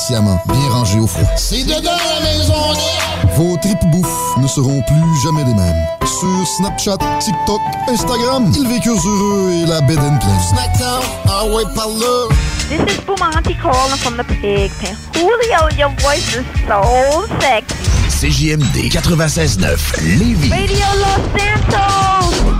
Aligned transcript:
patiemment, 0.00 0.40
bien 0.48 0.68
rangé 0.70 0.98
au 0.98 1.06
froid. 1.06 1.28
C'est 1.36 1.64
dedans 1.64 1.90
la 1.90 2.20
maison! 2.24 2.54
Vos 3.36 3.56
tripes 3.58 3.84
bouffe 3.92 4.36
ne 4.38 4.46
seront 4.46 4.82
plus 4.82 5.22
jamais 5.22 5.44
les 5.44 5.54
mêmes. 5.54 5.86
Sur 6.04 6.46
Snapchat, 6.56 6.96
TikTok, 7.20 7.60
Instagram, 7.88 8.50
ils 8.56 8.68
vécurent 8.68 9.06
heureux 9.06 9.50
et 9.52 9.66
la 9.66 9.80
bed 9.82 9.98
and 9.98 10.18
pleine. 10.18 10.40
Snackdown, 10.48 11.02
ah 11.28 11.44
ouais, 11.46 11.64
par 11.74 11.88
là! 11.88 12.28
This 12.68 12.80
is 12.94 13.00
Bumanti 13.04 13.54
calling 13.60 13.96
from 13.98 14.16
the 14.16 14.24
pig 14.40 14.70
pen. 14.80 14.96
Julio, 15.14 15.68
your 15.76 15.90
voice 16.00 16.34
is 16.34 16.44
so 16.66 17.26
sexy. 17.40 17.74
CJMD 18.08 18.90
96.9 18.90 20.18
Lévis. 20.18 20.50
Radio 20.50 20.86
Los 20.98 21.40
Santos! 21.40 22.59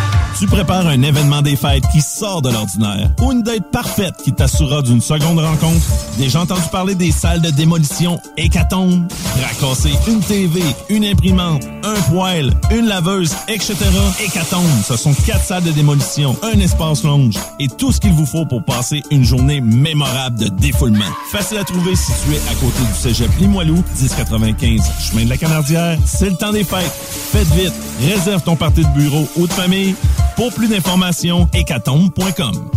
Tu 0.41 0.47
prépares 0.47 0.87
un 0.87 1.03
événement 1.03 1.43
des 1.43 1.55
fêtes 1.55 1.83
qui 1.91 2.01
sort 2.01 2.41
de 2.41 2.49
l'ordinaire 2.49 3.11
ou 3.21 3.31
une 3.31 3.43
date 3.43 3.69
parfaite 3.71 4.15
qui 4.23 4.33
t'assurera 4.33 4.81
d'une 4.81 4.99
seconde 4.99 5.37
rencontre. 5.37 5.85
Déjà 6.17 6.41
entendu 6.41 6.63
parler 6.71 6.95
des 6.95 7.11
salles 7.11 7.41
de 7.41 7.51
démolition 7.51 8.19
Hécatombe? 8.37 9.05
Racasser 9.39 9.91
une 10.07 10.19
TV, 10.19 10.63
une 10.89 11.05
imprimante, 11.05 11.61
un 11.83 12.01
poêle, 12.09 12.51
une 12.71 12.87
laveuse, 12.87 13.35
etc. 13.49 13.75
Hécatombe, 14.19 14.65
ce 14.83 14.97
sont 14.97 15.13
quatre 15.13 15.43
salles 15.43 15.63
de 15.63 15.69
démolition, 15.73 16.35
un 16.41 16.59
espace 16.59 17.03
longe 17.03 17.35
et 17.59 17.67
tout 17.67 17.91
ce 17.91 17.99
qu'il 17.99 18.13
vous 18.13 18.25
faut 18.25 18.47
pour 18.47 18.63
passer 18.63 19.03
une 19.11 19.23
journée 19.23 19.61
mémorable 19.61 20.39
de 20.39 20.47
défoulement. 20.47 21.05
Facile 21.31 21.59
à 21.59 21.63
trouver 21.63 21.95
situé 21.95 22.37
à 22.49 22.55
côté 22.55 22.79
du 22.79 22.99
cégep 22.99 23.29
Limoilou, 23.39 23.83
1095 24.01 24.81
chemin 25.01 25.25
de 25.25 25.29
la 25.29 25.37
Canardière. 25.37 25.99
C'est 26.03 26.31
le 26.31 26.35
temps 26.35 26.51
des 26.51 26.63
fêtes. 26.63 26.91
Faites 27.31 27.47
vite, 27.49 27.73
réserve 28.01 28.41
ton 28.41 28.55
party 28.55 28.81
de 28.81 28.99
bureau 28.99 29.27
ou 29.37 29.45
de 29.45 29.53
famille. 29.53 29.93
Pour 30.35 30.53
plus 30.53 30.67
d'informations, 30.67 31.47
hécatombe.com. 31.53 32.69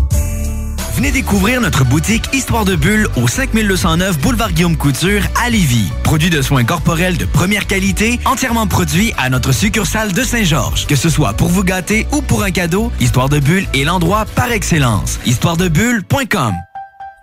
Venez 0.94 1.10
découvrir 1.10 1.60
notre 1.60 1.84
boutique 1.84 2.32
Histoire 2.32 2.64
de 2.64 2.76
Bulle 2.76 3.08
au 3.16 3.26
5209 3.26 4.18
Boulevard 4.20 4.52
Guillaume 4.52 4.76
Couture 4.76 5.22
à 5.44 5.50
Lévis. 5.50 5.90
Produit 6.04 6.30
de 6.30 6.40
soins 6.40 6.62
corporels 6.62 7.16
de 7.16 7.24
première 7.24 7.66
qualité, 7.66 8.20
entièrement 8.24 8.68
produit 8.68 9.12
à 9.18 9.28
notre 9.28 9.50
succursale 9.50 10.12
de 10.12 10.22
Saint-Georges. 10.22 10.86
Que 10.86 10.94
ce 10.94 11.08
soit 11.10 11.32
pour 11.32 11.48
vous 11.48 11.64
gâter 11.64 12.06
ou 12.12 12.22
pour 12.22 12.44
un 12.44 12.52
cadeau, 12.52 12.92
Histoire 13.00 13.28
de 13.28 13.40
Bulle 13.40 13.66
est 13.74 13.82
l'endroit 13.82 14.24
par 14.36 14.52
excellence. 14.52 15.18
Histoiredebulle.com 15.26 16.54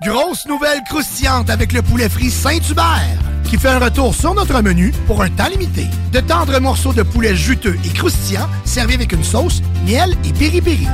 Grosse 0.05 0.45
nouvelle 0.47 0.81
croustillante 0.89 1.49
avec 1.49 1.71
le 1.71 1.81
poulet 1.81 2.09
frit 2.09 2.31
Saint-Hubert 2.31 3.30
qui 3.51 3.57
fait 3.57 3.67
un 3.67 3.79
retour 3.79 4.16
sur 4.16 4.34
notre 4.34 4.62
menu 4.62 4.94
pour 5.07 5.22
un 5.22 5.29
temps 5.29 5.50
limité. 5.50 5.85
De 6.13 6.22
tendres 6.22 6.62
morceaux 6.62 6.94
de 6.94 7.03
poulet 7.03 7.35
juteux 7.35 7.78
et 7.84 7.89
croustillants 7.89 8.47
servis 8.63 8.94
avec 8.94 9.12
une 9.12 9.25
sauce, 9.25 9.62
miel 9.85 10.16
et 10.23 10.31
piri-piri. 10.31 10.88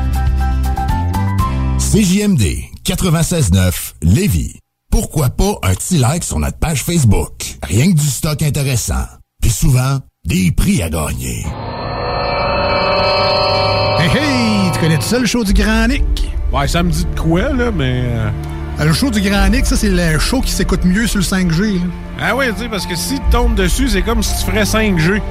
CJMD 1.77 2.41
96.9 2.83 3.93
Lévis. 4.01 4.57
Pourquoi 4.89 5.29
pas 5.29 5.59
un 5.61 5.75
petit 5.75 5.99
like 5.99 6.23
sur 6.23 6.39
notre 6.39 6.57
page 6.57 6.81
Facebook? 6.81 7.59
Rien 7.61 7.91
que 7.91 7.95
du 7.95 8.07
stock 8.07 8.41
intéressant. 8.41 9.05
Puis 9.39 9.51
souvent, 9.51 9.99
des 10.25 10.51
prix 10.51 10.81
à 10.81 10.89
gagner. 10.89 11.45
Hey 13.99 14.09
hey! 14.17 14.71
Tu 14.73 14.79
connais 14.79 14.97
tout 14.97 15.03
ça, 15.03 15.19
le 15.19 15.27
show 15.27 15.43
du 15.43 15.53
Grand 15.53 15.87
Nick? 15.89 16.31
Ouais, 16.51 16.67
ça 16.67 16.81
me 16.81 16.89
dit 16.89 17.05
de 17.05 17.19
quoi, 17.19 17.53
là, 17.53 17.71
mais... 17.71 18.03
euh, 18.79 18.85
Le 18.85 18.93
show 18.93 19.09
du 19.09 19.21
Grand 19.21 19.47
Nick, 19.49 19.65
ça, 19.65 19.75
c'est 19.75 19.89
le 19.89 20.19
show 20.19 20.41
qui 20.41 20.51
s'écoute 20.51 20.83
mieux 20.85 21.07
sur 21.07 21.19
le 21.19 21.23
5G. 21.25 21.75
là. 21.75 21.85
Ah 22.19 22.35
oui, 22.35 22.45
tu 22.55 22.63
sais, 22.63 22.69
parce 22.69 22.85
que 22.85 22.95
si 22.95 23.15
tu 23.15 23.29
tombes 23.31 23.55
dessus, 23.55 23.89
c'est 23.89 24.01
comme 24.01 24.23
si 24.23 24.33
tu 24.43 24.51
ferais 24.51 24.63
5G. 24.63 25.21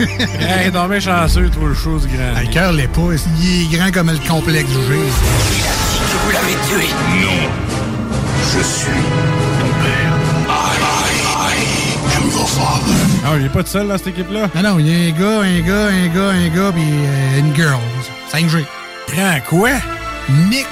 hey, 0.40 0.70
non, 0.72 0.86
mais 0.88 1.00
chanceux, 1.00 1.48
toi, 1.50 1.68
le 1.68 1.74
chose 1.74 2.06
grand. 2.06 2.32
Ah, 2.36 2.42
Le 2.42 2.48
cœur 2.48 2.72
l'est 2.72 2.88
pas. 2.88 3.00
Il 3.42 3.62
est 3.74 3.76
grand 3.76 3.90
comme 3.92 4.10
le 4.10 4.28
complexe 4.28 4.68
du 4.68 4.74
G. 4.74 4.94
Vous 6.24 6.30
l'avez 6.32 6.54
tué. 6.68 6.88
Non. 7.20 7.48
Je 8.52 8.62
suis 8.64 8.86
ton 9.60 9.68
père. 9.82 10.12
I, 10.48 11.52
I 11.52 12.16
am 12.16 12.30
your 12.30 12.48
father. 12.48 12.94
Ah, 13.24 13.36
il 13.38 13.46
est 13.46 13.48
pas 13.48 13.62
tout 13.62 13.70
seul, 13.70 13.88
dans 13.88 13.98
cette 13.98 14.08
équipe-là? 14.08 14.48
Non, 14.56 14.62
non, 14.62 14.78
il 14.78 14.88
y 14.88 14.92
a 14.92 15.14
un 15.14 15.18
gars, 15.18 15.40
un 15.42 15.60
gars, 15.60 15.86
un 15.88 16.08
gars, 16.08 16.30
un 16.30 16.48
gars, 16.48 16.72
puis 16.72 16.82
euh, 16.84 17.38
une 17.38 17.54
girl. 17.54 17.78
5G. 18.32 18.64
Grand 19.12 19.40
quoi? 19.48 19.70
Nick 20.28 20.66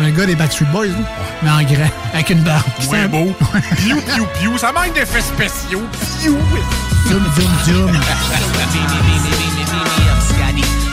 un 0.00 0.10
gars 0.10 0.26
des 0.26 0.34
Backstreet 0.34 0.66
Boys, 0.72 0.86
là. 0.86 0.94
mais 1.42 1.50
en 1.50 1.62
grand, 1.62 1.90
avec 2.14 2.30
une 2.30 2.42
barbe. 2.42 2.62
Ouais, 2.90 3.06
beau. 3.08 3.34
Piou, 3.76 4.00
piou, 4.00 4.26
piou. 4.40 4.58
Ça 4.58 4.72
manque 4.72 4.94
d'effets 4.94 5.20
spéciaux. 5.20 5.82
Piou. 6.20 6.38
Zoom, 7.08 7.24
zoom, 7.36 7.50
zoom. 7.66 7.92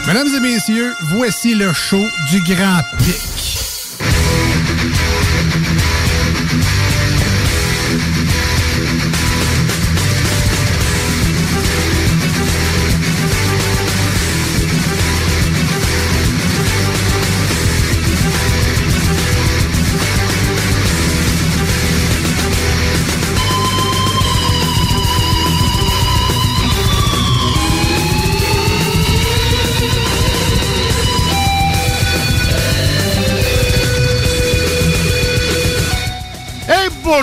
Mesdames 0.08 0.28
et 0.36 0.40
messieurs, 0.40 0.96
voici 1.16 1.54
le 1.56 1.72
show 1.72 2.04
du 2.30 2.42
Grand 2.42 2.82
Pic. 2.98 3.39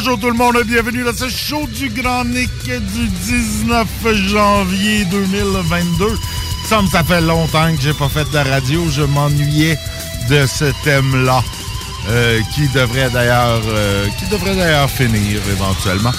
Bonjour 0.06 0.20
tout 0.20 0.31
le 0.31 0.37
monde, 0.37 0.62
bienvenue 0.62 1.03
dans 1.03 1.12
ce 1.12 1.29
show 1.29 1.67
du 1.67 1.88
Grand 1.88 2.25
Nick 2.25 2.50
du 2.62 3.08
19 3.08 3.87
janvier 4.29 5.05
2022. 5.06 6.06
Ça 6.69 6.81
me 6.81 6.87
ça 6.87 7.03
fait 7.03 7.20
longtemps 7.20 7.75
que 7.75 7.82
j'ai 7.82 7.93
pas 7.93 8.08
fait 8.08 8.31
de 8.31 8.38
radio, 8.38 8.88
je 8.88 9.03
m'ennuyais 9.03 9.76
de 10.31 10.47
ce 10.47 10.67
thème-là. 10.85 11.43
euh, 12.08 12.41
qui 12.55 12.69
devrait 12.69 13.11
d'ailleurs 13.11 13.62
euh, 13.67 14.06
qui 14.17 14.26
devrait 14.26 14.55
d'ailleurs 14.55 14.88
finir 14.88 15.41
éventuellement. 15.50 16.12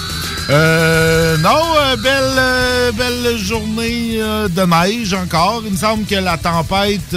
Euh, 0.50 1.38
non, 1.38 1.62
euh, 1.78 1.96
belle, 1.96 2.94
belle 2.94 3.38
journée 3.38 4.18
de 4.18 4.62
neige 4.66 5.14
encore. 5.14 5.62
Il 5.64 5.72
me 5.72 5.78
semble 5.78 6.04
que 6.04 6.16
la 6.16 6.36
tempête 6.36 7.14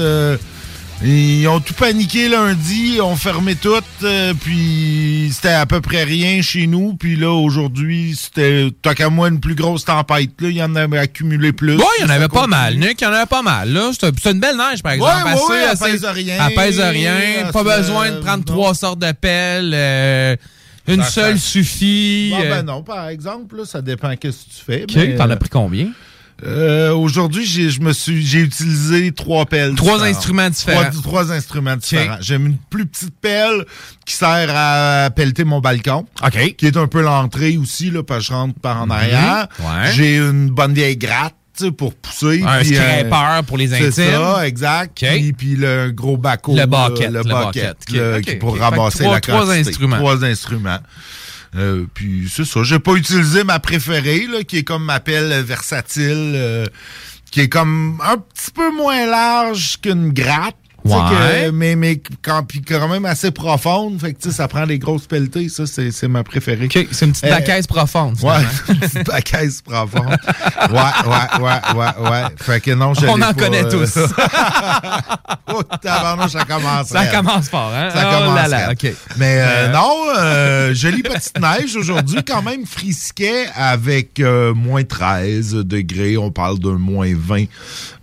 ils 1.04 1.48
ont 1.48 1.60
tout 1.60 1.74
paniqué 1.74 2.30
lundi, 2.30 2.94
ils 2.96 3.02
ont 3.02 3.16
fermé 3.16 3.56
tout, 3.56 3.74
euh, 4.04 4.34
puis 4.40 5.32
c'était 5.34 5.50
à 5.54 5.66
peu 5.66 5.82
près 5.82 6.04
rien 6.04 6.42
chez 6.44 6.68
nous. 6.68 6.94
Puis 6.94 7.16
là, 7.16 7.32
aujourd'hui, 7.32 8.16
c'était, 8.16 8.70
tant 8.84 8.94
qu'à 8.94 9.10
moi, 9.10 9.30
une 9.30 9.40
plus 9.40 9.56
grosse 9.56 9.86
tempête. 9.86 10.30
Là, 10.40 10.50
il 10.50 10.58
y 10.58 10.64
en 10.64 10.76
avait 10.76 11.00
accumulé 11.00 11.54
plus. 11.54 11.76
Ouais, 11.76 11.84
il 12.00 12.04
y 12.04 12.06
en 12.06 12.10
avait 12.12 12.28
pas 12.28 12.46
mal, 12.46 12.78
Nick. 12.78 13.02
Il 13.02 13.04
y 13.04 13.08
en 13.08 13.14
avait 13.14 13.26
pas 13.26 13.42
mal. 13.42 13.72
là. 13.74 13.90
C'était 13.94 14.32
une 14.32 14.40
belle 14.40 14.58
neige, 14.58 14.84
par 14.84 14.92
exemple. 14.92 15.12
Ouais, 15.26 15.34
ouais, 15.50 15.64
Assez- 15.64 15.84
elle 15.86 15.92
pèse 15.92 16.06
rien. 16.06 16.48
Elle 16.48 16.56
pèse 16.56 16.80
rien. 16.80 17.14
Pas 17.52 17.64
besoin 17.64 18.12
de 18.12 18.20
prendre 18.20 18.46
trois 18.46 18.76
sortes 18.76 19.00
de 19.00 19.12
pelles. 19.12 19.72
euh, 19.74 20.36
une 20.88 21.04
Ça- 21.04 21.10
seule 21.10 21.40
ça- 21.40 21.46
suffit. 21.48 22.30
Bon, 22.32 22.42
euh. 22.44 22.50
ben 22.50 22.64
non, 22.64 22.82
par 22.84 23.08
exemple, 23.10 23.56
là, 23.58 23.66
ça 23.66 23.82
dépend 23.82 24.16
qu'est-ce 24.16 24.46
que 24.46 24.50
tu 24.50 24.66
fais. 24.66 24.84
OK, 24.84 24.92
mais, 24.96 25.16
t'en 25.16 25.30
euh, 25.30 25.34
as 25.34 25.38
pris 25.38 25.50
combien? 25.50 25.88
Euh, 26.44 26.92
Aujourd'hui, 26.94 27.46
j'ai, 27.46 27.70
je 27.70 27.82
me 27.82 27.94
suis, 27.94 28.26
j'ai 28.26 28.40
utilisé 28.40 29.12
trois 29.12 29.46
pelles. 29.46 29.76
Trois 29.76 29.94
différentes. 29.98 30.16
instruments 30.16 30.50
différents. 30.50 30.82
Trois, 30.90 31.02
trois 31.02 31.32
instruments 31.32 31.76
différents. 31.76 32.18
J'ai 32.20 32.36
une 32.36 32.58
plus 32.70 32.86
petite 32.88 33.14
pelle 33.22 33.66
qui 34.06 34.14
sert 34.16 34.50
à 34.50 35.10
pelleter 35.16 35.44
mon 35.44 35.60
balcon. 35.60 36.06
OK. 36.26 36.56
Qui 36.56 36.66
est 36.66 36.78
un 36.78 36.88
peu 36.88 37.02
l'entrée 37.02 37.58
aussi, 37.58 37.92
là, 37.92 38.04
parce 38.04 38.22
que 38.22 38.28
je 38.28 38.34
rentre 38.34 38.60
par 38.60 38.82
en 38.82 38.86
Mhm. 38.86 38.92
arrière. 38.92 39.48
Ouais. 39.60 39.92
J'ai 39.94 40.18
une 40.18 40.50
bonne 40.50 40.74
vieille 40.74 40.98
gratte 40.98 41.36
pour 41.78 41.94
pousser. 41.94 42.42
Un 42.44 42.62
puis, 42.62 42.76
euh, 42.76 43.04
scraper 43.06 43.46
pour 43.46 43.58
les 43.58 43.68
C'est 43.68 43.88
intimes. 43.88 43.92
ça, 44.14 44.48
exact. 44.48 44.98
Puis, 45.00 45.34
puis 45.34 45.56
le 45.56 45.92
gros 45.92 46.18
baco. 46.18 46.56
Le 46.56 46.66
bucket, 46.66 47.12
Le 47.12 47.22
le 47.22 48.16
bucket. 48.18 48.40
pour 48.40 48.58
ramasser 48.58 49.04
trois- 49.04 49.14
la 49.16 49.22
trois 49.22 49.46
quantité. 49.46 49.70
instruments. 49.70 49.98
Trois 49.98 50.24
instruments. 50.24 50.80
Euh, 51.56 51.86
puis 51.94 52.30
c'est 52.32 52.46
ça. 52.46 52.64
J'ai 52.64 52.80
pas 52.80 52.94
utilisé 52.94 53.44
ma 53.44 53.60
préférée, 53.60 54.28
là, 54.28 54.44
qui 54.44 54.58
est 54.58 54.64
comme 54.64 54.86
ma 54.86 55.00
pelle 55.00 55.44
versatile, 55.44 56.34
euh, 56.36 56.66
qui 57.30 57.42
est 57.42 57.50
comme 57.50 58.02
un 58.04 58.18
petit 58.18 58.52
peu 58.52 58.72
moins 58.72 59.06
large 59.06 59.80
qu'une 59.82 60.12
gratte. 60.14 60.56
Ouais. 60.84 61.46
que- 61.46 61.52
mais 61.52 61.76
mais 61.76 62.02
quand, 62.22 62.44
puis 62.44 62.62
quand 62.62 62.88
même 62.88 63.06
assez 63.06 63.32
profonde. 63.32 64.00
Fait 64.02 64.14
que 64.14 64.32
ça 64.32 64.48
prend 64.48 64.66
des 64.66 64.80
grosses 64.80 65.06
pelletées. 65.08 65.48
Ça, 65.50 65.66
c'est 65.68 65.92
c'est 65.92 66.08
ma 66.08 66.24
préférée. 66.24 66.70
C'est 66.92 67.06
une 67.06 67.12
petite 67.12 67.26
Euh, 67.26 67.30
bacaise 67.30 67.68
profonde. 67.68 68.18
Ouais, 68.24 68.34
une 68.70 68.80
petite 68.80 69.06
bacaise 69.06 69.62
profonde. 69.62 70.18
Ouais, 70.72 70.80
ouais, 71.06 71.44
ouais, 71.44 71.78
ouais, 71.78 72.10
ouais. 72.10 72.22
Fait 72.38 72.60
que 72.62 72.72
non, 72.72 72.94
je 72.94 73.06
On 73.06 73.14
en 73.16 73.20
pas, 73.20 73.34
connaît 73.34 73.64
euh, 73.66 73.70
tous. 73.86 73.98
oh, 75.54 75.64
tabarnouche, 75.82 76.32
ça 76.32 76.46
commence. 76.46 76.88
Ça 76.88 77.06
commence 77.08 77.50
fort, 77.50 77.72
hein? 77.76 77.90
Ça 77.94 78.10
Oh 78.12 78.18
commence 78.20 78.36
là 78.36 78.48
là, 78.48 78.68
raide. 78.68 78.78
OK. 78.84 78.94
Mais 79.18 79.40
euh, 79.40 79.46
Euh, 79.52 79.72
non, 79.74 79.96
euh, 80.18 80.74
jolie 80.74 81.04
petite 81.04 81.40
neige 81.40 81.76
aujourd'hui, 81.76 82.20
quand 82.26 82.42
même 82.42 82.66
frisquet 82.66 83.46
avec 83.56 84.20
euh, 84.20 84.54
moins 84.54 84.84
13 84.84 85.54
degrés. 85.56 86.18
On 86.18 86.32
parle 86.32 86.60
d'un 86.60 86.78
moins 86.78 87.12
20 87.16 87.46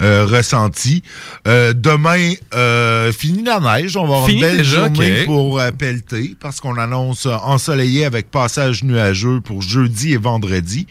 euh, 0.02 0.26
ressenti. 0.26 1.02
Euh, 1.46 1.72
demain, 1.74 2.32
euh, 2.68 3.12
fini 3.12 3.42
la 3.42 3.60
neige. 3.60 3.96
On 3.96 4.06
va 4.06 4.14
avoir 4.16 4.26
Fini 4.26 4.40
une 4.40 4.46
belle 4.46 4.56
déjà, 4.58 4.84
journée 4.84 5.24
pour 5.24 5.58
euh, 5.58 5.70
pelleter 5.70 6.36
parce 6.38 6.60
qu'on 6.60 6.76
annonce 6.76 7.26
euh, 7.26 7.34
ensoleillé 7.42 8.04
avec 8.04 8.30
passage 8.30 8.84
nuageux 8.84 9.40
pour 9.40 9.62
jeudi 9.62 10.12
et 10.12 10.16
vendredi. 10.16 10.86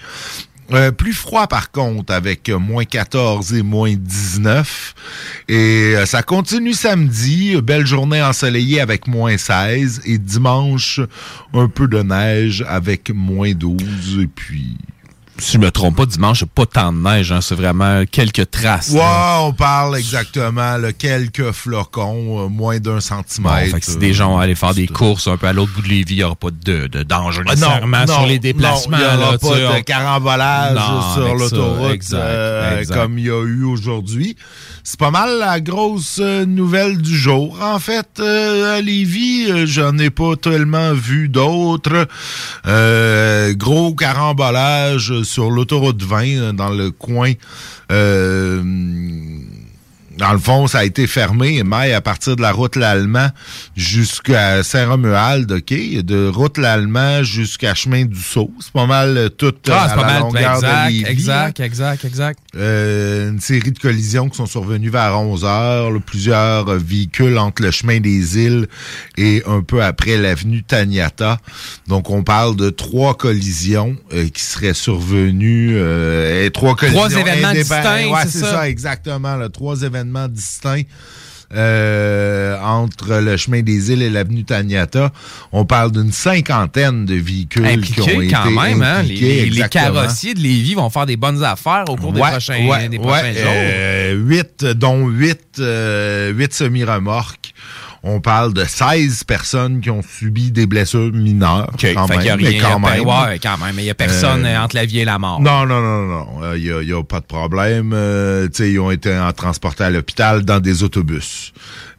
Euh, 0.74 0.92
plus 0.92 1.14
froid 1.14 1.48
par 1.48 1.72
contre 1.72 2.14
avec 2.14 2.50
euh, 2.50 2.60
moins 2.60 2.84
14 2.84 3.54
et 3.54 3.64
moins 3.64 3.94
19. 3.96 4.96
Et 5.48 5.56
euh, 5.96 6.06
ça 6.06 6.24
continue 6.24 6.74
samedi, 6.74 7.56
belle 7.62 7.86
journée 7.86 8.22
ensoleillée 8.22 8.82
avec 8.82 9.08
moins 9.08 9.38
16 9.38 10.02
et 10.04 10.18
dimanche 10.18 11.00
un 11.54 11.70
peu 11.70 11.88
de 11.88 12.02
neige 12.02 12.66
avec 12.68 13.12
moins 13.12 13.54
12 13.54 14.20
et 14.22 14.28
puis 14.28 14.78
Si 15.39 15.54
je 15.54 15.57
me 15.60 15.69
trompe 15.72 15.98
pas, 15.98 16.06
dimanche, 16.06 16.44
pas 16.45 16.66
tant 16.66 16.92
de 16.92 16.98
neige. 16.98 17.31
Hein, 17.31 17.42
c'est 17.42 17.56
vraiment 17.56 18.04
quelques 18.10 18.50
traces. 18.50 18.89
Ouais, 18.89 18.98
là. 19.00 19.42
on 19.44 19.54
parle 19.54 19.98
exactement 19.98 20.78
là, 20.78 20.94
quelques 20.94 21.51
flocons, 21.51 22.45
euh, 22.45 22.48
moins 22.48 22.80
d'un 22.80 22.95
Bon, 22.95 23.00
centimètre. 23.01 23.72
fait 23.75 23.80
que 23.80 23.86
si 23.86 23.98
des 23.98 24.13
gens 24.13 24.31
vont 24.31 24.39
aller 24.39 24.56
faire 24.56 24.74
des 24.74 24.88
courses 24.88 25.28
un 25.28 25.38
peu 25.38 25.48
à 25.48 25.54
l'autre 25.54 25.72
bout 25.74 25.81
de 25.84 25.89
Lévis, 25.89 26.13
il 26.13 26.18
n'y 26.18 26.24
aura 26.24 26.36
pas 26.36 26.50
de, 26.51 26.88
de 26.88 27.04
danger 27.04 27.42
Ah, 27.45 27.51
nécessairement 27.51 28.07
sur 28.07 28.25
les 28.25 28.39
déplacements. 28.39 28.98
Il 28.98 29.01
n'y 29.01 29.06
aura 29.06 29.31
là, 29.34 29.38
pas 29.38 29.48
de 29.60 29.80
on- 29.80 29.84
carambolage 29.84 30.75
Non, 30.75 31.13
sur 31.13 31.36
l'autoroute 31.36 32.01
euh, 32.13 32.83
comme 32.94 33.19
il 33.19 33.25
y 33.25 33.30
a 33.30 33.44
eu 33.44 33.63
aujourd'hui. 33.63 34.36
C'est 34.89 35.01
pas 35.01 35.12
mal 35.12 35.39
la 35.39 35.60
grosse 35.60 36.19
euh, 36.22 36.45
nouvelle 36.45 37.01
du 37.01 37.13
jour. 37.13 37.62
En 37.62 37.78
fait, 37.78 38.07
euh, 38.22 38.78
à 38.78 38.81
Lévis, 38.81 39.51
euh, 39.51 39.66
j'en 39.66 39.98
ai 39.98 40.10
pas 40.10 40.38
tellement 40.38 40.94
vu 40.94 41.28
d'autres. 41.28 42.07
Euh, 42.66 43.54
gros 43.54 43.94
carambolage 43.94 45.23
sur 45.23 45.52
l'autoroute 45.52 46.02
20 46.02 46.26
euh, 46.38 46.54
dans 46.54 46.69
le 46.69 46.92
coin. 46.92 47.33
Dans 50.18 50.33
le 50.33 50.40
fond, 50.40 50.68
ça 50.68 50.80
a 50.80 50.83
été 50.83 51.06
fermé, 51.07 51.62
mais 51.64 51.94
à 51.94 52.02
partir 52.02 52.36
de 52.36 52.42
la 52.42 52.52
route 52.52 52.76
l'Allemand 52.76 53.30
jusqu'à 53.76 54.64
Saint-Romuald, 54.64 55.52
OK? 55.52 55.74
De 56.04 56.28
route 56.28 56.57
l'Allemand 56.57 57.24
jusqu'à 57.24 57.76
Chemin 57.76 58.06
du 58.06 58.19
Sceau. 58.19 58.52
C'est 58.59 58.71
pas 58.74 58.86
mal 58.88 59.16
euh, 59.18 59.30
tout 59.30 59.47
euh, 59.47 59.71
Ah, 59.71 59.83
à 59.83 59.90
c'est 59.90 59.95
pas 59.95 60.02
la 60.02 60.07
mal. 60.07 60.19
longueur 60.21 60.56
Exact, 60.56 60.86
de 60.86 60.92
Lévis, 60.92 61.06
exact, 61.06 61.59
exact, 61.59 62.06
exact. 62.06 62.40
euh, 62.56 63.30
une 63.30 63.40
série 63.40 63.71
de 63.71 63.80
collisions 63.80 64.30
qui 64.30 64.38
sont 64.38 64.45
survenues 64.47 64.90
vers 64.90 65.19
11 65.19 65.45
heures. 65.45 65.92
là, 65.92 66.00
plusieurs 66.06 66.68
euh, 66.69 66.78
véhicules 66.78 67.38
entre 67.38 67.62
le 67.62 67.71
chemin 67.71 68.00
des 68.00 68.40
îles 68.40 68.68
et 69.18 69.44
un 69.45 69.62
peu 69.62 69.83
après 69.83 70.18
l'avenue 70.18 70.64
Taniata. 70.64 71.38
Donc, 71.88 72.09
on 72.09 72.24
parle 72.24 72.56
de 72.56 72.69
trois 72.71 73.16
collisions 73.16 73.95
euh, 74.14 74.28
qui 74.30 74.42
seraient 74.42 74.74
survenues. 74.74 75.76
euh, 75.78 76.45
et 76.45 76.52
trois 76.52 76.76
collisions 76.76 77.02
Trois 77.07 77.16
événements 77.19 77.54
distincts, 77.54 78.07
Ouais, 78.07 78.19
c'est 78.24 78.30
c'est 78.30 78.40
ça? 78.40 78.52
ça, 78.52 78.69
exactement. 78.69 79.36
là, 79.36 79.50
trois 79.50 79.81
événements 79.83 80.06
distincts. 80.30 80.83
euh, 81.54 82.59
entre 82.61 83.19
le 83.21 83.37
chemin 83.37 83.61
des 83.61 83.92
îles 83.92 84.02
et 84.02 84.09
l'avenue 84.09 84.44
Taniata, 84.44 85.11
on 85.52 85.66
parle 85.66 85.92
d'une 85.92 86.11
cinquantaine 86.11 87.06
de 87.06 87.16
véhicules 87.16 87.81
qui 87.81 88.02
ont 88.02 88.21
été 88.21 88.28
quand 88.28 88.52
même, 88.52 88.81
hein? 88.81 89.02
Les, 89.04 89.49
carrossiers 89.69 90.33
de 90.33 90.40
Lévis 90.40 90.76
vont 90.76 90.90
faire 90.90 91.06
des 91.06 91.18
bonnes 91.18 91.44
affaires 91.44 91.85
au 91.90 91.95
cours 91.95 92.11
des 92.11 92.19
prochains, 92.19 92.68
ouais, 92.68 92.90
des 92.90 92.97
ouais, 92.97 93.04
prochains 93.04 93.33
jours. 93.33 93.44
euh, 93.45 94.14
huit, 94.14 94.66
dont 94.66 95.07
8 95.07 95.61
huit 96.33 96.54
semi-remorques. 96.54 97.54
On 98.09 98.21
parle 98.21 98.54
de 98.54 98.64
16 98.64 99.26
personnes 99.26 99.81
qui 99.81 99.90
ont 99.90 100.02
subi 100.02 100.52
des 100.52 100.66
blessures 100.66 101.11
mineures. 101.11 101.69
OK, 101.73 101.85
quand 101.94 102.07
fait 102.07 102.14
même, 102.14 102.19
qu'il 102.19 102.28
y 102.28 102.30
a 102.30 102.35
rien, 102.35 102.49
mais 102.52 102.57
quand 102.57 102.80
il 102.80 102.85
y 102.85 102.87
a 102.87 102.95
même. 102.95 103.06
ouais, 103.06 103.40
quand 103.40 103.57
même, 103.57 103.76
mais 103.76 103.83
il 103.83 103.87
y 103.87 103.90
a 103.90 103.95
personne 103.95 104.45
Euh, 104.45 104.56
euh, 104.56 104.61
entre 104.64 104.76
la 104.76 104.85
vie 104.85 104.99
et 104.99 105.06
la 105.06 105.19
mort. 105.19 105.42
Non, 105.42 105.66
non, 105.66 105.81
non, 105.81 106.06
non. 106.07 106.56
Il 106.56 106.64
n'y 106.64 106.71
a, 106.71 106.81
y 106.81 106.94
a 106.94 107.04
pas 107.04 107.19
de 107.19 107.26
problème. 107.26 107.92
Euh, 107.94 108.47
tu 108.47 108.64
sais, 108.64 108.71
ils 108.71 108.80
ont 108.80 108.92
été 108.92 109.14
transportés 109.35 109.83
à 109.83 109.90
l'hôpital 109.90 110.45
dans 110.45 110.61
des 110.61 110.83
autobus 110.83 111.52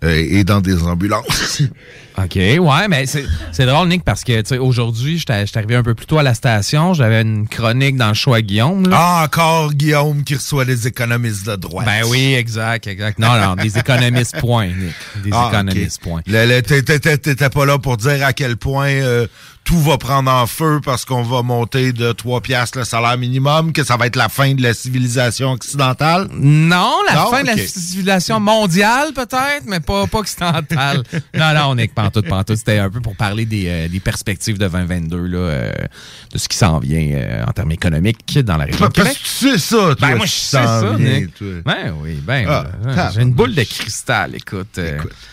euh, 0.02 0.26
et 0.30 0.44
dans 0.44 0.60
des 0.60 0.82
ambulances. 0.82 1.62
OK, 2.24 2.34
ouais, 2.36 2.88
mais 2.88 3.06
c'est 3.06 3.24
c'est 3.52 3.66
drôle, 3.66 3.88
Nick, 3.88 4.02
parce 4.04 4.24
que 4.24 4.40
tu 4.40 4.48
sais, 4.48 4.58
aujourd'hui, 4.58 5.18
j'étais 5.18 5.46
j'étais 5.46 5.58
arrivé 5.58 5.76
un 5.76 5.82
peu 5.82 5.94
plus 5.94 6.06
tôt 6.06 6.18
à 6.18 6.22
la 6.22 6.34
station. 6.34 6.92
J'avais 6.94 7.22
une 7.22 7.46
chronique 7.46 7.96
dans 7.96 8.08
le 8.08 8.32
à 8.34 8.42
Guillaume. 8.42 8.88
là. 8.88 8.96
Ah, 8.98 9.22
encore 9.24 9.72
Guillaume 9.72 10.24
qui 10.24 10.34
reçoit 10.34 10.64
des 10.64 10.86
économistes 10.86 11.46
de 11.46 11.56
droite. 11.56 11.86
Ben 11.86 12.02
oui, 12.08 12.34
exact, 12.34 12.86
exact. 12.86 13.18
Non, 13.18 13.38
non, 13.38 13.54
des 13.54 13.78
économistes, 13.78 14.38
point, 14.40 14.66
Nick. 14.66 14.94
Des 15.24 15.30
Ah, 15.32 15.50
économistes, 15.52 16.00
ce 16.02 16.08
point. 16.08 16.20
T'étais 16.22 17.48
pas 17.50 17.66
là 17.66 17.78
pour 17.78 17.96
dire 17.96 18.24
à 18.26 18.32
quel 18.32 18.56
point 18.56 18.88
euh, 18.88 19.26
tout 19.68 19.78
va 19.82 19.98
prendre 19.98 20.30
en 20.30 20.46
feu 20.46 20.80
parce 20.82 21.04
qu'on 21.04 21.22
va 21.22 21.42
monter 21.42 21.92
de 21.92 22.12
3 22.12 22.40
piastres 22.40 22.78
le 22.78 22.84
salaire 22.84 23.18
minimum, 23.18 23.74
que 23.74 23.84
ça 23.84 23.98
va 23.98 24.06
être 24.06 24.16
la 24.16 24.30
fin 24.30 24.54
de 24.54 24.62
la 24.62 24.72
civilisation 24.72 25.50
occidentale? 25.52 26.26
Non, 26.32 26.94
la 27.06 27.14
Non? 27.16 27.30
fin 27.30 27.42
de 27.42 27.48
la 27.48 27.56
civilisation 27.58 28.40
mondiale, 28.40 29.12
peut-être, 29.14 29.64
mais 29.66 29.80
pas, 29.80 30.06
pas 30.06 30.20
occidentale. 30.20 31.02
non, 31.34 31.52
non, 31.52 31.60
on 31.66 31.76
est 31.76 31.88
que 31.88 31.92
pantoute, 31.92 32.26
pantoute. 32.26 32.56
C'était 32.56 32.78
un 32.78 32.88
peu 32.88 33.02
pour 33.02 33.14
parler 33.14 33.44
des, 33.44 33.64
euh, 33.68 33.88
des 33.88 34.00
perspectives 34.00 34.56
de 34.56 34.66
2022, 34.68 35.18
là, 35.26 35.36
euh, 35.38 35.72
de 36.32 36.38
ce 36.38 36.48
qui 36.48 36.56
s'en 36.56 36.78
vient 36.78 37.06
euh, 37.12 37.44
en 37.46 37.52
termes 37.52 37.72
économiques 37.72 38.38
dans 38.38 38.56
la 38.56 38.64
région 38.64 38.78
Parce 38.78 38.94
Québec. 38.94 39.18
que 39.22 39.28
tu 39.28 39.50
sais 39.50 39.58
ça, 39.58 39.76
toi. 39.76 39.96
Ben, 40.00 40.16
moi, 40.16 40.24
je 40.24 40.32
sais 40.32 40.56
ça, 40.64 40.94
Nick. 40.98 41.34
Ben 41.66 41.94
oui, 42.02 42.14
ben 42.26 42.48
Ah. 42.48 43.10
J'ai 43.14 43.20
une 43.20 43.34
boule 43.34 43.54
de 43.54 43.64
cristal, 43.64 44.34
écoute. 44.34 44.80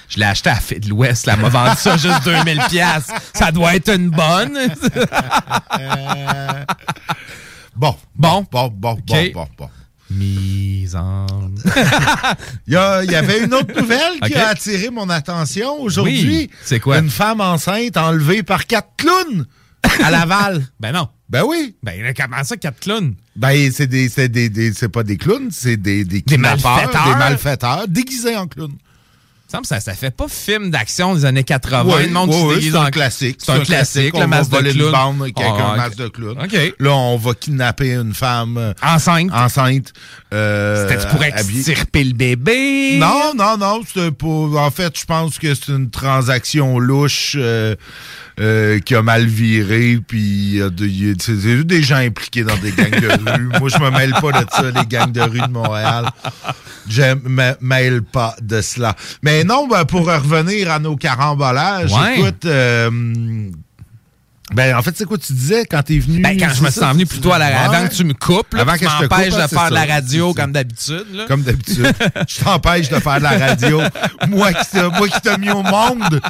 je 0.10 0.18
l'ai 0.20 0.26
acheté 0.26 0.50
à 0.50 0.56
Fête 0.56 0.84
de 0.84 0.90
l'Ouest, 0.90 1.26
là, 1.26 1.36
elle 1.38 1.42
m'a 1.42 1.48
vendu 1.48 1.78
ça 1.78 1.96
juste 1.96 2.26
2000 2.26 2.60
pièces. 2.70 3.08
Ça 3.34 3.54
doit 3.54 3.76
être 3.78 3.96
une 3.96 4.10
bonne. 4.10 4.25
Bon. 7.76 7.96
Bon. 8.16 8.46
Bon, 8.52 8.70
bon, 8.74 8.92
OK. 8.92 9.02
bon, 9.08 9.32
bon, 9.34 9.48
bon. 9.58 9.70
Mise 10.12 10.96
en... 10.96 11.26
Il 12.68 12.74
y, 12.74 12.76
a- 12.78 13.04
il 13.04 13.12
y 13.12 13.16
avait 13.16 13.44
une 13.44 13.54
autre 13.54 13.78
nouvelle 13.80 14.20
qui 14.26 14.36
a 14.36 14.50
attiré 14.50 14.90
mon 14.92 15.10
attention 15.10 15.82
aujourd'hui. 15.82 16.26
Oui. 16.26 16.50
C'est 16.64 16.80
quoi? 16.80 17.00
Une 17.00 17.10
femme 17.10 17.42
enceinte 17.42 17.98
enlevée 17.98 18.44
par 18.44 18.66
quatre 18.68 18.90
clowns 18.98 19.46
à 20.04 20.12
Laval. 20.12 20.66
ben 20.80 20.92
non. 20.94 21.10
Ben 21.28 21.44
oui. 21.44 21.76
Ben 21.82 22.14
comment 22.16 22.44
ça, 22.44 22.56
quatre 22.56 22.80
clowns? 22.80 23.16
Ben, 23.36 23.72
c'est 23.72 23.88
des, 23.88 24.08
c'est 24.10 24.30
des, 24.30 24.48
des- 24.50 24.74
c'est 24.74 24.90
pas 24.90 25.04
des 25.04 25.18
clowns, 25.18 25.50
c'est 25.52 25.76
des, 25.76 26.06
des, 26.06 26.22
kidnappeurs, 26.22 26.76
malfaiteurs. 26.76 27.04
des 27.06 27.16
malfaiteurs 27.16 27.88
déguisés 27.88 28.38
en 28.38 28.48
clowns. 28.48 28.78
Ça 29.64 29.80
ça, 29.80 29.94
fait 29.94 30.12
pas 30.16 30.28
film 30.28 30.70
d'action 30.72 31.16
des 31.16 31.26
années 31.26 31.44
80. 31.44 31.84
Oui, 31.96 32.06
le 32.08 32.12
monde 32.12 32.30
oui, 32.32 32.36
qui 32.36 32.42
se 32.42 32.56
déguise 32.56 32.72
c'est 32.74 32.78
en 32.78 32.82
un 32.84 32.92
classique. 32.92 33.38
C'est 33.44 33.52
un 33.52 33.60
classique, 33.60 34.14
On 34.16 34.20
le 34.22 34.28
masque 34.28 34.52
va 34.52 34.62
de 34.62 34.72
clown. 34.72 34.92
bande 34.92 35.22
avec 35.22 35.36
Ah, 35.40 35.44
un 35.44 35.72
ok. 35.72 35.78
masque 35.78 35.98
de 35.98 36.08
clown. 36.08 36.38
OK. 36.44 36.74
Là, 36.80 36.92
on 36.94 37.18
va 37.18 37.34
kidnapper 37.34 37.94
une 37.94 38.14
femme 38.14 38.58
euh, 38.58 38.74
Enceinte. 38.84 39.32
enceinte. 39.34 39.94
euh, 40.34 40.88
C'était 40.90 41.08
pour 41.08 41.24
extirper 41.24 42.04
le 42.04 42.14
bébé? 42.14 42.98
Non, 43.00 43.34
non, 43.36 43.58
non. 43.58 43.82
c'est 43.94 44.12
pour- 44.12 44.60
en 44.60 44.72
fait, 44.72 44.98
je 45.00 45.06
pense 45.06 45.38
que 45.40 45.54
c'est 45.56 45.70
une 45.72 45.90
transaction 45.90 46.80
louche 46.80 47.36
euh, 47.38 47.76
euh, 48.40 48.80
qui 48.80 48.96
a 48.96 49.02
mal 49.02 49.26
viré. 49.26 50.00
Puis 50.08 50.60
c'est 51.20 51.36
c'est 51.40 51.64
des 51.64 51.84
gens 51.84 51.98
impliqués 51.98 52.44
dans 52.44 52.58
des 52.58 52.72
gangs 52.72 52.90
de 52.90 53.08
rue. 53.32 53.50
Moi, 53.60 53.70
je 53.70 53.80
me 53.80 53.90
mêle 53.92 54.14
pas 54.22 54.32
de 54.44 54.50
ça, 54.52 54.64
les 54.72 54.86
gangs 54.88 55.12
de 55.12 55.22
rue 55.22 55.40
de 55.42 55.48
Montréal. 55.52 56.06
Je 56.90 57.14
me 57.28 57.56
mêle 57.62 58.02
pas 58.04 58.36
de 58.42 58.62
cela. 58.62 58.96
Mais 59.24 59.44
non, 59.44 59.68
ben, 59.68 59.86
pour 59.86 60.06
revenir 60.08 60.72
à 60.72 60.80
nos 60.80 60.96
carambolages, 60.96 61.92
Ouais. 61.92 62.20
écoute... 62.20 62.46
euh, 62.46 63.50
ben, 64.56 64.76
en 64.76 64.82
fait, 64.82 64.96
c'est 64.98 65.06
quoi 65.06 65.18
tu 65.18 65.34
disais 65.34 65.66
quand 65.66 65.82
t'es 65.84 66.00
venu? 66.00 66.22
Ben, 66.22 66.38
quand 66.40 66.50
je 66.54 66.64
me 66.64 66.70
suis 66.72 66.82
venu 66.82 67.06
plutôt 67.06 67.32
à 67.32 67.38
la 67.40 67.46
Ouais. 67.48 67.54
avant 67.54 67.88
que 67.88 67.94
tu 67.94 68.04
me 68.04 68.14
coupes, 68.14 68.54
là, 68.54 68.62
Avant 68.62 68.74
que 68.74 68.80
tu 68.80 68.86
m'empêches 68.86 69.34
de 69.36 69.48
faire 69.48 69.70
de 69.70 69.74
la 69.76 69.86
radio 69.86 70.34
comme 70.34 70.52
d'habitude. 70.52 71.06
Comme 71.28 71.42
d'habitude. 71.44 71.94
je 72.28 72.44
t'empêche 72.44 72.90
de 72.90 73.00
faire 73.00 73.18
de 73.18 73.24
la 73.24 73.38
radio. 73.38 73.82
moi 74.28 74.52
qui 74.54 74.66
t'ai 74.72 74.82
moi 74.84 75.08
qui 75.08 75.22
t'ai 75.22 75.38
mis 75.38 75.52
au 75.52 75.62
monde. 75.64 76.22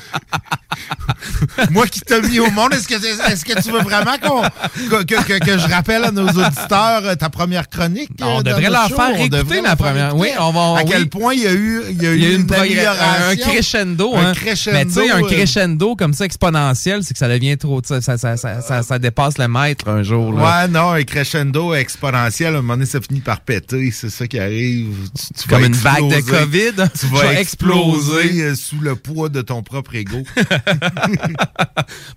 moi 1.71 1.87
qui 1.87 2.01
t'ai 2.01 2.21
mis 2.21 2.39
au 2.39 2.49
monde. 2.51 2.73
Est-ce 2.73 2.87
que, 2.87 2.95
est-ce 3.31 3.45
que 3.45 3.61
tu 3.61 3.71
veux 3.71 3.79
vraiment 3.81 4.17
qu'on, 4.21 4.41
que, 4.89 5.03
que- 5.03 5.39
que- 5.39 5.57
je 5.57 5.67
rappelle 5.69 6.03
à 6.03 6.11
nos 6.11 6.27
auditeurs 6.27 7.01
euh, 7.05 7.15
ta 7.15 7.29
première 7.29 7.69
chronique? 7.69 8.09
On 8.21 8.39
euh, 8.39 8.43
devrait 8.43 8.69
leur 8.69 8.89
show? 8.89 8.95
faire 8.95 9.09
On 9.13 9.15
écouter 9.15 9.29
devrait 9.29 9.61
la 9.61 9.75
première. 9.75 10.15
Oui, 10.15 10.29
on 10.39 10.51
va. 10.51 10.79
À 10.79 10.83
oui. 10.83 10.89
quel 10.91 11.07
point 11.09 11.33
il 11.33 11.41
y 11.41 11.47
a 11.47 11.53
eu, 11.53 11.81
il 11.89 12.01
y 12.01 12.05
a 12.07 12.11
eu 12.11 12.15
Il 12.17 12.23
y 12.23 12.25
a 12.25 12.29
eu 12.29 12.35
une, 12.35 12.53
amélioration? 12.53 13.29
un 13.29 13.35
crescendo, 13.35 14.15
Un 14.15 14.25
hein. 14.27 14.33
crescendo, 14.33 14.77
Mais 14.77 14.85
tu 14.85 14.91
sais, 14.93 15.11
un 15.11 15.23
euh, 15.23 15.27
crescendo 15.27 15.95
comme 15.95 16.13
ça 16.13 16.25
exponentiel, 16.25 17.03
c'est 17.03 17.13
que 17.13 17.19
ça 17.19 17.27
devient 17.29 17.57
trop. 17.57 17.81
Ça, 17.83 18.14
ça, 18.17 18.37
ça, 18.37 18.55
ça, 18.55 18.61
ça- 18.61 18.83
ça 18.83 18.99
dépasse 18.99 19.37
le 19.37 19.47
maître 19.47 19.87
un 19.89 20.03
jour. 20.03 20.33
Là. 20.33 20.63
Ouais, 20.63 20.67
non, 20.69 20.91
un 20.91 21.03
crescendo 21.03 21.73
exponentiel, 21.73 22.55
à 22.55 22.57
un 22.59 22.61
moment 22.61 22.73
donné, 22.73 22.85
ça 22.85 22.99
finit 23.01 23.21
par 23.21 23.41
péter. 23.41 23.91
C'est 23.91 24.09
ça 24.09 24.27
qui 24.27 24.39
arrive. 24.39 25.09
Tu, 25.17 25.41
tu 25.41 25.47
Comme 25.49 25.61
vas 25.61 25.67
une 25.67 25.73
vague 25.73 26.07
de. 26.09 26.21
COVID. 26.21 26.89
Tu 26.99 27.07
Je 27.07 27.11
vas 27.13 27.39
exploser. 27.39 28.41
euh, 28.43 28.55
sous 28.55 28.79
le 28.79 28.95
poids 28.95 29.29
de 29.29 29.41
ton 29.41 29.63
propre 29.63 29.95
ego. 29.95 30.23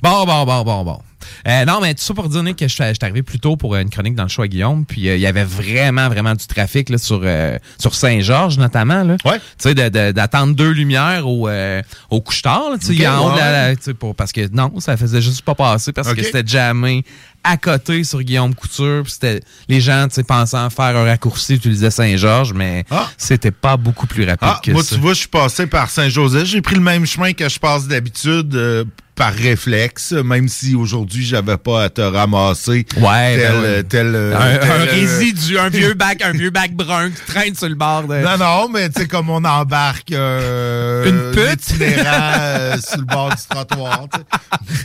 Bon, 0.03 0.25
bon, 0.25 0.45
bon, 0.45 0.63
bon, 0.65 0.85
bon. 0.85 1.01
Euh, 1.47 1.65
non, 1.65 1.81
mais 1.81 1.95
tout 1.95 2.03
ça 2.03 2.15
pour 2.15 2.29
dire 2.29 2.43
Nick, 2.43 2.57
que 2.57 2.69
je 2.69 2.73
suis 2.75 2.83
arrivé 3.03 3.23
plus 3.23 3.39
tôt 3.41 3.57
pour 3.57 3.77
une 3.77 3.91
chronique 3.91 4.15
dans 4.15 4.23
le 4.25 4.29
choix 4.29 4.49
Guillaume, 4.49 4.85
puis 4.87 5.09
euh, 5.09 5.15
il 5.17 5.21
y 5.21 5.27
avait 5.27 5.45
vraiment, 5.45 6.09
vraiment 6.09 6.35
du 6.35 6.47
trafic 6.47 6.89
là, 6.91 6.99
sur, 6.99 7.21
euh, 7.25 7.59
sur 7.79 7.95
Saint-Georges 7.95 8.59
notamment. 8.59 9.03
Là. 9.05 9.17
Ouais. 9.25 9.39
Tu 9.39 9.45
sais, 9.59 9.75
de- 9.75 9.89
de- 9.89 10.13
d'attendre 10.13 10.55
deux 10.55 10.71
lumières 10.71 11.27
au, 11.27 11.49
euh, 11.49 11.83
au 12.11 12.21
couche-tard, 12.21 12.71
là, 12.71 12.77
tu 12.79 12.87
sais, 12.97 13.07
Ok, 13.07 13.13
en 13.13 13.27
haut 13.27 13.33
de 13.33 13.39
la- 13.39 13.69
ouais. 13.71 13.77
tu 13.77 13.95
pour- 13.95 14.15
parce 14.15 14.33
que 14.33 14.49
non, 14.53 14.81
ça 14.81 14.97
faisait 14.97 15.23
juste 15.23 15.43
pas 15.43 15.55
passer 15.55 15.93
parce 15.93 16.13
que 16.15 16.23
c'était 16.23 16.47
jamais 16.47 17.03
à 17.45 17.57
côté 17.57 18.03
sur 18.05 18.21
Guillaume 18.23 18.55
Couture, 18.55 19.05
c'était 19.09 19.41
les 19.69 19.81
gens 19.81 20.07
tu 20.09 20.17
sais, 20.17 20.25
pensaient 20.25 20.57
faire 20.71 20.97
un 20.97 21.05
raccourci, 21.05 21.55
utilisaient 21.55 21.91
Saint-Georges, 21.91 22.53
mais 22.53 22.85
Ah. 22.91 23.09
c'était 23.17 23.53
pas 23.53 23.77
beaucoup 23.77 24.07
plus 24.07 24.25
rapide 24.25 24.39
Ah, 24.43 24.61
que 24.63 24.73
moi, 24.73 24.83
ça. 24.83 24.97
tu 24.97 25.01
vois, 25.01 25.13
je 25.15 25.21
suis 25.21 25.29
passé 25.29 25.67
par 25.67 25.89
Saint-Joseph. 25.89 26.45
J'ai 26.47 26.61
pris 26.63 26.75
le 26.75 26.81
même 26.81 27.07
chemin 27.07 27.33
que 27.33 27.49
je 27.49 27.59
passe 27.59 27.87
d'habitude 27.87 28.55
euh, 28.55 28.85
par 29.19 29.35
réflexe, 29.35 30.13
même 30.13 30.47
si 30.49 30.77
aujourd'hui, 30.77 31.27
j'avais 31.27 31.57
pas 31.57 31.83
à 31.85 31.91
te 31.91 32.01
ramasser. 32.01 32.87
Ouais, 32.99 33.37
tel, 33.37 33.53
ben 33.53 33.61
ouais. 33.61 33.67
euh, 33.67 33.83
tel, 33.83 34.07
un, 34.07 34.59
tel, 34.59 34.71
un 34.71 34.75
euh, 34.81 34.85
résidu, 34.91 35.59
un 35.59 35.69
vieux 35.69 35.95
bac, 35.95 36.23
un 36.23 36.31
vieux 36.31 36.51
bac 36.51 36.73
brun 36.73 37.11
qui 37.11 37.21
traîne 37.27 37.55
sur 37.57 37.69
le 37.69 37.75
bord 37.75 38.05
de. 38.05 38.15
Non, 38.15 38.39
non, 38.39 38.69
mais 38.69 38.89
tu 38.91 39.01
sais, 39.03 39.09
comme 39.09 39.29
on 39.29 39.45
embarque 39.45 40.13
euh, 40.13 41.05
Une 41.05 41.33
pute? 41.33 41.81
euh, 41.81 42.77
sur 42.81 42.99
le 42.99 43.05
bord 43.07 43.31
du 43.31 43.43
trottoir. 43.51 44.07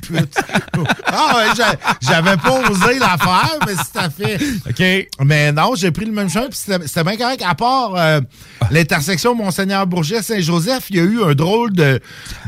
Une 0.10 0.18
pute. 0.26 0.36
Ah 1.06 1.36
ouais, 1.38 1.56
j'a- 1.56 1.76
j'avais 2.02 2.38
pas 2.38 2.60
osé 2.70 2.98
la 3.00 3.18
faire, 3.20 3.60
mais 3.68 3.74
c'est 3.76 4.00
à 4.00 4.10
fait. 4.10 4.40
OK. 4.68 5.08
Mais 5.26 5.52
non, 5.52 5.76
j'ai 5.76 5.92
pris 5.92 6.06
le 6.06 6.12
même 6.12 6.30
chemin, 6.30 6.48
puis 6.50 6.58
c'était 6.58 7.04
bien 7.04 7.18
correct. 7.18 7.44
À 7.48 7.54
part 7.54 7.94
euh, 7.96 8.20
l'intersection 8.72 9.36
Monseigneur-Bourget-Saint-Joseph, 9.36 10.86
il 10.90 10.96
y 10.96 11.00
a 11.00 11.04
eu 11.04 11.24
un 11.24 11.36
drôle 11.36 11.72
de, 11.74 12.00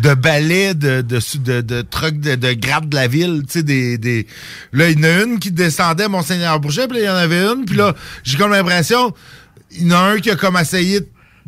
de 0.01 0.13
balai 0.15 0.73
de, 0.73 1.01
de, 1.01 1.19
de, 1.37 1.61
de 1.61 1.75
de, 1.84 2.36
de 2.36 2.53
grade 2.53 2.89
de 2.89 2.96
la 2.96 3.08
ville. 3.08 3.44
Tu 3.48 3.60
sais, 3.60 3.63
des, 3.63 3.98
des... 3.98 4.27
Là, 4.74 4.89
il 4.89 5.00
y 5.00 5.01
en 5.01 5.03
a 5.03 5.24
une 5.24 5.39
qui 5.39 5.51
descendait 5.51 6.08
Monseigneur-Bourget, 6.08 6.88
puis 6.88 6.98
là, 6.98 7.03
il 7.03 7.08
y 7.08 7.10
en 7.10 7.15
avait 7.15 7.44
une, 7.44 7.65
puis 7.65 7.75
là, 7.75 7.94
j'ai 8.24 8.38
comme 8.38 8.51
l'impression, 8.51 9.13
il 9.72 9.88
y 9.88 9.94
en 9.94 9.98
a 9.98 10.00
un 10.12 10.20
qui 10.20 10.29
a 10.32 10.36
comme 10.36 10.58
essayé 10.58 11.01
de 11.01 11.08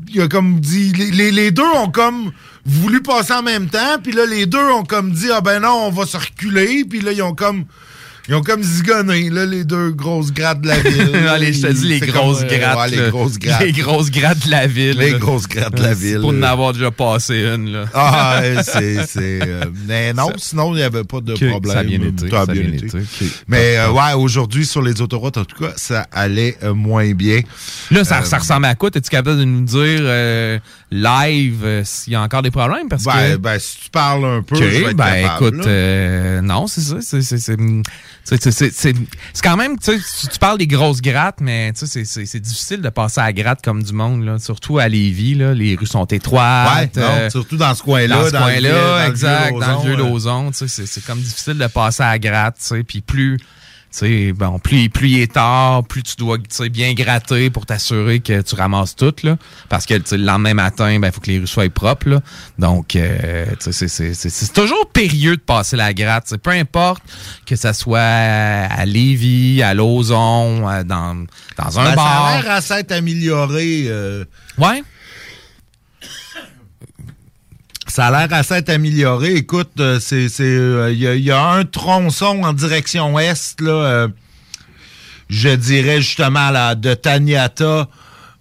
il 0.10 0.22
a 0.22 0.28
comme 0.28 0.60
dit 0.60 0.94
les, 0.94 1.10
les- 1.10 1.32
les 1.32 1.50
deux 1.50 1.64
ont 1.64 1.90
comme 1.90 2.32
voulu 2.64 3.02
passer 3.02 3.34
en 3.34 3.42
même 3.42 3.68
temps 3.68 3.98
puis 4.04 4.12
là 4.12 4.28
les 4.28 4.46
deux 4.46 4.60
ont 4.60 4.84
comme 4.84 5.12
dit 5.12 5.30
ah 5.34 5.42
ben 5.42 5.60
non 5.60 5.88
on 5.88 5.90
va 5.90 6.06
se 6.06 6.18
reculer 6.18 6.86
puis 6.88 7.00
là 7.02 7.14
ils 7.14 7.24
ont 7.24 7.34
comme 7.34 7.66
ils 8.30 8.36
ont 8.36 8.42
comme 8.42 8.62
zigonné 8.64 9.30
là 9.30 9.46
les 9.46 9.64
deux 9.64 9.92
grosses 9.92 10.34
grattes 10.34 10.62
de 10.62 10.68
la 10.68 10.80
ville 10.80 11.12
Ah, 11.30 11.38
les- 11.38 11.54
je 11.54 11.62
te 11.68 11.72
dis, 11.72 11.88
les 11.88 12.00
grosses 12.00 12.40
comme, 12.40 12.48
euh, 12.52 12.58
grattes. 12.58 12.78
ouais, 12.92 12.98
les 12.98 13.10
grosses 13.12 13.40
grattes 13.40 13.62
Les 13.64 13.72
grosses 13.72 14.12
grattes 14.12 14.46
de 14.46 14.52
la 14.52 14.68
ville. 14.68 14.98
Les 14.98 15.12
là. 15.12 15.18
grosses 15.18 15.48
grattes 15.48 15.76
de 15.76 15.82
la 15.82 15.90
C'est 15.96 15.96
ville. 15.96 16.20
Pour 16.22 16.30
en 16.32 16.42
avoir 16.44 16.74
déjà 16.74 16.92
passé 16.92 17.36
une, 17.56 17.72
là. 17.72 17.86
ah 17.94 18.42
c'est 18.64 19.06
c'est 19.08 19.40
euh, 19.48 19.64
mais 19.88 20.14
non 20.16 20.30
sinon 20.38 20.74
il 20.74 20.78
n'y 20.78 20.84
avait 20.84 21.04
pas 21.04 21.22
de 21.22 21.34
problème 21.34 21.74
ça 21.74 21.80
a 21.80 21.84
bien 21.84 22.02
été, 22.02 22.30
Ça 22.30 22.42
a 22.42 22.46
bien 22.46 22.64
bien 22.64 22.74
été. 22.74 22.98
mais 23.48 23.78
euh, 23.78 23.92
ouais 23.92 24.14
aujourd'hui 24.16 24.66
sur 24.66 24.82
les 24.82 25.02
autoroutes 25.02 25.38
en 25.38 25.46
tout 25.46 25.58
cas 25.64 25.72
ça 25.76 26.06
allait 26.12 26.58
euh, 26.64 26.74
moins 26.74 27.12
bien 27.14 27.42
Là, 27.92 28.04
ça, 28.04 28.20
Euh, 28.20 28.24
ça 28.24 28.38
ressemble 28.40 28.66
à 28.66 28.76
quoi? 28.76 28.90
Es-tu 28.94 29.10
capable 29.10 29.40
de 29.40 29.44
nous 29.46 29.62
dire 29.64 30.00
euh, 30.02 30.60
live 30.92 31.62
euh, 31.64 31.82
s'il 31.86 32.14
y 32.14 32.16
a 32.16 32.22
encore 32.22 32.42
des 32.42 32.52
problèmes? 32.52 32.90
Parce 32.90 33.04
ben, 33.04 33.34
que... 33.34 33.38
ben, 33.38 33.60
si 33.60 33.78
tu 33.84 33.90
parles 33.90 34.26
un 34.26 34.42
peu 34.42 34.56
OK, 34.56 34.62
je 34.64 34.68
vais 34.68 34.92
être 34.92 34.98
ben 34.98 35.22
capable, 35.24 35.48
écoute, 35.48 35.68
euh, 35.68 36.42
non, 36.42 36.68
c'est 36.68 36.82
ça. 36.82 36.98
C'est 37.02 37.58
c'est- 38.36 38.94
quand 39.42 39.56
même, 39.58 39.78
tu 39.80 39.98
sais, 40.00 40.30
tu- 40.32 40.40
parles 40.40 40.58
des 40.58 40.68
grosses 40.68 41.02
grattes, 41.02 41.40
mais 41.42 41.72
tu 41.74 41.80
sais, 41.80 41.88
c'est- 41.88 42.06
c'est 42.06 42.26
c'est 42.26 42.40
difficile 42.40 42.82
de 42.82 42.90
passer 42.90 43.22
à 43.22 43.26
la 43.26 43.34
gratte 43.34 43.64
comme 43.64 43.82
du 43.82 43.94
monde, 43.94 44.24
là. 44.26 44.38
surtout 44.40 44.80
à 44.80 44.88
Lévis. 44.88 45.36
Là, 45.36 45.54
les 45.54 45.76
rues 45.76 45.86
sont 45.86 46.06
étroites. 46.06 46.70
Ouais, 46.78 46.92
non, 47.02 47.08
euh, 47.08 47.30
surtout 47.30 47.58
dans 47.58 47.74
ce 47.74 47.82
coin-là. 47.84 48.18
dans 48.18 48.26
ce 48.26 48.32
coin-là, 48.32 49.08
exact, 49.08 49.58
dans 49.60 49.78
le 49.82 49.82
vieux 49.88 49.96
Lauson. 49.96 50.44
Lauson, 50.44 50.52
tu 50.52 50.68
sais, 50.68 50.86
c'est- 50.86 51.06
comme 51.06 51.20
difficile 51.20 51.58
de 51.58 51.68
passer 51.68 52.04
à 52.04 52.10
la 52.12 52.20
gratte, 52.20 52.58
tu 52.60 52.66
sais, 52.66 52.84
puis 52.84 53.02
plus, 53.02 53.38
sais, 54.00 54.34
bon, 54.34 54.60
plus, 54.60 54.90
plus 54.90 55.10
il 55.10 55.22
est 55.22 55.34
tard, 55.34 55.84
plus 55.84 56.04
tu 56.04 56.16
dois, 56.18 56.38
bien 56.72 56.94
gratter 56.94 57.50
pour 57.50 57.66
t'assurer 57.66 58.20
que 58.20 58.42
tu 58.42 58.56
ramasses 58.56 58.96
tout, 58.96 59.14
là, 59.24 59.38
parce 59.70 59.86
que, 59.86 59.94
le 59.96 60.24
lendemain 60.24 60.54
matin, 60.54 61.00
ben, 61.00 61.12
faut 61.12 61.22
que 61.22 61.32
les 61.32 61.40
rues 61.40 61.48
soient 61.48 61.70
propres, 61.70 62.10
là, 62.10 62.22
donc, 62.60 62.96
euh, 62.96 63.46
c'est- 63.60 64.54
toujours 64.54 64.90
périlleux 64.92 65.36
de 65.38 65.42
passer 65.42 65.76
la 65.76 65.94
gratte, 65.94 66.36
peu 66.38 66.52
importe 66.52 67.04
que 67.46 67.56
ça 67.56 67.74
soit 67.74 68.00
à 68.00 68.86
Lévis, 68.86 69.62
à 69.64 69.74
Lauson, 69.74 70.68
à- 70.68 70.84
dans, 70.84 71.26
dans 71.58 71.80
un 71.80 71.84
Ben, 71.90 71.96
bar. 71.96 72.08
Ça 72.08 72.36
a 72.38 72.42
l'air 72.42 72.52
à 72.52 72.62
s'être 72.62 72.92
amélioré. 72.92 73.86
euh, 73.88 74.26
Ouais. 74.58 74.84
Ça 77.98 78.06
a 78.06 78.12
l'air 78.12 78.28
s'être 78.44 78.70
amélioré. 78.70 79.34
Écoute, 79.38 79.72
euh, 79.80 80.00
c'est 80.00 80.30
c'est, 80.30 80.44
euh, 80.44 80.92
il 80.92 81.00
y, 81.00 81.08
a- 81.08 81.16
il 81.16 81.24
y 81.24 81.32
a 81.32 81.44
un 81.44 81.66
tronçon 81.66 82.44
en 82.44 82.54
direction 82.54 83.18
est 83.18 83.60
là. 83.60 83.72
euh, 83.72 84.08
je 85.30 85.50
dirais 85.50 86.00
justement 86.00 86.52
là, 86.52 86.76
de 86.76 86.94
Taniata 86.94 87.88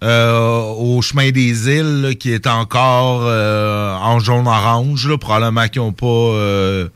euh, 0.03 0.59
au 0.77 1.01
chemin 1.01 1.31
des 1.31 1.69
îles 1.69 2.01
là, 2.03 2.13
qui 2.13 2.31
est 2.33 2.45
encore 2.45 3.21
euh, 3.23 3.95
en 3.95 4.19
jaune-orange. 4.19 5.07
là. 5.07 5.17
Probablement 5.17 5.67
qu'ils 5.69 5.81
n'ont 5.81 5.91
pas 5.91 6.05
euh, 6.05 6.87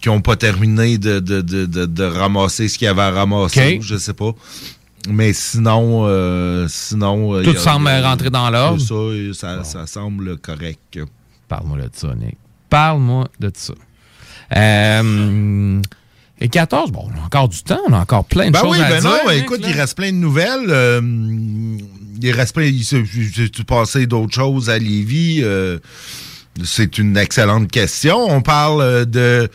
qui 0.00 0.08
pas 0.20 0.36
terminé 0.36 0.98
de, 0.98 1.18
de, 1.18 1.40
de, 1.40 1.66
de, 1.66 1.86
ramasser 2.04 2.68
ce 2.68 2.78
qu'il 2.78 2.84
y 2.84 2.88
avait 2.88 3.02
à 3.02 3.10
ramasser. 3.10 3.78
Ok. 3.78 3.82
Je 3.82 3.96
sais 3.96 4.14
pas. 4.14 4.30
Mais 5.08 5.32
sinon, 5.32 6.04
euh, 6.06 6.68
sinon 6.68 7.34
euh, 7.34 7.42
Tout 7.42 7.50
il 7.50 7.56
a- 7.56 7.60
semble 7.60 7.88
il 7.88 8.04
a- 8.04 8.08
rentrer 8.08 8.30
dans 8.30 8.48
l'ordre. 8.50 8.80
Ça, 9.34 9.64
ça, 9.64 9.64
ça 9.64 9.86
semble 9.88 10.36
correct. 10.36 11.00
Parle-moi 11.48 11.78
de 11.78 11.90
ça, 11.92 12.08
Nick. 12.14 12.36
Parle-moi 12.70 13.28
de 13.40 13.50
ça. 13.54 13.74
Euh, 14.56 15.80
et 16.40 16.48
14, 16.48 16.90
bon, 16.90 17.08
on 17.14 17.20
a 17.22 17.24
encore 17.26 17.48
du 17.48 17.62
temps, 17.62 17.78
on 17.88 17.92
a 17.92 17.98
encore 18.00 18.24
plein 18.24 18.46
de 18.46 18.52
Ben 18.52 18.60
choses 18.60 18.72
oui, 18.76 18.80
à 18.84 18.88
ben 18.88 19.00
dire. 19.00 19.10
non, 19.10 19.16
ben 19.26 19.34
Nick, 19.34 19.42
écoute, 19.44 19.60
là. 19.62 19.68
il 19.70 19.76
reste 19.80 19.96
plein 19.96 20.10
de 20.12 20.16
nouvelles. 20.16 20.66
euh, 20.68 21.00
il 22.20 22.30
reste 22.32 22.54
plein. 22.54 22.64
Il 22.64 22.84
s'est 22.84 23.02
passé 23.66 24.06
d'autres 24.06 24.34
choses 24.34 24.68
à 24.70 24.78
Lévis? 24.78 25.40
euh, 25.42 25.78
c'est 26.64 26.98
une 26.98 27.16
excellente 27.16 27.70
question. 27.70 28.18
On 28.28 28.42
parle 28.42 29.06
de. 29.06 29.48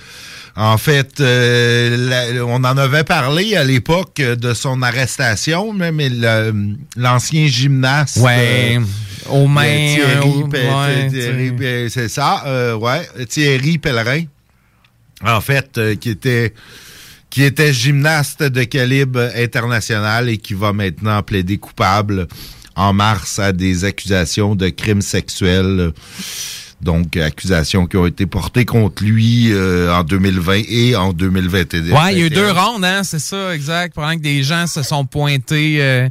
En 0.60 0.80
fait, 0.80 1.20
euh, 1.22 2.34
la- 2.34 2.44
on 2.44 2.56
en 2.64 2.78
avait 2.78 3.04
parlé 3.04 3.56
à 3.56 3.64
l'époque 3.64 4.20
euh, 4.20 4.36
de 4.36 4.56
son 4.56 4.82
arrestation, 4.82 5.72
mais, 5.72 5.92
l'ancien 6.96 7.46
gymnaste. 7.48 8.18
Ouais, 8.18 8.80
aux 9.30 9.48
mains, 9.48 9.62
Thierry, 9.96 10.42
euh, 10.44 10.48
Pe- 10.48 10.58
ouais, 10.58 11.10
Thierry, 11.12 11.90
c'est 11.92 12.10
ça, 12.10 12.44
euh, 12.48 12.76
ouais, 12.76 13.08
Thierry 13.30 13.78
Pellerin, 13.78 14.24
en 15.24 15.42
fait, 15.42 15.78
euh, 15.78 15.96
qui 15.96 16.10
était 16.10 16.54
qui 17.30 17.44
était 17.44 17.72
gymnaste 17.74 18.42
de 18.42 18.64
calibre 18.64 19.30
international 19.36 20.28
et 20.30 20.38
qui 20.38 20.56
va 20.56 20.74
maintenant 20.74 21.22
plaider 21.22 21.58
coupable 21.60 22.26
en 22.76 22.94
mars 22.94 23.38
à 23.38 23.52
des 23.52 23.84
accusations 23.84 24.56
de 24.56 24.70
crimes 24.70 25.02
sexuels. 25.04 25.92
Donc, 26.80 27.18
accusations 27.18 27.88
qui 27.88 27.98
ont 27.98 28.06
été 28.06 28.26
portées 28.28 28.66
contre 28.66 29.04
lui 29.04 29.52
euh, 29.52 29.92
en 29.94 30.04
2020 30.04 30.62
et 30.70 30.96
en 30.96 31.12
2021. 31.12 31.82
Ouais, 31.92 32.14
il 32.14 32.20
y 32.20 32.24
a 32.24 32.26
eu 32.28 32.30
deux 32.30 32.52
rondes, 32.52 32.86
hein, 32.86 33.02
c'est 33.04 33.20
ça, 33.20 33.54
exact. 33.56 33.96
Pendant 33.96 34.16
que 34.16 34.22
des 34.22 34.44
gens 34.44 34.68
se 34.68 34.84
sont 34.84 35.04
pointés 35.06 35.78
euh, 35.82 36.08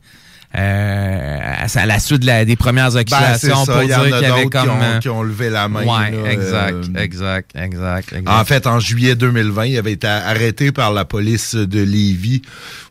euh, 0.56 1.38
à 1.75 1.87
la 1.87 1.99
suite 1.99 2.23
de 2.23 2.26
la- 2.26 2.44
des 2.44 2.56
premières 2.56 2.90
Ben, 2.90 2.99
accusations 2.99 3.64
pour 3.66 3.82
il 3.82 3.85
y 3.85 3.87
dire 3.88 4.02
qu'il 4.02 4.11
y 4.11 4.25
avait 4.25 4.46
comme... 4.46 4.62
qui, 4.62 4.68
ont, 4.68 4.82
euh, 4.82 4.99
qui 4.99 5.08
ont 5.08 5.23
levé 5.23 5.50
la 5.50 5.68
main. 5.68 5.80
ouais, 5.85 6.11
là, 6.11 6.32
exact, 6.32 6.75
euh, 6.75 7.00
exact, 7.02 7.50
exact, 7.54 8.12
exact. 8.12 8.28
En 8.28 8.44
fait, 8.44 8.66
en 8.66 8.80
juillet 8.80 9.14
2020, 9.14 9.66
il 9.66 9.78
avait 9.78 9.92
été 9.92 10.06
arrêté 10.06 10.73
par 10.73 10.92
la 10.92 11.04
police 11.04 11.54
de 11.54 11.80
Lévis 11.82 12.42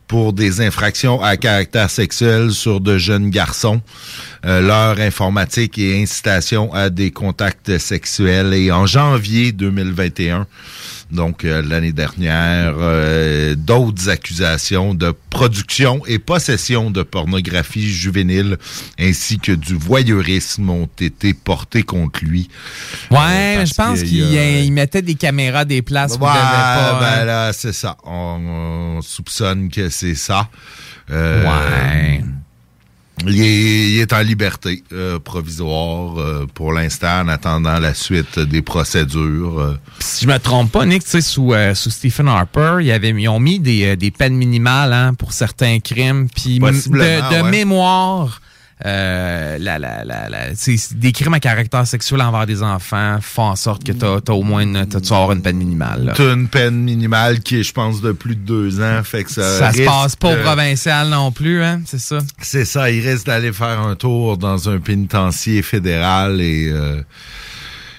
pour 0.08 0.32
des 0.32 0.60
infractions 0.60 1.22
à 1.22 1.36
caractère 1.36 1.90
sexuel 1.90 2.52
sur 2.52 2.80
de 2.80 2.98
jeunes 2.98 3.30
garçons, 3.30 3.80
euh, 4.44 4.60
leur 4.60 5.00
informatique 5.00 5.78
et 5.78 6.02
incitation 6.02 6.72
à 6.72 6.90
des 6.90 7.10
contacts 7.10 7.78
sexuels. 7.78 8.54
Et 8.54 8.70
en 8.70 8.86
janvier 8.86 9.52
2021, 9.52 10.46
donc 11.10 11.44
euh, 11.44 11.62
l'année 11.62 11.92
dernière, 11.92 12.74
euh, 12.78 13.54
d'autres 13.56 14.08
accusations 14.08 14.94
de 14.94 15.14
production 15.30 16.04
et 16.06 16.18
possession 16.18 16.90
de 16.90 17.02
pornographie 17.02 17.88
juvénile 17.90 18.56
ainsi 18.98 19.38
que 19.38 19.52
du 19.52 19.74
voyeurisme 19.74 20.68
ont 20.70 20.88
été 21.00 21.32
portées 21.34 21.82
contre 21.84 22.24
lui. 22.24 22.48
Ouais, 23.10 23.18
Euh, 23.18 23.56
parce 23.58 23.70
je 23.70 23.74
pense 23.74 24.02
qu'il 24.02 24.72
mettait 24.72 25.02
des 25.02 25.14
caméras 25.14 25.64
des 25.64 25.82
places 25.82 26.16
où 26.16 26.24
Ouais, 26.24 26.30
il 26.30 26.34
devait 26.34 26.40
pas. 26.40 26.98
ben 27.00 27.20
hein. 27.20 27.24
là, 27.24 27.52
c'est 27.52 27.72
ça. 27.72 27.96
On, 28.04 28.96
on 28.98 29.02
soupçonne 29.02 29.70
que 29.70 29.88
c'est 29.90 30.14
ça. 30.14 30.48
Euh, 31.10 31.44
Ouais. 31.44 32.22
Il 33.24 33.40
est, 33.40 33.90
il 33.92 33.98
est 34.00 34.12
en 34.12 34.20
liberté 34.20 34.84
euh, 34.92 35.18
provisoire 35.18 36.18
euh, 36.18 36.46
pour 36.52 36.72
l'instant 36.72 37.20
en 37.22 37.28
attendant 37.28 37.78
la 37.78 37.94
suite 37.94 38.38
des 38.38 38.60
procédures. 38.60 39.58
euh. 39.58 39.78
si 40.00 40.24
je 40.26 40.30
me 40.30 40.38
trompe 40.38 40.70
pas, 40.70 40.84
Nick, 40.84 41.02
tu 41.02 41.10
sais, 41.10 41.20
sous, 41.22 41.54
sous 41.74 41.90
Stephen 41.90 42.28
Harper, 42.28 42.76
il 42.80 42.86
y 42.86 42.92
avait, 42.92 43.10
ils 43.10 43.28
ont 43.28 43.40
mis 43.40 43.58
des, 43.58 43.96
des 43.96 44.10
peines 44.10 44.36
minimales 44.36 44.92
hein, 44.92 45.14
pour 45.14 45.32
certains 45.32 45.80
crimes. 45.80 46.28
Puis 46.28 46.58
de, 46.58 46.66
de 46.66 47.42
ouais. 47.42 47.50
mémoire, 47.50 48.42
euh, 48.84 49.56
la, 49.58 49.78
la, 49.78 50.04
la, 50.04 50.28
la- 50.28 50.54
tu 50.54 50.78
des 50.96 51.12
crimes 51.12 51.32
à 51.32 51.40
caractère 51.40 51.86
sexuel 51.86 52.20
envers 52.20 52.44
des 52.46 52.62
enfants 52.62 53.18
font 53.22 53.44
en 53.44 53.56
sorte 53.56 53.84
que 53.84 53.92
t'as 53.92 54.16
as 54.16 54.34
au 54.34 54.42
moins 54.42 54.60
une, 54.60 54.86
tu 54.86 54.98
vas 55.08 55.16
avoir 55.16 55.32
une 55.32 55.40
peine 55.40 55.56
minimale. 55.56 56.04
là. 56.04 56.12
T'as 56.14 56.34
une 56.34 56.48
peine 56.48 56.82
minimale 56.82 57.40
qui 57.40 57.60
est, 57.60 57.62
je 57.62 57.72
pense, 57.72 58.02
de 58.02 58.12
plus 58.12 58.36
de 58.36 58.40
deux 58.42 58.80
ans. 58.82 59.00
Fait 59.02 59.24
que 59.24 59.30
ça 59.30 59.58
Ça 59.58 59.72
se 59.72 59.82
passe 59.82 60.16
pas 60.16 60.34
au 60.34 60.42
provincial 60.42 61.08
non 61.08 61.32
plus, 61.32 61.62
hein, 61.62 61.80
c'est 61.86 62.00
ça? 62.00 62.18
C'est 62.42 62.66
ça, 62.66 62.90
il 62.90 63.06
risque 63.06 63.26
d'aller 63.26 63.52
faire 63.52 63.80
un 63.80 63.94
tour 63.94 64.36
dans 64.36 64.68
un 64.68 64.78
pénitencier 64.78 65.62
fédéral 65.62 66.40
et 66.42 66.68
euh, 66.70 67.00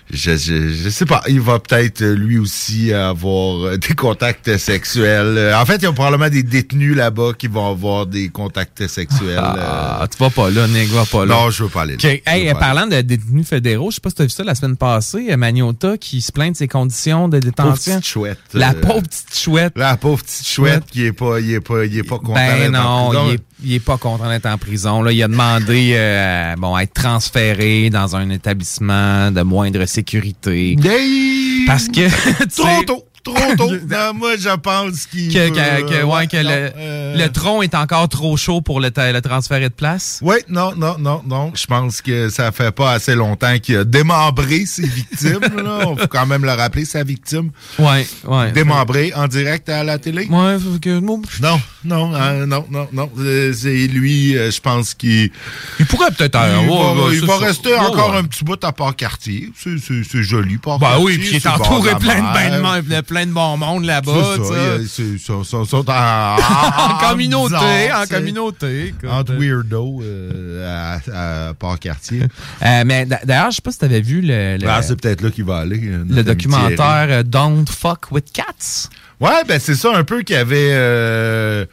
je, 0.09 0.37
je, 0.37 0.69
je 0.69 0.89
sais 0.89 1.05
pas, 1.05 1.21
il 1.27 1.41
va 1.41 1.59
peut-être 1.59 2.01
euh, 2.01 2.15
lui 2.15 2.37
aussi 2.37 2.93
avoir 2.93 3.65
euh, 3.65 3.77
des 3.77 3.93
contacts 3.93 4.57
sexuels. 4.57 5.35
Euh, 5.37 5.57
En 5.59 5.65
fait, 5.65 5.75
il 5.77 5.83
y 5.83 5.85
a 5.85 5.91
probablement 5.91 6.29
des 6.29 6.43
détenus 6.43 6.95
là-bas 6.95 7.31
qui 7.37 7.47
vont 7.47 7.69
avoir 7.69 8.05
des 8.05 8.29
contacts 8.29 8.87
sexuels. 8.87 9.37
Ah, 9.39 10.07
tu 10.09 10.17
vas 10.23 10.29
pas 10.29 10.49
là, 10.49 10.67
Nick, 10.67 10.89
va 10.89 11.05
pas 11.05 11.25
là. 11.25 11.35
Non, 11.35 11.49
je 11.49 11.63
veux 11.63 11.69
pas 11.69 11.81
aller 11.81 11.97
là. 11.97 12.09
OK. 12.13 12.21
Hey, 12.25 12.53
pas 12.53 12.59
parlant 12.59 12.87
de 12.87 13.01
détenus 13.01 13.47
fédéraux, 13.47 13.91
je 13.91 13.95
sais 13.95 14.01
pas 14.01 14.09
si 14.09 14.15
tu 14.15 14.21
as 14.21 14.25
vu 14.25 14.29
ça 14.31 14.43
la 14.43 14.55
semaine 14.55 14.77
passée, 14.77 15.35
Magnota 15.35 15.97
qui 15.97 16.21
se 16.21 16.31
plaint 16.31 16.53
de 16.53 16.57
ses 16.57 16.67
conditions 16.67 17.27
de 17.27 17.39
Pauvre 17.39 17.45
détention. 17.51 17.97
petite 17.97 18.07
chouette. 18.07 18.39
La 18.53 18.73
pauvre 18.73 19.01
petite 19.03 19.35
chouette. 19.37 19.73
La 19.75 19.97
pauvre 19.97 20.23
petite 20.23 20.47
chouette 20.47 20.83
qui 20.91 21.05
est 21.05 21.11
pas, 21.13 21.39
il 21.39 21.51
est 21.53 21.59
pas, 21.59 21.85
il 21.85 21.97
est 21.97 22.03
pas 22.03 22.17
content 22.19 22.33
Ben 22.33 22.71
d'être 22.71 22.85
en 22.85 23.11
non, 23.13 23.27
il 23.29 23.33
est, 23.35 23.39
il 23.63 23.73
est 23.73 23.79
pas 23.79 23.97
content 23.97 24.29
d'être 24.29 24.45
en 24.45 24.57
prison. 24.57 25.01
Là, 25.01 25.11
il 25.11 25.21
a 25.23 25.27
demandé 25.27 25.93
euh, 25.95 26.55
bon, 26.57 26.75
à 26.75 26.83
être 26.83 26.93
transféré 26.93 27.89
dans 27.89 28.15
un 28.15 28.29
établissement 28.29 29.31
de 29.31 29.41
moindre 29.41 29.85
sécurité. 29.85 30.75
Hey! 30.83 31.65
Parce 31.65 31.87
que 31.87 32.07
Trop 32.55 32.83
tôt! 32.83 33.03
Trop 33.23 33.35
tôt! 33.57 33.71
Non, 33.89 34.13
moi, 34.13 34.37
je 34.39 34.55
pense 34.55 35.05
qu'il. 35.05 35.33
que, 35.33 35.49
que- 35.49 35.89
que- 35.89 36.03
ouais, 36.05 36.27
que 36.27 36.37
non, 36.37 36.49
le, 36.49 36.71
euh, 36.77 37.15
le 37.17 37.29
tronc 37.29 37.61
est 37.61 37.75
encore 37.75 38.07
trop 38.07 38.37
chaud 38.37 38.61
pour 38.61 38.79
le, 38.79 38.89
le 38.95 39.19
transférer 39.19 39.67
de 39.67 39.73
place? 39.73 40.19
Oui, 40.21 40.37
non, 40.47 40.73
non, 40.77 40.95
non, 40.97 41.21
non. 41.27 41.51
Je 41.53 41.65
pense 41.65 42.01
que 42.01 42.29
ça 42.29 42.53
fait 42.53 42.71
pas 42.71 42.93
assez 42.93 43.15
longtemps 43.15 43.57
qu'il 43.59 43.77
a 43.77 43.83
démembré 43.83 44.65
ses 44.65 44.87
victimes. 44.87 45.39
là. 45.41 45.79
On 45.87 45.97
faut 45.97 46.07
quand 46.07 46.25
même 46.25 46.45
le 46.45 46.51
rappeler, 46.53 46.85
sa 46.85 47.03
victime. 47.03 47.49
Ouais, 47.79 48.07
ouais. 48.25 48.51
Démembré 48.53 49.11
en 49.13 49.27
direct 49.27 49.67
à 49.67 49.83
la 49.83 49.97
télé. 49.97 50.25
Ouais, 50.27 50.57
faut 50.57 50.79
que, 50.79 50.99
Non, 51.41 51.59
non, 51.87 52.13
euh, 52.13 52.45
non, 52.45 52.65
non, 52.69 52.87
non. 52.91 53.09
Euh, 53.17 53.53
c'est 53.53 53.87
lui, 53.87 54.37
euh, 54.37 54.51
je 54.51 54.59
pense 54.61 54.93
qu'il. 54.93 55.31
Il 55.79 55.85
pourrait 55.85 56.11
peut-être. 56.11 56.37
Il, 56.37 56.67
euh, 56.69 56.71
ouais, 56.71 57.01
va, 57.01 57.13
il 57.13 57.25
va 57.25 57.37
rester 57.37 57.69
Ouais, 57.69 57.79
encore 57.79 58.11
ouais. 58.11 58.17
un 58.17 58.23
petit 58.25 58.43
bout 58.43 58.61
à 58.63 58.71
Port-Cartier. 58.71 59.51
C'est- 59.57 60.21
joli, 60.21 60.53
Ben 60.55 60.59
Port-Cartier. 60.59 61.03
oui, 61.05 61.17
puis 61.17 61.29
il 61.31 61.35
est 61.37 61.47
entouré 61.47 61.95
plein 61.95 62.15
de, 62.19 62.33
ben 62.33 62.81
de, 62.97 63.01
plein 63.01 63.25
de 63.25 63.31
bon 63.31 63.57
monde 63.57 63.85
là-bas. 63.85 64.35
il 64.37 64.83
Ils 65.13 65.19
sont, 65.19 65.43
sont- 65.43 65.65
sont 65.65 65.89
en, 65.89 66.35
en 66.37 66.97
communauté, 67.09 67.91
en 67.93 68.05
communauté. 68.07 68.93
Entre 69.09 69.33
weirdo 69.35 70.01
euh, 70.03 70.97
à, 71.13 71.47
à 71.49 71.53
Port-Cartier. 71.53 72.21
Mais 72.61 73.05
d'a- 73.05 73.21
d'ailleurs, 73.23 73.51
je 73.51 73.55
sais 73.57 73.61
pas 73.61 73.71
si 73.71 73.79
tu 73.79 73.85
avais 73.85 74.01
vu 74.01 74.21
le, 74.21 74.57
le, 74.57 74.67
Ah, 74.69 74.81
c'est 74.81 74.99
peut-être 74.99 75.21
là 75.21 75.29
qu'il 75.31 75.45
va 75.45 75.57
aller. 75.59 75.77
le 75.79 76.23
documentaire 76.23 77.23
Don't 77.23 77.65
Fuck 77.69 78.11
with 78.11 78.31
Cats. 78.33 78.89
Ouais, 79.19 79.43
ben 79.47 79.59
c'est 79.59 79.75
ça 79.75 79.95
un 79.95 80.03
peu 80.03 80.21
qu'il 80.21 80.35
y 80.35 80.39
avait. 80.39 80.69
euh, 80.71 81.65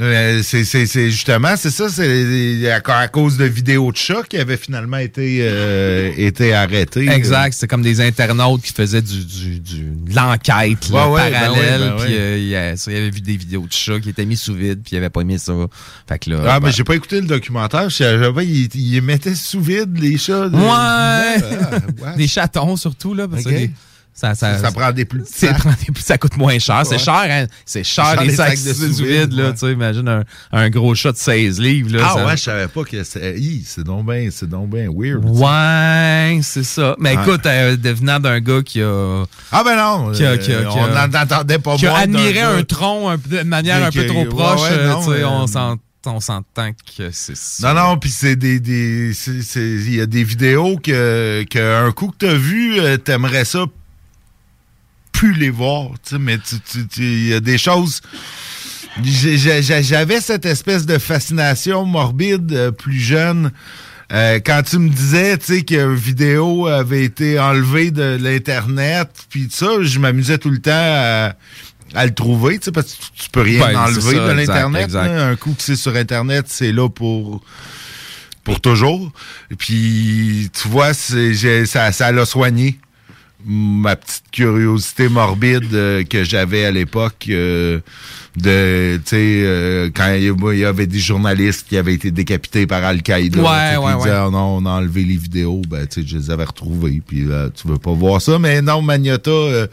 euh, 0.00 0.40
c'est 0.42 0.64
c'est- 0.64 0.86
c'est 0.86 1.10
justement, 1.10 1.54
c'est 1.56 1.70
ça, 1.70 1.88
c'est 1.90 2.70
à, 2.72 2.98
à 2.98 3.08
cause 3.08 3.36
de 3.36 3.44
vidéos 3.44 3.92
de 3.92 3.96
chats 3.98 4.22
qui 4.26 4.38
avaient 4.38 4.56
finalement 4.56 4.96
été, 4.96 5.40
euh, 5.42 6.10
été 6.16 6.54
arrêtés. 6.54 7.06
Exact, 7.10 7.52
c'était 7.52 7.66
comme 7.68 7.82
des 7.82 8.00
internautes 8.00 8.62
qui 8.62 8.72
faisaient 8.72 9.02
du, 9.02 9.22
du, 9.24 9.60
du- 9.60 9.90
de 10.10 10.16
l'enquête 10.16 10.88
Ouais, 10.90 11.04
ouais, 11.08 11.30
ben 11.30 11.40
parallèle. 11.40 11.82
ouais, 11.82 11.88
ben 11.90 11.96
puis 12.04 12.14
euh, 12.16 12.38
il 12.38 12.48
y 12.48 12.96
avait 12.96 13.10
vu 13.10 13.20
des 13.20 13.36
vidéos 13.36 13.66
de 13.66 13.72
chats 13.72 14.00
qui 14.00 14.08
étaient 14.08 14.24
mis 14.24 14.38
sous 14.38 14.54
vide, 14.54 14.80
puis 14.82 14.94
il 14.94 14.96
avait 14.96 15.10
pas 15.10 15.20
aimé 15.20 15.36
ça. 15.36 15.52
Fait 16.08 16.18
que 16.18 16.30
là, 16.30 16.38
Ah, 16.46 16.58
ben, 16.58 16.68
mais 16.68 16.72
j'ai 16.72 16.84
pas 16.84 16.94
écouté 16.94 17.20
le 17.20 17.26
documentaire. 17.26 17.90
Je 17.90 18.30
pas, 18.30 18.42
il, 18.42 18.74
il 18.74 19.02
mettait 19.02 19.34
sous 19.34 19.60
vide 19.60 19.98
les 20.00 20.16
chats. 20.16 20.48
de- 20.48 20.56
Ouais! 20.56 21.98
Ah, 22.02 22.12
des 22.16 22.26
chatons 22.28 22.76
surtout, 22.76 23.12
là. 23.12 23.28
Parce 23.28 23.44
que 23.44 23.50
ça, 24.14 24.34
ça, 24.34 24.58
Ça 24.58 24.70
prend 24.70 24.92
des 24.92 25.04
plus 25.04 25.20
petits 25.20 25.32
c'est- 25.34 25.46
sacs. 25.48 25.58
prend 25.58 25.70
des 25.70 25.92
plus- 25.92 26.02
ça 26.04 26.18
coûte 26.18 26.36
moins 26.36 26.58
cher. 26.58 26.82
C'est 26.84 26.92
Ouais. 26.92 26.98
cher, 26.98 27.26
hein? 27.28 27.46
C'est 27.64 27.82
cher, 27.82 28.22
les 28.22 28.34
sacs, 28.34 28.56
sacs 28.58 28.64
de 28.88 28.92
sous 28.92 29.04
vide, 29.04 29.32
là. 29.32 29.52
Tu 29.52 29.58
sais, 29.58 29.72
imagine 29.72 30.06
un, 30.08 30.24
un 30.52 30.70
gros 30.70 30.94
chat 30.94 31.12
de 31.12 31.16
16 31.16 31.58
livres, 31.60 31.96
là. 31.96 32.02
Ah 32.08 32.14
ça- 32.14 32.26
ouais, 32.26 32.36
je 32.36 32.42
savais 32.42 32.68
pas 32.68 32.84
que 32.84 33.02
c'est. 33.04 33.36
C'est 33.66 33.84
donc 33.84 34.06
bien, 34.06 34.28
c'est 34.30 34.48
donc 34.48 34.68
bien 34.70 34.88
weird. 34.94 35.24
Ouais, 35.24 36.40
c'est 36.42 36.62
ça. 36.64 36.94
Mais 36.98 37.14
écoute, 37.14 37.44
euh, 37.46 37.76
devenant 37.76 38.20
d'un 38.20 38.40
gars 38.40 38.62
qui 38.62 38.82
a. 38.82 39.24
Ah 39.50 39.62
ben 39.64 39.76
non, 39.76 40.12
qui 40.12 40.24
a- 40.24 40.30
euh, 40.32 40.36
qui 40.36 40.52
a- 40.52 40.62
qui 40.64 40.78
on 40.78 40.84
a- 40.94 41.08
n'en 41.08 41.20
entendait 41.22 41.58
pas 41.58 41.76
qui 41.76 41.86
a 41.86 41.96
admiré 41.96 42.40
un 42.40 42.62
tronc 42.62 43.08
un 43.08 43.16
de 43.16 43.42
manière 43.42 43.82
un 43.84 43.90
peu 43.90 44.06
trop 44.06 44.24
proche. 44.26 44.60
ouais, 44.62 44.68
euh, 44.72 44.88
non, 44.90 45.00
tu 45.00 45.12
sais, 45.12 45.22
euh, 45.22 45.28
on 45.28 45.46
s'en- 45.46 45.76
on 46.06 46.20
s'entend 46.20 46.70
que 46.96 47.10
c'est 47.12 47.36
ça. 47.36 47.72
Non, 47.74 47.80
non, 47.90 47.98
puis 47.98 48.10
c'est 48.10 48.36
des. 48.36 48.60
Il 49.56 49.94
y 49.94 50.00
a 50.00 50.06
des 50.06 50.24
vidéos 50.24 50.76
que, 50.76 51.44
que 51.48 51.86
un 51.86 51.92
coup 51.92 52.08
que 52.08 52.26
t'as 52.26 52.34
vu, 52.34 52.80
euh, 52.80 52.96
t'aimerais 52.96 53.44
ça 53.44 53.64
les 55.30 55.50
voir. 55.50 55.90
tu 56.02 56.16
sais, 56.16 56.18
Mais 56.18 56.38
tu- 56.38 56.58
tu- 56.60 56.86
tu- 56.88 57.02
il 57.02 57.28
y 57.28 57.34
a 57.34 57.40
des 57.40 57.58
choses. 57.58 58.00
j'avais 59.02 60.20
cette 60.20 60.44
espèce 60.46 60.86
de 60.86 60.98
fascination 60.98 61.84
morbide 61.84 62.52
euh, 62.52 62.70
plus 62.70 62.98
jeune. 63.00 63.52
Euh, 64.12 64.40
quand 64.44 64.62
tu 64.62 64.78
me 64.78 64.90
disais, 64.90 65.38
tu 65.38 65.44
sais, 65.46 65.62
qu'une 65.62 65.94
vidéo 65.94 66.66
avait 66.66 67.04
été 67.04 67.38
enlevée 67.40 67.90
de 67.90 68.18
l'Internet, 68.20 69.08
puis 69.30 69.48
ça, 69.50 69.68
je 69.80 69.98
m'amusais 69.98 70.36
tout 70.36 70.50
le 70.50 70.58
temps 70.58 70.70
à, 70.74 71.34
à 71.94 72.04
le 72.04 72.12
trouver, 72.12 72.58
tu 72.58 72.66
sais, 72.66 72.72
parce 72.72 72.92
que 72.92 73.02
tu, 73.04 73.22
tu 73.24 73.30
peux 73.30 73.40
rien 73.40 73.60
Ben, 73.72 73.80
enlever 73.80 74.16
ça, 74.16 74.26
de 74.28 74.32
l'Internet. 74.32 74.94
Un 74.94 75.36
coup 75.36 75.54
que 75.54 75.62
c'est 75.62 75.76
sur 75.76 75.96
Internet, 75.96 76.44
c'est 76.48 76.72
là 76.72 76.88
pour 76.90 77.42
pour 78.44 78.60
toujours. 78.60 79.12
Puis, 79.56 80.50
tu 80.52 80.68
vois, 80.68 80.92
ça 80.94 82.12
l'a 82.12 82.26
soigné 82.26 82.78
ma 83.44 83.96
petite 83.96 84.24
curiosité 84.30 85.08
morbide 85.08 85.74
euh, 85.74 86.04
que 86.04 86.24
j'avais 86.24 86.64
à 86.64 86.70
l'époque 86.70 87.26
euh, 87.28 87.80
de, 88.36 88.96
tu 88.96 89.10
sais, 89.10 89.16
euh, 89.44 89.90
quand 89.94 90.14
il 90.14 90.24
y, 90.58 90.64
avait 90.64 90.86
des 90.86 90.98
journalistes 90.98 91.66
qui 91.68 91.76
avaient 91.76 91.94
été 91.94 92.10
décapités 92.10 92.66
par 92.66 92.82
Al-Qaïda. 92.84 93.40
Ouais, 93.40 93.76
ouais, 93.76 93.92
ils 93.92 93.98
disaient. 93.98 94.10
Ah 94.10 94.28
non, 94.32 94.56
on 94.58 94.66
a 94.66 94.70
enlevé 94.70 95.04
les 95.04 95.16
vidéos, 95.16 95.60
ben, 95.68 95.86
tu 95.86 96.00
sais, 96.02 96.06
je 96.08 96.16
les 96.16 96.30
avais 96.30 96.44
retrouvées, 96.44 97.02
puis 97.06 97.24
là, 97.24 97.48
tu 97.54 97.68
veux 97.68 97.78
pas 97.78 97.92
voir 97.92 98.20
ça, 98.22 98.38
mais 98.38 98.62
non, 98.62 98.80
Magnata... 98.82 99.30
euh, 99.30 99.66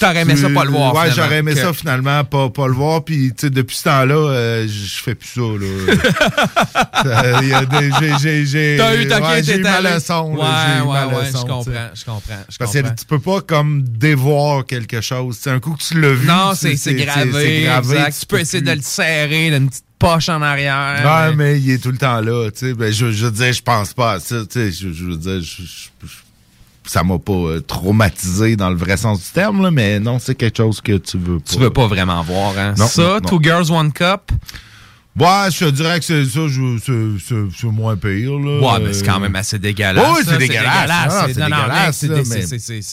T'aurais 0.00 0.22
aimé 0.22 0.36
ça 0.36 0.48
pas 0.50 0.64
le 0.64 0.70
voir, 0.70 0.94
Ouais, 0.94 1.10
j'aurais 1.14 1.38
aimé 1.38 1.54
ça 1.54 1.72
finalement 1.72 2.24
pas, 2.24 2.48
pas 2.48 2.66
le 2.66 2.72
voir, 2.74 3.04
puis 3.04 3.28
tu 3.28 3.46
sais, 3.46 3.50
depuis 3.50 3.76
ce 3.76 3.84
temps-là, 3.84 4.14
euh, 4.14 4.66
je 4.68 5.02
fais 5.02 5.14
plus 5.14 5.28
ça, 5.28 5.40
là. 5.40 5.94
J'ai- 8.44 8.76
T'as 8.78 8.96
eu 8.96 9.08
ta 9.08 9.20
ouais, 9.20 9.42
j'ai 9.42 9.56
eu 9.58 9.62
ma 9.62 9.80
leçon, 9.80 10.34
là, 10.36 10.42
Ouais, 10.42 10.78
eu 10.78 10.86
ouais, 10.86 10.92
ma 10.92 11.06
ouais, 11.08 11.26
leçon, 11.26 11.38
je 11.38 11.52
comprends, 11.52 11.88
je 11.94 12.04
comprends, 12.04 12.34
Parce 12.58 12.72
que 12.72 12.78
tu 12.80 13.04
peux 13.06 13.18
pas 13.18 13.40
comme 13.40 13.82
dévoir 13.82 14.66
quelque 14.66 15.00
chose. 15.00 15.36
C'est 15.40 15.50
un 15.50 15.60
coup 15.60 15.72
que 15.74 15.82
tu 15.82 16.00
l'as 16.00 16.12
vu. 16.12 16.26
Non, 16.26 16.52
c'est 16.54 16.74
gravé. 16.94 17.30
c'est 17.32 17.62
gravé, 17.62 17.97
exact. 18.06 18.20
Tu 18.20 18.26
peux 18.26 18.40
essayer 18.40 18.62
de 18.62 18.72
le 18.72 18.80
serrer 18.82 19.50
d'une 19.50 19.68
petite 19.68 19.84
poche 19.98 20.28
en 20.28 20.40
arrière. 20.42 21.02
Ouais, 21.04 21.34
mais- 21.34 21.52
mais 21.54 21.60
il 21.60 21.70
est 21.70 21.78
tout 21.82 21.90
le 21.90 21.98
temps 21.98 22.20
là, 22.20 22.50
tu 22.50 22.58
sais. 22.68 22.74
Ben, 22.74 22.92
je, 22.92 23.10
je 23.10 23.26
veux 23.26 23.32
dire, 23.32 23.52
je 23.52 23.62
pense 23.62 23.92
pas 23.94 24.12
à 24.12 24.20
ça, 24.20 24.36
tu 24.50 24.60
sais. 24.60 24.70
Je, 24.72 24.92
je 24.92 25.04
veux 25.04 25.16
dire, 25.16 25.40
je- 25.40 25.62
je- 25.62 26.06
je- 26.06 26.88
ça 26.90 27.02
m'a 27.02 27.18
pas 27.18 27.32
euh, 27.32 27.60
traumatisé 27.60 28.56
dans 28.56 28.70
le 28.70 28.76
vrai 28.76 28.96
sens 28.96 29.18
du 29.22 29.28
terme, 29.30 29.62
là, 29.62 29.70
mais 29.70 30.00
non, 30.00 30.18
c'est 30.18 30.34
quelque 30.34 30.56
chose 30.56 30.80
que 30.80 30.96
tu 30.98 31.18
veux 31.18 31.38
pas. 31.38 31.52
Tu 31.52 31.58
veux 31.58 31.70
pas 31.70 31.86
vraiment 31.86 32.22
voir, 32.22 32.56
hein? 32.58 32.74
Non, 32.78 32.86
ça, 32.86 33.02
non, 33.02 33.14
non. 33.14 33.20
Two 33.28 33.40
Girls, 33.42 33.70
One 33.70 33.92
Cup. 33.92 34.30
Ouais, 35.16 35.50
je 35.50 35.64
te 35.64 35.70
dirais 35.70 35.98
que 35.98 36.04
c'est 36.04 36.24
ça, 36.26 36.40
je- 36.46 36.78
c'est- 37.50 37.66
moins 37.66 37.96
pire, 37.96 38.38
là. 38.38 38.60
Ouais, 38.60 38.84
mais 38.84 38.92
c'est 38.92 39.04
quand 39.04 39.18
même 39.18 39.34
assez 39.34 39.58
dégueulasse. 39.58 40.04
Oui, 40.16 40.24
ça, 40.24 40.32
c'est 40.32 40.38
dégueulasse. 40.38 40.88
Non, 40.88 41.10
c'est- 41.26 41.40
non, 41.40 41.48
non, 41.48 41.56
dégueulasse, 41.56 42.04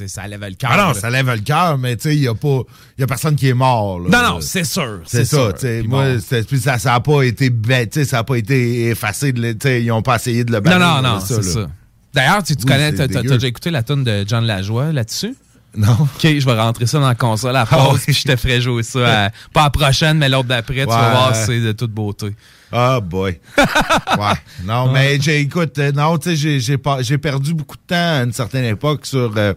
Ça 0.08 0.28
lève 0.28 0.41
le 0.41 0.56
cœur. 0.56 0.71
Ah 0.73 0.78
non, 0.78 0.88
là. 0.88 0.93
ça 0.95 1.10
lève 1.12 1.30
le 1.32 1.39
cœur, 1.41 1.78
mais 1.78 1.95
tu 1.97 2.04
sais, 2.10 2.15
il 2.15 2.23
y 2.23 2.28
a 2.28 2.34
pas, 2.34 2.62
il 2.97 3.01
y 3.01 3.04
a 3.04 3.08
personne 3.08 3.36
qui 3.36 3.47
est 3.47 3.54
mort, 3.54 3.99
là. 3.99 4.10
Non, 4.10 4.30
non, 4.36 4.41
c'est 4.41 4.63
sûr. 4.63 5.01
C'est 5.06 5.25
ça, 5.25 5.54
tu 5.54 5.84
Moi, 5.88 6.15
puis 6.47 6.60
ça, 6.60 6.80
ça 6.80 6.95
a 6.95 6.99
pas 6.99 7.21
été, 7.21 7.51
ben, 7.51 7.88
tu 7.88 7.99
sais, 7.99 8.06
ça 8.06 8.19
a 8.19 8.23
pas 8.23 8.38
été 8.38 8.88
effacé, 8.89 9.32
de, 9.32 9.51
tu 9.54 9.82
ils 9.82 9.91
ont 9.91 10.01
pas 10.01 10.15
essayé 10.15 10.43
de 10.43 10.51
le 10.51 10.58
Non, 10.58 10.63
bannir. 10.63 10.80
non, 10.80 10.95
non, 10.95 11.01
là, 11.15 11.19
c'est 11.23 11.43
ça. 11.43 11.67
D'ailleurs, 12.13 12.43
tu, 12.43 12.56
tu 12.56 12.65
connais, 12.65 12.91
dégueu. 12.91 13.08
t'as 13.13 13.21
déjà 13.21 13.47
écouté 13.47 13.69
la 13.69 13.84
tune 13.84 14.04
de 14.04 14.25
John 14.28 14.45
Lajoie 14.45 14.91
là-dessus? 14.91 15.36
Non? 15.76 15.94
OK, 16.02 16.22
je 16.24 16.46
vais 16.46 16.54
rentrer 16.60 16.86
ça 16.88 17.00
dans 17.00 17.08
la 17.08 17.16
console 17.16 17.56
à 17.56 17.66
Ah 17.70 17.76
pause, 17.76 18.02
oui. 18.08 18.14
je 18.14 18.24
te 18.24 18.36
ferai 18.36 18.62
jouer 18.62 18.84
ça. 18.84 19.26
à- 19.26 19.30
pas 19.54 19.62
à 19.62 19.64
la 19.66 19.70
prochaine, 19.70 20.18
mais 20.18 20.30
l'autre 20.30 20.48
d'après. 20.48 20.82
Tu 20.82 20.86
vas 20.88 21.10
voir, 21.12 21.36
c'est 21.36 21.60
de 21.60 21.72
toute 21.74 21.92
beauté. 21.92 22.34
Ah, 22.72 23.00
boy. 23.00 23.40
ouais. 23.58 24.34
Non, 24.64 24.92
mais 24.92 25.20
j'ai, 25.22 25.40
écoute, 25.42 25.78
euh, 25.80 25.92
non, 25.92 26.18
tu 26.18 26.36
sais, 26.36 26.60
j'ai, 26.60 27.18
perdu 27.18 27.54
beaucoup 27.54 27.78
de 27.78 27.82
temps 27.88 27.96
à 28.20 28.24
une 28.24 28.34
certaine 28.34 28.66
époque 28.66 29.06
sur 29.06 29.32
euh, 29.38 29.54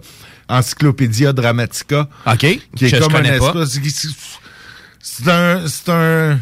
Encyclopédia 0.49 1.33
Dramatica. 1.33 2.09
OK. 2.27 2.37
Qui 2.77 2.85
est 2.85 2.89
je 2.89 2.97
comme 2.99 3.15
un 3.15 3.19
connais 3.23 3.37
espèce. 3.37 3.81
c'est- 5.01 5.31
un. 5.31 5.67
C'est 5.67 5.89
un. 5.91 6.39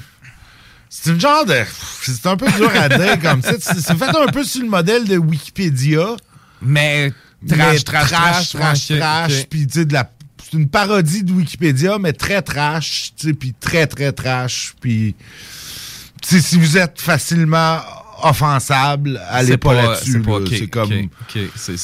C'est 0.89 1.11
une 1.11 1.21
genre 1.21 1.45
de. 1.45 1.57
C'est 2.03 2.27
un 2.27 2.37
peu 2.37 2.51
dur 2.53 2.71
à 2.75 2.89
dire 2.89 3.21
comme 3.21 3.43
ça. 3.43 3.53
C'est 3.61 3.95
fait 3.97 4.17
un 4.17 4.27
peu 4.33 4.45
sur 4.45 4.63
le 4.63 4.69
modèle 4.69 5.07
de 5.07 5.17
Wikipédia. 5.19 6.17
Mais 6.63 7.13
trash, 7.49 7.85
trash, 7.85 8.11
trash, 8.11 8.49
trash, 8.53 8.87
trash, 8.99 9.47
puis 9.49 9.67
tu 9.67 9.81
sais, 9.81 9.85
de 9.85 9.93
la. 9.93 10.11
C'est 10.43 10.57
une 10.57 10.69
parodie 10.69 11.25
de 11.25 11.33
Wikipédia, 11.33 11.99
mais 11.99 12.13
très 12.13 12.41
trash, 12.41 13.13
tu 13.17 13.29
sais, 13.29 13.35
puis 13.35 13.53
très, 13.59 13.87
très 13.87 14.13
trash, 14.13 14.75
puis. 14.81 15.15
si 16.23 16.57
vous 16.59 16.77
êtes 16.79 17.01
facilement 17.01 17.81
offensable, 18.23 19.21
allez 19.29 19.57
pas, 19.57 19.75
pas- 19.75 19.83
là-dessus. 19.83 20.13
c'est 20.49 20.61
là. 20.61 20.67
comme. 20.69 20.89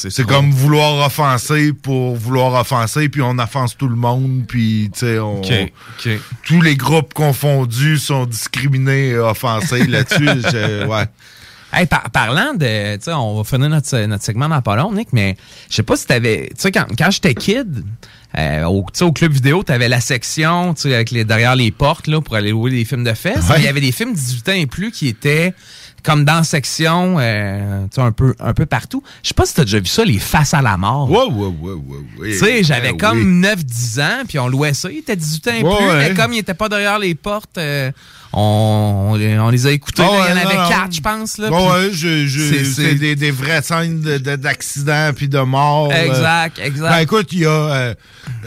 c'est- 0.09 0.23
comme 0.23 0.51
vouloir 0.51 1.05
offenser 1.05 1.73
pour 1.73 2.15
vouloir 2.15 2.53
offenser, 2.59 3.09
puis 3.09 3.21
on 3.21 3.37
offense 3.37 3.77
tout 3.77 3.87
le 3.87 3.95
monde, 3.95 4.45
puis 4.47 4.89
tu 4.93 4.99
sais, 5.01 5.19
on. 5.19 5.41
Tous 6.43 6.61
les 6.61 6.75
groupes 6.75 7.13
confondus 7.13 7.97
sont 7.99 8.25
discriminés 8.25 9.09
et 9.09 9.17
offensés 9.17 9.85
là-dessus. 9.85 10.25
ouais. 10.87 11.05
Hey, 11.73 11.85
par- 11.87 12.09
parlant 12.11 12.53
de. 12.53 12.95
Tu 12.97 13.03
sais, 13.03 13.13
on 13.13 13.35
va 13.37 13.43
finir 13.43 13.69
notre, 13.69 13.97
notre 14.05 14.23
segment 14.23 14.47
dans 14.49 14.61
pas 14.61 14.75
long, 14.75 14.91
Nick, 14.93 15.09
mais 15.11 15.35
je 15.69 15.75
sais 15.75 15.83
pas 15.83 15.95
si 15.95 16.05
t'avais. 16.05 16.49
Tu 16.49 16.61
sais, 16.61 16.71
quand, 16.71 16.85
quand 16.97 17.09
j'étais 17.11 17.33
kid, 17.33 17.83
euh, 18.37 18.63
au, 18.65 18.81
tu 18.93 18.99
sais, 18.99 19.03
au 19.05 19.11
club 19.11 19.31
vidéo, 19.31 19.63
t'avais 19.63 19.89
la 19.89 19.99
section, 19.99 20.73
tu 20.73 20.83
sais, 20.83 20.93
avec 20.95 21.11
les, 21.11 21.25
derrière 21.25 21.55
les 21.55 21.71
portes, 21.71 22.07
là, 22.07 22.21
pour 22.21 22.35
aller 22.35 22.51
louer 22.51 22.71
des 22.71 22.85
films 22.85 23.03
de 23.03 23.13
fesses. 23.13 23.47
Ouais. 23.49 23.55
Il 23.59 23.63
y 23.63 23.67
avait 23.67 23.81
des 23.81 23.91
films 23.91 24.13
18 24.13 24.49
ans 24.49 24.53
et 24.53 24.65
plus 24.67 24.91
qui 24.91 25.07
étaient 25.07 25.53
comme 26.03 26.25
dans 26.25 26.43
section, 26.43 27.15
euh, 27.19 27.83
tu 27.85 27.95
sais, 27.95 28.01
un 28.01 28.11
peu, 28.11 28.35
un 28.39 28.53
peu 28.53 28.65
partout. 28.65 29.01
Je 29.23 29.29
sais 29.29 29.33
pas 29.33 29.45
si 29.45 29.53
t'as 29.55 29.63
déjà 29.63 29.79
vu 29.79 29.85
ça, 29.85 30.03
les 30.03 30.19
faces 30.19 30.53
à 30.53 30.61
la 30.61 30.75
mort. 30.75 31.09
Ouais, 31.09 31.17
ouais, 31.33 31.47
ouais, 31.61 31.73
ouais, 31.73 31.97
ouais. 32.19 32.31
Tu 32.31 32.37
sais, 32.39 32.63
j'avais 32.63 32.91
Ben 32.91 32.97
comme 32.97 33.19
oui. 33.19 33.47
9-10 33.47 34.01
ans, 34.01 34.23
puis 34.27 34.37
on 34.37 34.47
louait 34.49 34.73
ça. 34.73 34.91
Il 34.91 34.97
était 34.97 35.15
18 35.15 35.47
ans 35.47 35.51
et 35.53 35.61
plus, 35.61 35.97
mais 35.97 36.13
comme 36.13 36.33
il 36.33 36.39
était 36.39 36.53
pas 36.53 36.67
derrière 36.67 36.99
les 36.99 37.15
portes, 37.15 37.57
euh, 37.57 37.89
on, 38.33 39.09
on 39.11 39.15
les, 39.15 39.37
on 39.39 39.49
les 39.49 39.67
a 39.67 39.71
écoutés. 39.71 40.03
Ah 40.05 40.11
ouais, 40.11 40.17
il 40.27 40.29
y 40.29 40.33
en 40.39 40.45
avait 40.47 40.55
non, 40.55 40.63
non. 40.63 40.69
quatre, 40.69 40.91
je 40.93 41.01
pense. 41.01 41.37
Là, 41.37 41.47
puis- 41.49 41.55
ouais, 41.57 41.89
je- 41.93 42.25
je- 42.27 42.63
c'est- 42.63 42.95
des, 42.95 43.15
des 43.15 43.31
vraies 43.31 43.61
scènes 43.61 44.01
de- 44.01 44.17
de- 44.17 44.35
d'accidents 44.35 45.11
puis 45.15 45.27
de 45.27 45.39
morts. 45.39 45.91
euh. 45.93 46.05
Exact, 46.05 46.59
exact. 46.59 46.89
Ben, 46.89 46.99
écoute, 46.99 47.27
il 47.31 47.39
y 47.39 47.45
a 47.45 47.49
euh, 47.49 47.93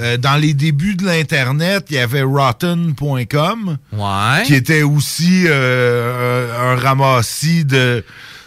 euh, 0.01 0.17
dans 0.17 0.37
les 0.37 0.55
débuts 0.55 0.97
de 0.97 1.05
l'internet, 1.07 1.87
il 1.91 1.97
y 1.97 1.99
avait 1.99 2.23
rotten.com, 2.23 3.79
Ouais. 3.93 4.43
qui 4.45 4.55
était 4.55 4.83
aussi 4.83 5.45
euh, 5.47 6.73
un, 6.73 6.73
un 6.73 6.77
ramassis 6.77 7.65
de 7.65 8.05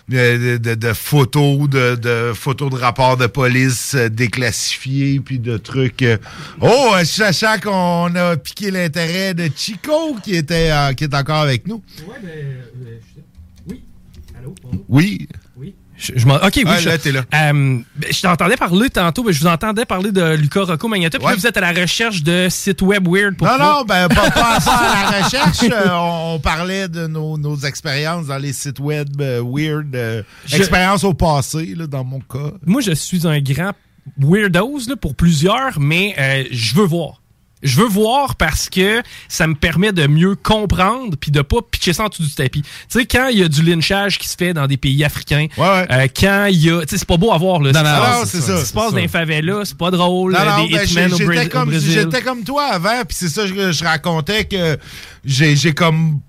de, 0.10 0.58
de- 0.58 0.76
de 0.76 0.93
photos, 0.93 1.69
de, 1.69 1.95
de 1.95 2.34
photos 2.34 2.69
de 2.72 2.76
rapports 2.76 3.15
de 3.17 3.28
police 3.28 3.93
euh, 3.95 4.10
déclassifiés, 4.10 5.19
puis 5.19 5.39
de 5.39 5.58
trucs. 5.58 6.02
euh. 6.02 6.17
Oh, 6.62 6.91
euh, 6.95 7.04
sachant 7.06 7.60
qu'on 7.62 8.13
a 8.15 8.36
piqué 8.38 8.72
l'intérêt 8.72 9.34
de 9.34 9.50
Chico, 9.56 10.15
qui 10.24 10.36
était 10.36 10.69
euh, 10.72 10.93
qui 10.93 11.04
est 11.06 11.13
encore 11.13 11.41
avec 11.41 11.67
nous. 11.67 11.82
Oui. 14.88 15.28
Je, 16.00 16.14
je 16.16 16.26
ok, 16.28 16.52
oui. 16.56 16.64
Ah, 16.66 16.80
là, 16.82 16.98
là. 17.12 17.20
Euh, 17.52 17.80
ben, 17.96 18.12
je 18.12 18.22
t'entendais 18.22 18.56
parler 18.56 18.90
tantôt, 18.90 19.24
ben, 19.24 19.32
je 19.34 19.40
vous 19.42 19.48
entendais 19.48 19.86
parler 19.86 20.12
de 20.12 20.36
Luca 20.36 20.62
Rocco 20.62 20.88
Magnotta. 20.88 21.20
Puis 21.20 21.28
là, 21.28 21.36
vous 21.36 21.46
êtes 21.46 21.58
à 21.58 21.62
la 21.62 21.74
recherche 21.74 22.24
de 22.24 22.48
sites 22.50 22.82
web 22.82 23.08
weird 23.08 23.36
pour 23.36 23.48
Non, 23.48 23.58
non, 23.60 23.84
ben 23.86 24.08
pas, 24.08 24.32
pas, 24.32 24.58
à 24.58 25.12
la 25.12 25.22
recherche. 25.26 25.64
Euh, 25.64 25.90
on, 25.92 26.40
parlait 26.40 26.88
de 26.88 27.08
nos, 27.08 27.38
nos 27.38 27.58
expériences 27.58 28.28
dans 28.28 28.38
les 28.38 28.54
sites 28.54 28.80
web 28.80 29.10
euh, 29.22 29.44
weird. 29.46 30.24
Je- 30.46 30.56
Expériences 30.56 31.04
au 31.04 31.14
passé, 31.14 31.74
là, 31.76 31.86
dans 31.86 32.04
mon 32.04 32.20
cas. 32.20 32.52
Moi, 32.66 32.82
je 32.82 32.92
suis 32.94 33.28
un 33.28 33.40
grand 33.42 33.74
weirdos 34.18 34.80
là, 34.88 34.96
pour 34.96 35.16
plusieurs, 35.16 35.80
mais 35.80 36.16
euh, 36.18 36.44
je 36.52 36.76
veux 36.76 36.86
voir. 36.86 37.22
Je 37.62 37.76
veux 37.82 37.88
voir 37.88 38.36
parce 38.36 38.69
que 38.69 39.02
ça 39.28 39.45
me 39.48 39.54
permet 39.56 39.91
de 39.91 40.08
mieux 40.08 40.36
comprendre 40.36 41.17
puis 41.19 41.30
de 41.32 41.41
pas 41.41 41.58
pitcher 41.69 41.91
ça 41.93 42.06
en 42.06 42.08
dessous 42.08 42.24
du 42.24 42.34
tapis. 42.34 42.62
Tu 42.62 42.69
sais, 42.88 43.06
quand 43.06 43.28
il 43.28 43.39
y 43.39 43.43
a 43.43 43.48
du 43.50 43.62
lynchage 43.63 44.17
qui 44.17 44.28
se 44.30 44.36
fait 44.38 44.54
dans 44.54 44.65
des 44.67 44.78
pays 44.78 45.04
africains, 45.04 45.48
euh, 45.60 46.08
quand 46.17 46.45
il 46.50 46.58
y 46.65 46.69
a... 46.69 46.82
Tu 46.82 46.88
sais, 46.89 46.98
c'est 47.00 47.08
pas 47.08 47.17
beau 47.17 47.32
à 47.34 47.38
voir. 47.38 47.60
Là, 47.62 47.72
Non, 47.74 47.84
non, 47.84 48.26
c'est 48.26 48.39
ça, 48.39 48.48
Ce 48.48 48.52
qui 48.54 48.60
se 48.62 48.65
c'est 48.67 48.74
passe 48.74 48.86
ça. 48.86 48.91
dans 48.91 48.98
les 48.98 49.08
favelas, 49.10 49.65
c'est 49.65 49.78
pas 49.78 49.91
drôle. 49.91 50.32
Non, 50.34 50.39
euh, 50.39 50.45
non, 50.58 50.65
des 50.67 50.74
ben, 50.74 50.84
hitmen 50.86 51.08
j'ai- 51.10 51.13
au, 51.13 51.17
j'étais 51.17 51.26
Brésil- 51.26 51.50
comme, 51.50 51.69
Brésil. 51.69 51.91
j'étais 51.91 52.22
comme 52.22 52.43
toi 52.43 52.65
avant, 52.65 53.04
puis 53.08 53.17
c'est 53.19 53.30
ça 53.30 53.41
que 53.43 53.48
je, 53.50 53.72
je 53.74 53.84
racontais 53.84 54.45
que 54.45 54.78
j'ai 55.26 55.74
comme 55.74 56.22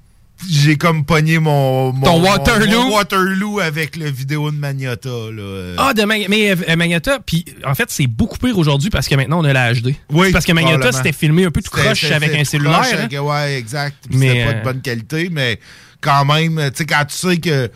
j'ai 0.49 0.77
comme 0.77 1.05
pogné 1.05 1.39
mon, 1.39 1.93
mon 1.93 2.07
Ton 2.07 2.23
Waterloo? 2.23 2.83
mon 2.89 2.95
Waterloo 2.97 3.61
avec 3.61 3.97
le 3.97 4.11
vidéo 4.11 4.51
de 4.51 4.57
Magnata 4.57 5.09
là. 5.09 5.43
euh. 5.43 5.75
Ah, 5.79 5.93
de 5.95 6.03
Mag- 6.05 6.27
mais 6.29 6.51
euh, 6.53 6.77
Magnotta, 6.77 7.19
puis 7.25 7.45
en 7.65 7.75
fait, 7.75 7.91
c'est 7.91 8.07
beaucoup 8.07 8.39
pire 8.39 8.57
aujourd'hui 8.59 8.91
parce 8.91 9.09
que 9.09 9.15
maintenant, 9.15 9.41
on 9.41 9.45
a 9.45 9.53
la 9.53 9.73
HD. 9.75 9.95
Oui, 10.11 10.33
parce 10.33 10.45
que 10.45 10.53
probablement. 10.53 10.93
c'était 10.93 11.13
filmé 11.13 11.45
un 11.45 11.51
peu 11.51 11.61
tout 11.63 11.71
croche 11.71 12.05
avec 12.11 12.35
un 12.35 12.45
cellulaire. 12.45 12.81
croche 12.81 12.93
hein. 12.95 13.05
avec- 13.05 13.21
ouais, 13.21 13.55
exact. 13.59 13.97
C'était 14.11 14.45
pas 14.45 14.51
euh, 14.51 14.53
de 14.61 14.65
bonne 14.65 14.81
qualité, 14.81 15.29
mais 15.31 15.59
quand 16.01 16.25
même, 16.25 16.57
tu 16.71 16.79
sais, 16.79 16.87
quand 16.87 17.05
tu 17.07 17.17
sais 17.17 17.37
que 17.39 17.71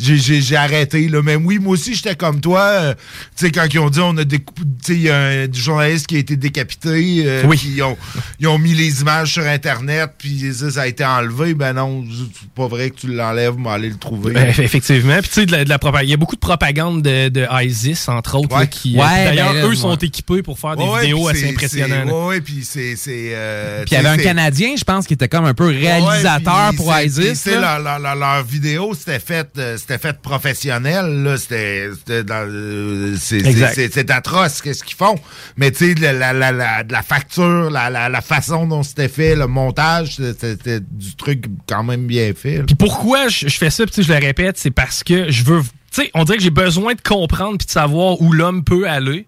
j'ai- 0.00 0.16
j'ai 0.18 0.40
j'ai 0.40 0.56
arrêté. 0.56 1.08
Là. 1.08 1.20
Mais 1.22 1.36
oui, 1.36 1.58
moi 1.58 1.72
aussi, 1.74 1.94
j'étais 1.94 2.14
comme 2.14 2.40
toi. 2.40 2.60
euh, 2.60 2.94
tu 3.36 3.46
sais, 3.46 3.50
quand 3.52 3.66
ils 3.72 3.78
ont 3.78 3.90
dit 3.90 4.00
on 4.00 4.16
a 4.16 4.24
découpé. 4.24 4.62
Tu 4.62 4.68
sais, 4.86 4.94
il 4.94 5.02
y 5.02 5.10
a 5.10 5.16
un 5.18 5.52
journaliste 5.52 6.06
qui 6.06 6.16
a 6.16 6.18
été 6.18 6.36
décapité. 6.36 7.22
euh, 7.26 7.42
Oui. 7.46 7.60
ils 7.64 7.82
ont, 7.82 7.96
ils 8.38 8.46
ont 8.48 8.58
mis 8.58 8.74
les 8.74 9.00
images 9.02 9.32
sur 9.32 9.46
Internet, 9.46 10.10
puis 10.18 10.52
ça, 10.54 10.70
ça 10.70 10.82
a 10.82 10.86
été 10.86 11.04
enlevé. 11.04 11.54
Ben 11.54 11.72
non, 11.74 12.04
c'est 12.10 12.48
pas 12.50 12.66
vrai 12.66 12.90
que 12.90 12.96
tu 13.00 13.06
l'enlèves, 13.08 13.54
mais 13.58 13.68
aller 13.70 13.88
le 13.90 13.96
trouver. 13.96 14.32
Ben, 14.32 14.48
effectivement. 14.58 15.18
Puis 15.20 15.28
tu 15.28 15.34
sais, 15.34 15.46
de 15.46 15.52
la, 15.52 15.64
de 15.64 15.68
la 15.68 15.78
propagande. 15.78 16.08
Il 16.08 16.10
y 16.10 16.14
a 16.14 16.16
beaucoup 16.16 16.36
de 16.36 16.40
propagande 16.40 17.02
de, 17.02 17.28
de 17.28 17.46
ISIS, 17.64 18.08
entre 18.08 18.36
autres, 18.38 18.56
là, 18.58 18.66
qui. 18.66 18.96
Ouais, 18.96 19.04
euh, 19.04 19.24
D'ailleurs, 19.26 19.52
ben 19.54 19.66
eux 19.70 19.74
sont 19.74 19.96
équipés 19.96 20.42
pour 20.42 20.58
faire 20.58 20.76
des 20.76 20.84
Ouais, 20.84 21.00
vidéos 21.02 21.28
assez 21.28 21.48
impressionnantes. 21.48 22.10
ouais, 22.28 22.40
puis 22.40 22.64
c'est. 22.64 22.96
c'est, 22.96 23.30
euh, 23.34 23.84
Puis 23.84 23.90
il 23.92 23.94
y 23.94 23.96
avait 23.98 24.08
un 24.08 24.16
Canadien, 24.22 24.74
je 24.78 24.84
pense, 24.84 25.06
qui 25.06 25.14
était 25.14 25.28
comme 25.28 25.44
un 25.44 25.54
peu 25.54 25.66
réalisateur 25.66 26.72
pour 26.76 26.92
c'est- 26.92 27.06
ISIS. 27.06 27.50
leur, 27.50 27.78
leur- 27.80 27.98
leur- 28.16 28.44
vidéo, 28.44 28.94
c'était 28.98 29.18
fait, 29.20 29.48
euh, 29.58 29.76
c'était 29.90 30.08
fait 30.08 30.20
professionnel. 30.20 31.22
là. 31.24 31.36
C'était, 31.36 31.90
euh, 32.10 33.16
c'est, 33.18 34.10
atroce 34.10 34.62
qu'est-ce 34.62 34.84
qu'ils 34.84 34.96
font. 34.96 35.16
Mais 35.56 35.70
tu 35.72 35.94
sais, 35.94 36.00
la, 36.00 36.32
la, 36.32 36.52
la, 36.52 36.82
la, 36.88 37.02
facture, 37.02 37.70
la, 37.70 37.90
la, 37.90 38.08
la 38.08 38.20
façon 38.20 38.66
dont 38.66 38.82
c'était 38.82 39.08
fait, 39.08 39.34
le 39.34 39.46
montage, 39.46 40.16
c'était, 40.16 40.80
du 40.80 41.16
truc 41.16 41.44
quand 41.68 41.82
même 41.82 42.06
bien 42.06 42.32
fait. 42.34 42.62
Puis 42.62 42.76
pourquoi 42.76 43.28
je, 43.28 43.48
je 43.48 43.56
fais 43.56 43.70
ça, 43.70 43.84
puis 43.86 44.02
je 44.02 44.12
le 44.12 44.18
répète, 44.18 44.58
c'est 44.58 44.70
parce 44.70 45.02
que 45.02 45.30
je 45.30 45.44
veux. 45.44 45.62
Tu 45.92 46.02
sais, 46.02 46.10
on 46.14 46.22
dirait 46.22 46.38
que 46.38 46.44
j'ai 46.44 46.50
besoin 46.50 46.94
de 46.94 47.00
comprendre 47.00 47.58
puis 47.58 47.66
de 47.66 47.72
savoir 47.72 48.20
où 48.22 48.32
l'homme 48.32 48.62
peut 48.62 48.88
aller. 48.88 49.26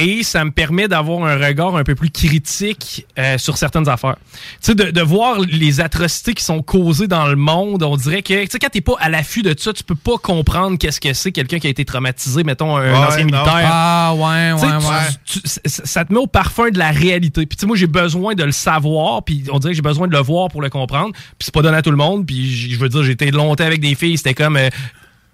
Et 0.00 0.22
ça 0.22 0.44
me 0.44 0.50
permet 0.50 0.88
d'avoir 0.88 1.24
un 1.24 1.36
regard 1.36 1.76
un 1.76 1.84
peu 1.84 1.94
plus 1.94 2.10
critique 2.10 3.06
euh, 3.18 3.38
sur 3.38 3.56
certaines 3.58 3.88
affaires. 3.88 4.16
Tu 4.32 4.38
sais, 4.60 4.74
de, 4.74 4.90
de 4.90 5.00
voir 5.02 5.38
les 5.40 5.80
atrocités 5.80 6.34
qui 6.34 6.42
sont 6.42 6.62
causées 6.62 7.06
dans 7.06 7.26
le 7.26 7.36
monde, 7.36 7.82
on 7.82 7.96
dirait 7.96 8.22
que, 8.22 8.42
tu 8.44 8.48
sais, 8.50 8.58
quand 8.58 8.70
t'es 8.70 8.80
pas 8.80 8.94
à 9.00 9.08
l'affût 9.08 9.42
de 9.42 9.54
ça, 9.58 9.72
tu 9.72 9.84
peux 9.84 9.94
pas 9.94 10.16
comprendre 10.18 10.78
qu'est-ce 10.78 11.00
que 11.00 11.12
c'est 11.12 11.32
quelqu'un 11.32 11.58
qui 11.58 11.66
a 11.66 11.70
été 11.70 11.84
traumatisé, 11.84 12.42
mettons, 12.44 12.76
un, 12.76 12.92
Ouais, 12.92 12.96
ancien 12.98 13.18
non. 13.18 13.24
militaire. 13.26 13.68
Ah, 13.72 14.14
ouais, 14.16 14.52
ouais, 14.52 14.58
tu- 14.60 14.86
ouais. 14.86 15.08
tu- 15.24 15.40
ça, 15.68 15.82
ça 15.84 16.04
te 16.04 16.12
met 16.12 16.18
au 16.18 16.26
parfum 16.26 16.70
de 16.70 16.78
la 16.78 16.90
réalité. 16.90 17.46
Puis 17.46 17.56
tu 17.56 17.60
sais, 17.60 17.66
moi, 17.66 17.76
j'ai 17.76 17.86
besoin 17.86 18.34
de 18.34 18.44
le 18.44 18.52
savoir, 18.52 19.22
puis 19.22 19.44
on 19.52 19.58
dirait 19.58 19.72
que 19.72 19.76
j'ai 19.76 19.82
besoin 19.82 20.06
de 20.08 20.12
le 20.12 20.22
voir 20.22 20.48
pour 20.48 20.62
le 20.62 20.70
comprendre. 20.70 21.12
Puis 21.12 21.46
c'est 21.46 21.54
pas 21.54 21.62
donné 21.62 21.76
à 21.76 21.82
tout 21.82 21.90
le 21.90 21.96
monde. 21.96 22.26
Puis 22.26 22.50
je 22.70 22.78
veux 22.78 22.88
dire, 22.88 23.08
été 23.08 23.30
longtemps 23.30 23.64
avec 23.64 23.80
des 23.80 23.94
filles, 23.94 24.16
c'était 24.16 24.34
comme... 24.34 24.56
euh, 24.56 24.68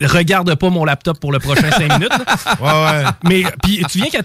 Regarde 0.03 0.55
pas 0.57 0.69
mon 0.69 0.85
laptop 0.85 1.19
pour 1.19 1.33
le 1.33 1.39
prochain 1.39 1.71
5 1.71 1.91
minutes. 1.95 2.13
Ouais, 2.61 2.69
ouais. 2.71 3.05
Mais 3.25 3.45
puis 3.63 3.83
tu 3.91 3.97
viens 3.97 4.11
qu'à 4.11 4.19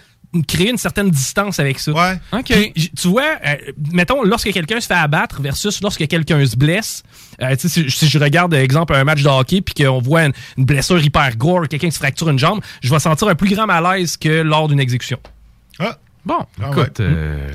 créer 0.48 0.70
une 0.70 0.78
certaine 0.78 1.10
distance 1.10 1.60
avec 1.60 1.80
ça. 1.80 1.92
Ouais. 1.92 2.20
OK. 2.32 2.54
tu 2.76 3.08
vois, 3.10 3.24
euh, 3.46 3.56
mettons, 3.92 4.24
lorsque 4.24 4.52
quelqu'un 4.52 4.80
se 4.80 4.88
fait 4.88 4.94
abattre 4.94 5.42
versus 5.42 5.82
lorsque 5.82 6.08
quelqu'un 6.08 6.46
se 6.46 6.56
blesse, 6.56 7.04
euh, 7.42 7.56
tu 7.56 7.68
sais, 7.68 7.84
si, 7.84 7.92
si 7.92 8.08
je 8.10 8.18
regarde, 8.18 8.54
exemple, 8.54 8.94
un 8.96 9.04
match 9.04 9.22
de 9.24 9.28
hockey 9.28 9.62
puis 9.62 9.74
qu'on 9.84 10.00
voit 10.00 10.24
une, 10.26 10.34
une 10.58 10.66
blessure 10.66 11.02
hyper 11.04 11.36
gore, 11.36 11.68
quelqu'un 11.68 11.88
qui 11.88 11.94
se 11.94 12.00
fracture 12.00 12.30
une 12.30 12.40
jambe, 12.40 12.62
je 12.82 12.90
vais 12.90 13.00
sentir 13.00 13.28
un 13.28 13.36
plus 13.36 13.54
grand 13.54 13.66
malaise 13.68 14.16
que 14.18 14.42
lors 14.42 14.68
d'une 14.70 14.80
exécution. 14.80 15.20
Ah. 15.80 15.98
Bon, 16.24 16.38
Ah 16.62 16.68
écoute. 16.72 17.00
ouais. 17.00 17.06
euh, 17.10 17.48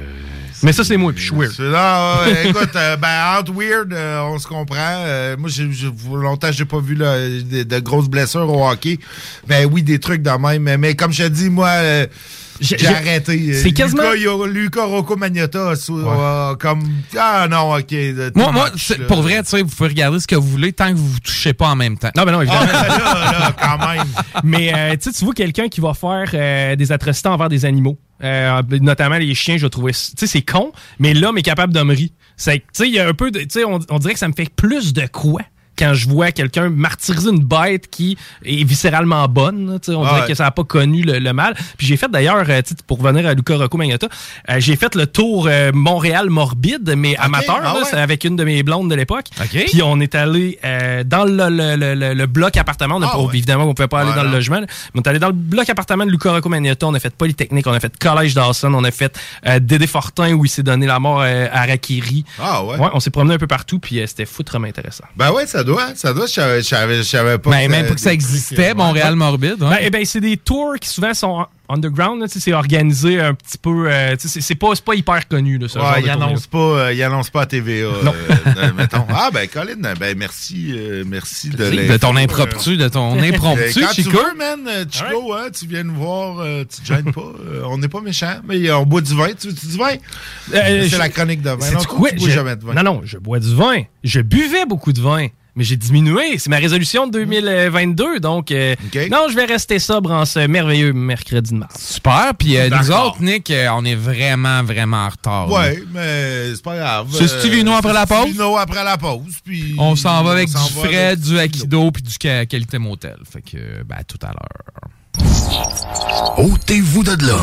Mais 0.64 0.72
ça, 0.72 0.82
c'est 0.82 0.96
moi, 0.96 1.12
puis 1.12 1.22
je 1.22 1.28
suis 1.32 1.36
weird. 1.36 1.54
Ouais, 1.60 2.48
écoute, 2.50 2.74
euh, 2.74 2.96
ben, 2.96 3.38
entre 3.38 3.52
weird, 3.52 3.92
euh, 3.92 4.20
on 4.22 4.38
se 4.40 4.46
comprend. 4.48 4.76
Euh, 4.80 5.36
moi, 5.38 5.48
j'ai, 5.48 5.70
j'ai- 5.72 5.86
longtemps, 6.12 6.50
j'ai 6.50 6.64
pas 6.64 6.80
vu 6.80 6.96
là, 6.96 7.16
de, 7.28 7.62
de 7.62 7.78
grosses 7.78 8.08
blessures 8.08 8.50
au 8.52 8.68
hockey. 8.68 8.98
Ben 9.46 9.66
oui, 9.70 9.82
des 9.84 10.00
trucs 10.00 10.20
de 10.22 10.30
même. 10.30 10.62
Mais, 10.62 10.76
mais 10.78 10.94
comme 10.96 11.12
je 11.12 11.22
te 11.22 11.28
dis, 11.28 11.48
moi, 11.48 11.68
euh, 11.68 12.06
j'ai, 12.60 12.86
arrêté. 12.86 13.54
c'est 13.54 13.72
quasiment- 13.72 14.02
Lucas, 14.46 14.84
Rocco 14.84 15.16
Magnotta, 15.16 15.70
a 15.70 15.76
sou- 15.76 16.06
a 16.08 16.56
comme. 16.58 16.82
Ah 17.18 17.46
non, 17.50 17.74
ok. 17.76 17.92
Moi, 18.34 18.52
moi 18.52 18.70
pour 19.08 19.22
vrai, 19.22 19.42
tu 19.42 19.50
sais, 19.50 19.62
vous 19.62 19.68
pouvez 19.68 19.88
regarder 19.90 20.20
ce 20.20 20.26
que 20.26 20.36
vous 20.36 20.48
voulez 20.48 20.72
tant 20.72 20.90
que 20.90 20.96
vous 20.96 21.08
vous 21.08 21.20
touchez 21.20 21.52
pas 21.52 21.68
en 21.68 21.76
même 21.76 21.98
temps. 21.98 22.10
Non, 22.16 22.24
mais 22.24 22.32
non, 22.32 22.42
évidemment. 22.42 22.66
Ah, 22.72 22.88
là, 22.88 23.38
là, 23.38 23.56
quand 23.60 23.88
même. 23.88 24.04
Mais 24.44 24.72
euh, 24.74 24.92
tu 24.96 25.10
sais, 25.10 25.18
tu 25.18 25.24
vois 25.24 25.34
quelqu'un 25.34 25.68
qui 25.68 25.80
va 25.80 25.94
faire 25.94 26.30
euh, 26.34 26.76
des 26.76 26.92
atrocités 26.92 27.28
envers 27.28 27.48
des 27.48 27.64
animaux, 27.64 27.98
euh, 28.22 28.62
notamment 28.80 29.16
les 29.18 29.34
chiens, 29.34 29.56
je 29.56 29.66
trouvais. 29.66 29.92
Tu 29.92 29.98
sais, 30.18 30.26
c'est 30.26 30.42
con, 30.42 30.72
mais 30.98 31.14
l'homme 31.14 31.38
est 31.38 31.42
capable 31.42 31.72
d'hommerie. 31.72 32.12
C'est, 32.36 32.58
tu 32.58 32.64
sais, 32.72 32.88
il 32.88 32.94
y 32.94 32.98
a 32.98 33.08
un 33.08 33.14
peu 33.14 33.30
de, 33.30 33.40
tu 33.40 33.46
sais, 33.50 33.64
on, 33.64 33.78
on 33.88 33.98
dirait 33.98 34.12
que 34.12 34.18
ça 34.18 34.28
me 34.28 34.34
fait 34.34 34.50
plus 34.54 34.92
de 34.92 35.06
quoi 35.06 35.40
quand 35.78 35.94
je 35.94 36.08
vois 36.08 36.32
quelqu'un 36.32 36.68
martyriser 36.70 37.30
une 37.30 37.44
bête 37.44 37.88
qui 37.90 38.16
est 38.44 38.64
viscéralement 38.64 39.26
bonne. 39.28 39.78
on 39.88 40.02
Ah 40.04 40.08
dirait 40.08 40.20
ouais. 40.22 40.26
que 40.28 40.34
ça 40.34 40.44
n'a 40.44 40.50
pas 40.50 40.64
connu 40.64 41.02
le, 41.02 41.18
le 41.18 41.32
mal. 41.32 41.54
Puis 41.78 41.86
j'ai 41.86 41.96
fait 41.96 42.10
d'ailleurs, 42.10 42.44
euh, 42.48 42.62
pour 42.86 42.98
revenir 43.02 43.26
à 43.26 43.34
Luca 43.34 43.56
Rocco 43.56 43.76
Magnotta, 43.78 44.08
euh, 44.50 44.56
j'ai 44.58 44.76
fait 44.76 44.94
le 44.94 45.06
tour 45.06 45.46
euh, 45.48 45.70
Montréal 45.74 46.30
morbide, 46.30 46.94
mais 46.96 47.16
amateur, 47.16 47.60
ah 47.62 47.74
là, 47.74 47.82
ouais. 47.82 47.98
avec 47.98 48.24
une 48.24 48.36
de 48.36 48.44
mes 48.44 48.62
blondes 48.62 48.90
de 48.90 48.94
l'époque. 48.94 49.26
OK. 49.40 49.64
Puis 49.66 49.82
on 49.82 50.00
est 50.00 50.14
allé 50.14 50.58
euh, 50.64 51.04
dans 51.04 51.24
le, 51.24 51.48
le- 51.50 51.76
le- 51.76 51.94
le- 51.94 52.14
le 52.14 52.26
bloc 52.26 52.56
appartement. 52.56 52.96
On 52.96 53.02
a 53.02 53.10
Ah 53.12 53.20
ouais. 53.20 53.26
Évidemment, 53.34 53.64
on 53.64 53.74
pouvait 53.74 53.88
pas 53.88 54.00
aller 54.00 54.10
Ouais, 54.10 54.16
dans 54.16 54.22
le 54.24 54.30
logement. 54.30 54.60
là. 54.60 54.66
Mais 54.94 55.00
on 55.00 55.02
est 55.02 55.08
allé 55.08 55.18
dans 55.18 55.26
le 55.28 55.32
bloc 55.32 55.68
appartement 55.68 56.06
de 56.06 56.10
Luca 56.10 56.32
Rocco 56.32 56.48
Magnotta. 56.48 56.86
On 56.86 56.94
a 56.94 57.00
fait 57.00 57.14
Polytechnique, 57.14 57.66
on 57.66 57.72
a 57.72 57.80
fait 57.80 57.96
Collège 57.98 58.34
Dawson, 58.34 58.72
on 58.74 58.84
a 58.84 58.90
fait 58.90 59.18
Dédé 59.60 59.86
Fortin 59.86 60.32
où 60.34 60.44
il 60.44 60.48
s'est 60.48 60.62
donné 60.62 60.86
la 60.86 60.98
mort 60.98 61.20
à 61.22 61.66
Rakiri. 61.66 62.24
Ah 62.38 62.64
ouais. 62.64 62.76
on 62.94 63.00
s'est 63.00 63.10
promené 63.10 63.34
un 63.34 63.38
peu 63.38 63.46
partout, 63.46 63.78
puis 63.78 64.00
c'était 64.06 64.24
foutrement 64.26 64.66
intéressant. 64.66 65.04
Ben 65.16 65.32
ouais, 65.32 65.46
ça 65.46 65.64
doit. 65.66 65.94
Ça 65.94 66.14
doit. 66.14 66.26
Je 66.26 66.32
savais- 66.32 66.62
je 66.62 66.66
savais, 66.68 66.96
je 66.96 67.02
savais 67.02 67.36
pas. 67.38 67.50
Ben, 67.50 67.70
même 67.70 67.86
pas 67.86 67.94
que 67.94 68.00
ça 68.00 68.12
existait, 68.12 68.72
Montréal 68.74 69.14
morbide. 69.16 69.62
ouais. 69.62 69.68
Ben, 69.68 69.78
eh 69.82 69.90
ben, 69.90 70.04
c'est 70.06 70.20
des 70.20 70.38
tours 70.38 70.76
qui 70.80 70.88
souvent 70.88 71.12
sont 71.12 71.46
underground. 71.68 72.28
tu 72.30 72.40
C'est 72.40 72.52
organisé 72.52 73.20
un 73.20 73.34
petit 73.34 73.58
peu. 73.58 73.86
euh, 73.90 74.16
tu 74.16 74.28
c'est- 74.28 74.54
pas, 74.54 74.94
hyper 74.94 75.28
connu. 75.28 75.58
Là, 75.58 75.68
ce 75.68 75.78
genre 75.78 75.92
Ouais, 75.92 76.00
de 76.00 76.06
il 76.06 76.10
annonce 76.10 76.46
pas, 76.46 76.58
euh, 76.58 76.92
il 76.92 77.02
annonce 77.02 77.30
pas 77.30 77.42
à 77.42 77.46
TVA. 77.46 77.88
Non. 78.04 78.12
euh, 78.56 78.70
mettons. 78.76 79.04
Ah 79.08 79.30
ben 79.32 79.46
Colin, 79.48 79.74
ben 79.98 80.16
merci, 80.16 80.72
euh, 80.76 81.04
merci 81.06 81.50
de, 81.50 81.96
ton 81.96 82.16
impromptu, 82.16 82.76
de 82.76 82.88
ton 82.88 83.18
impromptu, 83.18 83.62
Euh, 83.62 83.70
Quand 83.86 83.92
tu 83.94 84.02
Chico. 84.02 84.16
veux, 84.18 84.34
man, 84.36 84.86
Chico, 84.90 85.32
hein, 85.34 85.48
tu 85.58 85.66
viens 85.66 85.82
nous 85.82 85.94
voir, 85.94 86.38
euh, 86.40 86.64
tu 86.64 86.82
te 86.82 86.86
gênes 86.86 87.12
pas. 87.12 87.20
euh, 87.20 87.62
on 87.66 87.78
n'est 87.78 87.88
pas 87.88 88.00
méchants, 88.00 88.38
mais 88.46 88.70
on 88.72 88.84
boit 88.86 89.00
du 89.00 89.14
vin. 89.14 89.28
Tu 89.38 89.48
veux-tu 89.48 89.66
du 89.66 89.76
vin? 89.76 89.94
Euh, 90.54 90.82
c'est 90.82 90.88
je- 90.88 90.96
la 90.98 91.08
chronique 91.08 91.42
de 91.42 91.50
vin. 91.50 91.70
Non, 91.72 91.84
quoi? 91.84 92.10
tu 92.10 92.16
bois 92.16 92.28
Je- 92.28 92.34
jamais 92.34 92.56
de 92.56 92.64
vin. 92.64 92.74
Non, 92.74 92.82
non, 92.82 93.00
je 93.04 93.18
bois 93.18 93.38
du 93.40 93.54
vin. 93.54 93.82
Je 94.04 94.20
buvais 94.20 94.64
beaucoup 94.66 94.92
de 94.92 95.00
vin. 95.00 95.26
Mais 95.58 95.64
j'ai 95.64 95.76
diminué. 95.76 96.36
C'est 96.36 96.50
ma 96.50 96.58
résolution 96.58 97.06
de 97.06 97.12
2022. 97.12 98.20
Donc, 98.20 98.50
euh, 98.50 98.74
non, 99.10 99.26
je 99.30 99.34
vais 99.34 99.46
rester 99.46 99.78
sobre 99.78 100.10
en 100.12 100.26
ce 100.26 100.46
merveilleux 100.46 100.92
mercredi 100.92 101.54
mars. 101.56 101.74
Super. 101.78 102.32
Puis 102.38 102.56
euh, 102.56 102.68
nous 102.70 102.90
autres, 102.90 103.20
Nick, 103.20 103.50
euh, 103.50 103.68
on 103.72 103.84
est 103.84 103.94
vraiment, 103.94 104.62
vraiment 104.62 105.06
en 105.06 105.08
retard. 105.08 105.50
Ouais, 105.50 105.82
mais 105.92 106.54
c'est 106.54 106.62
pas 106.62 106.76
grave. 106.76 107.08
C'est 107.12 107.28
Stevino 107.28 107.72
après 107.72 107.92
la 107.92 108.06
pause? 108.06 108.22
Stevino 108.22 108.56
après 108.56 108.84
la 108.84 108.96
pause. 108.96 109.36
Puis 109.44 109.74
On 109.78 109.96
s'en 109.96 110.22
va 110.22 110.32
avec 110.32 110.48
du 110.48 110.54
va 110.54 110.60
frais, 110.60 111.06
avec 111.06 111.20
du 111.20 111.38
Aikido 111.38 111.90
puis 111.90 112.02
du 112.02 112.16
qualité 112.18 112.78
motel. 112.78 113.18
Fait 113.30 113.42
que, 113.42 113.82
ben, 113.84 113.96
à 113.98 114.04
tout 114.04 114.18
à 114.22 114.28
l'heure. 114.28 114.86
Ôtez-vous 116.38 117.02
de 117.02 117.26
là. 117.26 117.38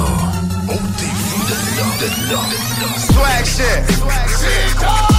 Ôtez-vous 0.70 1.44
de 1.46 1.58
là. 1.78 1.86
De 2.00 2.08
là. 2.32 2.42
Swag 2.98 3.46
shit. 3.46 5.13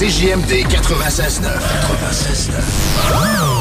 CJMD 0.00 0.64
96.9. 0.64 1.60
96.9. 1.60 3.59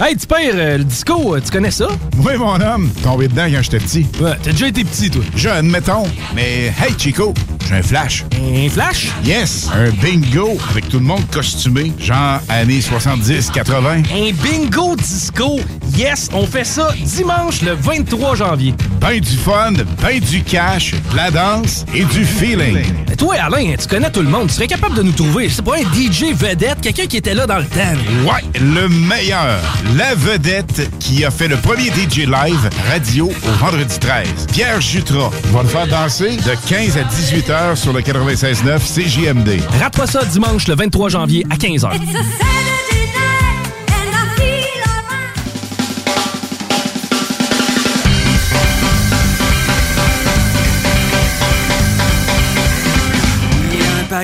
Hey, 0.00 0.16
tu 0.16 0.26
pères, 0.26 0.38
euh, 0.54 0.78
le 0.78 0.84
disco, 0.84 1.36
euh, 1.36 1.40
tu 1.40 1.52
connais 1.52 1.70
ça? 1.70 1.86
Oui, 2.18 2.32
mon 2.36 2.60
homme, 2.60 2.90
tombé 3.04 3.28
dedans 3.28 3.46
quand 3.48 3.62
j'étais 3.62 3.78
petit. 3.78 4.06
Ouais, 4.20 4.32
t'as 4.42 4.50
déjà 4.50 4.66
été 4.66 4.82
petit, 4.82 5.08
toi. 5.08 5.22
Jeune, 5.36 5.70
mettons. 5.70 6.02
Mais 6.34 6.72
hey, 6.82 6.94
Chico, 6.98 7.32
j'ai 7.68 7.76
un 7.76 7.82
flash. 7.82 8.24
Un 8.36 8.68
flash? 8.68 9.12
Yes, 9.24 9.68
un 9.72 9.90
bingo 10.02 10.58
avec 10.68 10.88
tout 10.88 10.98
le 10.98 11.04
monde 11.04 11.22
costumé, 11.30 11.92
genre 12.00 12.40
années 12.48 12.80
70-80. 12.80 14.02
Un 14.12 14.32
bingo 14.42 14.96
disco. 14.96 15.60
Yes, 15.96 16.28
on 16.32 16.44
fait 16.44 16.64
ça 16.64 16.88
dimanche 17.04 17.62
le 17.62 17.74
23 17.74 18.34
janvier. 18.34 18.74
Ben 19.00 19.20
du 19.20 19.36
fun, 19.36 19.74
ben 20.02 20.18
du 20.18 20.42
cash, 20.42 20.90
de 20.90 21.16
la 21.16 21.30
danse 21.30 21.86
et 21.94 22.04
du 22.04 22.24
feeling. 22.24 22.82
Mais 23.08 23.14
toi, 23.14 23.36
Alain, 23.36 23.74
tu 23.80 23.86
connais 23.86 24.10
tout 24.10 24.22
le 24.22 24.28
monde. 24.28 24.48
Tu 24.48 24.54
serais 24.54 24.66
capable 24.66 24.96
de 24.96 25.02
nous 25.02 25.12
trouver, 25.12 25.48
c'est 25.48 25.64
pas 25.64 25.76
un 25.76 25.82
DJ 25.94 26.34
vedette, 26.34 26.80
quelqu'un 26.80 27.06
qui 27.06 27.18
était 27.18 27.34
là 27.34 27.46
dans 27.46 27.58
le 27.58 27.66
temps. 27.66 27.78
Ouais, 28.26 28.42
le 28.60 28.88
meilleur. 28.88 29.60
La 29.92 30.14
vedette 30.14 30.88
qui 30.98 31.24
a 31.24 31.30
fait 31.30 31.46
le 31.46 31.56
premier 31.56 31.88
DJ 31.90 32.26
live 32.26 32.70
radio 32.90 33.26
au 33.26 33.50
vendredi 33.64 33.98
13. 33.98 34.46
Pierre 34.50 34.80
Jutras 34.80 35.30
va 35.52 35.62
le 35.62 35.68
faire 35.68 35.86
danser? 35.86 36.36
De 36.36 36.68
15 36.68 36.96
à 36.96 37.04
18 37.04 37.50
heures 37.50 37.76
sur 37.76 37.92
le 37.92 38.00
96.9 38.00 38.78
CJMD. 38.80 39.60
Rate 39.80 39.96
pas 39.96 40.06
ça 40.06 40.24
dimanche 40.24 40.66
le 40.68 40.74
23 40.74 41.10
janvier 41.10 41.44
à 41.50 41.56
15h. 41.56 41.90
Il 41.94 42.83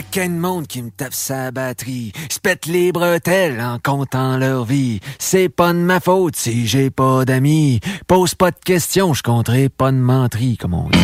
paquet 0.00 0.28
de 0.28 0.34
monde 0.34 0.66
qui 0.66 0.82
me 0.82 0.90
tape 0.90 1.12
sa 1.12 1.50
batterie. 1.50 2.12
Se 2.30 2.38
pète 2.40 2.64
les 2.64 2.90
bretelles 2.90 3.60
en 3.60 3.78
comptant 3.78 4.38
leur 4.38 4.64
vie. 4.64 5.00
C'est 5.18 5.50
pas 5.50 5.74
de 5.74 5.78
ma 5.78 6.00
faute 6.00 6.36
si 6.36 6.66
j'ai 6.66 6.88
pas 6.88 7.26
d'amis. 7.26 7.80
Pose 8.06 8.34
pas 8.34 8.50
de 8.50 8.56
questions, 8.64 9.12
je 9.12 9.22
compterai 9.22 9.68
pas 9.68 9.92
de 9.92 9.98
menterie, 9.98 10.56
comme 10.56 10.72
on 10.72 10.88
dit. 10.88 10.98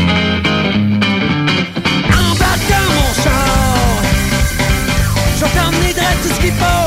Embarque 2.08 2.68
dans 2.70 2.94
mon 2.94 3.12
char. 3.22 4.02
Je 5.36 5.44
vais 5.44 5.50
t'emmener 5.50 5.92
tout 6.22 6.28
ce 6.34 6.40
qu'il 6.40 6.52
faut. 6.52 6.85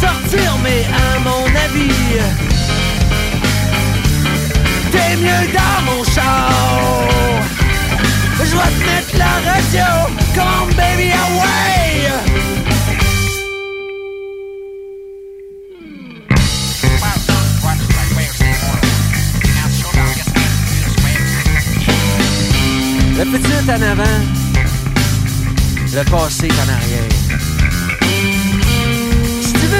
sortir, 0.00 0.58
mais 0.62 0.84
à 0.84 1.18
mon 1.20 1.44
avis, 1.64 2.20
t'es 4.92 5.16
mieux 5.16 5.52
dans 5.52 5.82
mon 5.90 6.04
char. 6.04 6.52
Je 8.38 8.56
vais 8.56 8.72
te 8.76 8.84
mettre 8.86 9.16
la 9.16 9.32
radio, 9.50 9.88
come 10.34 10.74
baby 10.76 11.10
away. 11.10 11.86
Le 23.18 23.24
petit 23.24 23.52
est 23.52 23.70
en 23.70 23.82
avant, 23.82 24.20
le 25.94 26.04
passé 26.10 26.46
est 26.48 26.52
en 26.52 26.68
arrière 26.74 27.55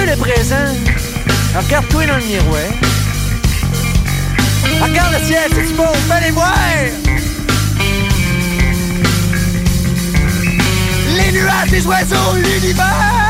le 0.06 0.16
présent. 0.16 0.54
Regarde-toi 1.56 2.06
dans 2.06 2.16
le 2.16 2.24
miroir. 2.24 2.60
Regarde 4.80 5.14
le 5.18 5.26
ciel, 5.26 5.50
c'est 5.52 5.74
beau, 5.74 5.84
fais 6.08 6.26
les 6.26 6.30
voir. 6.30 6.54
Les 11.16 11.32
nuages, 11.32 11.70
les 11.70 11.86
oiseaux, 11.86 12.36
l'univers. 12.36 13.25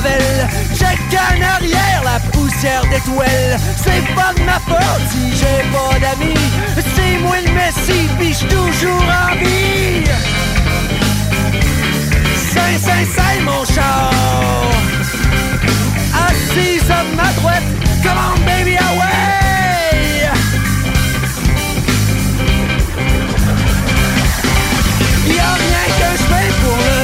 Clavel. 0.00 0.48
Check 0.74 0.98
en 1.12 1.42
arrière 1.42 2.02
la 2.04 2.20
poussière 2.30 2.82
d'étoile. 2.86 3.58
C'est 3.76 4.14
pas 4.14 4.32
de 4.34 4.42
ma 4.44 4.58
faute 4.60 5.04
si 5.10 5.32
j'ai 5.36 5.62
pas 5.70 5.98
d'amis. 5.98 6.34
C'est 6.94 7.18
moi 7.18 7.36
le 7.44 7.52
Messi, 7.52 8.08
pis 8.18 8.32
j'suis 8.32 8.48
toujours 8.48 9.02
en 9.02 9.34
vie. 9.36 10.04
Saint, 12.52 12.78
saint, 12.78 13.06
saint, 13.14 13.40
mon 13.42 13.64
char. 13.64 14.10
Assise 16.28 16.90
à 16.90 17.02
ma 17.16 17.32
droite, 17.40 17.62
come 18.02 18.18
on 18.18 18.38
baby 18.44 18.76
ah 18.78 18.92
away. 18.92 19.20
Y'a 25.26 25.52
rien 25.64 25.86
que 25.98 26.10
je 26.16 26.22
fais 26.22 26.50
pour 26.62 26.76
le 26.76 26.99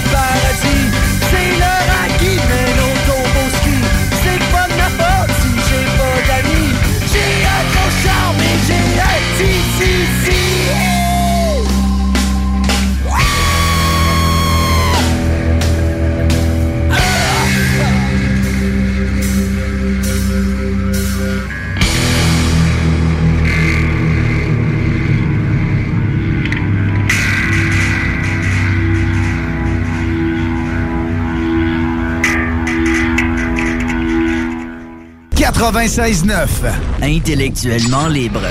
96.9. 35.57 36.71
Intellectuellement 37.01 38.09
libre. 38.09 38.43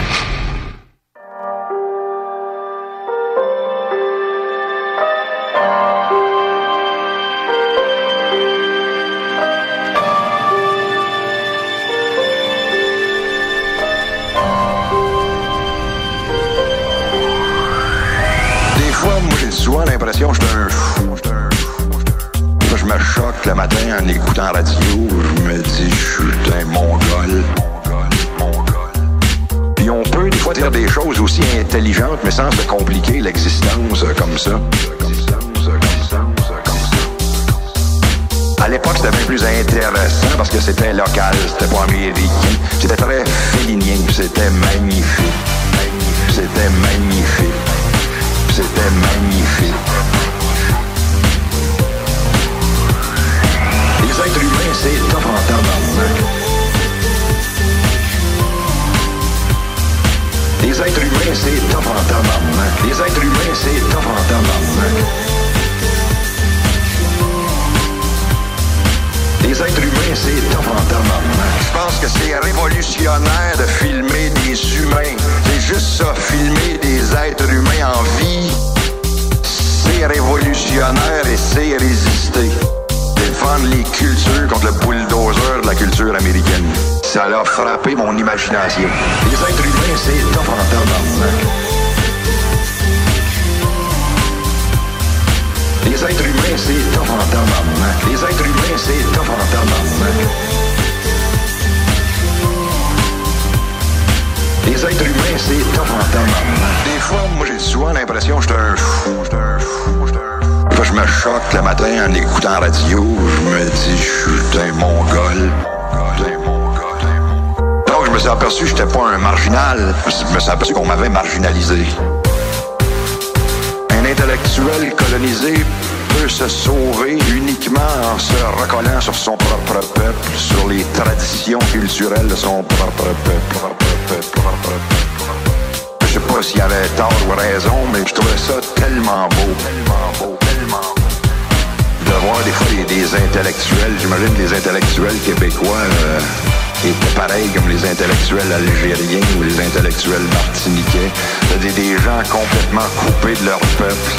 Pareils 147.15 147.49
comme 147.53 147.67
les 147.69 147.83
intellectuels 147.85 148.51
algériens 148.51 149.25
ou 149.37 149.43
les 149.43 149.59
intellectuels 149.59 150.27
martiniquais. 150.33 151.11
C'est-à-dire 151.47 151.73
des 151.73 151.97
gens 151.97 152.21
complètement 152.29 152.87
coupés 152.97 153.39
de 153.39 153.45
leur 153.45 153.59
peuple, 153.77 154.11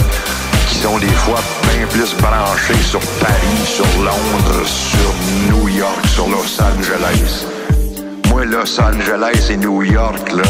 qui 0.68 0.76
sont 0.76 0.98
des 0.98 1.06
fois 1.24 1.40
bien 1.62 1.86
plus 1.86 2.14
branchés 2.16 2.82
sur 2.82 3.00
Paris, 3.20 3.60
sur 3.64 3.86
Londres, 4.02 4.66
sur 4.66 5.14
New 5.48 5.68
York, 5.68 6.06
sur 6.06 6.28
Los 6.28 6.60
Angeles. 6.60 7.46
Moi, 8.30 8.44
Los 8.44 8.80
Angeles 8.80 9.48
et 9.50 9.56
New 9.56 9.82
York, 9.82 10.32
là, 10.32 10.42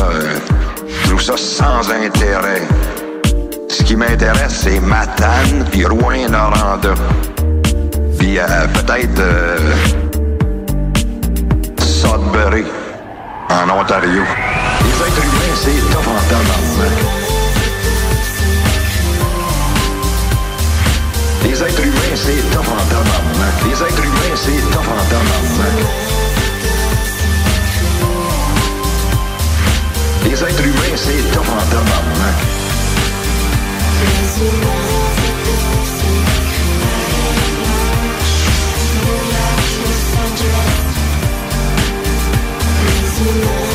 je 0.88 1.08
trouve 1.08 1.22
ça 1.22 1.36
sans 1.36 1.90
intérêt. 1.90 2.62
Ce 3.68 3.82
qui 3.82 3.96
m'intéresse, 3.96 4.62
c'est 4.62 4.80
Matane 4.80 5.64
puis 5.70 5.84
Rouen-Noranda. 5.84 6.94
Puis 8.18 8.38
euh, 8.38 8.66
peut-être 8.72 9.20
euh, 9.20 9.58
Sudbury, 12.16 12.64
en 13.50 13.68
Ontario. 13.68 14.22
Les 14.80 14.96
êtres 15.06 15.22
humains, 15.22 15.54
c'est 15.54 15.80
top 15.92 16.06
en. 16.08 16.16
Les 21.44 21.62
êtres 21.62 21.84
humains, 21.84 22.14
c'est 22.14 22.42
top 22.52 22.68
en. 22.68 22.76
Les 23.68 23.82
êtres 23.82 24.04
humains, 24.04 24.34
c'est 24.34 24.62
top 24.72 24.88
en. 24.88 24.96
Les 30.24 30.42
êtres 30.42 30.64
humains, 30.64 30.96
c'est 30.96 31.22
top 31.34 31.48
en 31.50 31.60
tabarnak. 43.26 43.66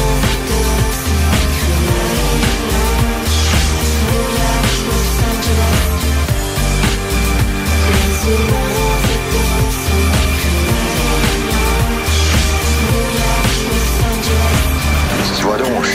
Tu 15.38 15.48
vas 15.48 15.58
donc 15.58 15.86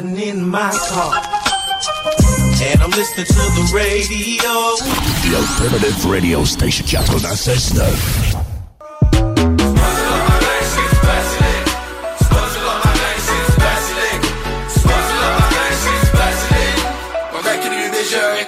Riding 0.00 0.16
in 0.16 0.48
my 0.48 0.70
car. 0.88 1.12
And 2.62 2.80
I'm 2.80 2.90
listening 2.90 3.26
to 3.26 3.34
the 3.34 3.70
radio. 3.74 4.76
The 5.28 5.36
Alternative 5.36 6.04
Radio 6.10 6.44
Station 6.44 6.86
96.9. 6.86 8.36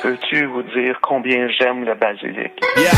Peux-tu 0.02 0.46
vous 0.46 0.62
dire 0.62 0.98
combien 1.02 1.48
j'aime 1.58 1.84
le 1.84 1.94
basilic? 1.94 2.52
Yeah. 2.76 2.90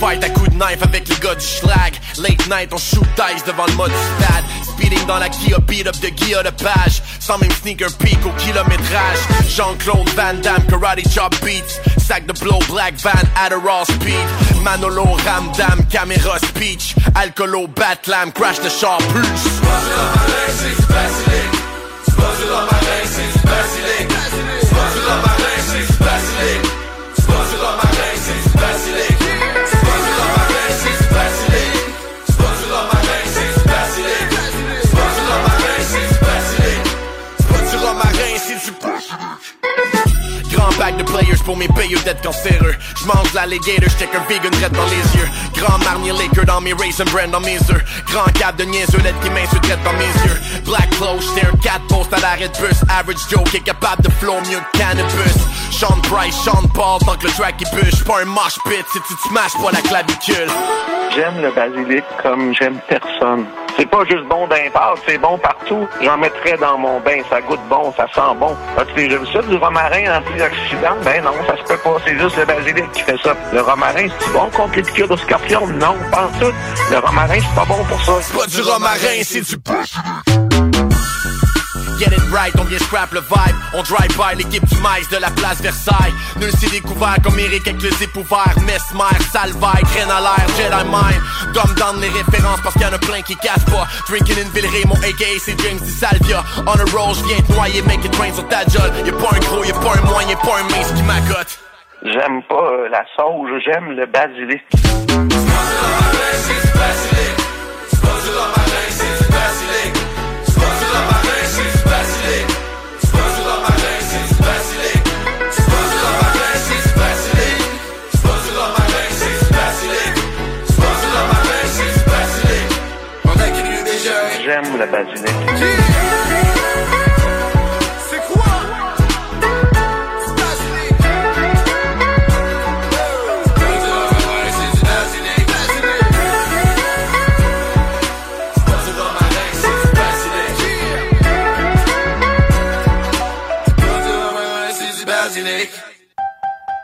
Fight 0.00 0.24
à 0.24 0.30
coups 0.30 0.48
de 0.50 0.54
knife 0.56 0.82
avec 0.82 1.06
les 1.08 1.16
gars 1.16 1.34
du 1.34 1.44
schlag. 1.44 1.94
Late 2.18 2.48
night, 2.48 2.72
on 2.72 2.78
shoot 2.78 3.06
dice 3.16 3.44
devant 3.44 3.66
le 3.66 3.74
mode 3.74 3.90
du 3.90 4.24
stade. 4.24 4.67
Speeding 4.78 5.06
dans 5.06 5.18
la 5.18 5.28
Kia, 5.28 5.58
beat 5.58 5.88
up 5.88 5.96
de 6.00 6.08
Guilla 6.10 6.42
de 6.44 6.50
page. 6.50 7.02
Sans 7.18 7.36
même 7.38 7.50
sneaker 7.50 7.90
peak 7.98 8.24
au 8.24 8.30
kilométrage. 8.38 9.18
Jean-Claude 9.48 10.08
Van 10.10 10.34
Damme, 10.40 10.64
karate 10.68 11.02
chop 11.12 11.34
beats. 11.44 11.80
Sac 11.98 12.26
de 12.26 12.32
blow, 12.40 12.60
black 12.70 12.94
van, 13.02 13.26
Adderall 13.34 13.84
speed. 13.86 14.62
Manolo, 14.62 15.04
Ramdam, 15.24 15.84
caméra 15.90 16.38
speech. 16.38 16.94
Alcoolo, 17.16 17.66
Batlam, 17.66 18.32
crash 18.32 18.60
the 18.60 18.70
char 18.70 18.98
plus. 18.98 19.58
Du 24.78 25.37
Pack 40.78 40.96
de 40.96 41.02
players 41.02 41.42
pour 41.44 41.56
mes 41.56 41.66
payeux 41.68 41.98
d'être 42.04 42.22
cancéreux. 42.22 42.74
J'mange 43.02 43.32
l'alligator, 43.34 43.88
j't'ai 43.88 44.06
qu'un 44.06 44.20
vegan 44.28 44.54
red 44.62 44.72
dans 44.72 44.84
les 44.84 45.16
yeux. 45.18 45.28
Grand 45.56 45.78
marnier 45.78 46.12
Laker 46.12 46.44
dans 46.44 46.60
mes 46.60 46.72
raisin 46.72 47.04
brand 47.06 47.30
dans 47.30 47.40
mes 47.40 47.56
œufs. 47.56 47.84
Grand 48.06 48.30
cap 48.38 48.54
de 48.56 48.64
niaiseux, 48.64 48.98
lettre 48.98 49.18
qui 49.20 49.30
m'insulte 49.30 49.82
dans 49.84 49.92
mes 49.94 50.12
yeux. 50.24 50.40
Black 50.64 50.88
clothes, 50.90 51.22
j't'ai 51.22 51.46
un 51.46 51.56
cat 51.58 51.80
post 51.88 52.12
à 52.12 52.20
l'arrêt 52.20 52.48
de 52.48 52.58
bus. 52.58 52.80
Average 52.88 53.28
Joe 53.28 53.42
qui 53.50 53.56
est 53.56 53.60
capable 53.60 54.02
de 54.02 54.10
flow 54.10 54.34
mieux 54.48 54.60
que 54.72 54.78
cannabis. 54.78 55.36
Sean 55.72 55.98
Price, 56.02 56.36
Sean 56.44 56.66
Paul, 56.72 57.00
tant 57.04 57.16
que 57.16 57.26
le 57.26 57.32
track 57.32 57.56
il 57.60 57.70
bûche. 57.76 58.04
Pas 58.04 58.22
un 58.22 58.26
mosh 58.26 58.58
pit 58.64 58.84
si 58.92 59.00
tu 59.00 59.14
te 59.14 59.28
smashes 59.28 59.54
pas 59.60 59.72
la 59.72 59.80
clavicule. 59.80 60.48
J'aime 61.14 61.40
le 61.42 61.50
basilic 61.50 62.04
comme 62.22 62.54
j'aime 62.54 62.78
personne. 62.88 63.46
C'est 63.76 63.86
pas 63.86 64.04
juste 64.10 64.24
bon 64.28 64.48
pâte, 64.48 64.98
c'est 65.06 65.18
bon 65.18 65.38
partout. 65.38 65.86
J'en 66.02 66.18
mettrais 66.18 66.56
dans 66.58 66.76
mon 66.78 66.98
bain, 66.98 67.22
ça 67.30 67.40
goûte 67.40 67.60
bon, 67.70 67.94
ça 67.96 68.06
sent 68.12 68.34
bon. 68.38 68.56
As-tu 68.76 68.94
déjà 68.94 69.18
vu 69.18 69.26
ça, 69.32 69.40
du 69.42 69.54
romarin 69.56 70.18
antioxydant? 70.18 70.67
Ben 71.04 71.22
non, 71.24 71.32
ça 71.46 71.56
se 71.56 71.62
peut 71.62 71.78
pas, 71.78 71.96
c'est 72.04 72.18
juste 72.18 72.36
le 72.36 72.44
basilic 72.44 72.92
qui 72.92 73.02
fait 73.02 73.16
ça. 73.22 73.34
Le 73.52 73.60
romarin, 73.60 74.06
c'est 74.18 74.32
bon 74.32 74.50
contre 74.50 74.76
les 74.76 74.82
piqûres 74.82 75.08
de 75.08 75.16
scorpion? 75.16 75.66
Non, 75.66 75.94
pas 76.10 76.26
en 76.26 76.38
tout. 76.38 76.52
Le 76.90 76.98
romarin, 76.98 77.38
c'est 77.40 77.54
pas 77.54 77.64
bon 77.64 77.82
pour 77.84 78.00
ça. 78.02 78.12
Pas 78.36 78.46
du 78.46 78.60
romarin, 78.60 79.22
c'est 79.22 79.40
du 79.40 80.47
Get 81.98 82.12
it 82.12 82.22
right, 82.30 82.54
on 82.60 82.64
vient 82.64 82.78
scrap 82.78 83.12
le 83.12 83.20
vibe. 83.20 83.56
On 83.74 83.82
drive 83.82 84.16
by 84.16 84.36
l'équipe 84.36 84.64
du 84.64 84.76
maïs 84.80 85.08
de 85.08 85.16
la 85.16 85.30
place 85.30 85.60
Versailles. 85.60 86.14
Nul 86.38 86.50
s'est 86.52 86.70
découvert 86.70 87.16
comme 87.24 87.38
Eric 87.38 87.66
avec 87.66 87.82
le 87.82 87.90
zip 87.90 88.14
ouvert 88.16 88.54
Mesmer, 88.60 89.18
Salvaille, 89.32 89.82
graine 89.82 90.10
à 90.10 90.20
l'air, 90.20 90.46
Jedi 90.56 90.84
Mind. 90.84 91.20
Dumb 91.54 91.74
down 91.76 92.00
les 92.00 92.08
références 92.08 92.60
parce 92.62 92.74
qu'il 92.74 92.82
y 92.82 92.86
en 92.86 92.92
a 92.92 92.98
plein 92.98 93.20
qui 93.22 93.34
cassent 93.36 93.64
pas. 93.64 93.86
Drinking 94.08 94.36
in 94.38 94.48
Villeray, 94.54 94.84
mon 94.86 94.94
AKA 94.94 95.38
c'est 95.40 95.58
James 95.60 95.78
Di 95.78 95.90
Salvia. 95.90 96.44
On 96.66 96.78
a 96.78 96.84
roll, 96.96 97.14
j'viens 97.14 97.42
te 97.42 97.52
noyer, 97.52 97.82
make 97.82 98.04
it 98.04 98.14
rain 98.16 98.32
sur 98.32 98.46
ta 98.46 98.60
jolle 98.62 98.92
Y'a 99.04 99.12
pas 99.12 99.34
un 99.34 99.40
gros, 99.40 99.64
y'a 99.64 99.74
pas 99.74 99.98
un 99.98 100.02
moyen, 100.06 100.28
y'a 100.28 100.36
pas 100.36 100.58
un 100.60 100.64
mince 100.64 100.92
qui 100.94 101.02
m'accote 101.02 101.58
J'aime 102.04 102.42
pas 102.44 102.54
euh, 102.54 102.88
la 102.90 103.04
sauge, 103.16 103.50
j'aime 103.64 103.90
le 103.90 104.06
basilic. 104.06 104.62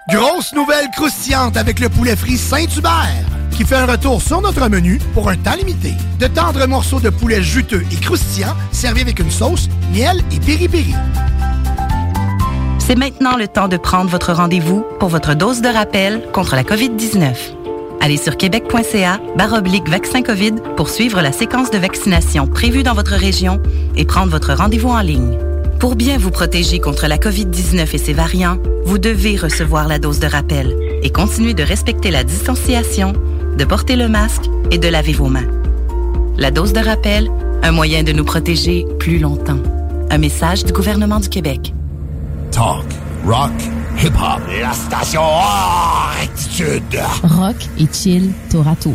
Grosse 0.09 0.53
nouvelle 0.53 0.91
croustillante 0.91 1.57
avec 1.57 1.81
le 1.81 1.89
poulet 1.89 2.17
frit 2.17 2.39
Saint-Hubert 2.39 3.34
qui 3.55 3.65
fait 3.65 3.77
un 3.77 3.87
retour 3.87 4.21
sur 4.21 4.41
notre 4.41 4.69
menu 4.69 4.99
pour 5.15 5.29
un 5.29 5.37
temps 5.37 5.55
limité. 5.57 5.93
De 6.19 6.27
tendres 6.27 6.67
morceaux 6.67 7.01
de 7.01 7.11
poulet 7.11 7.43
juteux 7.43 7.85
et 7.93 7.97
croustillants 7.97 8.57
servis 8.73 9.03
avec 9.03 9.21
une 9.21 9.31
sauce, 9.31 9.69
miel 9.93 10.21
et 10.33 10.41
piri-piri. 10.41 10.95
C'est 12.79 12.97
maintenant 12.97 13.37
le 13.37 13.49
temps 13.49 13.69
de 13.69 13.77
prendre 13.77 14.11
votre 14.11 14.33
rendez-vous 14.33 14.85
pour 14.99 15.09
votre 15.09 15.35
dose 15.35 15.63
de 15.63 15.69
rappel 15.69 16.23
contre 16.33 16.57
la 16.57 16.65
COVID-19. 16.65 17.35
Allez 18.01 18.17
sur 18.17 18.37
québec.ca 18.37 19.21
baroblique 19.37 19.89
vaccin 19.89 20.23
COVID 20.23 20.55
pour 20.77 20.91
suivre 20.91 21.23
la 21.23 21.33
séquence 21.33 21.71
de 21.71 21.79
vaccination 21.79 22.47
prévue 22.47 22.83
dans 22.83 22.95
votre 22.95 23.15
région 23.15 23.63
et 23.97 24.05
prendre 24.05 24.31
votre 24.31 24.53
rendez-vous 24.53 24.91
en 24.91 25.01
ligne. 25.01 25.39
Pour 25.79 25.97
bien 25.97 26.19
vous 26.19 26.31
protéger 26.31 26.81
contre 26.81 27.07
la 27.07 27.19
COVID-19 27.19 27.95
et 27.95 27.99
ses 27.99 28.13
variants, 28.13 28.59
vous 28.85 28.99
devez 28.99 29.37
recevoir 29.37 29.89
la 29.89 29.99
dose 29.99 30.19
de 30.19 30.27
rappel 30.27 30.77
et 31.03 31.11
continuer 31.11 31.55
de 31.55 31.63
respecter 31.63 32.11
la 32.11 32.25
distanciation, 32.25 33.13
de 33.57 33.65
porter 33.65 33.97
le 33.97 34.09
masque 34.09 34.45
et 34.71 34.79
de 34.79 34.89
laver 34.89 35.13
vos 35.13 35.29
mains. 35.29 35.47
La 36.37 36.51
dose 36.51 36.73
de 36.73 36.81
rappel, 36.81 37.31
un 37.63 37.71
moyen 37.71 38.03
de 38.03 38.13
nous 38.13 38.25
protéger 38.25 38.85
plus 38.99 39.19
longtemps. 39.19 39.63
Un 40.11 40.19
message 40.19 40.65
du 40.65 40.73
gouvernement 40.73 41.21
du 41.21 41.29
Québec. 41.29 41.73
Talk, 42.51 42.87
rock, 43.25 43.53
hip-hop. 44.03 44.41
La 44.61 44.73
station 44.73 45.23
hors 45.23 46.13
attitude. 46.23 47.01
Rock 47.23 47.57
et 47.79 47.87
chill 47.93 48.33
tour 48.51 48.67
à 48.67 48.77
tour. 48.77 48.93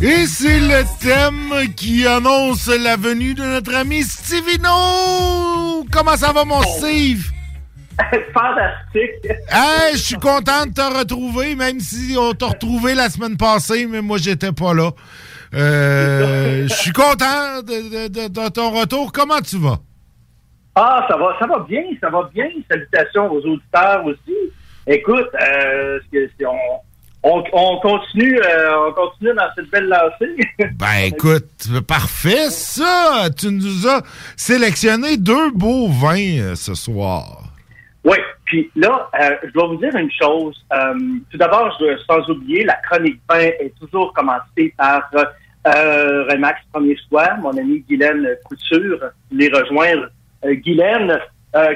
Et 0.00 0.26
c'est 0.26 0.60
le 0.60 0.84
thème 1.00 1.74
qui 1.74 2.06
annonce 2.06 2.68
la 2.68 2.96
venue 2.96 3.34
de 3.34 3.42
notre 3.42 3.74
ami 3.74 4.02
Stevino. 4.02 5.84
Comment 5.90 6.16
ça 6.16 6.32
va, 6.32 6.44
mon 6.44 6.62
Steve? 6.62 7.24
Fantastique. 8.32 9.26
Hey, 9.50 9.92
je 9.94 9.98
suis 9.98 10.16
content 10.16 10.66
de 10.66 10.72
te 10.72 10.98
retrouver, 10.98 11.54
même 11.54 11.80
si 11.80 12.16
on 12.18 12.32
t'a 12.32 12.46
retrouvé 12.46 12.94
la 12.94 13.08
semaine 13.10 13.36
passée, 13.36 13.86
mais 13.86 14.00
moi, 14.02 14.18
j'étais 14.18 14.52
pas 14.52 14.72
là. 14.74 14.90
Euh, 15.54 16.66
Je 16.68 16.74
suis 16.74 16.92
content 16.92 17.60
de, 17.62 18.06
de- 18.06 18.08
de- 18.08 18.28
de 18.28 18.48
ton 18.50 18.70
retour. 18.70 19.10
Comment 19.12 19.40
tu 19.40 19.58
vas? 19.58 19.78
Ah, 20.76 21.04
ça 21.10 21.16
va, 21.16 21.34
ça 21.40 21.46
va 21.46 21.58
bien, 21.68 21.82
ça 22.00 22.08
va 22.10 22.28
bien. 22.32 22.46
Salutations 22.70 23.32
aux 23.32 23.40
auditeurs 23.40 24.04
aussi. 24.04 24.36
Écoute, 24.86 25.28
euh, 25.42 25.98
on 27.24 27.80
continue, 27.80 28.38
euh, 28.40 28.88
on 28.88 28.92
continue 28.92 29.34
dans 29.34 29.48
cette 29.56 29.68
belle 29.70 29.88
lancée. 29.88 30.36
Ben 30.76 31.04
écoute, 31.06 31.48
parfait 31.86 32.48
ça! 32.50 33.28
Tu 33.36 33.50
nous 33.50 33.88
as 33.88 34.02
sélectionné 34.36 35.16
deux 35.16 35.50
beaux 35.50 35.88
vins 35.88 36.38
euh, 36.38 36.54
ce 36.54 36.74
soir. 36.74 37.47
Oui, 38.08 38.16
puis 38.46 38.70
là, 38.74 39.10
euh, 39.20 39.36
je 39.44 39.50
dois 39.50 39.66
vous 39.66 39.76
dire 39.76 39.94
une 39.94 40.10
chose. 40.10 40.58
Euh, 40.72 40.94
tout 41.30 41.36
d'abord, 41.36 41.78
sans 42.06 42.26
oublier, 42.30 42.64
la 42.64 42.76
chronique 42.76 43.20
20 43.28 43.38
est 43.38 43.74
toujours 43.78 44.14
commencée 44.14 44.72
par 44.78 45.10
euh, 45.14 46.24
Remax 46.24 46.58
Premier 46.72 46.96
Soir, 47.06 47.36
mon 47.36 47.50
ami 47.50 47.84
Guylaine 47.86 48.26
Couture. 48.46 49.10
Les 49.30 49.50
rejoindre. 49.50 50.08
Euh, 50.46 50.54
Guylaine, 50.54 51.18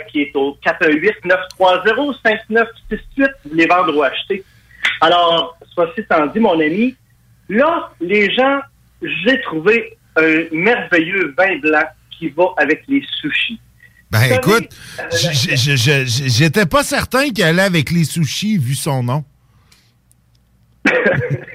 qui 0.09 0.23
est 0.23 0.35
au 0.35 0.57
418-930-5968, 0.65 3.31
vous 3.45 3.55
les 3.55 3.67
vendre 3.67 3.95
ou 3.95 4.03
acheter. 4.03 4.43
Alors, 5.03 5.59
ceci 5.77 6.01
étant 6.01 6.25
dit, 6.27 6.41
mon 6.41 6.59
ami, 6.59 6.97
là, 7.51 7.91
les 8.01 8.33
gens, 8.33 8.61
j'ai 9.03 9.39
trouvé 9.43 9.99
un 10.17 10.45
merveilleux 10.51 11.35
vin 11.37 11.59
blanc 11.59 11.85
qui 12.11 12.31
va 12.31 12.55
avec 12.57 12.85
les 12.89 13.05
sushis. 13.21 13.61
Ben 14.13 14.23
écoute, 14.35 14.69
savez, 15.11 15.35
j- 15.35 15.57
j- 15.57 15.77
j- 15.77 16.07
j- 16.07 16.29
j'étais 16.29 16.67
pas 16.67 16.83
certain 16.85 17.31
qu'il 17.31 17.43
allait 17.45 17.63
avec 17.63 17.91
les 17.91 18.05
sushis 18.05 18.59
vu 18.59 18.75
son 18.75 19.03
nom. 19.03 19.25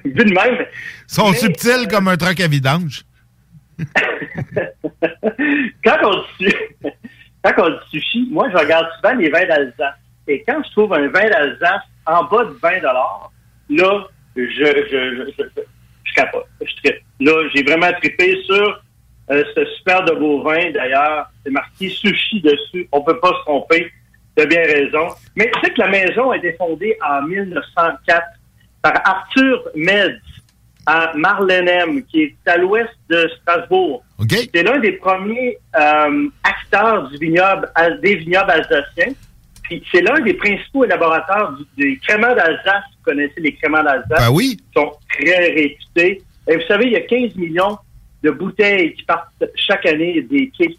vu 0.03 0.11
de 0.25 0.33
même. 0.33 0.65
Ils 1.09 1.13
sont 1.13 1.29
Mais, 1.29 1.37
subtils 1.37 1.87
comme 1.87 2.07
un 2.07 2.17
truc 2.17 2.39
à 2.39 2.47
vidange. 2.47 3.03
quand 5.83 5.97
on 6.03 6.23
dit, 6.39 6.49
su- 6.49 6.67
quand 7.43 7.53
on 7.59 7.69
dit 7.69 7.77
sushi, 7.91 8.27
moi, 8.31 8.49
je 8.51 8.57
regarde 8.57 8.87
souvent 8.95 9.13
les 9.13 9.29
vins 9.29 9.45
d'Alsace. 9.45 9.93
Et 10.27 10.43
quand 10.47 10.59
je 10.65 10.71
trouve 10.71 10.93
un 10.93 11.07
vin 11.09 11.29
d'Alsace 11.29 11.83
en 12.07 12.23
bas 12.23 12.45
de 12.45 12.57
20 12.61 12.81
là, 12.81 13.21
je, 13.69 13.75
je, 14.37 14.65
je, 14.91 15.31
je, 15.37 15.43
je 16.03 16.13
capote. 16.15 16.47
Je. 16.61 16.89
Là, 17.19 17.49
j'ai 17.53 17.63
vraiment 17.63 17.91
trippé 18.01 18.41
sur 18.45 18.81
euh, 19.32 19.43
ce 19.55 19.65
super 19.78 20.03
de 20.05 20.13
beau 20.13 20.41
vin. 20.41 20.71
D'ailleurs, 20.71 21.28
c'est 21.43 21.51
marqué 21.51 21.89
sushi 21.89 22.41
dessus. 22.41 22.88
On 22.91 23.01
peut 23.01 23.19
pas 23.19 23.30
se 23.30 23.41
tromper. 23.45 23.91
Tu 24.36 24.43
as 24.43 24.45
bien 24.45 24.61
raison. 24.61 25.07
Mais 25.36 25.49
tu 25.53 25.59
sais 25.61 25.71
que 25.71 25.82
la 25.82 25.88
maison 25.89 26.32
a 26.32 26.38
été 26.38 26.53
fondée 26.53 26.95
en 27.07 27.21
1904 27.23 28.21
par 28.82 28.93
Arthur 29.03 29.63
Metz 29.75 30.13
à 30.86 31.11
Marlenem, 31.15 32.03
qui 32.05 32.23
est 32.23 32.36
à 32.45 32.57
l'ouest 32.57 32.89
de 33.09 33.30
Strasbourg. 33.41 34.03
C'est 34.53 34.63
l'un 34.63 34.80
des 34.80 34.93
premiers 34.93 35.57
euh, 35.78 36.28
acteurs 36.43 37.09
du 37.09 37.17
vignoble, 37.17 37.69
al- 37.75 37.99
des 38.01 38.15
vignobles 38.15 38.51
alsaciens. 38.51 39.13
Puis 39.63 39.84
c'est 39.91 40.01
l'un 40.01 40.19
des 40.21 40.34
principaux 40.36 40.86
élaborateurs 40.86 41.53
du- 41.75 41.84
des 41.84 41.97
créments 41.97 42.34
d'Alsace. 42.34 42.84
Vous 42.97 43.03
connaissez 43.11 43.41
les 43.41 43.53
créments 43.55 43.84
d'Alsace? 43.84 44.07
Ben 44.30 44.30
oui. 44.32 44.57
Ils 44.59 44.80
sont 44.80 44.93
très 45.09 45.36
réputés. 45.49 46.21
Et 46.47 46.55
vous 46.55 46.61
savez, 46.69 46.86
il 46.86 46.93
y 46.93 46.95
a 46.95 47.01
15 47.01 47.36
millions 47.36 47.78
de 48.24 48.32
bouteilles 48.32 48.93
qui 48.93 49.03
partent 49.03 49.43
chaque 49.55 49.86
année 49.86 50.22
des 50.22 50.51
quais 50.57 50.76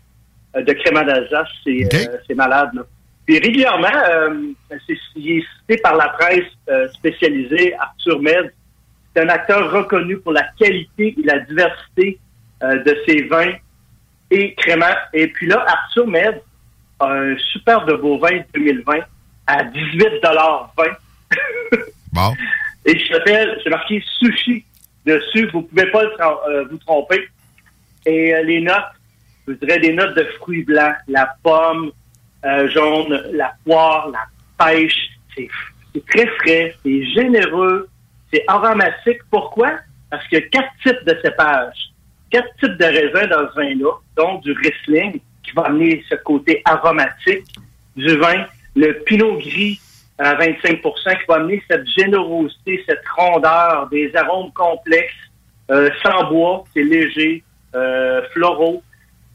euh, 0.56 0.62
de 0.62 0.72
créments 0.72 1.04
d'Alsace. 1.04 1.48
C'est 1.64 1.94
euh, 1.94 2.16
c'est 2.26 2.34
malade, 2.34 2.70
là. 2.74 2.82
Puis 3.28 3.38
régulièrement, 3.40 3.88
euh, 4.10 4.40
c'est 4.86 4.96
il 5.14 5.38
est 5.38 5.44
cité 5.60 5.76
par 5.82 5.96
la 5.96 6.08
presse 6.08 6.46
euh, 6.70 6.88
spécialisée, 6.94 7.74
Arthur 7.78 8.22
Med. 8.22 8.54
C'est 9.14 9.22
un 9.22 9.28
acteur 9.28 9.70
reconnu 9.70 10.16
pour 10.16 10.32
la 10.32 10.44
qualité 10.58 11.14
et 11.18 11.22
la 11.22 11.40
diversité 11.40 12.18
euh, 12.62 12.82
de 12.82 12.96
ses 13.06 13.24
vins 13.24 13.52
et 14.30 14.54
créments. 14.54 14.96
Et 15.12 15.28
puis 15.28 15.46
là, 15.46 15.62
Arthur 15.68 16.06
Med 16.06 16.40
a 17.00 17.06
un 17.06 17.36
super 17.52 17.84
de 17.84 17.96
beau 17.96 18.18
vin 18.18 18.40
2020 18.54 18.94
à 19.46 19.62
18,20 19.62 20.96
Bon. 22.14 22.34
et 22.86 22.98
je 22.98 23.12
s'appelle, 23.12 23.60
c'est 23.62 23.68
marqué 23.68 24.02
sushi 24.20 24.64
dessus. 25.08 25.48
Vous 25.52 25.62
pouvez 25.62 25.90
pas 25.90 26.04
euh, 26.48 26.64
vous 26.70 26.78
tromper. 26.78 27.28
Et 28.06 28.34
euh, 28.34 28.42
les 28.42 28.60
notes, 28.60 28.92
je 29.46 29.54
dirais 29.54 29.80
des 29.80 29.92
notes 29.92 30.16
de 30.16 30.24
fruits 30.38 30.64
blancs, 30.64 30.94
la 31.08 31.34
pomme 31.42 31.90
euh, 32.44 32.68
jaune, 32.68 33.22
la 33.32 33.52
poire, 33.64 34.10
la 34.10 34.24
pêche. 34.64 35.10
C'est 35.34 35.48
c'est 35.94 36.04
très 36.06 36.26
frais, 36.38 36.74
c'est 36.84 37.04
généreux, 37.06 37.88
c'est 38.32 38.44
aromatique. 38.46 39.20
Pourquoi? 39.30 39.72
Parce 40.10 40.26
qu'il 40.28 40.38
y 40.38 40.42
a 40.42 40.46
quatre 40.48 40.70
types 40.82 41.04
de 41.06 41.18
cépages, 41.22 41.92
quatre 42.30 42.48
types 42.60 42.76
de 42.76 42.84
raisins 42.84 43.28
dans 43.30 43.48
ce 43.50 43.54
vin-là, 43.56 43.92
dont 44.16 44.38
du 44.38 44.52
Riesling, 44.52 45.20
qui 45.42 45.52
va 45.52 45.62
amener 45.62 46.04
ce 46.08 46.14
côté 46.16 46.60
aromatique 46.64 47.46
du 47.96 48.16
vin, 48.16 48.44
le 48.76 48.92
Pinot 49.04 49.38
Gris 49.38 49.80
à 50.18 50.34
25 50.34 50.82
qui 50.82 51.26
va 51.28 51.36
amener 51.36 51.62
cette 51.70 51.86
générosité, 51.88 52.84
cette 52.88 53.06
rondeur, 53.16 53.88
des 53.90 54.14
arômes 54.16 54.52
complexes, 54.52 55.14
euh, 55.70 55.90
sans 56.02 56.28
bois, 56.28 56.64
c'est 56.74 56.82
léger, 56.82 57.42
euh, 57.74 58.22
floraux. 58.32 58.82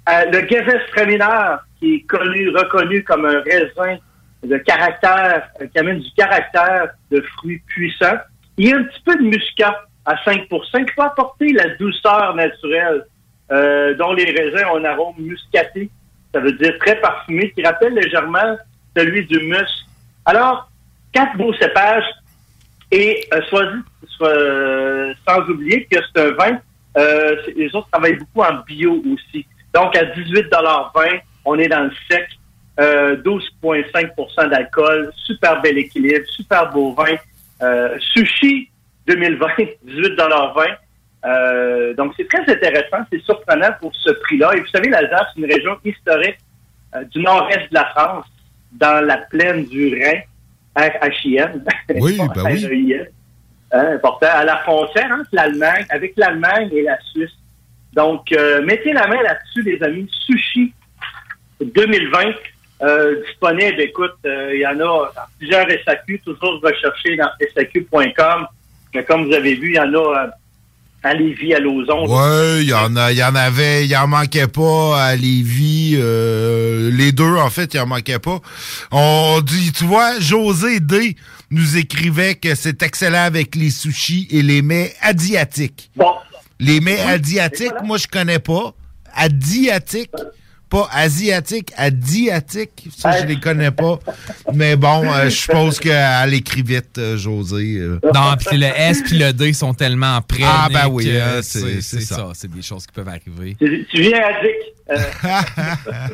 Euh, 0.09 0.25
le 0.31 0.47
Gewürztraminer, 0.47 1.57
qui 1.79 1.95
est 1.95 2.01
connu, 2.01 2.49
reconnu 2.49 3.03
comme 3.03 3.25
un 3.25 3.41
raisin 3.41 3.97
de 4.43 4.57
caractère, 4.57 5.49
euh, 5.61 5.67
qui 5.67 5.79
amène 5.79 5.99
du 5.99 6.11
caractère 6.17 6.89
de 7.11 7.21
fruits 7.21 7.61
puissants. 7.67 8.17
Il 8.57 8.67
y 8.67 8.73
a 8.73 8.77
un 8.77 8.83
petit 8.83 9.01
peu 9.05 9.15
de 9.15 9.23
muscat 9.23 9.85
à 10.05 10.15
5 10.25 10.41
qui 10.41 10.47
peut 10.49 11.01
apporter 11.01 11.53
la 11.53 11.69
douceur 11.75 12.35
naturelle 12.35 13.05
euh, 13.51 13.93
dont 13.95 14.13
les 14.13 14.25
raisins 14.25 14.65
ont 14.73 14.77
un 14.77 14.85
arôme 14.85 15.15
muscaté, 15.19 15.89
ça 16.33 16.39
veut 16.39 16.51
dire 16.53 16.77
très 16.79 16.99
parfumé, 16.99 17.51
qui 17.51 17.63
rappelle 17.63 17.93
légèrement 17.93 18.57
celui 18.95 19.25
du 19.25 19.39
musc. 19.39 19.85
Alors, 20.25 20.69
quatre 21.13 21.37
beaux 21.37 21.53
cépages 21.53 22.09
et 22.91 23.27
euh, 23.33 23.41
soit, 23.49 23.65
euh, 24.21 25.13
sans 25.27 25.41
oublier 25.49 25.85
que 25.85 25.97
c'est 26.13 26.21
un 26.21 26.31
vin, 26.31 26.59
euh, 26.97 27.35
les 27.55 27.73
autres 27.75 27.87
travaillent 27.91 28.17
beaucoup 28.17 28.41
en 28.41 28.61
bio 28.65 29.01
aussi. 29.11 29.45
Donc, 29.73 29.95
à 29.95 30.03
18,20 30.05 31.21
on 31.45 31.57
est 31.59 31.67
dans 31.67 31.83
le 31.83 31.91
sec, 32.09 32.27
euh, 32.79 33.17
12,5% 33.17 34.49
d'alcool, 34.49 35.11
super 35.15 35.61
bel 35.61 35.77
équilibre, 35.77 36.25
super 36.27 36.71
beau 36.71 36.93
vin. 36.93 37.15
Euh, 37.61 37.97
sushi 37.99 38.69
2020, 39.07 39.47
18,20 39.87 40.67
euh, 41.25 41.93
donc, 41.93 42.13
c'est 42.17 42.27
très 42.27 42.41
intéressant, 42.51 42.97
c'est 43.11 43.21
surprenant 43.23 43.69
pour 43.79 43.95
ce 43.95 44.11
prix-là. 44.11 44.51
Et 44.55 44.59
vous 44.59 44.67
savez, 44.67 44.89
l'Alsace, 44.89 45.27
c'est 45.33 45.41
une 45.41 45.51
région 45.51 45.77
historique 45.83 46.37
euh, 46.95 47.03
du 47.05 47.21
nord-est 47.21 47.69
de 47.69 47.75
la 47.75 47.85
France, 47.85 48.25
dans 48.73 49.05
la 49.05 49.17
plaine 49.17 49.65
du 49.65 49.95
Rhin, 49.95 50.19
R-H-I-N. 50.75 51.63
Oui, 51.95 52.17
ben 52.35 52.43
oui. 52.45 52.65
R-E-I-N. 52.65 53.07
Hein, 53.71 53.95
important, 53.95 54.27
à 54.31 54.43
la 54.43 54.57
frontière 54.57 55.11
entre 55.11 55.29
l'Allemagne, 55.31 55.85
avec 55.89 56.13
l'Allemagne 56.15 56.69
et 56.71 56.83
la 56.83 56.99
Suisse. 57.11 57.31
Donc, 57.93 58.31
euh, 58.31 58.61
mettez 58.63 58.93
la 58.93 59.07
main 59.07 59.21
là-dessus, 59.21 59.63
les 59.63 59.81
amis. 59.83 60.09
Sushi 60.25 60.73
2020, 61.61 62.33
euh, 62.83 63.23
disponible. 63.25 63.81
Écoute, 63.81 64.15
euh, 64.25 64.51
il 64.53 64.61
y 64.61 64.67
en 64.67 64.79
a 64.79 65.11
dans 65.15 65.21
plusieurs 65.37 65.67
SAQ, 65.85 66.19
toujours 66.19 66.59
recherché 66.61 67.15
dans 67.15 67.29
SAQ.com. 67.55 68.47
Mais 68.93 69.03
comme 69.03 69.27
vous 69.27 69.33
avez 69.33 69.55
vu, 69.55 69.69
il 69.69 69.75
y 69.75 69.79
en 69.79 69.93
a 69.93 70.25
euh, 70.25 70.27
à 71.03 71.13
Lévis, 71.13 71.53
à 71.53 71.59
Lauson. 71.59 72.05
Ouais, 72.07 72.61
il 72.63 72.69
y 72.69 72.73
en 72.73 72.95
a, 72.95 73.11
il 73.11 73.17
y 73.17 73.23
en 73.23 73.35
avait, 73.35 73.85
il 73.85 73.95
en 73.97 74.07
manquait 74.07 74.47
pas 74.47 75.03
à 75.03 75.15
Lévis. 75.15 75.95
euh, 75.97 76.89
les 76.91 77.11
deux, 77.11 77.35
en 77.35 77.49
fait, 77.49 77.73
il 77.73 77.79
en 77.79 77.85
manquait 77.87 78.19
pas. 78.19 78.39
On 78.91 79.41
dit, 79.41 79.71
tu 79.73 79.83
vois, 79.83 80.19
José 80.19 80.79
D 80.79 81.15
nous 81.51 81.77
écrivait 81.77 82.35
que 82.35 82.55
c'est 82.55 82.81
excellent 82.83 83.23
avec 83.25 83.55
les 83.55 83.69
sushis 83.69 84.27
et 84.31 84.41
les 84.41 84.61
mets 84.61 84.93
asiatiques. 85.01 85.91
Bon. 85.95 86.13
Les 86.59 86.79
mets 86.79 86.97
Oui, 87.05 87.11
asiatiques, 87.11 87.69
voilà. 87.71 87.83
moi, 87.83 87.97
je 87.97 88.07
connais 88.07 88.39
pas. 88.39 88.73
Asiatiques, 89.13 90.09
pas 90.73 90.89
asiatiques, 90.91 91.71
adiatiques, 91.77 92.87
ça, 92.97 93.21
je 93.21 93.27
les 93.27 93.39
connais 93.39 93.69
pas. 93.69 93.99
Mais 94.55 94.75
bon, 94.75 95.03
euh, 95.05 95.25
je 95.25 95.29
suppose 95.29 95.79
qu'elle 95.79 96.33
écrit 96.33 96.63
vite, 96.63 96.97
euh, 96.97 97.15
José. 97.15 97.75
euh. 97.77 97.99
Non, 98.11 98.33
puis 98.43 98.57
le 98.57 98.65
S 98.65 99.03
puis 99.03 99.19
le 99.19 99.31
D 99.33 99.53
sont 99.53 99.75
tellement 99.75 100.19
près. 100.21 100.41
Ah, 100.43 100.69
ben 100.73 100.87
oui, 100.89 101.05
que 101.05 101.21
hein, 101.21 101.41
c'est 101.43 101.79
ça. 101.81 102.15
ça. 102.15 102.27
C'est 102.33 102.49
des 102.49 102.63
choses 102.63 102.87
qui 102.87 102.93
peuvent 102.93 103.07
arriver. 103.07 103.55
Tu, 103.59 103.85
tu 103.91 104.01
viens 104.01 104.19
à 104.19 104.41
Dick. 104.41 104.73
Euh, 104.89 104.97
à. 105.23 106.07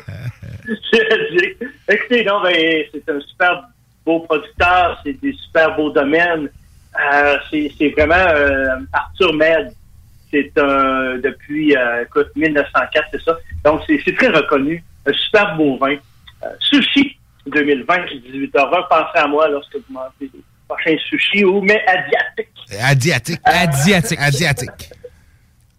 Écoutez, 1.88 2.24
non, 2.24 2.42
ben, 2.42 2.84
c'est 2.92 3.10
un 3.10 3.20
super 3.20 3.62
beau 4.04 4.20
producteur, 4.20 5.00
c'est 5.02 5.18
des 5.22 5.32
super 5.46 5.74
beaux 5.74 5.90
domaines. 5.90 6.50
Euh, 7.14 7.36
c'est 7.50 7.72
c'est 7.78 7.88
vraiment 7.88 8.14
euh, 8.14 8.76
Arthur 8.92 9.32
Med. 9.32 9.72
C'est 10.32 10.52
un 10.58 11.18
depuis 11.18 11.76
euh, 11.76 12.04
écoute, 12.04 12.28
1904, 12.36 13.08
c'est 13.12 13.22
ça. 13.22 13.36
Donc, 13.64 13.82
c'est 13.86 14.16
très 14.16 14.28
reconnu. 14.28 14.82
Un 15.06 15.12
super 15.12 15.56
beau 15.56 15.76
vin. 15.78 15.96
Euh, 16.42 16.48
sushi 16.60 17.16
2020, 17.46 17.96
18h20. 18.06 18.88
Pensez 18.88 19.18
à 19.18 19.26
moi 19.26 19.48
lorsque 19.48 19.74
vous 19.74 19.92
mangez 19.92 20.30
les 20.32 20.40
prochains 20.68 20.96
sushis 21.08 21.44
ou 21.44 21.60
mais 21.60 21.82
asiatiques. 21.86 22.48
Adiatique. 22.80 23.40
Adiatique. 23.44 24.18
Adiatique. 24.20 24.90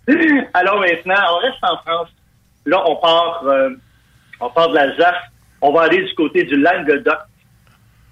Alors 0.53 0.79
maintenant, 0.79 1.15
on 1.33 1.37
reste 1.39 1.63
en 1.63 1.77
France. 1.77 2.09
Là, 2.65 2.83
on 2.85 2.95
part, 2.97 3.43
euh, 3.45 3.69
on 4.39 4.49
part 4.49 4.69
de 4.69 4.75
l'Alsace. 4.75 5.23
On 5.61 5.71
va 5.71 5.83
aller 5.83 6.03
du 6.03 6.13
côté 6.15 6.43
du 6.43 6.57
Languedoc, 6.57 7.19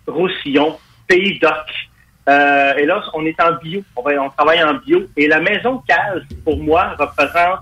Roussillon, 0.08 0.78
Pays 1.08 1.40
d'Oc. 1.40 1.89
Euh, 2.30 2.74
et 2.78 2.86
là, 2.86 3.02
on 3.14 3.26
est 3.26 3.40
en 3.42 3.54
bio. 3.62 3.82
On, 3.96 4.02
va, 4.04 4.12
on 4.22 4.30
travaille 4.30 4.64
en 4.64 4.76
bio. 4.76 5.02
Et 5.18 5.28
la 5.28 5.40
maison 5.40 5.82
Case, 5.88 6.22
pour 6.44 6.58
moi, 6.58 6.96
représente 7.00 7.60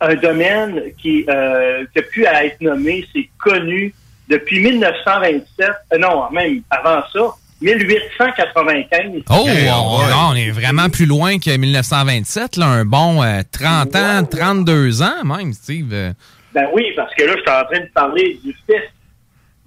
un 0.00 0.14
domaine 0.14 0.80
qui, 1.00 1.24
euh, 1.28 1.84
qui 1.92 1.98
a 1.98 2.02
pu 2.02 2.24
être 2.24 2.60
nommé, 2.60 3.04
c'est 3.12 3.28
connu 3.38 3.94
depuis 4.28 4.60
1927, 4.60 5.68
euh, 5.92 5.98
non, 5.98 6.30
même 6.30 6.62
avant 6.70 7.02
ça, 7.12 7.20
1895. 7.60 9.22
Oh, 9.30 9.44
Hey, 9.46 9.68
on, 9.70 9.98
ouais. 9.98 10.10
non, 10.10 10.28
on 10.30 10.34
est 10.34 10.50
vraiment 10.50 10.88
plus 10.88 11.06
loin 11.06 11.38
que 11.38 11.56
1927, 11.56 12.56
là, 12.56 12.66
un 12.66 12.84
bon 12.84 13.22
euh, 13.22 13.42
30 13.52 13.94
ans, 13.96 14.24
32 14.24 15.02
ans 15.02 15.24
même, 15.24 15.52
Steve. 15.52 15.90
Euh, 15.92 16.12
Ben 16.54 16.66
oui, 16.72 16.86
parce 16.96 17.14
que 17.14 17.22
là, 17.24 17.34
je 17.36 17.40
suis 17.40 17.50
en 17.50 17.64
train 17.64 17.80
de 17.80 17.90
parler 17.94 18.38
du 18.44 18.52
fils 18.66 18.82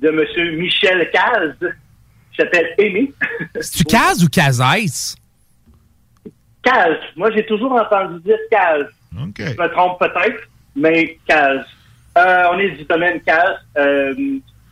de 0.01 0.09
M. 0.09 0.57
Michel 0.57 1.09
Caz, 1.11 1.53
qui 2.35 2.41
s'appelle 2.43 2.73
Aimé. 2.77 3.11
C'est-tu 3.61 3.83
Caz 3.85 4.23
ou 4.23 4.27
Cazès? 4.29 5.15
Caz. 6.63 6.97
Moi, 7.15 7.31
j'ai 7.31 7.45
toujours 7.45 7.71
entendu 7.73 8.19
dire 8.21 8.37
Caz. 8.51 8.85
OK. 9.21 9.35
Je 9.39 9.61
me 9.61 9.67
trompe 9.71 9.99
peut-être, 9.99 10.41
mais 10.75 11.17
Caz. 11.27 11.61
Euh, 12.17 12.43
on 12.51 12.59
est 12.59 12.71
du 12.71 12.83
domaine 12.85 13.21
Caz. 13.21 13.57
euh, 13.77 14.13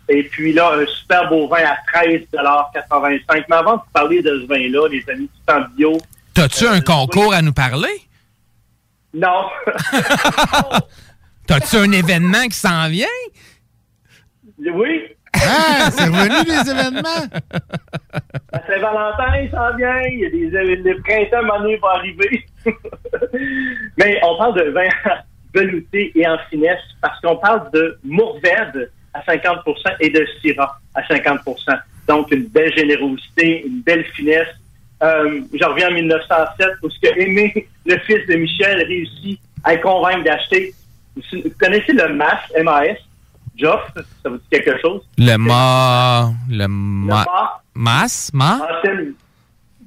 et 0.10 0.24
puis 0.24 0.52
là, 0.54 0.74
un 0.74 0.86
super 0.86 1.30
beau 1.30 1.48
vin 1.48 1.64
à 1.64 1.78
13,85 1.98 3.46
Mais 3.50 3.56
avant 3.56 3.78
de 3.78 3.82
parler 3.94 4.22
de 4.22 4.42
ce 4.42 4.48
vin-là, 4.48 4.88
les 4.90 5.04
amis, 5.10 5.30
tout 5.30 5.54
en 5.54 5.62
bio, 5.76 5.98
T'as-tu 6.34 6.66
un 6.68 6.82
concours 6.82 7.34
à 7.34 7.42
nous 7.42 7.54
parler? 7.54 8.02
non. 9.14 9.46
T'as-tu 11.48 11.76
un 11.78 11.92
événement 11.92 12.44
qui 12.46 12.58
s'en 12.58 12.88
vient? 12.90 13.06
oui, 14.60 15.02
Ah, 15.36 15.90
c'est 15.92 16.06
revenu 16.06 16.46
les 16.48 16.72
événements? 16.72 17.28
La 18.52 18.68
Saint-Valentin, 18.68 19.52
ça 19.52 19.76
vient. 19.78 20.02
Il 20.10 20.20
y 20.20 20.26
a 20.26 20.64
des, 20.64 20.76
les 20.76 20.96
printemps, 20.96 21.46
va 21.48 21.90
arriver. 21.96 22.46
Mais 23.98 24.20
on 24.24 24.38
parle 24.38 24.56
de 24.56 24.70
vin 24.72 24.90
velouté 25.54 26.12
et 26.16 26.28
en 26.28 26.38
finesse 26.50 26.82
parce 27.02 27.20
qu'on 27.22 27.38
parle 27.38 27.70
de 27.72 27.98
Mourvèdre 28.04 28.88
à 29.14 29.24
50 29.24 29.60
et 30.00 30.10
de 30.10 30.26
Syrah 30.42 30.80
à 30.96 31.02
50% 31.02 31.56
Donc, 32.08 32.32
une 32.32 32.48
belle 32.48 32.74
générosité, 32.76 33.66
une 33.66 33.82
belle 33.82 34.04
finesse. 34.16 34.48
Euh, 35.02 35.42
je 35.54 35.66
reviens 35.66 35.90
en 35.90 35.94
1907 35.94 36.68
où 36.82 36.90
ce 36.90 37.00
que 37.00 37.20
Aimé, 37.20 37.68
le 37.86 37.98
fils 38.00 38.26
de 38.28 38.36
Michel, 38.36 38.84
réussit 38.84 39.40
à 39.64 39.78
convaincre 39.78 40.24
d'acheter. 40.24 40.74
Vous 41.16 41.22
connaissez 41.60 41.94
le 41.94 42.14
MAS, 42.14 42.40
M-A-S? 42.56 42.98
Joff, 43.56 43.82
ça 43.96 44.30
vous 44.30 44.38
dit 44.38 44.50
quelque 44.50 44.80
chose? 44.82 45.02
Le 45.18 45.38
ma... 45.38 46.32
Le 46.50 46.58
Le 46.58 46.68
ma... 46.68 47.26
MAS, 47.76 48.32
Mas? 48.32 48.32
Ma? 48.34 48.78
ancienne, 48.78 49.14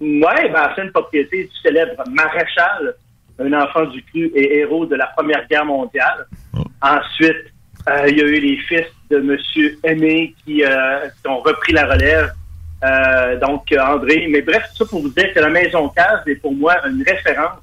ouais, 0.00 0.50
ben, 0.52 0.68
ancienne 0.70 0.90
propriété 0.92 1.44
du 1.44 1.56
célèbre 1.62 2.02
maréchal, 2.10 2.94
un 3.38 3.52
enfant 3.52 3.84
du 3.86 4.02
cru 4.04 4.30
et 4.34 4.58
héros 4.58 4.86
de 4.86 4.96
la 4.96 5.06
Première 5.08 5.46
Guerre 5.48 5.64
mondiale. 5.64 6.26
Ensuite, 6.80 7.52
euh, 7.88 8.08
il 8.08 8.18
y 8.18 8.20
a 8.20 8.24
eu 8.24 8.40
les 8.40 8.56
fils 8.58 8.86
de 9.10 9.18
M. 9.18 9.36
Aimé 9.84 10.34
qui, 10.44 10.64
euh, 10.64 11.08
qui 11.22 11.28
ont 11.28 11.38
repris 11.38 11.72
la 11.72 11.86
relève. 11.86 12.32
Euh, 12.84 13.38
donc, 13.38 13.72
André. 13.78 14.26
Mais 14.28 14.42
bref, 14.42 14.64
tout 14.76 14.84
ça 14.84 14.90
pour 14.90 15.02
vous 15.02 15.10
dire 15.10 15.32
que 15.32 15.40
la 15.40 15.48
Maison 15.48 15.88
Case 15.90 16.20
est 16.26 16.36
pour 16.36 16.52
moi 16.52 16.74
une 16.86 17.02
référence. 17.02 17.62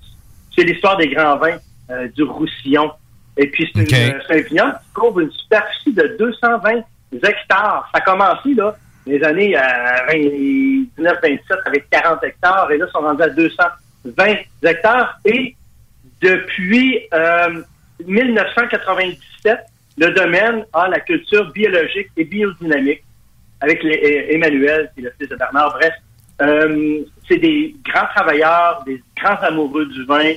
C'est 0.56 0.64
l'histoire 0.64 0.98
des 0.98 1.10
grands 1.10 1.38
vins 1.38 1.58
euh, 1.90 2.08
du 2.10 2.24
Roussillon. 2.24 2.92
Et 3.38 3.48
puis, 3.48 3.70
c'est 3.76 3.82
OK. 3.82 3.92
une- 3.92 4.16
euh, 4.16 4.20
c'est 4.28 4.34
un 4.40 4.42
vignoble 4.42 4.80
qui 4.86 4.94
couvre 4.94 5.20
une 5.22 5.32
superficie 5.32 5.94
de 5.94 6.16
220 6.20 6.82
hectares. 7.14 7.90
Ça 7.94 7.98
a 8.00 8.02
commencé, 8.02 8.54
là, 8.54 8.76
les 9.06 9.24
années 9.24 9.58
euh, 9.58 9.62
19-27 10.98 11.40
avec 11.66 11.90
40 11.90 12.24
hectares. 12.24 12.72
Et 12.72 12.78
là, 12.78 12.86
ils 12.88 12.92
sont 12.92 13.00
rendus 13.00 13.24
à 13.24 13.30
220 13.30 14.36
hectares. 14.64 15.20
Et 15.26 15.56
depuis 16.22 17.02
euh, 17.14 17.62
1997, 18.06 19.60
le 19.98 20.10
domaine 20.12 20.66
a 20.74 20.88
la 20.88 21.00
culture 21.00 21.52
biologique 21.52 22.10
et 22.18 22.24
biodynamique 22.24 23.04
avec 23.62 23.84
les- 23.84 24.00
eh, 24.02 24.36
Emmanuel, 24.36 24.92
qui 24.94 25.02
est 25.02 25.06
le 25.06 25.14
fils 25.20 25.30
de 25.30 25.36
Bernard. 25.36 25.74
Bref, 25.80 25.94
euh, 26.42 27.00
c'est 27.28 27.38
des 27.38 27.76
grands 27.86 28.08
travailleurs, 28.16 28.84
des 28.86 29.02
grands 29.22 29.36
amoureux 29.42 29.86
du 29.86 30.06
vin. 30.06 30.34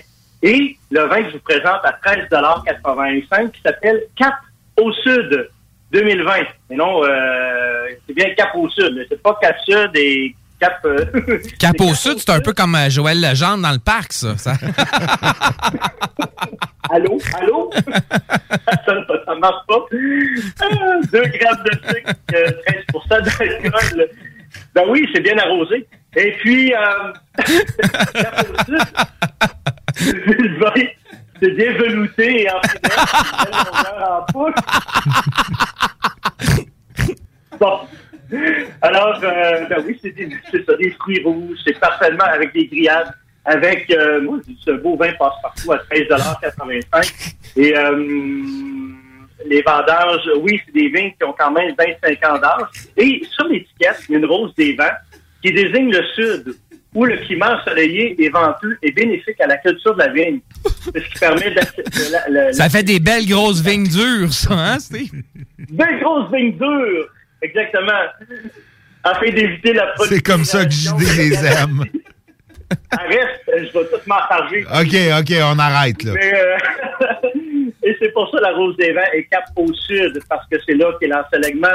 Et 0.46 0.76
le 0.92 1.00
vin 1.08 1.24
que 1.24 1.30
je 1.30 1.32
vous 1.34 1.42
présente 1.42 1.80
à 1.82 1.98
13,85 2.04 3.50
qui 3.50 3.60
s'appelle 3.62 4.00
Cap 4.14 4.34
au 4.80 4.92
Sud 4.92 5.48
2020. 5.90 6.32
Mais 6.70 6.76
non, 6.76 7.02
euh, 7.02 7.88
c'est 8.06 8.14
bien 8.14 8.32
Cap 8.36 8.54
au 8.54 8.68
Sud. 8.68 9.04
C'est 9.08 9.20
pas 9.20 9.36
Cap 9.42 9.56
Sud 9.64 9.90
et 9.94 10.36
Cap... 10.60 10.78
euh, 10.84 11.04
Cap 11.58 11.80
au 11.80 11.92
Sud, 11.94 12.18
c'est 12.18 12.30
un 12.30 12.38
peu 12.38 12.52
comme 12.52 12.76
euh, 12.76 12.88
Joël 12.88 13.20
Legendre 13.20 13.64
dans 13.64 13.72
le 13.72 13.80
parc, 13.80 14.12
ça. 14.12 14.38
ça. 14.38 14.52
Allô? 16.90 17.18
Allô? 17.40 17.72
ça 18.86 18.94
ne 18.94 19.40
marche 19.40 19.66
pas. 19.66 19.84
Ah, 20.60 21.00
2 21.10 21.22
grammes 21.22 21.64
de 21.64 21.72
sucre, 21.88 22.12
euh, 22.34 22.52
13% 22.94 23.22
d'alcool. 23.24 24.08
Ben 24.76 24.84
oui, 24.90 25.08
c'est 25.12 25.22
bien 25.22 25.36
arrosé. 25.38 25.84
Et 26.14 26.30
puis, 26.38 26.72
euh, 26.72 27.12
Cap 28.14 28.46
au 28.48 28.64
Sud, 28.64 28.78
c'est 31.40 31.50
bien 31.50 31.72
velouté 31.72 32.42
et 32.42 32.50
en 32.50 32.60
longueur 33.46 34.26
en. 34.34 34.50
Bon. 37.58 37.80
Alors, 38.82 39.20
euh, 39.22 39.66
ben 39.66 39.84
oui, 39.86 39.98
c'est 40.02 40.12
ça, 40.66 40.76
des 40.76 40.90
fruits 40.90 41.22
rouges, 41.24 41.58
c'est 41.64 41.78
parfaitement 41.78 42.24
avec 42.24 42.52
des 42.52 42.66
grillades, 42.66 43.12
avec, 43.44 43.90
euh, 43.90 44.20
moi, 44.20 44.38
ce 44.64 44.72
beau 44.72 44.96
vin 44.96 45.12
passe 45.12 45.34
partout 45.42 45.72
à 45.72 45.78
13,85 45.90 47.34
Et 47.56 47.76
euh, 47.76 47.96
les 49.46 49.62
vendanges, 49.62 50.28
oui, 50.40 50.60
c'est 50.66 50.72
des 50.72 50.88
vins 50.88 51.10
qui 51.10 51.24
ont 51.24 51.34
quand 51.38 51.52
même 51.52 51.74
25 51.78 52.24
ans 52.26 52.38
d'âge. 52.38 52.68
Et 52.96 53.22
sur 53.30 53.46
l'étiquette, 53.46 54.02
il 54.08 54.12
y 54.12 54.14
a 54.16 54.18
une 54.18 54.26
rose 54.26 54.52
des 54.56 54.74
vents 54.74 54.84
qui 55.42 55.52
désigne 55.52 55.92
le 55.92 56.02
sud, 56.14 56.56
où 56.96 57.04
le 57.04 57.16
climat 57.18 57.60
ensoleillé 57.60 58.16
et 58.22 58.28
venteux 58.30 58.76
est 58.82 58.90
bénéfique 58.92 59.40
à 59.40 59.46
la 59.46 59.58
culture 59.58 59.94
de 59.94 60.00
la 60.00 60.08
vigne. 60.08 60.40
C'est 60.92 60.98
ce 61.00 61.08
qui 61.10 61.18
permet 61.18 61.50
de, 61.50 61.60
de 61.60 62.12
la- 62.12 62.28
la- 62.46 62.52
Ça 62.52 62.68
fait 62.70 62.82
des 62.82 62.98
belles 63.00 63.26
grosses 63.28 63.60
vignes 63.62 63.86
dures, 63.88 64.32
ça, 64.32 64.54
hein, 64.54 64.78
Steve? 64.78 65.12
Belle 65.70 66.00
grosse 66.00 66.32
vigne 66.32 66.56
dure. 66.56 67.06
Exactement. 67.42 67.92
Afin 69.04 69.30
d'éviter 69.30 69.72
la 69.74 69.92
C'est 70.08 70.22
comme 70.22 70.44
ça 70.44 70.64
que 70.64 70.70
JD 70.72 71.00
les 71.18 71.34
aime. 71.44 71.84
Arrête, 72.90 73.40
je 73.46 73.62
vais 73.78 73.84
tout 73.84 74.00
m'en 74.06 74.18
charger. 74.28 74.64
OK, 74.64 75.20
OK, 75.20 75.36
on 75.54 75.58
arrête, 75.58 76.02
là. 76.02 76.12
Mais, 76.14 76.32
euh, 76.34 77.28
et 77.84 77.96
c'est 78.00 78.12
pour 78.12 78.28
ça 78.30 78.38
la 78.40 78.52
Rose 78.52 78.76
des 78.78 78.92
Vents 78.92 79.00
est 79.14 79.24
cap 79.30 79.44
au 79.54 79.72
sud, 79.72 80.18
parce 80.28 80.44
que 80.50 80.56
c'est 80.66 80.74
là 80.74 80.90
qu'est 80.98 81.06
l'ensoleillement, 81.06 81.68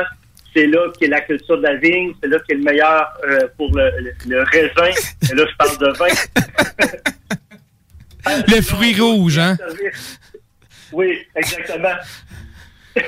c'est 0.54 0.68
là 0.68 0.92
qu'est 1.00 1.08
la 1.08 1.22
culture 1.22 1.58
de 1.58 1.64
la 1.64 1.76
vigne, 1.76 2.14
c'est 2.22 2.28
là 2.30 2.38
qu'est 2.48 2.56
le 2.56 2.64
meilleur 2.64 3.08
euh, 3.28 3.48
pour 3.58 3.76
le, 3.76 3.90
le, 4.00 4.14
le 4.28 4.44
raisin. 4.44 4.92
Et 5.32 5.36
là, 5.36 5.46
je 5.50 5.56
parle 5.58 5.78
de 5.78 5.98
vin. 5.98 6.08
Le 8.48 8.62
fruit 8.62 9.00
rouge, 9.00 9.40
hein? 9.40 9.58
Oui, 10.94 11.26
exactement. 11.36 11.96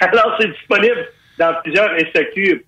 Alors, 0.00 0.36
c'est 0.40 0.48
disponible 0.48 1.08
dans 1.38 1.54
plusieurs 1.62 1.90
SAQ 2.14 2.64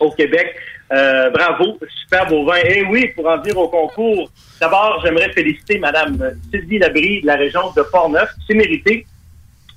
au 0.00 0.10
Québec. 0.12 0.56
Euh, 0.90 1.30
bravo, 1.30 1.78
super 2.02 2.26
beau 2.26 2.44
vin. 2.46 2.56
Et 2.64 2.82
oui, 2.84 3.08
pour 3.14 3.28
en 3.28 3.38
venir 3.38 3.56
au 3.58 3.68
concours, 3.68 4.30
d'abord, 4.60 5.00
j'aimerais 5.04 5.32
féliciter 5.32 5.78
Madame 5.78 6.32
Sylvie 6.50 6.78
Labrie 6.78 7.20
de 7.20 7.26
la 7.26 7.36
région 7.36 7.70
de 7.76 7.82
Portneuf. 7.82 8.30
C'est 8.46 8.54
mérité. 8.54 9.06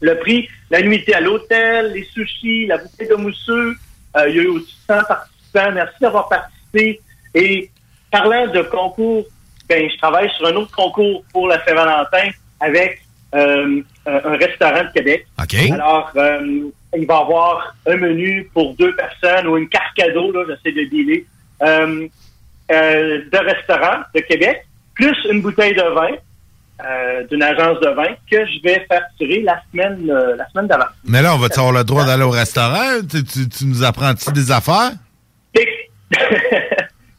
Le 0.02 0.18
prix, 0.20 0.49
la 0.70 0.82
nuitée 0.82 1.14
à 1.14 1.22
l'hôtel, 1.22 1.93
les 1.93 2.04
sushis, 2.04 2.66
la 2.68 2.78
bouteille 2.78 3.08
de 3.08 3.16
mousseux. 3.16 3.76
Euh, 4.18 4.30
il 4.30 4.36
y 4.36 4.39
a 4.39 4.43
eu 4.43 4.47
aussi 4.47 4.76
100 4.88 5.04
participants. 5.08 5.72
Merci 5.74 5.95
d'avoir 6.02 6.28
participé. 6.28 6.99
Et 7.34 7.70
parlant 8.12 8.47
de 8.47 8.62
concours, 8.64 9.26
ben, 9.70 9.89
je 9.89 9.97
travaille 9.97 10.30
sur 10.38 10.47
un 10.47 10.56
autre 10.56 10.76
concours 10.76 11.24
pour 11.32 11.47
la 11.47 11.64
Saint-Valentin 11.66 12.30
avec 12.60 13.02
euh, 13.34 13.82
un 14.06 14.38
restaurant 14.38 14.84
de 14.84 14.91
Québec. 14.93 15.26
OK. 15.39 15.56
Alors, 15.72 16.12
euh, 16.18 16.70
il 16.97 17.06
va 17.06 17.14
y 17.14 17.22
avoir 17.22 17.76
un 17.88 17.95
menu 17.95 18.49
pour 18.54 18.76
deux 18.76 18.95
personnes 18.95 19.47
ou 19.47 19.58
une 19.58 19.70
carte 19.70 19.93
cadeau, 19.95 20.32
là, 20.32 20.43
j'essaie 20.47 20.76
de 20.76 20.89
dealer, 20.89 21.26
euh, 21.62 22.08
euh, 22.72 23.22
de 23.32 23.38
restaurant 23.38 24.02
de 24.14 24.20
Québec, 24.22 24.66
plus 24.93 25.18
une 25.30 25.41
bouteille 25.41 25.74
de 25.74 25.82
vin 25.82 26.16
euh, 26.86 27.24
d'une 27.28 27.44
agence 27.44 27.80
de 27.80 27.90
vin 27.90 28.14
que 28.30 28.46
je 28.46 28.62
vais 28.64 28.86
faire 28.90 29.04
tirer 29.18 29.42
la 29.42 29.62
semaine, 29.72 30.10
euh, 30.10 30.36
la 30.36 30.48
semaine 30.50 30.68
d'avant. 30.68 30.86
Mais 31.04 31.22
là, 31.22 31.36
on 31.36 31.38
va-tu 31.38 31.60
avoir 31.60 31.74
le 31.74 31.84
droit 31.84 32.06
d'aller 32.06 32.24
au 32.24 32.30
restaurant? 32.32 33.00
Tu, 33.10 33.24
tu- 33.24 33.48
tu 33.50 33.66
nous 33.66 33.84
apprends-tu 33.84 34.32
des 34.32 34.52
affaires? 34.52 34.92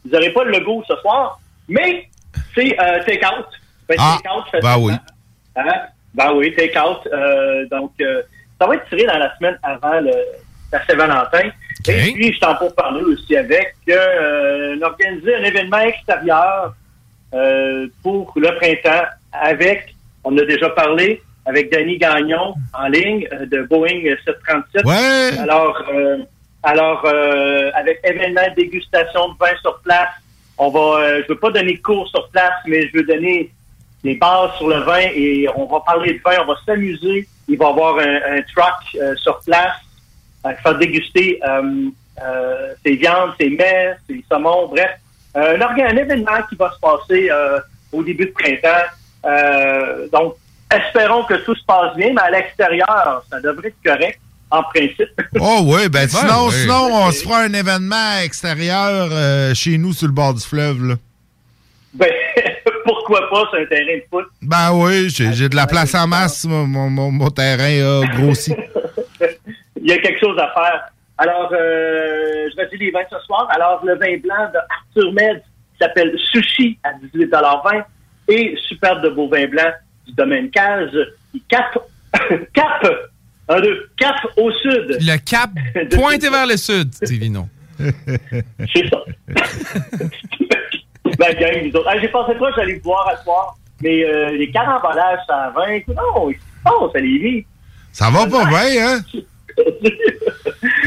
Vous 0.05 0.11
n'aurez 0.11 0.31
pas 0.33 0.45
le 0.45 0.53
logo 0.59 0.83
ce 0.89 0.97
soir, 0.97 1.41
mais 1.69 2.09
c'est 2.55 2.77
euh, 2.81 3.03
take-out. 3.05 3.47
Ben, 3.89 3.97
Ah, 3.99 4.19
ben 4.25 4.31
facilement. 4.61 4.85
oui. 4.85 4.93
Hein? 5.57 5.73
Ben 6.15 6.33
oui, 6.35 6.55
take-out. 6.55 6.99
Euh, 7.13 7.67
donc, 7.71 7.93
ça 8.61 8.67
va 8.67 8.75
être 8.75 8.89
tiré 8.89 9.05
dans 9.07 9.19
la 9.19 9.35
semaine 9.37 9.57
avant 9.63 10.01
le, 10.01 10.11
la 10.73 10.85
Saint-Valentin. 10.87 11.51
Et 11.89 12.13
puis, 12.13 12.33
je 12.35 12.39
t'en 12.41 12.55
pour 12.57 12.75
parler 12.75 13.03
aussi 13.03 13.37
avec 13.37 13.75
organiser 13.89 15.35
un 15.37 15.45
événement 15.45 15.79
extérieur 15.81 16.75
euh, 17.35 17.87
pour 18.03 18.33
le 18.37 18.55
printemps 18.57 19.07
avec, 19.33 19.95
on 20.25 20.37
a 20.39 20.45
déjà 20.45 20.69
parlé, 20.71 21.23
avec 21.47 21.73
Danny 21.73 21.99
Gagnon 21.99 22.55
en 22.73 22.89
ligne 22.89 23.27
euh, 23.33 23.47
de 23.47 23.63
Boeing 23.63 24.03
737. 24.25 24.85
Ouais. 24.85 25.39
Alors, 25.39 25.83
euh, 25.93 26.19
alors 26.63 27.03
euh, 27.05 27.71
avec 27.75 28.01
événement 28.05 28.49
de 28.51 28.63
dégustation 28.63 29.31
de 29.31 29.39
vin 29.39 29.57
sur 29.61 29.81
place, 29.81 30.11
on 30.59 30.69
va, 30.71 31.01
euh, 31.01 31.23
je 31.23 31.33
veux 31.33 31.39
pas 31.39 31.51
donner 31.51 31.75
de 31.75 31.83
cours 31.83 32.09
sur 32.09 32.29
place, 32.29 32.53
mais 32.67 32.87
je 32.89 32.99
veux 32.99 33.05
donner 33.05 33.51
des 34.05 34.15
bases 34.17 34.51
sur 34.59 34.69
le 34.69 34.81
vin 34.81 35.01
et 35.15 35.47
on 35.57 35.67
va 35.67 35.81
parler 35.81 36.15
de 36.15 36.21
vin, 36.25 36.43
on 36.43 36.47
va 36.47 36.57
s'amuser. 36.65 37.27
Il 37.49 37.59
va 37.59 37.67
y 37.67 37.69
avoir 37.69 37.99
un, 37.99 38.37
un 38.37 38.43
truck 38.43 39.01
euh, 39.01 39.17
sur 39.17 39.41
place 39.41 39.75
faire 40.63 40.79
déguster 40.79 41.41
euh, 41.47 41.89
euh, 42.23 42.75
ses 42.85 42.97
viandes, 42.97 43.33
ses 43.41 43.51
mets, 43.51 43.95
ses 44.09 44.25
saumons, 44.31 44.69
bref. 44.69 44.91
Euh, 45.37 45.59
un, 45.61 45.97
événement 45.97 46.43
qui 46.49 46.57
va 46.57 46.71
se 46.73 46.79
passer 46.81 47.31
euh, 47.31 47.59
au 47.91 48.03
début 48.03 48.27
de 48.27 48.33
printemps. 48.33 48.85
Euh, 49.25 50.09
donc, 50.13 50.35
espérons 50.75 51.25
que 51.25 51.35
tout 51.45 51.55
se 51.55 51.65
passe 51.65 51.97
bien, 51.97 52.13
mais 52.15 52.21
à 52.21 52.31
l'extérieur, 52.31 53.25
ça 53.31 53.41
devrait 53.41 53.69
être 53.69 53.77
correct, 53.85 54.21
en 54.51 54.63
principe. 54.65 55.09
Oh 55.41 55.61
oui, 55.65 55.89
ben 55.89 56.07
sinon, 56.09 56.51
sinon 56.51 56.89
on 56.93 57.11
se 57.11 57.23
fera 57.23 57.41
un 57.43 57.53
événement 57.53 58.19
extérieur 58.23 59.09
euh, 59.11 59.55
chez 59.55 59.79
nous 59.79 59.93
sur 59.93 60.07
le 60.09 60.13
bord 60.13 60.35
du 60.35 60.43
fleuve. 60.43 60.85
Là. 60.85 60.95
Ben, 61.95 62.11
pourquoi 62.85 63.29
pas 63.31 63.49
sur 63.51 63.59
un 63.61 63.67
terrain 63.67 63.97
de 63.97 64.05
foot? 64.11 64.27
Ben 64.43 64.73
oui, 64.73 65.09
j'ai 65.09 65.49
de 65.49 65.57
la 65.57 65.67
place 65.67 65.95
en 65.95 66.07
masse, 66.07 66.45
mon, 66.45 66.67
mon- 66.67 66.91
mon- 66.91 67.11
mon 67.13 67.31
terrain 67.31 68.03
a 68.03 68.07
grossi. 68.17 68.55
Il 69.81 69.89
y 69.89 69.93
a 69.93 69.99
quelque 69.99 70.21
chose 70.21 70.39
à 70.39 70.53
faire. 70.53 70.93
Alors, 71.23 71.51
euh, 71.53 72.49
je 72.51 72.57
vais 72.57 72.69
dire 72.71 72.79
les 72.81 72.91
vins 72.91 73.07
ce 73.09 73.19
soir. 73.21 73.47
Alors, 73.55 73.81
le 73.85 73.95
vin 73.95 74.19
blanc 74.19 74.51
de 74.53 74.59
Arthur 74.59 75.13
Med 75.13 75.41
qui 75.73 75.79
s'appelle 75.81 76.19
Sushi 76.19 76.81
à 76.83 76.95
18,20 76.95 77.85
et 78.27 78.57
superbe 78.67 79.05
de 79.05 79.11
beau 79.11 79.29
vin 79.29 79.47
blanc 79.47 79.71
du 80.05 80.15
domaine 80.15 80.51
qui 80.51 81.41
cap, 81.49 81.79
cap, 82.53 82.89
un, 83.49 83.61
deux, 83.61 83.89
cap 83.97 84.17
au 84.37 84.51
sud. 84.51 84.99
Le 85.01 85.17
cap 85.19 85.51
pointé 85.95 86.29
vers 86.29 86.47
le 86.47 86.57
sud, 86.57 86.91
Divino. 87.03 87.47
C'est 87.79 88.89
ça. 88.89 88.99
ben, 91.19 91.35
gang, 91.39 91.67
nous 91.67 91.77
autres. 91.77 91.89
Ah, 91.89 92.01
J'ai 92.01 92.09
pensé 92.09 92.35
pas 92.35 92.51
que 92.51 92.57
j'allais 92.57 92.75
vous 92.75 92.91
voir 92.91 93.07
à 93.07 93.17
ce 93.17 93.23
soir, 93.23 93.57
mais 93.81 94.05
euh, 94.05 94.31
les 94.31 94.51
carambolages, 94.51 95.21
ça 95.29 95.53
va. 95.55 95.73
Écoute, 95.73 95.95
non, 95.95 96.33
oh, 96.67 96.91
ça 96.93 96.99
les 96.99 97.19
vit. 97.19 97.47
Ça 97.93 98.11
va 98.11 98.27
pas 98.27 98.45
bien, 98.47 98.89
hein? 98.89 99.01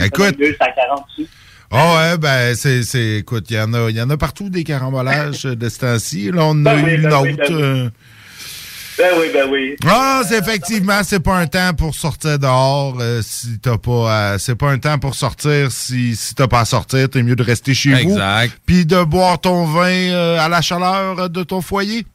Écoute. 0.04 0.38
240 0.38 1.06
dessus. 1.18 1.30
Oh 1.72 1.96
ouais, 1.98 2.18
ben 2.18 2.56
c'est, 2.56 2.84
c'est 2.84 3.18
écoute, 3.18 3.46
il 3.50 3.56
y 3.58 3.60
en 3.60 3.74
a, 3.74 3.90
il 3.90 3.96
y 3.98 4.02
en 4.02 4.10
a 4.10 4.18
partout 4.18 4.50
des 4.50 4.64
carambolages 4.64 5.44
de 5.44 5.70
ce 5.70 5.80
temps-ci. 5.80 6.32
Là, 6.32 6.44
on 6.46 6.66
a 6.66 6.76
Ben 6.76 6.84
oui, 6.86 6.92
eu 6.92 6.96
une 6.96 7.02
ben 7.10 7.22
oui, 7.22 7.32
autre. 7.34 7.38
ben 7.50 7.56
oui. 7.56 7.62
euh, 7.64 7.90
Ben 8.98 9.10
oui, 9.20 9.26
ben 9.34 9.48
oui. 9.50 9.76
Ah, 9.86 10.22
c'est 10.28 10.38
effectivement, 10.38 11.02
c'est 11.04 11.20
pas 11.20 11.36
un 11.38 11.48
temps 11.48 11.74
pour 11.74 11.94
sortir 11.96 12.38
dehors 12.40 12.96
euh, 13.02 13.22
si 13.24 13.58
t'as 13.60 13.78
pas. 13.78 14.34
à- 14.34 14.40
c'est 14.40 14.56
pas 14.56 14.70
un 14.70 14.78
temps 14.78 15.00
pour 15.00 15.16
sortir 15.16 15.72
si, 15.72 16.16
si 16.16 16.34
t'as 16.36 16.48
pas 16.48 16.62
à 16.62 16.66
sortir. 16.66 17.10
T'es 17.10 17.24
mieux 17.24 17.36
de 17.36 17.44
rester 17.44 17.74
chez 17.74 17.92
vous. 17.92 18.12
Exact. 18.12 18.54
Puis 18.66 18.86
de 18.86 19.04
boire 19.04 19.42
ton 19.42 19.66
vin 19.66 19.90
euh, 19.90 20.40
à 20.40 20.48
la 20.48 20.62
chaleur 20.62 21.30
de 21.30 21.44
ton 21.44 21.60
foyer. 21.62 22.06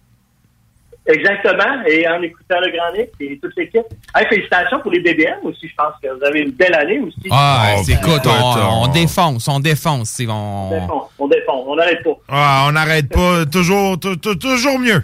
Exactement. 1.12 1.82
Et 1.86 2.06
en 2.08 2.20
écoutant 2.22 2.56
le 2.60 2.70
Grand 2.76 2.92
Nick 2.96 3.10
et 3.20 3.38
toute 3.38 3.52
l'équipe. 3.56 3.82
Hey, 4.14 4.26
félicitations 4.28 4.80
pour 4.80 4.90
les 4.92 5.00
BBM 5.00 5.38
aussi. 5.44 5.68
Je 5.68 5.74
pense 5.74 5.94
que 6.02 6.08
vous 6.08 6.24
avez 6.24 6.40
une 6.40 6.50
belle 6.52 6.74
année 6.74 7.00
aussi. 7.00 7.20
Ah, 7.30 7.74
c'est- 7.84 7.92
écoute, 7.94 8.22
on, 8.26 8.30
on- 8.30 8.82
on 8.84 8.86
défonce, 8.88 9.48
on 9.48 9.60
défonce. 9.60 10.10
c'est- 10.10 10.26
On 10.28 10.68
On... 10.68 10.80
défonce, 10.80 11.10
on 11.18 11.28
défonce. 11.28 11.64
On 11.68 11.76
n'arrête 11.76 12.02
pas. 12.04 12.16
Ah, 12.28 12.64
on 12.68 12.72
n'arrête 12.72 13.08
pas. 13.08 13.44
toujours, 13.46 13.98
tou- 13.98 14.16
tou- 14.16 14.34
toujours 14.36 14.78
mieux. 14.78 15.02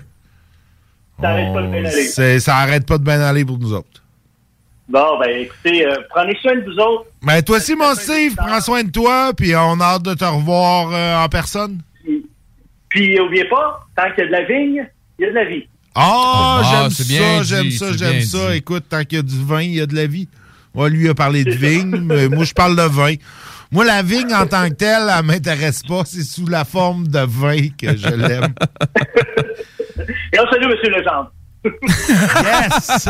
Ça 1.21 1.29
n'arrête 1.29 1.53
pas 1.55 1.63
de 1.63 1.67
bien 1.69 1.85
aller. 1.85 2.39
Ça 2.41 2.57
arrête 2.57 2.87
pas 2.87 2.99
de 2.99 3.05
bien 3.05 3.21
aller 3.21 3.45
pour 3.45 3.59
nous 3.59 3.73
autres. 3.73 4.03
Bon, 4.89 5.19
ben 5.19 5.31
écoutez, 5.41 5.85
euh, 5.85 5.97
prenez 6.11 6.37
soin 6.41 6.55
de 6.55 6.61
vous 6.65 6.79
autres. 6.79 7.07
Ben 7.21 7.43
toi 7.43 7.57
aussi, 7.57 7.75
mon 7.75 7.93
Steve, 7.97 8.37
prends 8.37 8.61
soin 8.61 8.85
de 8.85 8.91
toi, 8.93 9.33
puis 9.37 9.53
on 9.57 9.81
a 9.81 9.85
hâte 9.85 10.03
de 10.05 10.15
te 10.15 10.25
revoir 10.25 10.91
euh, 10.93 11.25
en 11.25 11.29
personne. 11.29 11.81
Puis 12.89 13.17
n'oubliez 13.17 13.47
pas, 13.47 13.81
tant 13.97 14.11
qu'il 14.15 14.19
y 14.23 14.23
a 14.23 14.27
de 14.27 14.33
la 14.33 14.43
vigne, 14.45 14.87
il 15.19 15.23
y 15.25 15.27
a 15.27 15.31
de 15.31 15.35
la 15.35 15.45
vie. 15.45 15.67
Ah, 15.99 16.61
Ah, 16.63 16.63
j'aime 16.71 16.91
ça, 16.91 17.05
bien 17.05 17.43
j'aime 17.43 17.69
dit, 17.69 17.77
ça, 17.79 17.93
j'aime 17.97 18.21
ça. 18.21 18.51
dit. 18.51 18.57
Écoute, 18.59 18.85
tant 18.89 19.03
qu'il 19.05 19.17
y 19.17 19.19
a 19.21 19.23
du 19.23 19.43
vin, 19.45 19.63
il 19.63 19.75
y 19.75 19.81
a 19.81 19.87
de 19.87 19.95
la 19.97 20.07
vie. 20.07 20.29
Ouais, 20.75 20.91
lui 20.91 21.09
a 21.09 21.15
parlé 21.15 21.43
de 21.43 21.51
vigne, 21.53 22.01
mais 22.05 22.29
moi 22.29 22.45
je 22.45 22.53
parle 22.53 22.77
de 22.77 22.83
vin. 22.83 23.15
Moi, 23.73 23.85
la 23.85 24.03
vigne 24.03 24.33
en 24.35 24.47
tant 24.47 24.69
que 24.69 24.75
telle, 24.75 25.11
elle 25.13 25.25
m'intéresse 25.25 25.83
pas. 25.83 26.03
C'est 26.05 26.23
sous 26.23 26.47
la 26.47 26.65
forme 26.65 27.09
de 27.09 27.19
vin 27.21 27.69
que 27.81 27.97
je 27.97 28.09
l'aime. 28.09 28.55
Et 30.33 30.39
on 30.39 30.47
salue 30.51 30.65
M. 30.65 30.93
Legendre. 30.93 31.33
yes! 32.45 33.09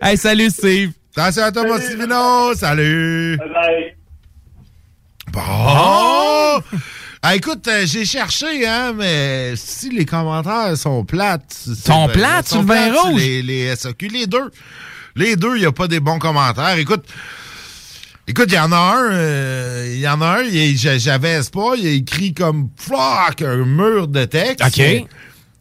hey, 0.02 0.16
salut, 0.16 0.50
Steve. 0.50 0.92
Attention 1.16 1.42
à 1.44 1.52
toi, 1.52 1.64
mon 1.64 1.78
Sylvino. 1.78 2.54
Salut! 2.54 3.36
Bye 3.38 3.48
bye. 3.52 3.94
Bon! 5.32 6.62
Ah, 7.22 7.36
écoute, 7.36 7.68
euh, 7.68 7.82
j'ai 7.84 8.06
cherché, 8.06 8.66
hein, 8.66 8.94
mais 8.96 9.52
si 9.54 9.90
les 9.90 10.06
commentaires 10.06 10.74
sont 10.76 11.04
plates. 11.04 11.52
Sont 11.52 12.06
ben, 12.06 12.12
plates 12.12 12.48
sont 12.48 12.54
sur 12.54 12.62
le 12.62 12.68
vin 12.68 12.90
plates 12.90 13.02
rouge? 13.04 13.20
Les, 13.20 13.42
les 13.42 13.76
SAQ, 13.76 14.08
les 14.08 14.26
deux. 14.26 14.50
Les 15.16 15.36
deux, 15.36 15.56
il 15.56 15.60
n'y 15.60 15.66
a 15.66 15.72
pas 15.72 15.86
des 15.86 16.00
bons 16.00 16.18
commentaires. 16.18 16.78
Écoute, 16.78 17.04
écoute, 18.26 18.46
il 18.48 18.54
y 18.54 18.58
en 18.58 18.72
a 18.72 18.76
un, 18.76 19.10
euh, 19.12 19.92
il 19.92 20.00
y 20.00 20.08
en 20.08 20.22
a 20.22 20.38
un, 20.40 20.44
j'avais 20.96 21.32
espoir, 21.32 21.74
il 21.76 21.86
a 21.86 21.90
écrit 21.90 22.32
comme 22.32 22.70
flock, 22.76 23.42
un 23.42 23.66
mur 23.66 24.08
de 24.08 24.24
texte. 24.24 24.64
OK. 24.66 24.78
Mais, 24.78 25.06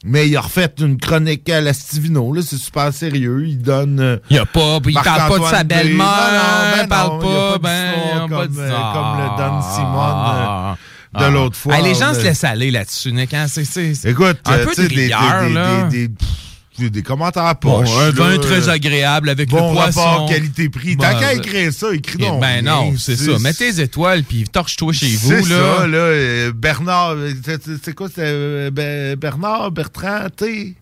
mais 0.06 0.28
il 0.30 0.38
a 0.38 0.42
refait 0.42 0.74
une 0.80 0.98
chronique 0.98 1.50
à 1.50 1.60
la 1.60 1.74
Stivino, 1.74 2.32
là, 2.32 2.42
c'est 2.42 2.56
super 2.58 2.94
sérieux. 2.94 3.44
Il 3.46 3.62
donne. 3.62 4.00
euh, 4.00 4.18
Il 4.30 4.38
a 4.40 4.46
pas, 4.46 4.80
il 4.88 4.94
parle 4.94 5.30
pas 5.30 5.40
de 5.40 5.54
sa 5.54 5.64
belle-mère, 5.66 5.98
Non, 5.98 6.06
non, 6.06 6.72
ben 6.78 6.84
il 6.84 6.88
parle 6.88 7.20
pas, 7.20 7.52
pas 7.52 7.58
ben, 7.60 8.30
comme, 8.30 8.60
euh, 8.60 8.70
comme 8.94 9.18
le 9.18 9.38
Don 9.38 9.62
Simone 9.62 10.26
euh, 10.38 10.74
de 11.18 11.24
Ah. 11.24 11.30
l'autre 11.30 11.56
fois. 11.56 11.80
Les 11.82 11.96
gens 11.96 12.14
se 12.14 12.22
laissent 12.22 12.44
aller 12.44 12.72
là-dessus, 12.72 13.12
Nick. 13.12 13.34
hein, 13.34 13.48
c'est- 13.48 14.08
Écoute, 14.08 14.38
un 14.46 14.54
euh, 14.54 14.66
peu 14.66 14.84
de 14.84 14.88
des, 14.88 14.96
rigueur, 15.04 15.44
des, 15.48 15.54
là. 15.54 15.84
des, 15.84 16.08
des, 16.08 16.14
pff, 16.14 16.92
des 16.92 17.02
commentaires 17.02 17.56
Bon, 17.62 17.80
poches. 17.84 17.90
un 17.98 18.12
vin 18.12 18.30
là, 18.32 18.38
très 18.38 18.70
agréable 18.70 19.30
avec 19.30 19.50
bon 19.50 19.70
le 19.70 19.74
poisson. 19.76 20.00
rapport 20.02 20.30
qualité-prix. 20.30 20.96
Bon, 20.96 21.04
Tant 21.04 21.20
qu'à 21.20 21.30
euh, 21.30 21.36
écrire 21.38 21.74
ça, 21.74 21.88
écris 21.94 22.20
donc. 22.20 22.40
Ben 22.40 22.48
rien. 22.48 22.62
non, 22.62 22.94
c'est 22.98 23.16
ça. 23.18 23.38
Mets 23.40 23.54
tes 23.54 23.82
étoiles 23.82 24.24
puis 24.24 24.46
torche-toi 24.46 24.94
chez 24.94 25.08
vous. 25.16 25.30
C'est 25.30 25.50
là. 25.50 25.78
ça, 25.80 25.88
là. 25.88 25.98
euh, 25.98 26.52
Bernard, 26.56 27.16
c'est- 27.84 27.94
quoi, 27.94 28.08
c'est 28.08 28.22
euh, 28.24 28.72
Be- 28.72 29.16
Bernard 29.18 29.72
Bertrand, 29.72 30.28
tu? 30.38 30.76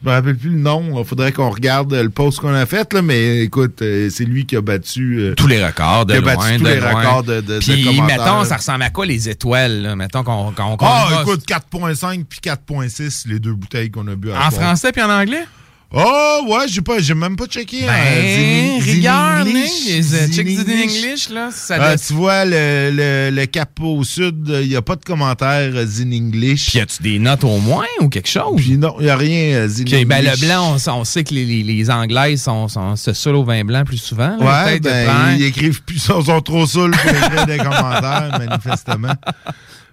Je 0.00 0.08
me 0.08 0.14
rappelle 0.14 0.36
plus 0.36 0.50
le 0.50 0.58
nom. 0.60 0.96
Il 0.96 1.04
faudrait 1.04 1.32
qu'on 1.32 1.50
regarde 1.50 1.92
le 1.92 2.08
post 2.08 2.38
qu'on 2.38 2.54
a 2.54 2.66
fait, 2.66 2.92
là. 2.92 3.02
Mais 3.02 3.40
écoute, 3.40 3.82
euh, 3.82 4.08
c'est 4.12 4.24
lui 4.24 4.46
qui 4.46 4.54
a 4.54 4.60
battu. 4.60 5.18
euh, 5.18 5.34
Tous 5.34 5.48
les 5.48 5.64
records 5.64 6.06
de 6.06 6.12
qui 6.12 6.18
a 6.18 6.20
loin, 6.20 6.36
battu 6.36 6.56
tous 6.58 6.64
de 6.64 6.68
les 6.68 6.80
loin. 6.80 6.94
records 6.94 7.22
de, 7.24 7.34
de, 7.40 7.54
de 7.54 7.58
Puis, 7.58 7.84
commentaires. 7.84 8.18
mettons, 8.24 8.44
ça 8.44 8.56
ressemble 8.58 8.82
à 8.84 8.90
quoi 8.90 9.06
les 9.06 9.28
étoiles? 9.28 9.82
Là? 9.82 9.96
Mettons 9.96 10.22
qu'on 10.22 10.52
qu'on 10.52 10.76
Ah, 10.80 11.08
va- 11.10 11.22
écoute, 11.22 11.42
4.5 11.46 12.24
puis 12.28 12.38
4.6, 12.40 13.26
les 13.26 13.40
deux 13.40 13.54
bouteilles 13.54 13.90
qu'on 13.90 14.06
a 14.06 14.14
bu 14.14 14.30
à 14.30 14.46
En 14.46 14.50
soir. 14.50 14.62
français 14.66 14.92
puis 14.92 15.02
en 15.02 15.10
anglais? 15.10 15.44
Oh, 15.90 16.40
ouais, 16.48 16.68
j'ai 16.68 16.82
pas, 16.82 16.98
j'ai 16.98 17.14
même 17.14 17.34
pas 17.34 17.46
checké. 17.46 17.86
Ben, 17.86 17.88
hein, 17.88 18.78
rigueur, 18.82 19.38
euh, 19.46 20.28
check 20.28 20.46
English, 20.46 21.30
là, 21.30 21.48
ça 21.50 21.76
Ah, 21.80 21.96
tu 21.96 22.12
vois, 22.12 22.44
le, 22.44 22.90
le, 22.92 23.30
le 23.34 23.46
cap 23.46 23.70
au 23.80 24.04
sud, 24.04 24.36
il 24.62 24.68
n'y 24.68 24.76
a 24.76 24.82
pas 24.82 24.96
de 24.96 25.04
commentaires 25.04 25.72
euh, 25.74 25.86
in 26.02 26.12
English. 26.12 26.66
Puis 26.68 26.78
y 26.78 26.82
a-tu 26.82 27.02
des 27.02 27.18
notes 27.18 27.42
au 27.44 27.56
moins 27.58 27.86
ou 28.02 28.10
quelque 28.10 28.28
chose? 28.28 28.56
Puis 28.56 28.76
non, 28.76 28.96
il 28.98 29.04
n'y 29.04 29.10
a 29.10 29.16
rien 29.16 29.54
euh, 29.54 29.66
in 29.66 29.80
Ok, 29.80 30.04
ben, 30.06 30.22
le 30.22 30.28
English. 30.28 30.40
blanc, 30.46 30.76
on, 30.86 30.90
on 30.92 31.04
sait 31.04 31.24
que 31.24 31.32
les, 31.32 31.46
les, 31.46 31.62
les 31.62 31.90
Anglaises 31.90 32.42
sont, 32.42 32.68
sont, 32.68 32.94
se 32.94 33.14
saoulent 33.14 33.36
au 33.36 33.44
vin 33.44 33.64
blanc 33.64 33.84
plus 33.86 33.96
souvent. 33.96 34.36
là, 34.38 34.64
Ouais, 34.66 34.80
ben, 34.80 35.36
ils 35.38 35.44
écrivent 35.46 35.82
plus, 35.82 35.96
ils 35.96 36.00
sont 36.24 36.42
trop 36.42 36.66
saouls 36.66 36.90
pour 36.90 37.10
écrire 37.10 37.46
des 37.46 37.56
commentaires, 37.56 38.38
manifestement. 38.46 39.14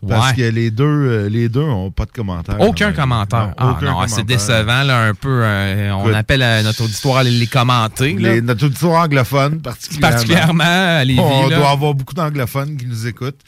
Parce 0.08 0.30
Ouais. 0.32 0.36
que 0.36 0.42
les 0.44 0.72
deux, 0.72 0.84
euh, 0.86 1.30
les 1.30 1.50
deux 1.50 1.62
ont 1.62 1.92
pas 1.92 2.06
de 2.06 2.12
commentaires. 2.12 2.60
Aucun 2.60 2.92
commentaire. 2.94 3.48
Non, 3.60 3.76
ah 3.78 3.78
non, 3.82 4.08
c'est 4.08 4.26
décevant, 4.26 4.84
là, 4.84 5.04
un 5.08 5.14
peu. 5.14 5.42
euh, 5.44 5.92
on 5.94 6.02
Écoute. 6.04 6.16
appelle 6.16 6.42
euh, 6.42 6.64
notre 6.64 6.84
auditoire 6.84 7.18
à 7.18 7.24
les, 7.24 7.48
commenter. 7.48 8.14
Les, 8.14 8.42
notre 8.42 8.66
auditoire 8.66 9.04
anglophone, 9.04 9.62
particulièrement. 9.62 10.10
Particulièrement 10.12 11.24
On 11.24 11.48
là. 11.50 11.58
doit 11.58 11.70
avoir 11.72 11.94
beaucoup 11.94 12.14
d'anglophones 12.14 12.78
qui 12.78 12.86
nous 12.86 13.08
écoutent. 13.08 13.40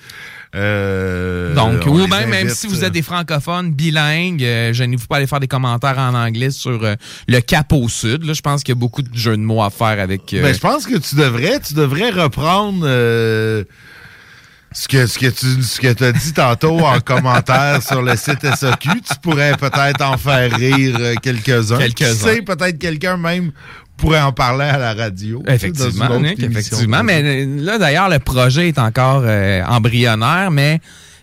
Euh, 0.55 1.53
Donc, 1.53 1.81
on 1.85 1.89
ou 1.91 2.07
bien, 2.07 2.25
même 2.25 2.33
invite, 2.33 2.51
si 2.55 2.67
vous 2.67 2.83
êtes 2.85 2.93
des 2.93 3.01
francophones 3.01 3.73
bilingues, 3.73 4.43
euh, 4.43 4.71
gênez-vous 4.73 5.05
pas 5.05 5.17
aller 5.17 5.27
faire 5.27 5.41
des 5.41 5.47
commentaires 5.47 5.99
en 5.99 6.13
anglais 6.15 6.51
sur 6.51 6.83
euh, 6.83 6.95
le 7.27 7.39
Cap 7.41 7.71
au 7.73 7.89
Sud. 7.89 8.23
Là, 8.23 8.33
je 8.33 8.41
pense 8.41 8.63
qu'il 8.63 8.73
y 8.73 8.77
a 8.77 8.79
beaucoup 8.79 9.01
de 9.01 9.13
jeux 9.13 9.35
de 9.35 9.41
mots 9.41 9.61
à 9.61 9.69
faire 9.69 9.99
avec. 9.99 10.21
Ben, 10.31 10.53
je 10.53 10.59
pense 10.59 10.85
que 10.87 10.97
tu 10.97 11.15
devrais, 11.15 11.59
tu 11.59 11.73
devrais 11.73 12.09
reprendre 12.11 12.85
ce 14.79 14.87
que 14.87 15.07
ce 15.07 15.17
que 15.17 15.27
tu 15.27 15.63
ce 15.63 15.79
que 15.81 16.03
as 16.03 16.11
dit 16.11 16.33
tantôt 16.33 16.79
en 16.85 16.99
commentaire 17.05 17.81
sur 17.81 18.01
le 18.03 18.15
site 18.15 18.45
SOQ. 18.55 18.89
Tu 19.01 19.15
pourrais 19.23 19.53
peut-être 19.57 20.01
en 20.03 20.17
faire 20.17 20.51
rire 20.55 20.97
euh, 20.99 21.15
quelques-uns. 21.21 21.77
Quelques-uns. 21.79 22.13
Qui 22.13 22.15
sait, 22.35 22.41
peut-être 22.43 22.77
quelqu'un 22.77 23.17
même 23.17 23.51
pourrait 23.97 24.21
en 24.21 24.31
parler 24.31 24.65
à 24.65 24.77
la 24.77 24.93
radio. 24.93 25.41
Effectivement, 25.47 26.19
Nick, 26.19 26.39
effectivement. 26.43 27.01
Mais 27.03 27.45
là, 27.45 27.79
d'ailleurs, 27.79 28.09
le 28.09 28.19
projet 28.19 28.67
est 28.67 28.77
encore 28.77 29.23
euh, 29.25 29.63
embryonnaire, 29.67 30.51
mais 30.51 30.79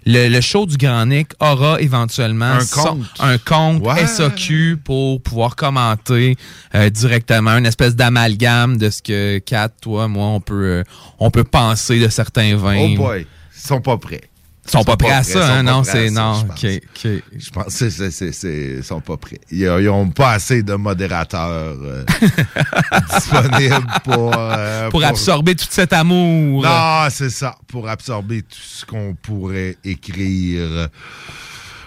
le, 0.07 0.29
le 0.29 0.41
show 0.41 0.67
du 0.67 0.77
Grand 0.77 1.07
Nick 1.07 1.29
aura 1.39 1.81
éventuellement 1.81 2.47
Un 2.57 2.61
son- 2.61 2.83
compte. 2.83 3.07
un 3.21 3.39
compte 3.39 3.87
Ouais. 3.87 4.05
SAQ 4.07 4.79
pour 4.85 5.23
pouvoir 5.23 5.55
commenter 5.55 6.37
euh, 6.75 6.91
directement, 6.91 7.57
une 7.57 7.67
espèce 7.67 7.95
d'amalgame 7.95 8.77
de 8.77 8.91
ce 8.91 9.01
que 9.01 9.39
Kat, 9.39 9.69
toi, 9.81 10.09
moi, 10.09 10.27
on 10.27 10.41
peut, 10.41 10.55
euh, 10.65 10.83
on 11.21 11.31
peut 11.31 11.45
penser 11.45 12.01
de 12.01 12.09
certains 12.09 12.57
vins. 12.57 12.77
Oh 12.77 12.97
boy, 12.97 13.27
sont 13.69 13.81
pas 13.81 13.97
prêts. 13.99 14.21
Ils 14.67 14.71
sont 14.71 14.83
pas 14.85 14.97
prêts 14.97 15.11
à 15.13 15.23
ça, 15.23 15.33
sont 15.33 15.39
hein, 15.41 15.57
pas 15.57 15.63
non, 15.63 15.85
c'est- 15.85 16.09
ça, 16.09 16.23
non, 16.23 16.35
je 16.41 16.47
pense. 16.47 16.65
ok, 16.65 16.71
ok. 17.05 17.23
Je 17.37 17.51
pense 17.51 17.79
que 17.79 17.91
c'est- 17.91 18.77
ils 18.79 18.83
sont 18.85 19.01
pas 19.03 19.19
prêts. 19.19 19.39
Ils, 19.51 19.59
ils 19.61 19.89
ont 19.91 20.09
pas 20.09 20.31
assez 20.33 20.63
de 20.63 20.75
modérateurs 20.75 21.77
euh, 21.83 22.03
disponibles 23.15 23.87
pour 24.05 24.33
euh, 24.35 24.89
Pour 24.91 25.05
absorber 25.05 25.55
tout 25.55 25.67
cet 25.69 25.93
amour. 25.93 26.63
Non, 26.63 27.07
c'est 27.11 27.29
ça, 27.31 27.57
pour 27.69 27.89
absorber 27.89 28.41
tout 28.43 28.57
ce 28.59 28.85
qu'on 28.87 29.15
pourrait 29.21 29.77
écrire. 29.85 30.89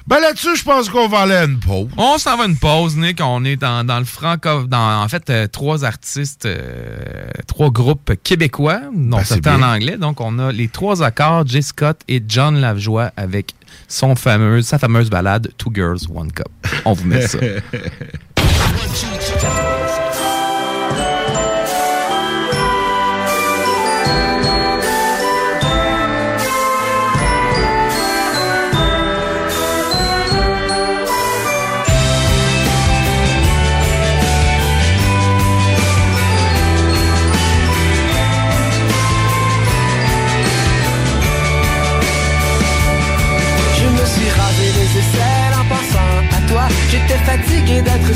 Ben 0.08 0.22
là-dessus, 0.22 0.56
je 0.56 0.64
pense 0.64 0.88
qu'on 0.88 1.10
va 1.10 1.20
aller 1.20 1.36
à 1.36 1.44
une 1.44 1.60
pause. 1.60 1.90
On 1.98 2.18
s'en 2.18 2.38
va 2.38 2.46
une 2.46 2.56
pause, 2.56 2.96
Nick. 2.96 3.20
On 3.22 3.44
est 3.44 3.58
dans, 3.58 3.86
dans 3.86 4.00
le 4.00 4.06
franco... 4.06 4.64
Dans, 4.64 5.04
en 5.04 5.08
fait, 5.10 5.30
euh, 5.30 5.48
trois 5.48 5.84
artistes, 5.84 6.46
euh, 6.46 7.28
trois 7.46 7.70
groupes 7.72 8.14
québécois. 8.24 8.80
Non, 8.96 9.18
Ben, 9.18 9.24
fait 9.26 9.46
en 9.48 9.62
anglais. 9.62 9.98
Donc, 9.98 10.22
on 10.22 10.40
a 10.40 10.54
les 10.54 10.70
trois 10.70 11.04
accords, 11.04 11.46
Jay 11.46 11.62
Scott 11.62 12.00
et 12.08 12.24
John 12.26 12.56
Lavejoie 12.62 13.12
avec 13.18 13.54
son 13.90 14.16
fameuse, 14.16 14.66
sa 14.66 14.80
fameuse 14.80 15.10
balade 15.10 15.50
Two 15.58 15.72
Girls, 15.76 16.00
One 16.14 16.32
Cup. 16.32 16.48
On 16.86 16.94
vous 16.94 17.06
met 17.06 17.28
ça. 17.28 17.40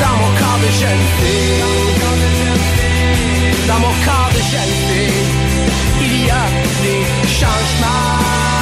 Dans 0.00 0.16
mon 0.20 0.32
corps 0.40 0.60
de 0.60 0.70
jeune 0.80 1.04
fille, 1.18 1.62
dans 3.66 3.80
mon 3.80 3.94
corps 4.04 4.30
de 4.32 4.42
jeune 4.52 4.74
fille, 4.88 5.26
il 6.00 6.26
y 6.26 6.30
a 6.30 6.44
des 6.82 7.02
changements. 7.26 8.57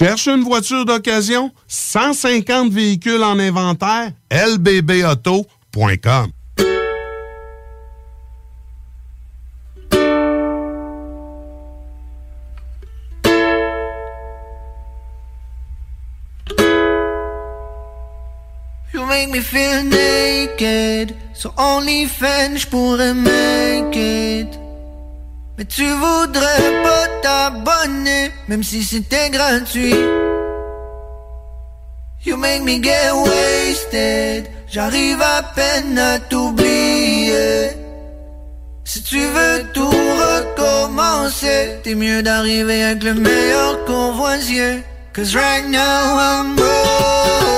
Cherches 0.00 0.28
une 0.28 0.44
voiture 0.44 0.86
d'occasion, 0.86 1.52
150 1.68 2.72
véhicules 2.72 3.22
en 3.22 3.38
inventaire, 3.38 4.12
lbbauto.com. 4.30 5.42
You 18.94 19.04
make 19.04 19.28
me 19.28 19.40
feel 19.40 19.84
naked. 19.84 21.14
So 21.34 21.52
only 21.58 22.06
fan, 22.06 22.56
je 22.56 22.66
pourrais 22.66 23.12
make. 23.12 23.60
Mais 25.60 25.66
tu 25.66 25.84
voudrais 25.84 26.82
pas 26.82 27.06
t'abonner, 27.20 28.32
même 28.48 28.62
si 28.62 28.82
c'était 28.82 29.28
gratuit. 29.28 29.94
You 32.24 32.38
make 32.38 32.62
me 32.62 32.82
get 32.82 33.12
wasted. 33.12 34.48
J'arrive 34.68 35.20
à 35.20 35.42
peine 35.54 35.98
à 35.98 36.18
t'oublier. 36.18 37.76
Si 38.84 39.02
tu 39.02 39.20
veux 39.20 39.70
tout 39.74 39.90
recommencer, 39.90 41.80
t'es 41.82 41.94
mieux 41.94 42.22
d'arriver 42.22 42.82
avec 42.82 43.02
le 43.02 43.12
meilleur 43.12 43.84
convoisier. 43.84 44.82
Cause 45.14 45.36
right 45.36 45.68
now 45.68 46.16
I'm 46.18 46.56
broken. 46.56 47.49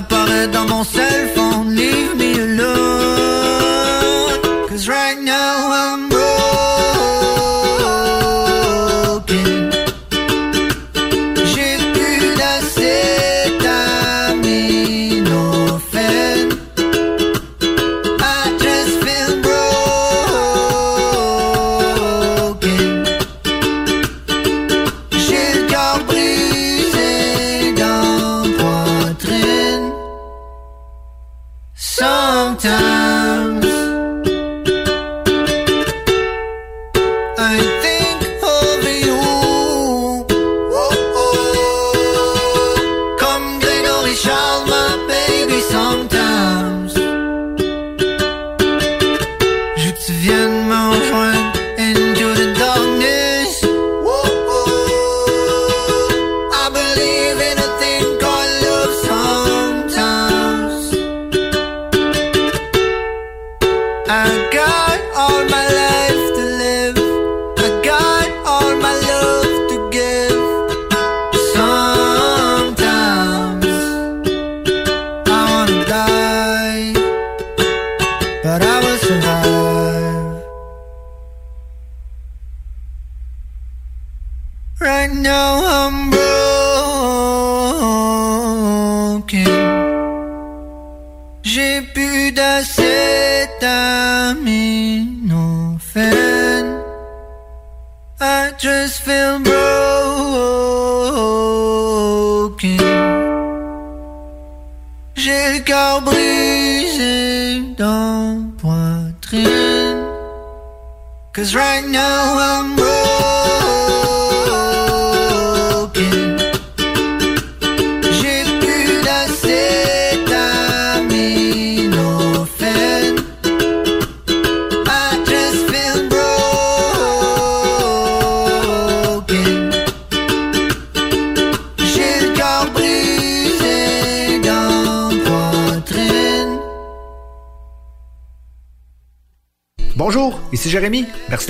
T'apparais 0.00 0.48
dans 0.48 0.66
mon 0.66 0.84
cell 0.84 1.28
phone? 1.34 1.74
Leave 1.74 2.16
me. 2.16 2.49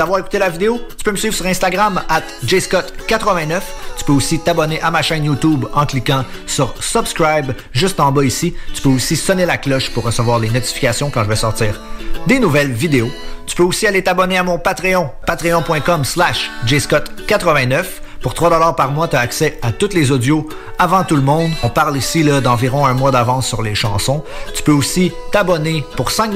D'avoir 0.00 0.20
écouté 0.20 0.38
la 0.38 0.48
vidéo. 0.48 0.80
Tu 0.96 1.04
peux 1.04 1.10
me 1.10 1.16
suivre 1.18 1.34
sur 1.34 1.44
Instagram 1.44 2.00
at 2.08 2.22
jscott89. 2.46 3.60
Tu 3.98 4.04
peux 4.06 4.12
aussi 4.12 4.38
t'abonner 4.38 4.80
à 4.80 4.90
ma 4.90 5.02
chaîne 5.02 5.26
YouTube 5.26 5.66
en 5.74 5.84
cliquant 5.84 6.24
sur 6.46 6.74
Subscribe 6.82 7.52
juste 7.72 8.00
en 8.00 8.10
bas 8.10 8.24
ici. 8.24 8.54
Tu 8.72 8.80
peux 8.80 8.88
aussi 8.88 9.14
sonner 9.14 9.44
la 9.44 9.58
cloche 9.58 9.90
pour 9.90 10.04
recevoir 10.04 10.38
les 10.38 10.48
notifications 10.48 11.10
quand 11.10 11.22
je 11.22 11.28
vais 11.28 11.36
sortir 11.36 11.78
des 12.26 12.38
nouvelles 12.38 12.72
vidéos. 12.72 13.10
Tu 13.46 13.54
peux 13.54 13.62
aussi 13.62 13.86
aller 13.86 14.02
t'abonner 14.02 14.38
à 14.38 14.42
mon 14.42 14.58
Patreon, 14.58 15.10
patreon.com 15.26 16.04
slash 16.06 16.50
jscott89. 16.64 17.84
Pour 18.20 18.34
3$ 18.34 18.74
par 18.74 18.90
mois, 18.90 19.08
tu 19.08 19.16
as 19.16 19.20
accès 19.20 19.58
à 19.62 19.72
tous 19.72 19.94
les 19.94 20.12
audios 20.12 20.46
avant 20.78 21.04
tout 21.04 21.16
le 21.16 21.22
monde. 21.22 21.50
On 21.62 21.70
parle 21.70 21.96
ici 21.96 22.22
d'environ 22.22 22.84
un 22.84 22.92
mois 22.92 23.10
d'avance 23.10 23.46
sur 23.46 23.62
les 23.62 23.74
chansons. 23.74 24.22
Tu 24.54 24.62
peux 24.62 24.72
aussi 24.72 25.10
t'abonner 25.32 25.84
pour 25.96 26.10
5$. 26.10 26.32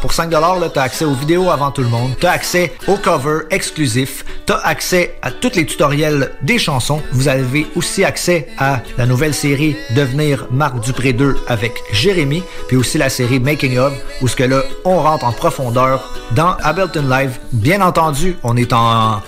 Pour 0.00 0.12
5$, 0.12 0.72
tu 0.72 0.78
as 0.78 0.82
accès 0.82 1.04
aux 1.04 1.14
vidéos 1.14 1.50
avant 1.50 1.72
tout 1.72 1.82
le 1.82 1.88
monde. 1.88 2.12
Tu 2.20 2.26
as 2.26 2.30
accès 2.30 2.72
aux 2.86 2.96
covers 2.96 3.42
exclusifs. 3.50 4.24
Tu 4.46 4.52
as 4.52 4.58
accès 4.58 5.18
à 5.22 5.32
tous 5.32 5.56
les 5.56 5.66
tutoriels 5.66 6.32
des 6.42 6.58
chansons. 6.58 7.02
Vous 7.12 7.26
avez 7.26 7.66
aussi 7.74 8.04
accès 8.04 8.46
à 8.58 8.80
la 8.96 9.06
nouvelle 9.06 9.34
série 9.34 9.76
Devenir 9.96 10.46
Marc 10.52 10.78
Dupré 10.80 11.12
2 11.12 11.36
avec 11.48 11.82
Jérémy. 11.90 12.44
Puis 12.68 12.76
aussi 12.76 12.96
la 12.96 13.08
série 13.08 13.40
Making 13.40 13.78
of 13.78 13.92
où 14.22 14.28
ce 14.28 14.36
que 14.36 14.44
là, 14.44 14.62
on 14.84 15.00
rentre 15.00 15.24
en 15.24 15.32
profondeur 15.32 16.12
dans 16.30 16.54
Ableton 16.62 17.08
Live. 17.08 17.40
Bien 17.52 17.80
entendu, 17.80 18.36
on 18.44 18.56
est 18.56 18.72
en 18.72 19.20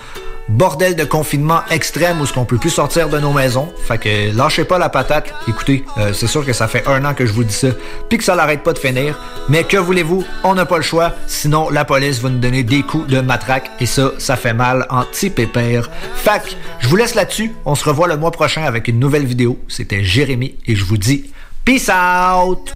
bordel 0.48 0.94
de 0.96 1.04
confinement 1.04 1.60
extrême 1.70 2.20
où 2.20 2.26
ce 2.26 2.32
qu'on 2.32 2.44
peut 2.44 2.58
plus 2.58 2.70
sortir 2.70 3.08
de 3.08 3.18
nos 3.18 3.32
maisons. 3.32 3.72
Fait 3.86 3.98
que 3.98 4.36
lâchez 4.36 4.64
pas 4.64 4.78
la 4.78 4.88
patate. 4.88 5.32
Écoutez, 5.48 5.84
euh, 5.98 6.12
c'est 6.12 6.26
sûr 6.26 6.44
que 6.44 6.52
ça 6.52 6.68
fait 6.68 6.86
un 6.86 7.04
an 7.04 7.14
que 7.14 7.26
je 7.26 7.32
vous 7.32 7.44
dis 7.44 7.54
ça, 7.54 7.68
puis 8.08 8.18
que 8.18 8.24
ça 8.24 8.34
l'arrête 8.34 8.62
pas 8.62 8.72
de 8.72 8.78
finir. 8.78 9.18
Mais 9.48 9.64
que 9.64 9.76
voulez-vous, 9.76 10.24
on 10.44 10.54
n'a 10.54 10.66
pas 10.66 10.76
le 10.76 10.82
choix, 10.82 11.12
sinon 11.26 11.70
la 11.70 11.84
police 11.84 12.20
va 12.20 12.30
nous 12.30 12.38
donner 12.38 12.62
des 12.62 12.82
coups 12.82 13.08
de 13.08 13.20
matraque 13.20 13.70
et 13.80 13.86
ça, 13.86 14.12
ça 14.18 14.36
fait 14.36 14.54
mal 14.54 14.86
en 14.90 15.02
petit 15.04 15.30
pépère. 15.30 15.90
Fait 16.14 16.42
que 16.42 16.50
je 16.80 16.88
vous 16.88 16.96
laisse 16.96 17.14
là-dessus. 17.14 17.52
On 17.64 17.74
se 17.74 17.84
revoit 17.84 18.08
le 18.08 18.16
mois 18.16 18.30
prochain 18.30 18.62
avec 18.62 18.88
une 18.88 18.98
nouvelle 18.98 19.26
vidéo. 19.26 19.58
C'était 19.68 20.04
Jérémy 20.04 20.56
et 20.66 20.76
je 20.76 20.84
vous 20.84 20.98
dis 20.98 21.30
peace 21.64 21.90
out. 21.90 22.72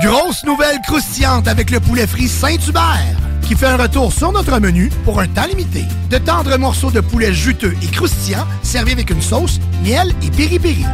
Grosse 0.00 0.42
nouvelle 0.44 0.80
croustillante 0.86 1.46
avec 1.46 1.70
le 1.70 1.78
poulet 1.78 2.06
frit 2.06 2.28
Saint-Hubert 2.28 3.16
qui 3.42 3.54
fait 3.54 3.66
un 3.66 3.76
retour 3.76 4.10
sur 4.10 4.32
notre 4.32 4.58
menu 4.58 4.88
pour 5.04 5.20
un 5.20 5.26
temps 5.26 5.46
limité. 5.46 5.84
De 6.08 6.16
tendres 6.16 6.56
morceaux 6.56 6.90
de 6.90 7.00
poulet 7.00 7.34
juteux 7.34 7.74
et 7.82 7.86
croustillants 7.88 8.46
servis 8.62 8.92
avec 8.92 9.10
une 9.10 9.20
sauce, 9.20 9.60
miel 9.84 10.14
et 10.22 10.30
piri-piri. 10.30 10.86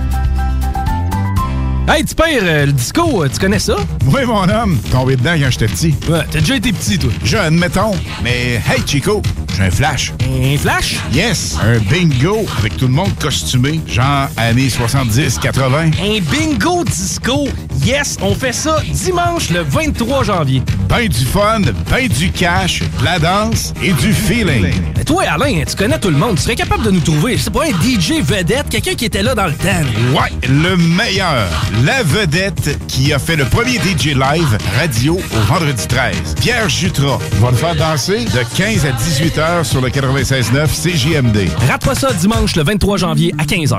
Hey, 1.91 2.05
tu 2.05 2.15
pères, 2.15 2.43
euh, 2.43 2.67
le 2.67 2.73
disco, 2.73 3.25
euh, 3.25 3.31
tu 3.33 3.41
connais 3.41 3.59
ça? 3.59 3.77
Oui, 4.05 4.21
mon 4.27 4.47
homme. 4.47 4.79
Tombé 4.93 5.17
dedans 5.17 5.35
quand 5.41 5.51
j'étais 5.51 5.69
petit. 5.69 5.95
Ouais, 6.07 6.21
t'as 6.31 6.41
déjà 6.41 6.57
été 6.57 6.71
petit, 6.71 6.99
toi. 6.99 7.11
Jeune, 7.25 7.57
mettons. 7.59 7.93
Mais 8.23 8.61
hey, 8.69 8.83
Chico, 8.87 9.23
j'ai 9.57 9.63
un 9.63 9.71
flash. 9.71 10.13
Un 10.23 10.59
flash? 10.59 10.97
Yes, 11.15 11.57
un 11.63 11.79
bingo 11.79 12.45
avec 12.59 12.77
tout 12.77 12.89
le 12.89 12.93
monde 12.93 13.17
costumé, 13.19 13.81
genre 13.87 14.29
années 14.37 14.69
70-80. 14.69 15.95
Un 15.99 16.21
bingo 16.31 16.85
disco. 16.85 17.49
Yes, 17.83 18.19
on 18.21 18.35
fait 18.35 18.53
ça 18.53 18.83
dimanche 18.93 19.49
le 19.49 19.61
23 19.63 20.25
janvier. 20.25 20.63
Ben 20.91 21.09
du 21.09 21.25
fun, 21.25 21.63
ben 21.91 22.07
du 22.07 22.31
cash, 22.33 22.83
la 23.03 23.19
danse 23.19 23.73
et 23.83 23.93
du 23.93 24.13
feeling. 24.13 24.73
Mais 24.97 25.05
toi, 25.05 25.25
Alain, 25.25 25.63
tu 25.67 25.77
connais 25.77 25.99
tout 25.99 26.11
le 26.11 26.17
monde. 26.17 26.37
Tu 26.37 26.43
serais 26.43 26.57
capable 26.57 26.85
de 26.85 26.91
nous 26.91 27.01
trouver, 27.01 27.37
c'est 27.39 27.53
pas 27.53 27.65
un 27.65 27.71
DJ 27.71 28.21
vedette, 28.23 28.69
quelqu'un 28.69 28.95
qui 28.95 29.05
était 29.05 29.23
là 29.23 29.35
dans 29.35 29.47
le 29.47 29.55
temps. 29.55 29.85
Ouais, 30.13 30.31
le 30.49 30.77
meilleur. 30.77 31.49
La 31.85 32.03
vedette 32.03 32.79
qui 32.89 33.13
a 33.13 33.19
fait 33.19 33.37
le 33.37 33.45
premier 33.45 33.79
DJ 33.79 34.15
live 34.15 34.59
radio 34.79 35.15
au 35.15 35.53
vendredi 35.53 35.87
13. 35.87 36.35
Pierre 36.41 36.69
Jutras 36.69 37.19
va 37.41 37.51
le 37.51 37.57
faire 37.57 37.75
danser 37.75 38.25
de 38.25 38.57
15 38.57 38.87
à 38.87 38.93
18 38.93 39.39
heures 39.39 39.67
sur 39.67 39.81
le 39.81 39.89
96.9 39.89 40.67
CJMD. 40.67 41.49
Rate 41.69 41.85
pas 41.85 41.95
ça 41.95 42.13
dimanche 42.13 42.57
le 42.57 42.65
23 42.65 42.97
janvier 42.99 43.35
à 43.39 43.45
15h. 43.45 43.79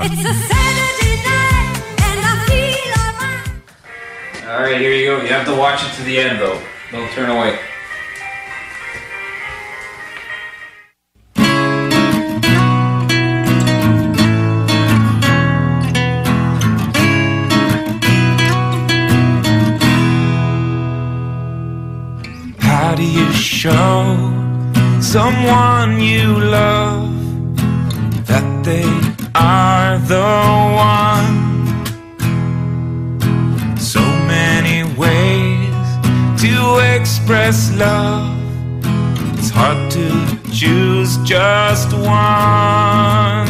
All 4.48 4.62
right, 4.62 4.80
here 4.80 4.92
you 4.92 5.06
go. 5.06 5.22
You 5.22 5.32
have 5.32 5.46
to 5.46 5.54
watch 5.54 5.80
it 5.82 5.96
to 5.96 6.02
the 6.02 6.18
end, 6.18 6.40
though. 6.40 6.58
Don't 6.90 7.08
turn 7.12 7.30
away. 7.30 7.54
Someone 25.10 26.00
you 26.00 26.38
love 26.38 27.10
that 28.28 28.46
they 28.62 28.86
are 29.34 29.98
the 30.06 30.22
one? 30.94 31.36
So 33.76 33.98
many 34.30 34.84
ways 34.94 35.88
to 36.42 36.78
express 36.94 37.74
love. 37.76 38.38
It's 39.36 39.50
hard 39.50 39.90
to 39.90 40.06
choose 40.52 41.16
just 41.24 41.92
one. 41.92 43.48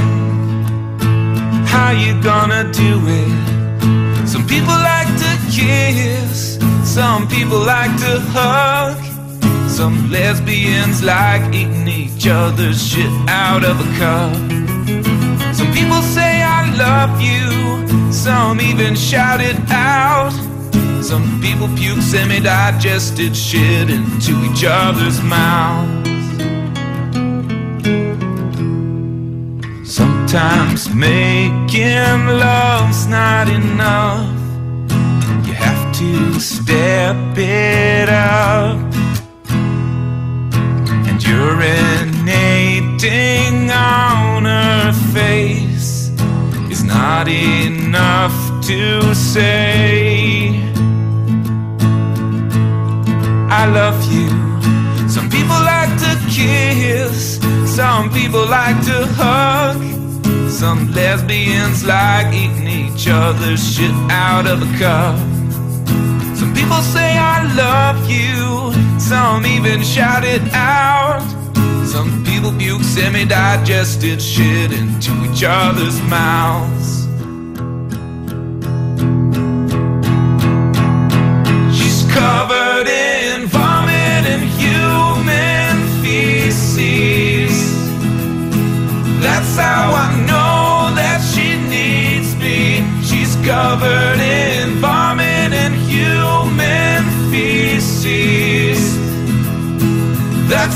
How 1.67 1.91
you 1.91 2.15
gonna 2.23 2.73
do 2.73 3.03
it? 3.05 4.27
Some 4.27 4.47
people 4.47 4.79
like 4.93 5.13
to 5.25 5.33
kiss, 5.53 6.59
some 6.85 7.29
people 7.29 7.59
like 7.59 7.95
to 7.99 8.19
hug. 8.33 9.10
Some 9.81 10.11
lesbians 10.11 11.03
like 11.03 11.55
eating 11.55 11.89
each 11.89 12.27
other's 12.27 12.87
shit 12.87 13.11
out 13.31 13.65
of 13.65 13.81
a 13.81 13.89
cup. 13.99 14.35
Some 15.55 15.73
people 15.73 16.03
say 16.03 16.43
I 16.43 16.69
love 16.77 17.19
you, 17.19 18.13
some 18.13 18.61
even 18.61 18.95
shout 18.95 19.41
it 19.41 19.57
out. 19.71 20.33
Some 21.03 21.41
people 21.41 21.67
puke 21.79 22.03
semi-digested 22.03 23.35
shit 23.35 23.89
into 23.89 24.33
each 24.45 24.65
other's 24.67 25.23
mouths. 25.23 26.11
Sometimes 29.91 30.95
making 30.95 32.27
love's 32.27 33.07
not 33.07 33.49
enough. 33.49 34.29
You 35.47 35.55
have 35.55 35.97
to 35.97 36.39
step 36.39 37.17
it 37.39 38.11
up. 38.11 38.90
Urinating 41.31 42.11
on 43.71 44.45
her 44.45 44.93
face 45.15 46.11
is 46.69 46.83
not 46.83 47.29
enough 47.29 48.35
to 48.67 49.15
say, 49.15 50.49
I 53.49 53.67
love 53.79 54.03
you. 54.13 54.29
Some 55.09 55.31
people 55.31 55.61
like 55.73 55.97
to 56.05 56.13
kiss, 56.29 57.39
some 57.65 58.11
people 58.11 58.45
like 58.47 58.85
to 58.87 59.07
hug. 59.15 59.81
Some 60.51 60.91
lesbians 60.93 61.85
like 61.85 62.35
eating 62.35 62.67
each 62.67 63.07
other's 63.09 63.63
shit 63.73 63.95
out 64.11 64.49
of 64.49 64.63
a 64.63 64.79
cup. 64.79 65.30
People 66.61 66.83
say 66.83 67.17
I 67.17 67.43
love 67.55 68.09
you, 68.09 68.73
some 69.01 69.47
even 69.47 69.83
shout 69.83 70.25
it 70.25 70.43
out. 70.53 71.25
Some 71.87 72.23
people 72.23 72.53
puke 72.53 72.83
semi-digested 72.83 74.21
shit 74.21 74.71
into 74.71 75.13
each 75.25 75.43
other's 75.43 75.99
mouths. 76.03 77.07
She's 81.77 82.05
covered 82.13 82.89
in 82.89 83.47
vomit 83.47 84.25
and 84.35 84.45
human 84.61 85.75
feces. 86.03 87.57
That's 89.23 89.57
how 89.57 89.93
I 90.07 90.09
know 90.29 90.95
that 90.95 91.21
she 91.33 91.57
needs 91.75 92.37
me. 92.37 92.85
She's 93.03 93.35
covered 93.47 94.21
in 94.21 94.50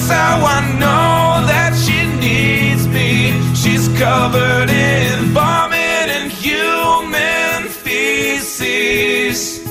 That's 0.07 0.20
how 0.20 0.44
I 0.44 0.61
know 0.80 1.46
that 1.46 1.72
she 1.74 2.05
needs 2.20 2.86
me. 2.86 3.32
She's 3.55 3.88
covered 3.98 4.68
in 4.68 5.32
vomit 5.32 6.09
and 6.16 6.30
human 6.30 7.68
feces. 7.70 9.64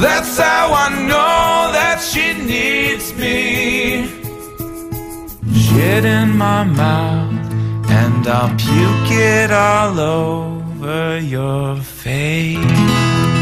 That's 0.00 0.38
how 0.38 0.72
I 0.72 0.88
know 1.10 1.72
that 1.72 2.00
she 2.00 2.34
needs 2.46 3.12
me. 3.18 4.06
Shit 5.52 6.04
in 6.04 6.36
my 6.36 6.62
mouth, 6.62 7.90
and 7.90 8.24
I'll 8.28 8.54
puke 8.56 9.10
it 9.10 9.50
all 9.50 9.98
over 9.98 11.18
your 11.18 11.74
face. 11.78 13.41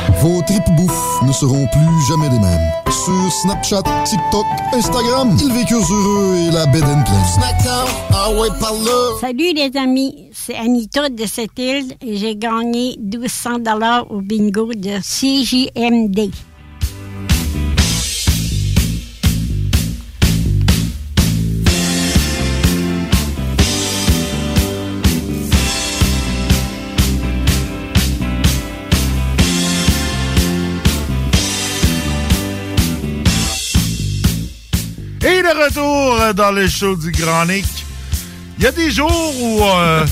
Vos 0.21 0.39
tripes 0.43 0.69
bouffe 0.77 1.21
ne 1.23 1.31
seront 1.31 1.65
plus 1.65 2.07
jamais 2.07 2.29
les 2.29 2.37
mêmes. 2.37 2.71
Sur 2.91 3.31
Snapchat, 3.41 3.81
TikTok, 4.05 4.45
Instagram, 4.71 5.35
ils 5.41 5.51
vécurent 5.51 5.91
heureux 5.91 6.35
et 6.35 6.51
la 6.51 6.67
bed 6.67 6.83
and 6.83 7.03
pleine. 7.03 7.85
Ah 8.13 8.29
ouais, 8.29 8.49
par 8.59 8.73
là. 8.73 9.17
Salut 9.19 9.51
les 9.55 9.75
amis, 9.75 10.29
c'est 10.31 10.55
Anita 10.55 11.09
de 11.09 11.25
cette 11.25 11.57
île 11.57 11.93
et 12.01 12.17
j'ai 12.17 12.35
gagné 12.35 12.97
1200 12.99 13.59
dollars 13.59 14.11
au 14.11 14.21
bingo 14.21 14.71
de 14.75 14.99
CJMD. 14.99 16.29
Dans 36.33 36.51
le 36.51 36.67
show 36.67 36.95
du 36.95 37.11
Grand 37.11 37.45
Nick. 37.45 37.65
Il 38.57 38.63
y 38.63 38.67
a 38.67 38.71
des 38.71 38.91
jours 38.91 39.33
où 39.41 39.63
euh, 39.63 40.05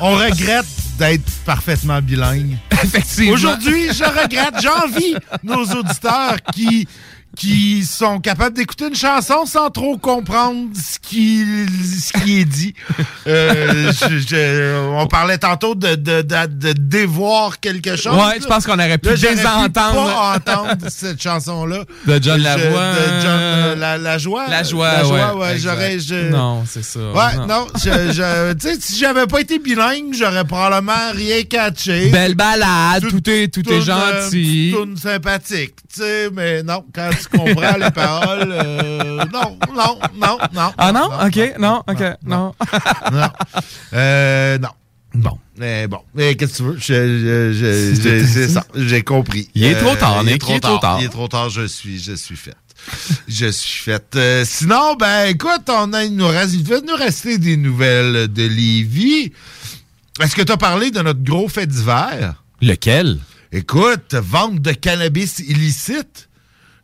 on 0.00 0.12
regrette 0.16 0.66
d'être 0.98 1.30
parfaitement 1.44 2.00
bilingue. 2.00 2.56
Effectivement. 2.72 3.32
Aujourd'hui, 3.32 3.88
je 3.92 4.04
regrette. 4.04 4.54
J'envie 4.60 5.14
nos 5.42 5.64
auditeurs 5.64 6.36
qui 6.52 6.88
qui 7.36 7.84
sont 7.84 8.18
capables 8.20 8.56
d'écouter 8.56 8.88
une 8.88 8.94
chanson 8.94 9.44
sans 9.46 9.70
trop 9.70 9.98
comprendre 9.98 10.68
ce 10.74 10.98
qui, 10.98 11.44
ce 12.00 12.12
qui 12.20 12.40
est 12.40 12.44
dit. 12.44 12.74
Euh, 13.26 13.92
je- 13.92 14.18
je- 14.18 14.88
on 14.94 15.06
parlait 15.06 15.38
tantôt 15.38 15.74
de, 15.74 15.94
de, 15.96 16.22
de, 16.22 16.46
de 16.46 16.72
dévoir 16.72 17.60
quelque 17.60 17.96
chose. 17.96 18.14
Ouais, 18.16 18.38
je 18.40 18.46
pense 18.46 18.64
qu'on 18.66 18.74
aurait 18.74 18.98
pu 18.98 19.08
pas 19.72 20.34
entendre 20.36 20.88
cette 20.88 21.20
chanson-là. 21.22 21.84
De 22.06 22.18
John 22.22 22.40
Lavoie. 22.40 22.92
De 22.94 23.20
John 23.22 23.30
euh, 23.38 23.74
la, 23.76 23.98
la 23.98 24.18
joie. 24.18 24.46
La 24.48 24.62
joie, 24.62 24.92
La 24.92 25.04
joie, 25.04 25.34
ouais, 25.34 25.40
ouais. 25.40 25.54
exact. 25.54 25.72
J'aurais... 25.74 25.98
je- 25.98 26.30
Non, 26.30 26.64
c'est 26.66 26.84
ça. 26.84 27.00
Ouais, 27.00 27.46
non. 27.46 27.66
je, 27.76 28.12
je- 28.12 28.52
tu 28.54 28.68
sais, 28.68 28.76
si 28.80 28.98
j'avais 28.98 29.26
pas 29.26 29.40
été 29.40 29.58
bilingue, 29.58 30.14
j'aurais 30.14 30.44
probablement 30.44 31.12
rien 31.12 31.42
catché. 31.42 32.08
Belle 32.08 32.34
balade, 32.34 33.04
tout, 33.08 33.28
est, 33.28 33.48
tout 33.52 33.60
est 33.60 33.80
Toune, 33.80 33.90
euh, 33.90 34.20
gentil. 34.22 34.72
Toune 34.74 34.96
sympathique, 34.96 35.74
tu 35.92 36.00
sais, 36.00 36.30
mais 36.32 36.62
non, 36.62 36.84
quand 36.94 37.10
tu 37.10 37.25
comprends 37.28 37.76
les 37.76 37.90
paroles, 37.90 38.52
euh, 38.52 39.24
non, 39.32 39.58
non, 39.74 39.98
non, 40.14 40.38
non. 40.52 40.72
Ah 40.78 40.92
non? 40.92 41.08
ok, 41.26 41.58
non, 41.58 41.82
ok, 41.86 42.02
non. 42.24 42.54
non. 43.12 43.30
Euh, 43.92 44.58
non. 44.58 44.68
Bon. 45.14 45.38
Mais 45.58 45.86
bon, 45.88 46.00
mais 46.14 46.34
qu'est-ce 46.34 46.62
que 46.62 46.78
tu 46.78 46.92
veux? 46.92 48.24
C'est 48.26 48.48
ça, 48.48 48.64
j'ai 48.74 49.02
compris. 49.02 49.48
Il 49.54 49.64
est 49.64 49.76
trop 49.76 49.96
tard, 49.96 50.20
il 50.22 50.28
est 50.28 50.32
Nick, 50.32 50.42
trop 50.42 50.52
il 50.52 50.56
est 50.56 50.60
trop 50.60 50.78
tard. 50.78 50.98
Il 51.00 51.06
est 51.06 51.08
trop 51.08 51.28
tard, 51.28 51.48
je 51.48 51.66
suis, 51.66 51.98
je 51.98 52.12
suis 52.12 52.36
faite. 52.36 52.56
je 53.26 53.46
suis 53.46 53.82
faite. 53.82 54.14
Euh, 54.16 54.44
sinon, 54.46 54.94
ben, 54.96 55.26
écoute, 55.28 55.68
on 55.68 55.92
a, 55.94 56.04
il, 56.04 56.14
nous 56.14 56.28
reste, 56.28 56.52
il 56.54 56.64
va 56.64 56.80
nous 56.80 56.94
rester 56.94 57.38
des 57.38 57.56
nouvelles 57.56 58.28
de 58.30 58.42
Lévis. 58.46 59.32
Est-ce 60.20 60.36
que 60.36 60.42
tu 60.42 60.52
as 60.52 60.56
parlé 60.56 60.90
de 60.90 61.00
notre 61.00 61.22
gros 61.22 61.48
fait 61.48 61.66
d'hiver? 61.66 62.42
Lequel? 62.60 63.18
Écoute, 63.52 64.14
vente 64.14 64.60
de 64.60 64.72
cannabis 64.72 65.38
illicite. 65.38 66.28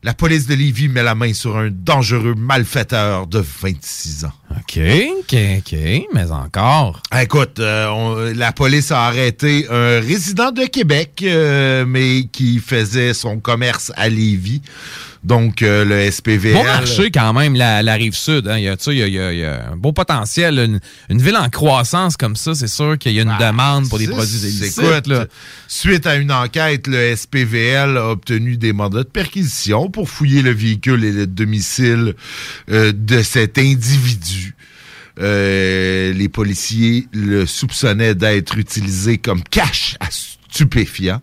La 0.04 0.14
police 0.14 0.48
de 0.48 0.54
Lévis 0.54 0.88
met 0.88 1.04
la 1.04 1.14
main 1.14 1.32
sur 1.32 1.56
un 1.56 1.68
dangereux 1.70 2.34
malfaiteur 2.36 3.28
de 3.28 3.38
26 3.38 4.24
ans. 4.24 4.32
OK, 4.50 4.80
OK, 5.20 5.36
OK, 5.58 5.78
mais 6.12 6.30
encore. 6.32 7.00
Écoute, 7.20 7.60
euh, 7.60 7.86
on- 7.86 8.34
la 8.36 8.50
police 8.50 8.90
a 8.90 9.04
arrêté 9.06 9.66
un 9.70 10.00
résident 10.00 10.50
de 10.50 10.64
Québec, 10.64 11.20
euh, 11.22 11.84
mais 11.86 12.24
qui 12.32 12.58
faisait 12.58 13.14
son 13.14 13.38
commerce 13.38 13.92
à 13.94 14.08
Lévis. 14.08 14.62
Donc, 15.24 15.62
euh, 15.62 15.84
le 15.84 16.10
SPVL... 16.10 16.52
Bon 16.54 16.64
marché 16.64 17.12
quand 17.12 17.32
même, 17.32 17.54
la, 17.54 17.80
la 17.82 17.94
rive 17.94 18.14
sud. 18.14 18.48
hein. 18.48 18.58
Il, 18.58 18.64
y 18.64 18.68
a, 18.68 18.76
il, 18.88 18.94
y 19.12 19.18
a, 19.20 19.32
il 19.32 19.38
y 19.38 19.44
a- 19.44 19.68
un 19.70 19.76
beau 19.76 19.92
potentiel. 19.92 20.58
Une, 20.58 20.80
une 21.10 21.22
ville 21.22 21.36
en 21.36 21.48
croissance 21.48 22.16
comme 22.16 22.34
ça, 22.34 22.56
c'est 22.56 22.66
sûr 22.66 22.98
qu'il 22.98 23.12
y 23.12 23.20
a 23.20 23.22
une 23.22 23.36
demande 23.38 23.88
pour 23.88 23.98
des 24.00 24.08
produits 24.08 24.36
illicites. 24.36 24.78
écoute, 24.78 25.06
là. 25.06 25.26
Suite 25.68 26.06
à 26.06 26.16
une 26.16 26.32
enquête, 26.32 26.88
le 26.88 27.14
SPVL 27.14 27.96
a 27.98 28.08
obtenu 28.10 28.56
des 28.56 28.72
mandats 28.72 29.04
de 29.04 29.08
perquisition 29.08 29.90
pour 29.90 30.10
fouiller 30.10 30.42
le 30.42 30.50
véhicule 30.50 31.04
et 31.04 31.12
le 31.12 31.26
domicile 31.28 32.14
euh, 32.70 32.92
de 32.92 33.22
cet 33.22 33.58
individu. 33.58 34.56
Euh, 35.20 36.12
les 36.14 36.28
policiers 36.28 37.06
le 37.12 37.46
soupçonnaient 37.46 38.14
d'être 38.14 38.56
utilisé 38.58 39.18
comme 39.18 39.42
cash 39.44 39.96
à 40.00 40.06
stupéfiants. 40.10 41.20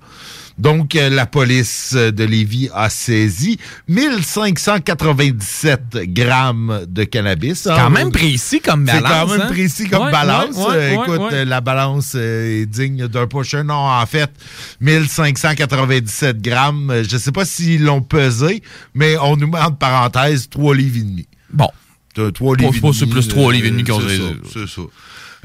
Donc, 0.60 0.96
euh, 0.96 1.10
la 1.10 1.26
police 1.26 1.94
de 1.94 2.24
Lévis 2.24 2.70
a 2.74 2.90
saisi 2.90 3.58
1597 3.88 5.98
grammes 6.14 6.82
de 6.88 7.04
cannabis. 7.06 7.62
C'est 7.62 7.70
quand 7.70 7.90
même 7.90 8.12
précis 8.12 8.60
comme 8.60 8.86
C'est 8.88 9.02
balance, 9.02 9.30
quand 9.32 9.38
même 9.38 9.42
hein? 9.42 9.48
précis 9.52 9.90
comme 9.90 10.04
Ouais, 10.06 10.12
balance. 10.12 10.56
ouais, 10.56 10.66
ouais, 10.66 10.98
ouais, 10.98 11.04
Écoute, 11.16 11.32
la 11.32 11.62
balance 11.62 12.12
euh, 12.16 12.62
est 12.62 12.66
digne 12.66 13.08
d'un 13.08 13.28
pusher. 13.28 13.64
Non, 13.64 13.74
en 13.76 14.06
fait, 14.06 14.30
1597 14.82 16.42
grammes. 16.42 16.90
Euh, 16.92 17.04
Je 17.10 17.18
sais 17.18 17.32
pas 17.32 17.46
s'ils 17.46 17.84
l'ont 17.84 18.02
pesé, 18.02 18.62
mais 18.94 19.18
on 19.18 19.36
nous 19.38 19.48
met 19.48 19.60
entre 19.60 19.78
parenthèses 19.78 20.50
3 20.50 20.76
livres 20.76 20.98
et 20.98 21.04
demi. 21.04 21.28
Bon. 21.52 21.70
3 22.34 22.56
Pas- 22.58 22.62
livres 22.64 22.76
et 22.76 22.80
pas 22.82 22.92
c'est 22.94 23.00
demi, 23.02 23.12
plus 23.14 23.28
trois 23.30 23.50
euh, 23.50 23.54
livres 23.54 23.68
et 23.68 23.72
demi 23.72 23.84
qu'on 23.86 24.02
c'est 24.02 24.20
C'est 24.52 24.68
ça. 24.68 24.82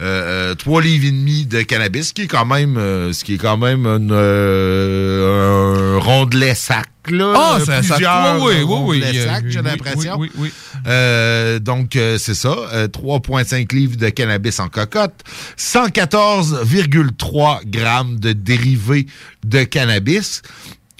Euh, 0.00 0.50
euh, 0.50 0.54
3 0.56 0.82
livres 0.82 1.06
et 1.06 1.10
demi 1.12 1.46
de 1.46 1.62
cannabis, 1.62 2.08
ce 2.08 2.12
qui 2.14 2.22
est 2.22 2.26
quand 2.26 2.46
même, 2.46 2.76
euh, 2.78 3.12
ce 3.12 3.22
qui 3.22 3.34
est 3.34 3.38
quand 3.38 3.56
même 3.56 3.86
une, 3.86 4.10
euh, 4.12 5.96
un 5.96 6.00
rondelet 6.00 6.56
sac. 6.56 6.86
Là, 7.10 7.32
Ah, 7.36 7.56
Euh, 7.60 7.64
ça- 7.64 7.82
ça- 7.82 7.94
plusieurs 7.96 8.42
oui, 8.42 8.54
oui, 8.56 8.64
oui, 8.66 9.02
oui, 9.04 9.18
euh, 9.18 9.40
j'ai 9.46 9.62
l'impression. 9.62 10.16
oui, 10.18 10.30
oui, 10.36 10.46
oui. 10.46 10.52
Euh, 10.88 11.58
donc, 11.58 11.96
euh, 11.96 12.16
c'est 12.18 12.34
ça. 12.34 12.56
euh, 12.72 12.88
3,5 12.88 13.72
livres 13.72 13.96
de 13.96 14.08
cannabis 14.08 14.58
en 14.58 14.68
cocotte. 14.68 15.14
114,3 15.56 17.60
grammes 17.66 18.18
de 18.18 18.32
dérivés 18.32 19.06
de 19.44 19.62
cannabis. 19.64 20.42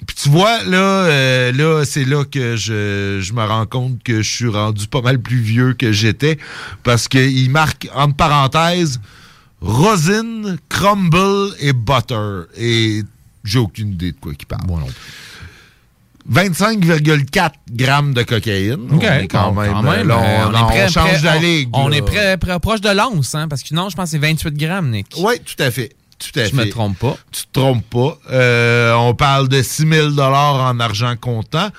Puis 0.07 0.15
tu 0.23 0.29
vois, 0.29 0.63
là, 0.65 0.77
euh, 0.77 1.51
là 1.51 1.83
c'est 1.85 2.05
là 2.05 2.23
que 2.25 2.55
je, 2.55 3.19
je 3.21 3.33
me 3.33 3.43
rends 3.43 3.65
compte 3.65 4.03
que 4.03 4.21
je 4.21 4.29
suis 4.29 4.47
rendu 4.47 4.87
pas 4.87 5.01
mal 5.01 5.19
plus 5.19 5.39
vieux 5.39 5.73
que 5.73 5.91
j'étais. 5.91 6.37
Parce 6.83 7.07
qu'il 7.07 7.49
marque, 7.49 7.87
entre 7.95 8.15
parenthèses, 8.15 8.99
rosine, 9.61 10.57
crumble 10.69 11.53
et 11.59 11.73
butter. 11.73 12.41
Et 12.57 13.03
j'ai 13.43 13.59
aucune 13.59 13.93
idée 13.93 14.11
de 14.11 14.17
quoi 14.19 14.33
il 14.39 14.45
parle. 14.45 14.61
25,4 16.31 17.51
grammes 17.71 18.13
de 18.13 18.23
cocaïne. 18.23 18.87
OK, 18.91 19.03
On 19.03 19.13
est 19.13 19.27
quand 19.27 19.51
même, 19.53 19.73
quand 19.73 19.83
même, 19.83 20.07
là, 20.07 20.17
on, 20.17 20.49
on 20.49 20.51
est 20.51 20.71
prêt- 20.71 20.85
on 20.87 20.91
change 20.91 21.09
prêt- 21.11 21.19
de 21.19 21.25
la 21.25 21.37
ligue. 21.37 21.69
On 21.73 21.91
est 21.91 22.59
proche 22.59 22.81
de 22.81 22.89
l'once, 22.89 23.35
hein, 23.35 23.47
parce 23.47 23.61
que 23.61 23.75
non, 23.75 23.89
je 23.89 23.95
pense 23.95 24.05
que 24.05 24.11
c'est 24.11 24.17
28 24.17 24.55
grammes, 24.57 24.89
Nick. 24.89 25.07
Oui, 25.17 25.35
tout 25.45 25.61
à 25.61 25.69
fait. 25.69 25.91
Tout 26.19 26.39
à 26.39 26.45
Je 26.45 26.55
me 26.55 26.69
trompe 26.69 26.97
pas. 26.99 27.17
Tu 27.31 27.43
te 27.43 27.59
trompes 27.59 27.89
pas. 27.89 28.17
Euh, 28.31 28.93
on 28.93 29.13
parle 29.13 29.49
de 29.49 29.61
6 29.61 29.87
000 29.87 30.19
en 30.19 30.79
argent 30.79 31.15
comptant. 31.19 31.69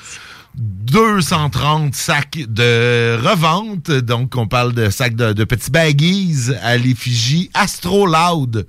230 0.57 1.95
sacs 1.95 2.39
de 2.49 3.19
revente. 3.23 3.91
Donc, 3.91 4.37
on 4.37 4.47
parle 4.47 4.73
de 4.73 4.91
sacs 4.91 5.15
de, 5.15 5.33
de 5.33 5.45
petits 5.45 5.71
baggies 5.71 6.51
à 6.63 6.77
l'effigie 6.77 7.51
Astro 7.55 8.07
Loud. 8.07 8.67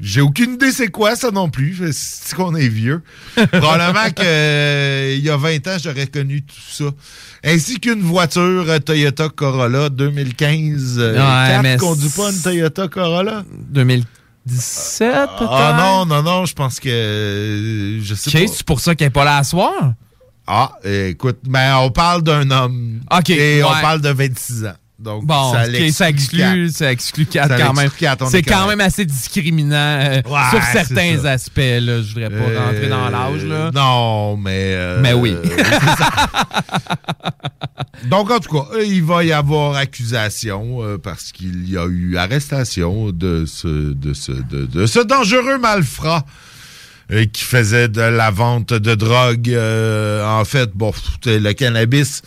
J'ai 0.00 0.20
aucune 0.20 0.54
idée 0.54 0.72
c'est 0.72 0.88
quoi 0.88 1.14
ça 1.14 1.30
non 1.30 1.48
plus. 1.48 1.80
C'est 1.92 2.34
qu'on 2.34 2.54
est 2.56 2.68
vieux. 2.68 3.02
Probablement 3.36 4.10
que 4.10 4.22
euh, 4.24 5.14
il 5.16 5.24
y 5.24 5.30
a 5.30 5.36
20 5.36 5.68
ans, 5.68 5.76
j'aurais 5.82 6.08
connu 6.08 6.42
tout 6.42 6.54
ça. 6.68 6.84
Ainsi 7.44 7.78
qu'une 7.78 8.00
voiture 8.02 8.66
Toyota 8.84 9.28
Corolla 9.28 9.88
2015. 9.90 10.96
Euh, 10.98 11.12
Ouais, 11.12 11.18
Kat, 11.18 11.62
mais 11.62 11.76
conduit 11.76 12.08
pas 12.08 12.32
une 12.32 12.40
Toyota 12.42 12.88
Corolla? 12.88 13.44
2017, 14.46 15.08
peut-être? 15.38 15.50
Ah 15.50 15.76
non, 15.78 16.06
non, 16.06 16.22
non, 16.22 16.44
je 16.46 16.54
pense 16.54 16.78
que. 16.80 16.88
euh, 16.88 18.00
je 18.02 18.14
sais 18.14 18.30
OK, 18.36 18.46
pas. 18.46 18.52
c'est 18.54 18.66
pour 18.66 18.80
ça 18.80 18.94
qu'elle 18.94 19.06
n'est 19.06 19.10
pas 19.12 19.24
là 19.24 19.38
à 19.38 19.44
soir? 19.44 19.72
Ah, 20.46 20.72
écoute, 20.84 21.38
ben, 21.44 21.76
on 21.78 21.90
parle 21.90 22.22
d'un 22.22 22.50
homme. 22.50 23.00
OK, 23.10 23.30
Et 23.30 23.62
on 23.64 23.70
parle 23.70 24.00
de 24.02 24.10
26 24.10 24.66
ans. 24.66 24.74
Donc, 24.96 25.26
Bon, 25.26 25.52
ça, 25.52 25.66
exclut, 26.08 26.38
quatre. 26.38 26.70
ça 26.72 26.92
exclut 26.92 27.26
4 27.26 27.48
Ça 27.48 27.56
quand 27.58 27.74
même. 27.74 27.90
C'est 28.30 28.38
est 28.38 28.42
quand 28.42 28.68
même 28.68 28.80
assez 28.80 29.04
discriminant 29.04 29.74
euh, 29.76 30.22
Ouais, 30.24 30.40
sur 30.50 30.62
certains 30.62 31.24
aspects. 31.24 31.58
Là. 31.58 32.00
Je 32.00 32.14
voudrais 32.14 32.30
pas 32.30 32.66
rentrer 32.66 32.88
dans 32.88 33.08
l'âge. 33.10 33.40
Euh, 33.44 33.72
Non, 33.72 34.36
mais. 34.36 34.72
euh, 34.76 35.00
Mais 35.02 35.12
oui. 35.12 35.34
Donc, 38.08 38.30
en 38.30 38.38
tout 38.38 38.52
cas, 38.52 38.66
il 38.84 39.02
va 39.02 39.24
y 39.24 39.32
avoir 39.32 39.76
accusation 39.76 40.78
parce 41.02 41.32
qu'il 41.32 41.68
y 41.68 41.76
a 41.76 41.86
eu 41.86 42.16
arrestation 42.16 43.10
de 43.10 43.44
ce, 43.46 43.92
de 43.92 44.14
ce, 44.14 44.30
de, 44.32 44.66
de 44.66 44.86
ce 44.86 45.00
dangereux 45.00 45.58
malfrat 45.58 46.24
qui 47.32 47.44
faisait 47.44 47.88
de 47.88 48.00
la 48.00 48.30
vente 48.30 48.72
de 48.72 48.94
drogue. 48.94 49.54
en 50.24 50.44
fait, 50.44 50.70
bon, 50.74 50.92
le 51.26 51.52
cannabis, 51.52 52.22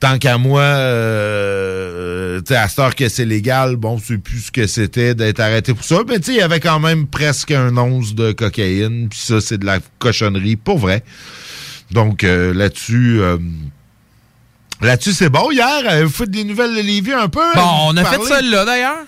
tant 0.00 0.18
qu'à 0.18 0.36
moi, 0.38 0.60
euh, 0.62 2.40
sais, 2.46 2.56
à 2.56 2.68
cette 2.68 2.78
heure 2.78 2.94
que 2.94 3.08
c'est 3.08 3.24
légal, 3.24 3.76
bon, 3.76 3.98
c'est 4.02 4.18
plus 4.18 4.40
ce 4.46 4.50
que 4.52 4.66
c'était 4.66 5.14
d'être 5.14 5.40
arrêté 5.40 5.72
pour 5.74 5.84
ça. 5.84 6.00
Mais 6.08 6.18
tu 6.18 6.26
sais, 6.26 6.32
il 6.32 6.38
y 6.38 6.42
avait 6.42 6.60
quand 6.60 6.80
même 6.80 7.06
presque 7.06 7.50
un 7.52 7.76
once 7.76 8.14
de 8.14 8.32
cocaïne. 8.32 9.08
Puis 9.08 9.18
ça, 9.20 9.40
c'est 9.40 9.58
de 9.58 9.64
la 9.66 9.78
cochonnerie, 9.98 10.56
pour 10.56 10.78
vrai. 10.78 11.02
Donc, 11.90 12.24
euh, 12.24 12.52
là-dessus... 12.54 13.20
euh, 13.20 13.38
Là-dessus, 14.80 15.12
c'est 15.12 15.30
bon. 15.30 15.50
Hier, 15.52 15.82
euh, 15.88 16.04
vous 16.04 16.10
faites 16.12 16.30
des 16.30 16.44
nouvelles 16.44 16.74
de 16.74 16.80
Lévis 16.82 17.12
un 17.12 17.28
peu? 17.28 17.40
Bon, 17.54 17.60
Vous 17.62 17.68
on 17.92 17.96
a 17.96 18.04
fait 18.04 18.16
parlez? 18.16 18.28
celle-là 18.30 18.64
d'ailleurs. 18.64 19.04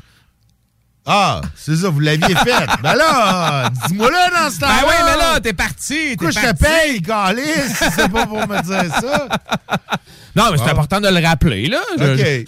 Ah, 1.06 1.40
c'est 1.54 1.76
ça, 1.76 1.88
vous 1.88 2.00
l'aviez 2.00 2.34
fait. 2.44 2.66
ben 2.82 2.94
là, 2.94 3.70
dis-moi-le 3.86 4.34
dans 4.44 4.50
ce 4.50 4.58
temps-là. 4.58 4.74
Ben 4.82 4.88
oui, 4.88 4.94
mais 5.04 5.16
là, 5.16 5.40
t'es 5.40 5.52
parti. 5.52 6.16
Pourquoi 6.18 6.30
je 6.30 6.48
te 6.48 6.54
paye, 6.56 7.00
Calis, 7.00 7.42
c'est 7.96 8.10
pas 8.10 8.26
pour 8.26 8.40
me 8.48 8.60
dire 8.62 8.92
ça? 9.00 9.28
Non, 10.34 10.50
mais 10.50 10.58
c'est 10.58 10.64
Ah. 10.66 10.72
important 10.72 11.00
de 11.00 11.08
le 11.08 11.24
rappeler. 11.24 11.68
là. 11.68 11.80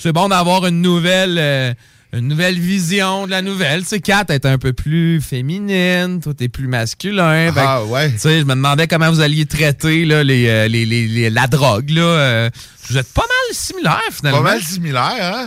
C'est 0.01 0.13
bon 0.13 0.29
d'avoir 0.29 0.67
une 0.67 0.83
nouvelle, 0.83 1.37
euh, 1.39 1.73
une 2.13 2.27
nouvelle 2.29 2.59
vision 2.59 3.27
de 3.27 3.31
la 3.31 3.43
nouvelle. 3.43 3.83
Tu 3.83 3.89
sais, 3.91 4.01
Kat 4.01 4.25
est 4.31 4.45
un 4.45 4.59
peu 4.59 4.73
plus 4.73 5.21
féminine, 5.21 6.21
toi, 6.21 6.33
t'es 6.35 6.49
plus 6.49 6.67
masculin. 6.67 7.53
Fait 7.53 7.61
que, 7.61 7.65
Ah, 7.67 7.85
ouais. 7.85 8.11
Tu 8.13 8.19
sais, 8.19 8.41
je 8.41 8.45
me 8.45 8.55
demandais 8.55 8.89
comment 8.89 9.11
vous 9.11 9.21
alliez 9.21 9.47
traiter 9.47 10.05
là, 10.05 10.25
les, 10.25 10.49
euh, 10.49 10.69
les- 10.69 11.31
la 11.31 11.47
drogue. 11.47 11.91
Là. 11.91 12.03
Euh, 12.03 12.51
vous 12.91 12.97
êtes 12.99 13.13
pas 13.13 13.23
mal 13.23 13.55
similaires, 13.57 14.01
finalement. 14.11 14.43
Pas 14.43 14.51
mal 14.53 14.63
similaire, 14.63 15.35
hein? 15.37 15.47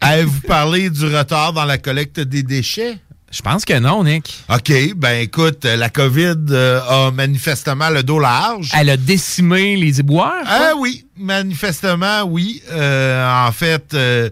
Avez-vous 0.00 0.40
parlé 0.42 0.90
du 0.90 1.04
retard 1.06 1.52
dans 1.52 1.64
la 1.64 1.78
collecte 1.78 2.20
des 2.20 2.42
déchets? 2.42 2.98
Je 3.30 3.42
pense 3.42 3.66
que 3.66 3.78
non, 3.78 4.04
Nick. 4.04 4.42
OK, 4.48 4.72
ben 4.96 5.20
écoute, 5.20 5.66
euh, 5.66 5.76
la 5.76 5.90
COVID 5.90 6.36
euh, 6.50 6.80
a 6.88 7.10
manifestement 7.10 7.90
le 7.90 8.02
dos 8.02 8.18
large. 8.18 8.70
Elle 8.74 8.88
a 8.88 8.96
décimé 8.96 9.76
les 9.76 10.00
éboueurs? 10.00 10.32
Ah 10.46 10.72
oui, 10.78 11.04
manifestement, 11.14 12.22
oui. 12.22 12.62
Euh, 12.72 13.46
en 13.46 13.52
fait, 13.52 13.92
euh, 13.92 14.30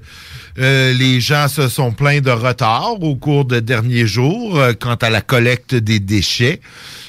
euh, 0.58 0.94
les 0.94 1.20
gens 1.20 1.46
se 1.48 1.68
sont 1.68 1.92
plaints 1.92 2.22
de 2.22 2.30
retard 2.30 3.02
au 3.02 3.16
cours 3.16 3.44
des 3.44 3.60
derniers 3.60 4.06
jours 4.06 4.58
quant 4.80 4.94
à 4.94 5.10
la 5.10 5.20
collecte 5.20 5.74
des 5.74 6.00
déchets. 6.00 6.62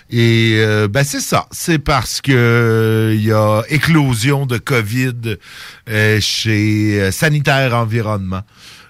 Et 0.09 0.53
euh, 0.57 0.87
ben 0.87 1.03
c'est 1.03 1.19
ça, 1.19 1.47
c'est 1.51 1.79
parce 1.79 2.21
que 2.21 2.31
euh, 2.31 3.13
il 3.13 3.25
y 3.25 3.33
a 3.33 3.63
éclosion 3.67 4.45
de 4.45 4.57
COVID 4.57 5.37
euh, 5.89 6.19
chez 6.21 7.01
euh, 7.01 7.11
Sanitaire 7.11 7.73
Environnement, 7.73 8.43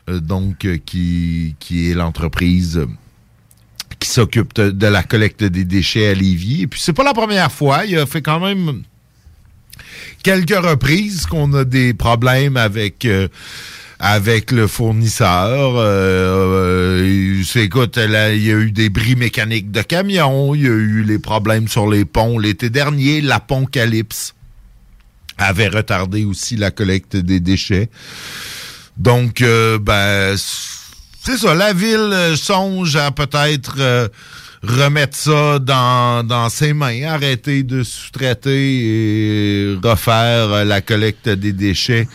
euh, 0.10 0.20
donc 0.20 0.66
euh, 0.66 0.78
qui 0.86 1.56
qui 1.60 1.90
est 1.90 1.96
l'entreprise 1.96 2.78
euh, 2.78 2.88
qui 4.00 4.10
s'occupe 4.10 4.54
de, 4.54 4.70
de 4.70 4.88
la 4.88 5.02
collecte 5.02 5.44
des 5.44 5.66
déchets 5.66 6.10
à 6.10 6.14
Lévis. 6.14 6.62
Et 6.62 6.68
puis 6.68 6.80
c'est 6.80 6.94
pas 6.94 7.04
la 7.04 7.16
première 7.16 7.52
fois, 7.52 7.86
il 7.86 7.98
a 7.98 8.06
fait 8.06 8.22
quand 8.22 8.40
même 8.40 8.84
quelques 10.22 10.56
reprises 10.56 11.26
qu'on 11.26 11.52
a 11.54 11.64
des 11.64 11.96
problèmes 11.96 12.58
avec 12.58 13.06
euh, 13.06 13.28
avec 14.00 14.52
le 14.52 14.68
fournisseur. 14.68 15.76
Euh, 15.78 17.42
euh, 17.42 17.44
écoute, 17.56 17.98
il 18.02 18.12
y 18.44 18.52
a 18.52 18.56
eu 18.56 18.72
des 18.72 18.90
bris 18.90 19.16
mécaniques 19.16 19.72
de 19.72 19.82
camions, 19.82 20.54
il 20.54 20.62
y 20.62 20.68
a 20.68 20.70
eu 20.70 21.04
les 21.04 21.20
problèmes 21.20 21.68
sur 21.68 21.90
les 21.90 22.06
ponts 22.06 22.38
l'été 22.38 22.70
dernier, 22.70 23.22
la 23.22 23.40
Poncalypse 23.40 24.34
avait 25.38 25.68
retardé 25.68 26.26
aussi 26.26 26.56
la 26.56 26.72
collecte 26.72 27.16
des 27.16 27.40
déchets. 27.40 27.90
Donc, 28.98 29.42
euh, 29.42 29.78
ben, 29.80 30.36
c'est 30.36 31.38
ça. 31.38 31.54
La 31.54 31.74
ville 31.74 31.98
euh, 31.98 32.36
songe 32.36 32.96
à 32.96 33.12
peut-être 33.12 33.76
euh, 33.80 34.08
remettre 34.64 35.16
ça 35.16 35.60
dans, 35.60 36.26
dans 36.26 36.50
ses 36.50 36.74
mains, 36.74 37.04
arrêter 37.04 37.64
de 37.64 37.84
sous-traiter 37.84 38.50
et 38.52 39.78
refaire 39.84 40.66
la 40.66 40.82
collecte 40.82 41.30
des 41.30 41.54
déchets 41.54 42.08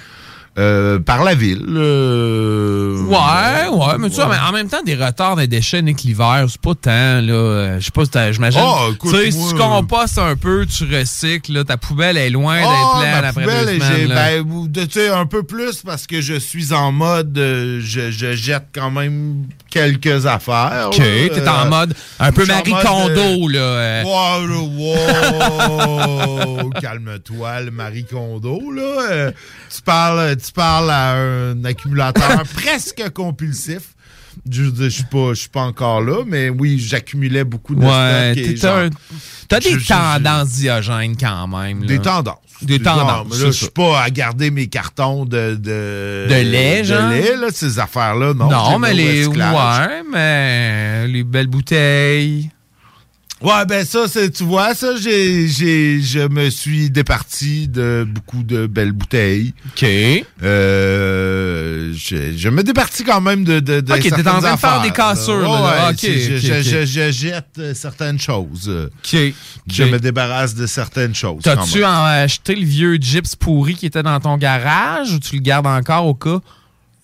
euh, 0.58 0.98
par 0.98 1.24
la 1.24 1.34
ville. 1.34 1.64
Euh, 1.68 2.98
Ouais, 3.02 3.68
ouais, 3.68 3.98
mais 3.98 4.08
tu 4.08 4.16
vois, 4.16 4.30
en 4.48 4.52
même 4.52 4.68
temps, 4.68 4.82
des 4.84 4.94
retards 4.94 5.36
des 5.36 5.46
déchets, 5.46 5.82
Nick, 5.82 6.02
l'hiver, 6.02 6.46
c'est 6.48 6.60
pas 6.60 6.74
tant, 6.74 6.90
là. 7.20 7.32
euh, 7.32 7.80
Je 7.80 7.84
sais 7.86 7.90
pas 7.90 8.04
si 8.04 8.32
j'imagine. 8.34 8.60
Ah, 8.62 8.86
tu 9.00 9.08
sais, 9.10 9.30
si 9.30 9.48
tu 9.48 9.54
compostes 9.56 10.18
un 10.18 10.36
peu, 10.36 10.64
tu 10.66 10.84
recycles, 10.84 11.52
là, 11.52 11.64
ta 11.64 11.76
poubelle 11.76 12.16
est 12.16 12.30
loin 12.30 12.58
Ah, 12.62 12.68
d'être 12.70 13.00
pleine 13.00 13.24
après 13.24 13.44
deux 13.66 13.80
semaines. 13.80 14.08
là. 14.08 14.42
ben, 14.42 14.68
tu 14.86 14.90
sais, 14.90 15.08
un 15.08 15.26
peu 15.26 15.42
plus 15.42 15.82
parce 15.82 16.06
que 16.06 16.20
je 16.20 16.34
suis 16.34 16.72
en 16.72 16.90
mode, 16.92 17.36
euh, 17.36 17.80
je, 17.82 18.10
je 18.10 18.32
jette 18.34 18.66
quand 18.74 18.90
même 18.90 19.44
quelques 19.70 20.26
affaires. 20.26 20.86
OK, 20.88 20.96
t'es 20.96 21.48
en 21.48 21.68
mode 21.68 21.94
un 22.18 22.32
peu 22.32 22.46
Marie 22.46 22.72
Kondo, 22.82 23.48
là. 23.48 24.02
Wow, 24.04 24.68
wow. 24.78 26.70
calme-toi, 26.80 27.60
le 27.62 27.70
Marie 27.70 28.04
Kondo, 28.04 28.60
là. 28.74 29.30
Tu, 29.74 29.82
parles, 29.82 30.36
tu 30.44 30.52
parles 30.52 30.90
à 30.90 31.14
un 31.14 31.64
accumulateur 31.64 32.42
presque 32.54 33.02
compulsif. 33.14 33.94
Je 34.50 34.64
je 34.74 34.88
suis 34.88 35.04
pas, 35.04 35.32
pas 35.52 35.60
encore 35.60 36.00
là, 36.00 36.24
mais 36.26 36.48
oui, 36.48 36.78
j'accumulais 36.78 37.44
beaucoup 37.44 37.74
de 37.74 37.82
Ouais, 37.84 38.32
stock 38.56 38.92
t'as 39.46 39.60
des 39.60 39.72
je- 39.72 39.78
je- 39.78 39.88
tendances 39.88 40.48
diogènes 40.52 41.16
quand 41.18 41.46
même. 41.48 41.82
là. 41.82 41.86
Des 41.86 41.98
tendances. 41.98 42.38
Des 42.62 42.80
tendances. 42.80 43.28
là, 43.38 43.46
je 43.46 43.50
suis 43.50 43.68
pas 43.68 44.00
à 44.02 44.08
garder 44.08 44.50
mes 44.50 44.68
cartons 44.68 45.26
de... 45.26 45.54
De, 45.54 46.26
De 46.30 46.34
lait, 46.50 46.82
genre? 46.82 47.08
De 47.10 47.14
lait, 47.14 47.36
là, 47.36 47.48
ces 47.52 47.78
affaires-là, 47.78 48.32
non. 48.32 48.48
Non, 48.48 48.78
mais 48.78 48.94
les. 48.94 49.26
Ouais, 49.26 50.02
mais 50.10 51.06
les 51.08 51.24
belles 51.24 51.48
bouteilles. 51.48 52.50
Ouais, 53.42 53.64
ben 53.66 53.84
ça, 53.84 54.06
c'est, 54.08 54.30
tu 54.30 54.44
vois, 54.44 54.74
ça, 54.74 54.94
j'ai, 54.96 55.48
j'ai, 55.48 56.00
je 56.00 56.28
me 56.28 56.48
suis 56.50 56.90
départi 56.90 57.68
de 57.68 58.06
beaucoup 58.08 58.42
de 58.42 58.66
belles 58.66 58.92
bouteilles. 58.92 59.52
OK. 59.68 59.84
Euh, 60.42 61.92
je, 61.94 62.36
je 62.36 62.48
me 62.48 62.62
départis 62.62 63.04
quand 63.04 63.20
même 63.20 63.44
de, 63.44 63.60
de, 63.60 63.80
de 63.80 63.92
Ok, 63.92 64.00
t'es 64.02 64.12
en 64.14 64.22
train 64.22 64.34
de 64.36 64.40
faire 64.42 64.52
affaires, 64.52 64.82
des 64.82 64.90
cassures, 64.90 65.48
Ouais, 65.50 65.94
c'est- 65.96 66.38
je, 66.86 67.10
jette 67.12 67.46
euh, 67.58 67.74
certaines 67.74 68.20
choses. 68.20 68.68
OK. 68.70 69.16
Je 69.70 69.84
me 69.84 69.98
débarrasse 69.98 70.54
de 70.54 70.66
certaines 70.66 71.14
choses. 71.14 71.42
T'as-tu 71.42 71.84
acheté 71.84 72.54
le 72.54 72.64
vieux 72.64 72.94
gyps 72.96 73.36
pourri 73.36 73.74
qui 73.74 73.86
était 73.86 74.02
dans 74.02 74.20
ton 74.20 74.36
garage 74.36 75.12
ou 75.12 75.18
tu 75.18 75.36
le 75.36 75.40
gardes 75.42 75.66
encore 75.66 76.06
au 76.06 76.14
cas? 76.14 76.38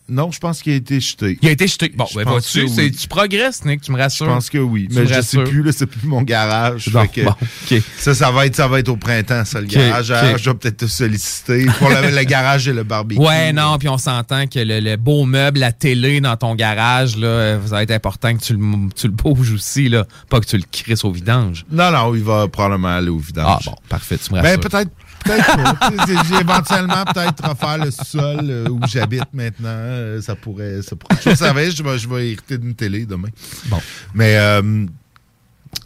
Non, 0.09 0.31
je 0.33 0.39
pense 0.39 0.63
qu'il 0.63 0.73
a 0.73 0.77
été 0.77 1.01
jeté. 1.01 1.39
Il 1.43 1.49
a 1.49 1.53
été 1.53 1.67
jeté. 1.67 1.93
Bon, 1.95 2.07
Je 2.11 2.17
ben 2.17 2.25
vois-tu, 2.25 2.63
oui. 2.63 2.93
tu 2.93 3.09
progresses, 3.09 3.65
Nick, 3.65 3.83
tu 3.83 3.93
me 3.93 3.97
Je 3.99 4.03
rassures. 4.03 4.27
pense 4.27 4.49
que 4.49 4.57
oui, 4.59 4.89
mais 4.91 5.03
je 5.03 5.09
sais 5.09 5.15
rassures. 5.17 5.45
plus, 5.45 5.63
là, 5.63 5.71
c'est 5.73 5.87
plus 5.87 6.07
mon 6.09 6.23
garage. 6.23 6.87
Que 6.87 7.25
bon, 7.25 7.31
OK. 7.71 7.83
Ça, 7.99 8.15
ça 8.15 8.31
va 8.31 8.47
être, 8.47 8.57
ça 8.57 8.69
va 8.69 8.79
être 8.81 8.89
au 8.89 8.97
printemps, 8.97 9.45
ça, 9.45 9.61
le 9.61 9.67
garage. 9.67 10.11
Alors, 10.11 10.39
je 10.39 10.49
vais 10.51 10.57
peut-être 10.57 10.79
te 10.79 10.87
solliciter 10.87 11.67
pour 11.79 11.91
le, 11.91 12.11
le 12.17 12.25
garage 12.25 12.69
et 12.69 12.73
le 12.73 12.85
barbecue. 12.85 13.21
Ouais, 13.21 13.53
non, 13.53 13.77
puis 13.79 13.89
on 13.89 13.99
s'entend 13.99 14.47
que 14.47 14.59
le, 14.61 14.81
le 14.81 14.97
beau 14.97 15.25
meuble, 15.27 15.61
la 15.61 15.73
télé 15.73 16.21
dans 16.21 16.37
ton 16.37 16.55
garage, 16.55 17.17
là, 17.17 17.59
ça 17.65 17.69
va 17.77 17.83
être 17.83 17.91
important 17.91 18.35
que 18.35 18.43
tu 18.43 18.55
le, 18.55 18.61
tu 18.97 19.07
le 19.09 19.13
bouges 19.13 19.53
aussi, 19.53 19.89
là, 19.89 20.07
pas 20.31 20.41
que 20.41 20.47
tu 20.47 20.57
le 20.57 20.65
crisses 20.71 21.05
au 21.05 21.13
vidange. 21.13 21.67
Non, 21.71 21.91
non, 21.91 22.15
il 22.15 22.23
va 22.23 22.49
probablement 22.49 22.89
aller 22.97 23.11
au 23.11 23.19
vidange. 23.19 23.47
Ah 23.47 23.71
bon, 23.71 23.77
parfait, 23.89 24.17
tu 24.17 24.33
me 24.33 24.41
Ben, 24.41 24.57
rassures. 24.57 24.61
peut-être. 24.61 24.91
Peut-être 25.25 26.41
éventuellement 26.41 27.05
peut-être 27.05 27.49
refaire 27.49 27.79
le 27.79 27.91
sol 27.91 28.41
euh, 28.43 28.69
où 28.69 28.81
j'habite 28.87 29.33
maintenant. 29.33 29.69
Euh, 29.69 30.21
ça 30.23 30.35
pourrait. 30.35 30.83
Ça 30.83 30.97
pourrait. 30.97 31.21
Je 31.25 31.35
savais, 31.35 31.71
je 31.71 31.83
vais, 31.83 31.99
je 31.99 32.09
vais 32.09 32.31
hériter 32.31 32.59
d'une 32.59 32.75
télé 32.75 33.05
demain. 33.07 33.29
Bon. 33.67 33.81
Mais 34.15 34.37
euh, 34.37 34.87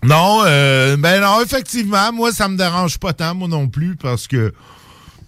non, 0.03 0.43
euh, 0.45 0.97
ben 0.97 1.21
non, 1.21 1.43
effectivement, 1.43 2.13
moi, 2.13 2.33
ça 2.33 2.49
me 2.49 2.57
dérange 2.57 2.99
pas 2.99 3.13
tant, 3.13 3.35
moi 3.35 3.49
non 3.49 3.69
plus, 3.69 3.97
parce 3.97 4.27
que 4.27 4.53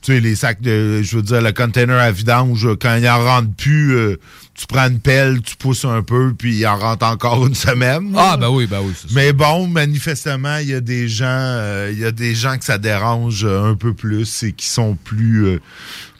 tu 0.02 0.12
sais, 0.12 0.20
les 0.20 0.34
sacs 0.34 0.60
de. 0.60 1.02
Je 1.02 1.16
veux 1.16 1.22
dire, 1.22 1.40
le 1.40 1.52
container 1.52 1.98
à 1.98 2.10
vidange, 2.10 2.68
quand 2.80 2.96
il 2.96 3.08
en 3.08 3.24
rentre 3.24 3.50
plus, 3.56 3.94
euh, 3.94 4.20
tu 4.54 4.68
prends 4.68 4.88
une 4.88 5.00
pelle, 5.00 5.42
tu 5.42 5.56
pousses 5.56 5.84
un 5.84 6.02
peu, 6.02 6.32
puis 6.32 6.56
il 6.56 6.66
en 6.66 6.76
rentre 6.76 7.04
encore 7.06 7.44
une 7.44 7.56
semaine. 7.56 8.14
Ah, 8.16 8.36
ben 8.36 8.50
oui, 8.50 8.66
ben 8.66 8.80
oui, 8.82 8.92
ça. 8.94 9.08
Mais 9.12 9.32
bon, 9.32 9.66
manifestement, 9.66 10.58
il 10.58 10.68
y 10.68 10.74
a 10.74 10.80
des 10.80 11.08
gens, 11.08 11.24
euh, 11.26 11.90
il 11.92 11.98
y 11.98 12.04
a 12.04 12.12
des 12.12 12.36
gens 12.36 12.56
que 12.56 12.64
ça 12.64 12.78
dérange 12.78 13.44
euh, 13.44 13.64
un 13.64 13.74
peu 13.74 13.94
plus 13.94 14.44
et 14.44 14.52
qui 14.52 14.66
sont 14.66 14.94
plus, 14.94 15.46
euh, 15.46 15.60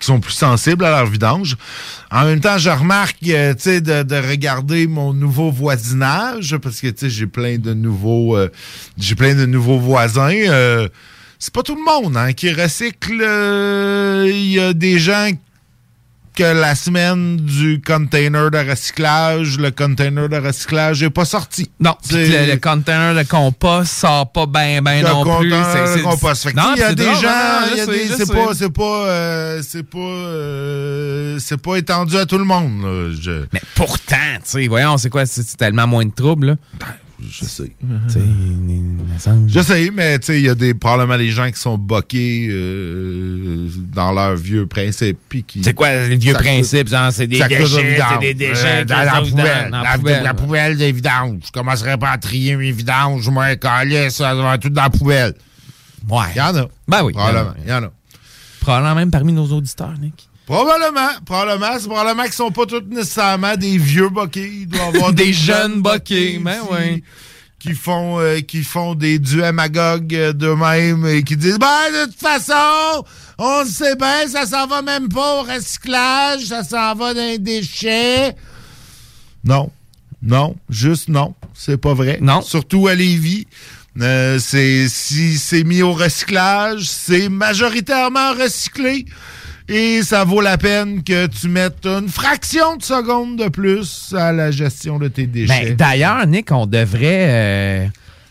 qui 0.00 0.06
sont 0.06 0.18
plus 0.18 0.32
sensibles 0.32 0.84
à 0.84 0.90
leur 0.90 1.06
vidange. 1.06 1.56
En 2.10 2.24
même 2.24 2.40
temps, 2.40 2.58
je 2.58 2.70
remarque, 2.70 3.18
tu 3.20 3.30
sais, 3.58 3.80
de, 3.80 4.02
de 4.02 4.16
regarder 4.16 4.88
mon 4.88 5.12
nouveau 5.12 5.52
voisinage 5.52 6.56
parce 6.56 6.80
que 6.80 6.88
tu 6.88 7.06
sais, 7.06 7.10
j'ai 7.10 7.26
plein 7.26 7.58
de 7.58 7.72
nouveaux, 7.72 8.36
j'ai 8.98 9.14
plein 9.14 9.34
de 9.34 9.46
nouveaux 9.46 9.78
voisins. 9.78 10.88
c'est 11.38 11.52
pas 11.52 11.62
tout 11.62 11.76
le 11.76 11.84
monde 11.84 12.16
hein, 12.16 12.32
qui 12.32 12.52
recycle. 12.52 13.14
Il 14.28 14.50
y 14.50 14.58
a 14.58 14.72
des 14.72 14.98
gens 14.98 15.30
que 16.34 16.42
la 16.42 16.74
semaine 16.74 17.36
du 17.36 17.80
container 17.80 18.50
de 18.50 18.58
recyclage, 18.58 19.58
le 19.58 19.70
container 19.70 20.28
de 20.28 20.36
recyclage 20.36 21.02
n'est 21.02 21.10
pas 21.10 21.24
sorti. 21.24 21.70
Non, 21.80 21.94
le, 22.10 22.52
le 22.52 22.56
container 22.58 23.14
de 23.14 23.22
compost 23.22 23.92
sort 23.92 24.30
pas 24.32 24.46
ben 24.46 24.82
ben 24.82 25.02
Le 25.02 25.08
non 25.08 25.38
plus. 25.38 25.52
c'est- 25.94 26.02
compost. 26.02 26.48
Il 26.74 26.78
y 26.80 26.82
a 26.82 26.94
des 26.94 27.04
gens, 27.04 27.28
hein, 27.28 27.66
il 27.72 27.78
y 27.78 27.80
a 27.80 27.86
des- 27.86 28.08
c'est 28.16 28.32
pas, 28.32 28.52
c'est 28.54 28.72
pas, 28.72 29.06
euh, 29.06 29.62
c'est 29.66 29.82
pas, 29.88 29.98
euh, 29.98 31.38
c'est 31.40 31.60
pas 31.60 31.76
étendu 31.76 32.16
à 32.16 32.26
tout 32.26 32.38
le 32.38 32.44
monde. 32.44 32.82
là. 32.82 33.14
Je- 33.20 33.44
Mais 33.52 33.60
pourtant, 33.74 34.16
tu 34.36 34.40
sais, 34.44 34.66
voyons, 34.68 34.98
c'est 34.98 35.10
quoi, 35.10 35.26
c'est 35.26 35.56
tellement 35.56 35.86
moins 35.86 36.04
de 36.04 36.12
troubles, 36.14 36.46
là? 36.46 36.56
Je 37.30 37.44
sais. 37.44 37.72
Je 39.48 39.60
sais, 39.60 39.90
mais 39.92 40.16
il 40.28 40.40
y 40.40 40.48
a 40.48 40.54
des, 40.54 40.74
probablement 40.74 41.18
des 41.18 41.30
gens 41.30 41.50
qui 41.50 41.58
sont 41.60 41.78
boqués 41.78 42.48
euh, 42.50 43.68
dans 43.92 44.12
leurs 44.12 44.36
vieux 44.36 44.66
principes. 44.66 45.18
qui- 45.46 45.62
C'est 45.62 45.74
quoi 45.74 45.90
les 46.08 46.16
vieux 46.16 46.32
principes? 46.34 46.88
C'est 47.10 47.26
des 47.26 47.38
déchets, 47.38 47.66
c'est 47.66 48.18
des 48.20 48.34
déchets 48.34 48.80
Euh, 48.80 48.84
dans 48.84 48.96
la 49.04 49.20
poubelle. 49.22 49.70
dans 49.70 49.78
la 49.78 49.82
la, 49.92 49.98
poubelle. 49.98 50.22
la 50.22 50.34
poubelle 50.34 50.76
des 50.76 50.92
vidanges. 50.92 51.40
Je 51.46 51.50
commencerai 51.52 51.96
pas 51.98 52.10
à 52.10 52.18
trier 52.18 52.56
mes 52.56 52.72
vidanges. 52.72 53.28
Moi, 53.28 53.56
calais, 53.56 54.10
ça 54.10 54.34
va 54.34 54.58
tout 54.58 54.70
dans 54.70 54.82
la 54.82 54.90
poubelle. 54.90 55.34
Ouais. 56.08 56.26
Il 56.34 56.38
y 56.38 56.40
en 56.40 56.56
a. 56.56 56.66
Ben 56.88 57.02
oui. 57.04 57.12
Probablement. 57.12 57.54
Il 57.64 57.70
y 57.70 57.72
en 57.72 57.82
a. 57.84 57.92
Probablement 58.60 58.94
même 58.94 59.10
parmi 59.10 59.32
nos 59.32 59.46
auditeurs, 59.46 59.94
Nick. 60.00 60.28
Probablement, 60.46 61.08
probablement. 61.24 61.78
C'est 61.78 61.86
probablement 61.88 62.24
qu'ils 62.24 62.32
sont 62.32 62.50
pas 62.50 62.66
tous 62.66 62.82
nécessairement 62.90 63.56
des 63.56 63.78
vieux 63.78 64.08
boquets. 64.10 64.50
Il 64.52 64.66
doit 64.68 64.84
avoir 64.86 65.12
Des 65.14 65.32
jeunes 65.32 65.80
boquets, 65.80 66.38
ben 66.38 66.58
qui- 66.66 66.72
ouais. 66.72 67.02
Qui 67.58 67.72
font, 67.72 68.20
euh, 68.20 68.40
qui 68.40 68.62
font 68.62 68.94
des 68.94 69.18
duamagogues 69.18 70.14
euh, 70.14 70.32
d'eux-mêmes 70.34 71.06
et 71.06 71.22
qui 71.22 71.34
disent 71.34 71.58
Ben, 71.58 71.90
de 71.92 72.10
toute 72.10 72.20
façon, 72.20 73.04
on 73.38 73.60
le 73.62 73.66
sait 73.66 73.96
bien, 73.96 74.28
ça 74.28 74.44
s'en 74.44 74.66
va 74.66 74.82
même 74.82 75.08
pas 75.08 75.40
au 75.40 75.42
recyclage, 75.44 76.44
ça 76.44 76.62
s'en 76.62 76.94
va 76.94 77.14
dans 77.14 77.20
les 77.22 77.38
déchets. 77.38 78.36
Non. 79.44 79.70
Non. 80.22 80.56
Juste 80.68 81.08
non. 81.08 81.34
C'est 81.54 81.78
pas 81.78 81.94
vrai. 81.94 82.18
Non. 82.20 82.42
Surtout 82.42 82.86
à 82.86 82.94
Lévis. 82.94 83.46
Euh, 84.00 84.38
c'est 84.40 84.88
si 84.88 85.38
c'est 85.38 85.64
mis 85.64 85.80
au 85.80 85.92
recyclage, 85.92 86.82
c'est 86.88 87.28
majoritairement 87.30 88.32
recyclé 88.34 89.06
et 89.68 90.02
ça 90.02 90.24
vaut 90.24 90.40
la 90.40 90.58
peine 90.58 91.02
que 91.02 91.26
tu 91.26 91.48
mettes 91.48 91.86
une 91.86 92.08
fraction 92.08 92.76
de 92.76 92.82
seconde 92.82 93.36
de 93.38 93.48
plus 93.48 94.14
à 94.16 94.32
la 94.32 94.50
gestion 94.50 94.98
de 94.98 95.08
tes 95.08 95.26
déchets. 95.26 95.66
Ben, 95.70 95.76
D'ailleurs, 95.76 96.26
Nick, 96.26 96.50
on 96.52 96.66
devrait... 96.66 97.26
euh, 97.28 97.86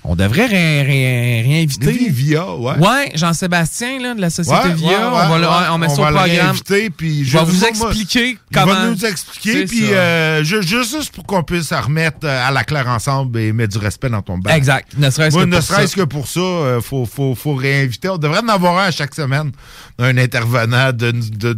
on 0.06 0.18
devrait 0.18 0.48
ré- 0.48 0.82
ré- 0.82 1.42
réinviter. 1.48 2.10
Via, 2.10 2.54
ouais. 2.56 2.74
Ouais, 2.78 3.12
Jean-Sébastien, 3.16 4.02
là, 4.02 4.14
de 4.14 4.20
la 4.20 4.30
Société 4.30 4.68
Ouais, 4.68 4.74
Via. 4.74 4.90
ouais, 4.90 4.96
on 5.06 5.30
va 5.30 5.38
le- 5.40 5.72
on 5.72 5.78
met 5.78 5.88
On 5.88 5.96
ça 5.96 6.02
au 6.02 6.14
programme. 6.14 6.58
puis 6.98 7.24
je 7.24 7.38
vais 7.38 7.46
vous 7.46 7.64
expliquer 7.64 8.30
Il 8.32 8.38
comment. 8.54 8.74
va 8.74 8.88
nous 8.88 9.06
expliquer, 9.06 9.64
puis 9.64 9.94
euh, 9.94 10.44
ju- 10.44 10.62
juste 10.62 11.12
pour 11.16 11.26
qu'on 11.26 11.42
puisse 11.44 11.72
remettre 11.72 12.18
euh, 12.26 12.48
à 12.48 12.52
la 12.52 12.66
claire 12.66 12.90
ensemble 12.90 13.40
et 13.40 13.54
mettre 13.54 13.80
du 13.80 13.86
respect 13.86 14.10
dans 14.10 14.22
ton 14.22 14.38
bac. 14.38 14.58
Exact. 14.58 14.90
Ne 14.98 15.10
serait-ce 15.10 15.38
que 15.38 15.44
ne 15.46 15.56
pour 15.56 15.64
serait-ce 15.64 15.94
ça. 15.96 16.02
que 16.02 16.06
pour 16.06 16.28
ça, 16.28 16.40
euh, 16.42 16.82
faut, 16.82 17.06
faut, 17.06 17.34
faut 17.34 17.56
réinviter. 17.56 18.10
On 18.10 18.18
devrait 18.18 18.42
en 18.44 18.50
avoir 18.50 18.78
un 18.80 18.88
à 18.88 18.92
chaque 18.92 19.16
semaine, 19.16 19.54
un 20.00 20.18
intervenant 20.18 20.92
d'une 20.92 21.20
de- 21.22 21.54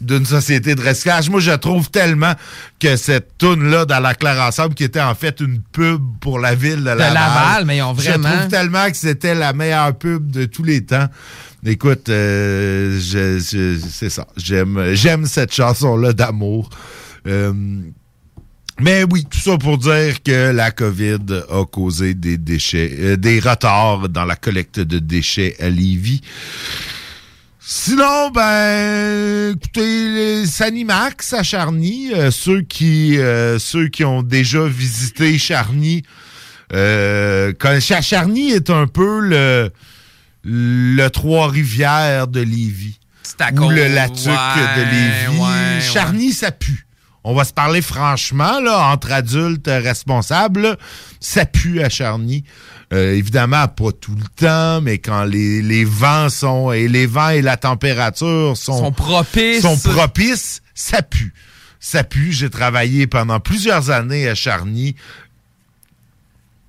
de- 0.00 0.24
société 0.24 0.74
de 0.74 0.82
recyclage. 0.82 1.30
Moi, 1.30 1.40
je 1.40 1.52
trouve 1.52 1.90
tellement 1.90 2.32
que 2.80 2.96
cette 2.96 3.38
toune-là 3.38 3.84
dans 3.84 4.00
la 4.00 4.14
claire 4.14 4.40
ensemble, 4.40 4.74
qui 4.74 4.84
était 4.84 5.00
en 5.00 5.14
fait 5.14 5.40
une 5.40 5.60
pub 5.72 6.00
pour 6.20 6.38
la 6.40 6.54
ville 6.54 6.80
de 6.80 6.84
Laval. 6.84 7.14
Laval, 7.14 7.64
mais 7.66 7.76
ils 7.78 7.82
ont 7.82 7.92
vraiment- 7.92 8.28
Je 8.28 8.36
trouve 8.36 8.48
tellement 8.48 8.90
que 8.90 8.96
c'était 8.96 9.34
la 9.34 9.52
meilleure 9.52 9.94
pub 9.96 10.30
de 10.30 10.44
tous 10.46 10.64
les 10.64 10.84
temps. 10.84 11.06
Écoute, 11.64 12.08
euh, 12.08 12.98
je- 13.00 13.38
je- 13.38 13.78
c'est 13.88 14.10
ça. 14.10 14.26
J'aime, 14.36 14.94
j'aime 14.94 15.26
cette 15.26 15.54
chanson-là 15.54 16.12
d'amour. 16.12 16.68
Euh, 17.28 17.52
mais 18.80 19.04
oui, 19.08 19.24
tout 19.30 19.38
ça 19.38 19.56
pour 19.58 19.78
dire 19.78 20.20
que 20.24 20.50
la 20.50 20.72
COVID 20.72 21.18
a 21.48 21.64
causé 21.64 22.14
des 22.14 22.36
déchets, 22.38 22.96
euh, 22.98 23.16
des 23.16 23.38
retards 23.38 24.08
dans 24.08 24.24
la 24.24 24.34
collecte 24.34 24.80
de 24.80 24.98
déchets 24.98 25.54
à 25.60 25.68
Lévis. 25.70 26.20
Sinon, 27.64 28.30
ben, 28.30 29.52
écoutez, 29.56 30.08
les 30.40 30.46
Sanimax 30.46 31.32
à 31.32 31.42
Charny, 31.44 32.12
euh, 32.12 32.30
ceux 32.32 32.62
qui 32.62 33.18
euh, 33.18 33.58
ceux 33.60 33.88
qui 33.88 34.04
ont 34.04 34.22
déjà 34.24 34.66
visité 34.66 35.38
Charny, 35.38 36.02
euh, 36.72 37.52
quand- 37.58 37.78
Charny 37.80 38.50
est 38.50 38.68
un 38.70 38.86
peu 38.88 39.20
le 39.20 39.70
le 40.44 41.08
Trois-Rivières 41.08 42.26
de 42.26 42.40
Lévis. 42.40 42.98
à 43.38 43.52
Ou 43.52 43.70
le 43.70 43.86
Latuc 43.86 44.26
ouais, 44.26 44.76
de 44.76 44.82
Lévis. 44.90 45.40
ouais, 45.40 45.80
Charny, 45.80 46.32
ça 46.32 46.50
pue. 46.50 46.86
On 47.24 47.32
va 47.34 47.44
se 47.44 47.52
parler 47.52 47.80
franchement, 47.80 48.58
là, 48.60 48.88
entre 48.92 49.12
adultes 49.12 49.68
responsables, 49.68 50.62
là, 50.62 50.76
ça 51.20 51.44
pue 51.46 51.80
à 51.80 51.88
Charny. 51.88 52.42
Euh, 52.92 53.14
évidemment, 53.14 53.66
pas 53.68 53.90
tout 53.92 54.14
le 54.14 54.24
temps, 54.36 54.80
mais 54.82 54.98
quand 54.98 55.24
les, 55.24 55.62
les 55.62 55.84
vents 55.84 56.28
sont 56.28 56.72
et 56.72 56.88
les 56.88 57.06
vents 57.06 57.30
et 57.30 57.40
la 57.42 57.56
température 57.56 58.54
sont, 58.56 58.78
Sont 58.78 58.92
propices. 58.92 59.62
sont 59.62 59.78
propices, 59.78 60.60
ça 60.74 61.02
pue. 61.02 61.32
Ça 61.80 62.04
pue. 62.04 62.32
J'ai 62.32 62.50
travaillé 62.50 63.06
pendant 63.06 63.40
plusieurs 63.40 63.90
années 63.90 64.28
à 64.28 64.34
Charny 64.34 64.94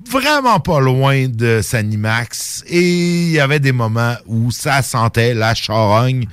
vraiment 0.09 0.59
pas 0.59 0.79
loin 0.79 1.27
de 1.27 1.61
Sanimax 1.63 2.63
et 2.67 2.81
il 2.81 3.31
y 3.31 3.39
avait 3.39 3.59
des 3.59 3.71
moments 3.71 4.15
où 4.27 4.51
ça 4.51 4.81
sentait 4.81 5.33
la 5.33 5.55
charogne. 5.55 6.25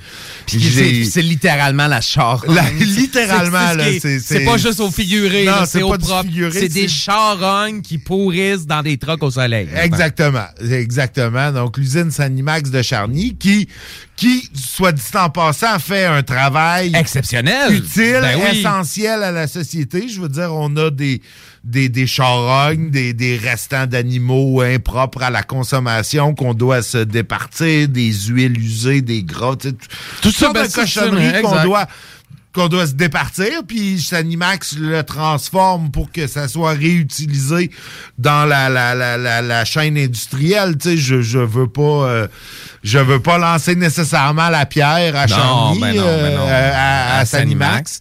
C'est 0.47 1.21
littéralement 1.21 1.87
la 1.87 2.01
charogne. 2.01 2.53
La- 2.53 2.69
littéralement, 2.71 3.69
C'est- 3.71 4.03
là, 4.03 4.19
c'est- 4.21 4.45
pas 4.45 4.57
juste 4.57 4.79
au 4.79 4.91
figuré, 4.91 5.47
c'est 5.65 5.81
au 5.81 5.89
propre. 5.97 6.05
C'est 6.51 6.67
des 6.69 6.87
charognes 6.87 7.81
qui 7.81 7.97
pourrissent 7.97 8.65
dans 8.65 8.81
des 8.83 8.97
trucks 8.97 9.23
au 9.23 9.31
soleil. 9.31 9.69
Exactement, 9.75 10.45
exactement. 10.61 11.51
Donc 11.51 11.77
l'usine 11.77 12.11
Sanimax 12.11 12.69
de 12.69 12.81
Charny 12.81 13.35
qui 13.37 13.67
qui 14.15 14.47
soit 14.53 14.91
dit 14.91 15.01
en 15.15 15.31
passant 15.31 15.79
fait 15.79 16.05
un 16.05 16.21
travail 16.21 16.91
exceptionnel, 16.95 17.73
utile, 17.73 18.19
Ben 18.21 18.37
oui. 18.39 18.59
essentiel 18.59 19.23
à 19.23 19.31
la 19.31 19.47
société. 19.47 20.07
Je 20.07 20.21
veux 20.21 20.29
dire, 20.29 20.53
on 20.53 20.75
a 20.77 20.91
des 20.91 21.21
des, 21.63 21.89
des 21.89 22.07
charognes, 22.07 22.89
des, 22.89 23.13
des 23.13 23.37
restants 23.37 23.85
d'animaux 23.85 24.61
impropres 24.61 25.21
à 25.21 25.29
la 25.29 25.43
consommation 25.43 26.33
qu'on 26.33 26.53
doit 26.55 26.81
se 26.81 26.97
départir, 26.97 27.87
des 27.87 28.11
huiles 28.11 28.57
usées, 28.59 29.01
des 29.01 29.23
gras, 29.23 29.55
tu 29.55 29.69
sais, 29.69 29.75
tout- 30.21 30.31
ça, 30.31 30.51
ben, 30.53 30.63
de 30.63 30.69
ça, 30.69 30.81
cochonneries 30.81 31.41
qu'on 31.41 31.63
doit 31.63 31.87
qu'on 32.53 32.67
doit 32.67 32.85
se 32.85 32.91
départir, 32.95 33.47
puis 33.65 34.01
Sanimax 34.01 34.75
le 34.77 35.03
transforme 35.03 35.89
pour 35.89 36.11
que 36.11 36.27
ça 36.27 36.49
soit 36.49 36.73
réutilisé 36.73 37.71
dans 38.17 38.43
la, 38.43 38.67
la, 38.67 38.93
la, 38.93 39.17
la, 39.17 39.41
la 39.41 39.63
chaîne 39.63 39.97
industrielle. 39.97 40.77
Tu 40.77 40.89
sais, 40.89 40.97
je, 40.97 41.21
je 41.21 41.37
veux 41.39 41.67
pas 41.67 41.81
euh, 42.09 42.27
je 42.83 42.97
veux 42.99 43.19
pas 43.19 43.37
lancer 43.37 43.75
nécessairement 43.75 44.49
la 44.49 44.65
pierre 44.65 45.15
à 45.15 45.27
Non, 45.27 45.35
Charny, 45.35 45.79
ben 45.79 45.95
non, 45.95 46.03
euh, 46.05 46.29
ben 46.29 46.37
non. 46.37 46.47
à, 46.47 46.51
à- 46.53 47.17
à 47.17 47.19
À 47.19 47.25
Sanimax, 47.25 47.99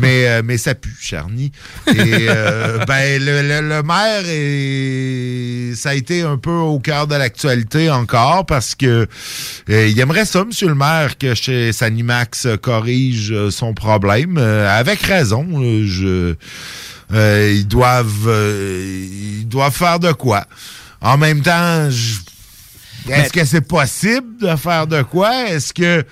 mais, 0.00 0.28
euh, 0.28 0.42
mais 0.44 0.58
ça 0.58 0.74
pue, 0.74 0.94
Charny. 1.00 1.50
Et 1.86 1.94
euh, 2.28 2.84
ben, 2.86 3.22
le, 3.22 3.40
le- 3.42 3.68
le 3.68 3.82
maire, 3.82 4.24
est, 4.26 5.74
ça 5.74 5.90
a 5.90 5.94
été 5.94 6.22
un 6.22 6.36
peu 6.36 6.50
au 6.50 6.78
cœur 6.78 7.06
de 7.06 7.14
l'actualité 7.14 7.90
encore 7.90 8.44
parce 8.46 8.74
que 8.74 9.06
euh, 9.70 9.86
il 9.88 9.98
aimerait 10.00 10.24
ça, 10.26 10.44
monsieur 10.44 10.68
le 10.68 10.74
maire, 10.74 11.16
que 11.18 11.34
chez 11.34 11.72
Sanimax 11.72 12.46
euh, 12.46 12.56
corrige 12.56 13.32
euh, 13.32 13.50
son 13.50 13.72
problème. 13.74 14.36
Euh, 14.38 14.68
avec 14.78 15.00
raison. 15.02 15.46
euh, 15.56 15.84
je, 15.86 16.34
euh, 17.14 17.52
ils 17.54 17.66
doivent 17.66 18.26
euh, 18.26 19.06
ils 19.40 19.48
doivent 19.48 19.74
faire 19.74 19.98
de 19.98 20.12
quoi. 20.12 20.44
En 21.00 21.16
même 21.16 21.40
temps, 21.42 21.88
je- 21.90 22.18
est-ce 23.08 23.32
que 23.32 23.44
c'est 23.44 23.66
possible 23.66 24.40
de 24.40 24.56
faire 24.56 24.86
de 24.86 25.02
quoi? 25.02 25.48
Est-ce 25.48 25.72
que 25.72 26.04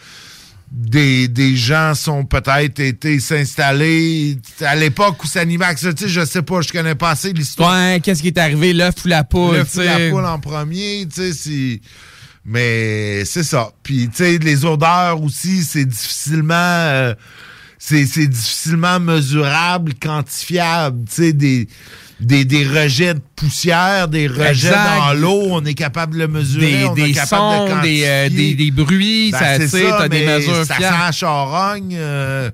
des, 0.71 1.29
des 1.29 1.57
gens 1.57 1.95
sont 1.95 2.25
peut-être 2.25 2.81
été 2.81 3.21
s'installer 3.21 4.37
à 4.61 4.75
l'époque 4.75 5.23
où 5.23 5.27
Sanimax, 5.27 5.81
tu 5.81 6.05
sais, 6.05 6.09
je 6.09 6.25
sais 6.25 6.43
pas, 6.43 6.61
je 6.61 6.73
connais 6.73 6.95
pas 6.95 7.11
assez 7.11 7.33
l'histoire. 7.33 7.73
Ouais, 7.73 8.01
qu'est-ce 8.03 8.21
qui 8.21 8.29
est 8.29 8.39
arrivé, 8.39 8.73
l'œuf 8.73 8.95
ou 9.05 9.09
la 9.09 9.25
poule, 9.25 9.57
L'œuf 9.57 9.75
ou 9.77 9.81
la 9.81 10.11
poule 10.11 10.25
en 10.27 10.39
premier, 10.41 11.07
tu 11.13 11.33
sais. 11.33 11.81
Mais 12.45 13.25
c'est 13.25 13.45
ça. 13.45 13.71
Puis, 13.83 14.09
tu 14.09 14.17
sais, 14.17 14.39
les 14.39 14.65
odeurs 14.65 15.23
aussi, 15.23 15.65
c'est 15.65 15.85
difficilement... 15.85 16.55
euh, 16.55 17.15
c'est 17.79 18.07
c'est 18.07 18.27
difficilement 18.27 18.99
mesurable, 18.99 19.95
quantifiable. 19.95 21.05
Tu 21.09 21.15
sais, 21.15 21.33
des, 21.33 21.69
des, 22.21 22.45
des 22.45 22.67
rejets 22.67 23.15
de 23.15 23.21
poussière, 23.37 24.09
des 24.09 24.27
rejets 24.27 24.69
Exact. 24.69 24.97
dans 24.99 25.13
l'eau, 25.15 25.43
on 25.51 25.65
est 25.65 25.75
capable 25.75 26.15
de 26.15 26.21
le 26.21 26.29
mesurer. 26.29 26.67
Des, 26.79 26.85
on 26.87 26.97
est 26.97 27.03
des 27.09 27.13
de 27.13 27.19
sons, 27.27 27.81
des, 27.83 28.03
euh, 28.07 28.29
des, 28.31 28.71
bruits, 28.71 29.31
Ben, 29.33 29.39
ça, 29.39 29.69
c'est 29.69 29.83
tu 29.83 29.89
t'as 29.89 30.09
des 30.09 30.25
mesures 30.27 30.65
ça 30.65 30.75
fiables. 30.77 30.95
sent 30.95 31.01
la 31.07 31.13
charogne. 31.13 31.95
euh, 31.99 32.51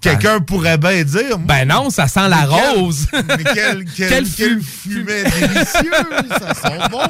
Quelqu'un 0.00 0.40
pourrait 0.40 0.78
bien 0.78 1.02
dire. 1.02 1.38
Ben 1.38 1.66
non, 1.66 1.90
ça 1.90 2.06
sent 2.08 2.28
la 2.28 2.46
quel- 2.48 2.78
rose. 2.80 3.06
Mais 3.12 3.44
quel, 3.54 3.84
quel, 3.96 4.24
fumet 4.60 5.24
délicieux! 5.24 5.90
ça 6.38 6.54
sent 6.54 6.78
bon! 6.90 7.00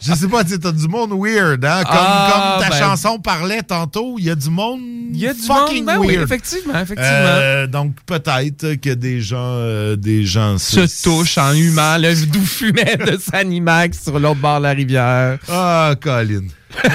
Je 0.00 0.14
sais 0.14 0.28
pas, 0.28 0.44
tu 0.44 0.50
sais, 0.50 0.58
t'as 0.58 0.72
du 0.72 0.86
monde 0.88 1.10
weird, 1.12 1.64
hein? 1.64 1.82
Comme, 1.84 1.96
Ah, 1.98 2.56
comme 2.58 2.64
ta 2.64 2.70
ben- 2.70 2.78
chanson 2.78 3.18
parlait 3.18 3.62
tantôt, 3.62 4.16
il 4.18 4.26
y 4.26 4.30
a 4.30 4.34
du 4.34 4.50
monde 4.50 4.80
Il 5.12 5.18
y 5.20 5.26
a 5.26 5.32
du 5.34 5.40
fucking 5.40 5.84
monde, 5.84 5.86
ben 5.86 5.98
oui, 5.98 6.08
weird. 6.16 6.22
effectivement, 6.24 6.74
effectivement. 6.80 7.08
Euh, 7.10 7.66
donc, 7.66 7.94
peut-être 8.06 8.74
que 8.74 8.90
des 8.94 9.20
gens, 9.20 9.36
euh, 9.40 9.96
des 9.96 10.24
gens 10.24 10.58
se 10.58 11.02
touchent 11.02 11.38
en 11.38 11.52
humant 11.54 11.96
le 11.98 12.14
doux 12.26 12.44
fumet 12.44 12.96
de 12.96 13.18
Sanimax 13.18 14.02
sur 14.04 14.18
l'autre 14.18 14.40
bord 14.40 14.58
de 14.58 14.64
la 14.64 14.70
rivière. 14.72 15.38
Ah, 15.50 15.94
Colin. 16.00 16.42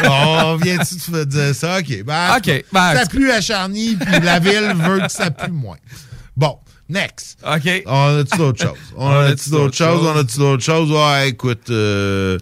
On 0.05 0.55
vient-tu 0.55 1.11
de 1.11 1.23
dire 1.23 1.55
ça? 1.55 1.79
OK. 1.79 2.03
Ben, 2.03 2.39
ben, 2.71 2.95
ça 2.95 3.05
pue 3.05 3.31
à 3.31 3.41
Charny, 3.41 3.95
puis 3.95 4.19
la 4.21 4.39
ville 4.39 4.73
veut 4.75 4.99
que 4.99 5.11
ça 5.11 5.31
pue 5.31 5.51
moins. 5.51 5.77
Bon, 6.35 6.57
next. 6.93 7.37
OK. 7.45 7.83
On 7.85 8.19
a-tu 8.19 8.37
d'autres 8.37 8.61
choses? 8.67 8.77
On, 8.95 9.07
On 9.07 9.19
a-tu 9.19 9.49
d'autres 9.49 9.75
choses? 9.75 10.05
On 10.05 10.17
a-tu 10.17 10.37
d'autres 10.37 10.63
choses? 10.63 10.91
Ouais, 10.91 11.29
écoute. 11.29 11.69
euh, 11.69 12.37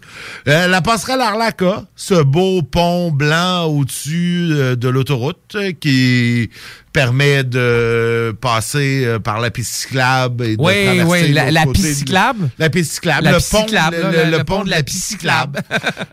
euh, 0.48 0.68
la 0.68 0.82
passerelle 0.82 1.22
Arlaca, 1.22 1.86
ce 1.96 2.22
beau 2.22 2.62
pont 2.62 3.12
blanc 3.12 3.64
au-dessus 3.66 4.50
euh, 4.52 4.76
de 4.76 4.88
l'autoroute 4.90 5.56
qui 5.80 6.50
permet 6.94 7.44
de 7.46 8.36
passer 8.42 9.16
par 9.24 9.40
la 9.40 9.50
piste 9.50 9.74
cyclable 9.74 10.44
et 10.46 10.58
de 10.58 10.62
Oui, 10.62 10.84
traverser 10.86 11.08
oui, 11.28 11.32
la, 11.32 11.50
la 11.50 11.66
piste 11.68 11.94
cyclable? 12.00 12.50
La 12.60 12.70
piste 12.70 12.92
cyclable. 12.92 13.24
La 13.26 13.32
le, 13.32 14.44
pont, 14.44 14.64
de 14.66 14.70
la 14.70 14.84
piste 14.84 15.06
cyclable. 15.06 15.62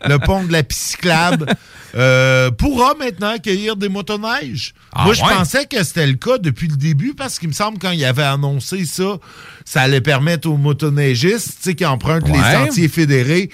le 0.07 0.17
pont 0.19 0.43
de 0.43 0.51
la 0.53 0.63
piste 0.63 0.81
cyclable 0.91 1.45
euh, 1.95 2.51
pourra 2.51 2.93
maintenant 2.95 3.29
accueillir 3.29 3.75
des 3.75 3.89
motoneiges. 3.89 4.73
Ah, 4.93 5.05
Moi, 5.05 5.13
je 5.13 5.23
ouais? 5.23 5.33
pensais 5.33 5.65
que 5.65 5.83
c'était 5.83 6.07
le 6.07 6.13
cas 6.13 6.37
depuis 6.37 6.67
le 6.67 6.75
début 6.75 7.13
parce 7.13 7.39
qu'il 7.39 7.49
me 7.49 7.53
semble 7.53 7.79
quand 7.79 7.91
il 7.91 8.03
avait 8.05 8.23
annoncé 8.23 8.85
ça, 8.85 9.17
ça 9.65 9.81
allait 9.81 10.01
permettre 10.01 10.49
aux 10.49 10.57
motoneigistes 10.57 11.57
tu 11.57 11.63
sais, 11.63 11.75
qui 11.75 11.85
empruntent 11.85 12.27
les 12.27 12.41
sentiers 12.41 12.87
fédérés 12.89 13.49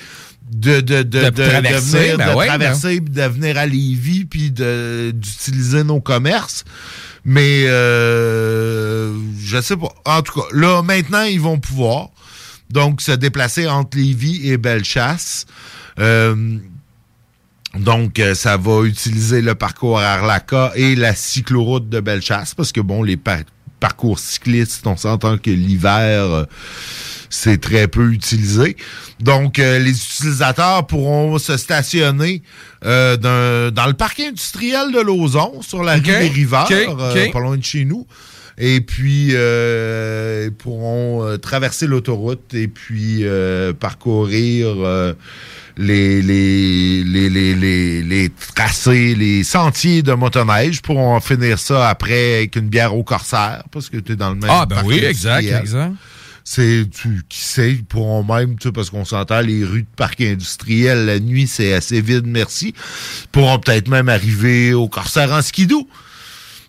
de, 0.52 0.80
de, 0.80 1.03
de, 1.03 1.30
De 1.30 1.30
traverser, 1.30 1.98
de 1.98 2.03
venir, 2.03 2.18
ben 2.18 2.32
de 2.32 2.36
ouais, 2.36 2.48
traverser, 2.48 3.02
puis 3.02 3.14
de 3.14 3.22
venir 3.24 3.57
à 3.57 3.66
Lévis, 3.66 4.26
puis 4.26 4.52
d'utiliser 4.52 5.84
nos 5.84 6.02
commerces. 6.02 6.64
Mais 7.24 7.64
euh, 7.66 9.12
je 9.40 9.56
je 9.57 9.62
sais 9.62 9.76
pas. 9.78 9.90
En 10.06 10.22
tout 10.22 10.40
cas, 10.40 10.45
là, 10.52 10.84
maintenant, 10.84 11.24
ils 11.24 11.41
vont 11.41 11.60
pouvoir 11.60 12.10
donc 12.70 13.02
se 13.02 13.12
déplacer 13.12 13.68
entre 13.68 13.98
Lévis 13.98 14.49
et 14.49 14.57
Bellechasse. 14.57 15.45
Euh, 15.99 16.57
donc, 17.80 18.19
euh, 18.19 18.35
ça 18.35 18.57
va 18.57 18.84
utiliser 18.84 19.41
le 19.41 19.56
parcours 19.56 19.99
Arlaca 19.99 20.72
et 20.76 20.95
la 20.95 21.14
cycloroute 21.15 21.89
de 21.89 21.99
Bellechasse 21.99 22.53
parce 22.53 22.72
que, 22.72 22.81
bon, 22.81 23.03
les 23.03 23.18
par- 23.18 23.39
parcours 23.80 24.19
cyclistes, 24.19 24.88
on 24.88 24.97
s'entend 24.97 25.38
que 25.38 25.49
l'hiver, 25.52 26.23
euh, 26.23 26.45
c'est 27.30 27.60
très 27.60 27.88
peu 27.88 28.11
utilisé. 28.11 28.77
Donc, 29.19 29.60
euh, 29.60 29.80
les 29.80 29.91
utilisateurs 29.91 30.88
pourront 30.88 31.38
se 31.38 31.57
stationner 31.57 32.41
euh, 32.85 33.18
dans 33.72 33.85
le 33.88 33.93
parc 33.93 34.19
industriel 34.19 34.91
de 34.91 35.02
Lauson, 35.02 35.61
sur 35.61 35.84
la 35.84 35.95
rue 35.95 36.02
des 36.02 36.30
pas 37.31 37.39
loin 37.39 37.57
de 37.57 37.64
chez 37.64 37.85
nous. 37.85 38.07
Et 38.57 38.80
puis, 38.80 39.30
euh, 39.34 40.45
ils 40.48 40.53
pourront 40.53 41.23
euh, 41.26 41.38
traverser 41.38 41.88
l'autoroute 41.88 42.53
et 42.53 42.68
puis 42.68 43.19
euh, 43.23 43.73
parcourir 43.73 44.68
euh, 44.77 45.14
les, 45.77 46.22
les, 46.22 47.03
les, 47.03 47.30
les, 47.30 48.02
les, 48.02 48.32
tracés, 48.56 49.14
les 49.14 49.44
sentiers 49.44 50.03
de 50.03 50.14
motoneige. 50.14 50.82
Pourront 50.82 51.19
finir 51.19 51.60
ça 51.60 51.90
après 51.90 52.36
avec 52.36 52.56
une 52.56 52.69
bière 52.69 52.95
au 52.95 53.03
corsaire, 53.03 53.64
parce 53.72 53.90
que 53.90 53.98
tu 53.98 54.14
es 54.14 54.15
dans 54.15 54.30
le 54.30 54.36
même 54.36 54.49
Ah, 54.49 54.65
ben 54.65 54.84
oui, 54.86 55.03
exact, 55.03 55.44
exact. 55.44 55.94
C'est, 56.48 56.86
tu, 56.91 57.23
qui 57.27 57.40
sait, 57.40 57.72
ils 57.72 57.84
pourront 57.84 58.23
même, 58.23 58.56
tu 58.57 58.68
sais, 58.68 58.72
parce 58.72 58.91
qu'on 58.91 59.03
s'entend, 59.03 59.41
les 59.41 59.65
rues 59.65 59.82
de 59.82 59.88
parc 59.98 60.22
industriel, 60.22 61.07
la 61.07 61.19
nuit, 61.19 61.48
c'est 61.48 61.73
assez 61.73 62.02
vide, 62.02 62.27
merci. 62.27 62.76
Ils 63.23 63.27
pourront 63.32 63.57
peut-être 63.57 63.88
même 63.88 64.10
arriver 64.10 64.72
au 64.72 64.88
Corsaire 64.88 65.32
en 65.34 65.41
skidoo. 65.41 65.90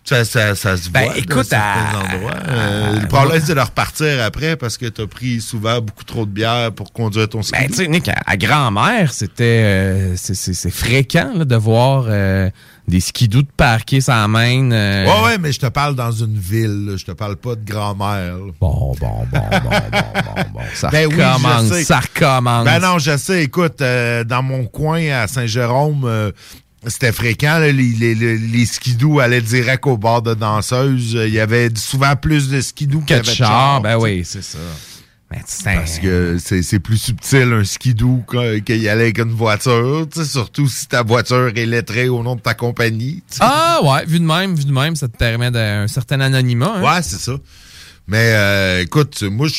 Ça, 0.07 0.23
ça, 0.23 0.55
ça 0.55 0.77
se 0.77 0.89
Ben, 0.89 1.03
voit. 1.03 1.09
dans 1.15 1.19
écoute, 1.19 1.47
certains 1.47 1.65
à- 1.67 2.15
endroits. 2.15 2.31
Euh, 2.47 2.99
le 3.01 3.07
problème, 3.07 3.41
c'est 3.43 3.55
de 3.55 3.59
repartir 3.59 4.23
après 4.23 4.55
parce 4.55 4.77
que 4.77 4.85
t'as 4.85 5.05
pris 5.05 5.41
souvent 5.41 5.81
beaucoup 5.81 6.05
trop 6.05 6.25
de 6.25 6.31
bière 6.31 6.71
pour 6.71 6.93
conduire 6.93 7.27
ton 7.27 7.41
skidoo. 7.43 7.59
Ben, 7.59 7.67
tu 7.67 7.75
sais, 7.75 7.87
Nick, 7.89 8.07
à, 8.07 8.15
à 8.25 8.37
grand-mère, 8.37 9.11
c'était 9.11 9.43
euh, 9.65 10.13
c'est- 10.15 10.69
fréquent 10.69 11.31
là, 11.35 11.43
de 11.43 11.55
voir 11.57 12.05
euh, 12.07 12.49
des 12.87 13.01
skidous 13.01 13.41
de 13.41 13.49
parquer 13.57 13.99
sa 13.99 14.25
main. 14.29 14.71
euh, 14.71 15.05
Ouais, 15.05 15.23
ouais, 15.25 15.37
mais 15.39 15.51
je 15.51 15.59
te 15.59 15.65
parle 15.67 15.93
dans 15.95 16.11
une 16.13 16.37
ville, 16.37 16.85
là. 16.89 16.95
je 16.95 17.03
te 17.03 17.11
parle 17.11 17.35
pas 17.35 17.55
de 17.55 17.69
grand-mère. 17.69 18.35
Bon, 18.61 18.95
bon, 18.97 19.25
bon, 19.29 19.39
bon, 19.51 19.59
bon, 19.59 19.69
bon, 19.91 20.41
bon. 20.53 20.61
Ça 20.73 20.87
Ben 20.89 21.07
recommence, 21.07 21.73
ça 21.83 21.99
recommence. 21.99 22.63
Ben 22.63 22.79
non, 22.79 22.97
je 22.97 23.17
sais. 23.17 23.43
Écoute, 23.43 23.81
euh, 23.81 24.23
dans 24.23 24.41
mon 24.41 24.63
coin 24.67 25.01
à 25.11 25.27
Saint-Jérôme, 25.27 26.03
euh, 26.05 26.31
c'était 26.85 27.11
fréquent. 27.11 27.59
là, 27.59 27.71
les, 27.71 27.93
les, 27.93 28.15
allaient 29.21 29.41
direct 29.41 29.85
au 29.87 29.97
bord 29.97 30.21
de 30.21 30.33
danseuses. 30.33 31.13
Il 31.25 31.33
y 31.33 31.39
avait 31.39 31.69
souvent 31.75 32.15
plus 32.15 32.49
de 32.49 32.61
skidoo 32.61 32.99
qu'il 33.01 33.17
y 33.17 33.19
Que 33.19 33.25
de 33.25 33.27
avait 33.29 33.31
de 33.31 33.35
char, 33.35 33.81
ben 33.81 33.97
oui, 33.97 34.23
c'est 34.25 34.43
ça. 34.43 34.57
Un- 35.29 35.37
Parce 35.65 35.99
que 35.99 36.37
c'est 36.39 36.79
plus 36.79 36.97
subtil 36.97 37.51
un 37.51 37.65
skidoo 37.65 38.23
que- 38.27 38.59
qu'il 38.59 38.77
y 38.77 38.87
allait 38.87 39.03
avec 39.05 39.19
une 39.19 39.33
voiture, 39.33 40.07
surtout 40.23 40.69
si 40.69 40.87
ta 40.87 41.03
voiture 41.03 41.51
est 41.53 41.65
lettrée 41.65 42.07
au 42.07 42.23
nom 42.23 42.35
de 42.37 42.41
ta 42.41 42.53
compagnie. 42.53 43.21
Ah 43.41 43.79
ouais, 43.83 44.05
vu 44.05 44.19
de 44.21 44.25
même, 44.25 44.55
vu 44.55 44.63
de 44.63 44.71
même, 44.71 44.95
ça 44.95 45.09
te 45.09 45.17
permet 45.17 45.51
d'un 45.51 45.87
certain 45.89 46.21
anonymat. 46.21 46.75
hein. 46.77 46.81
Ouais, 46.81 47.01
c'est 47.01 47.19
ça. 47.19 47.33
Mais 48.07 48.31
euh, 48.35 48.83
écoute, 48.83 49.21
moi, 49.23 49.47
je 49.49 49.53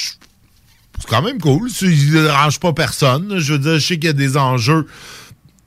c'est 1.01 1.07
quand 1.09 1.23
même 1.23 1.39
cool. 1.39 1.69
Il 1.83 2.13
ne 2.15 2.23
dérange 2.23 2.59
pas 2.61 2.73
personne. 2.73 3.39
Je 3.39 3.53
veux 3.53 3.59
dire, 3.59 3.75
je 3.79 3.87
sais 3.87 3.95
qu'il 3.99 4.07
y 4.07 4.09
a 4.09 4.15
des 4.15 4.37
enjeux 4.39 4.87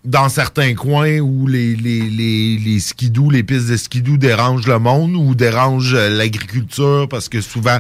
dans 0.04 0.30
certains 0.30 0.74
coins 0.74 1.20
où 1.20 1.46
les, 1.46 1.76
les, 1.76 2.02
les, 2.10 2.58
les 2.58 2.80
skidoo, 2.80 3.30
les 3.30 3.44
pistes 3.44 3.70
de 3.70 3.78
skidoo 3.78 4.18
dérangent 4.18 4.66
le 4.68 4.80
monde 4.80 5.16
ou 5.16 5.36
dérangent 5.36 5.94
euh, 5.94 6.10
l'agriculture 6.10 7.08
parce 7.08 7.30
que 7.30 7.40
souvent. 7.40 7.78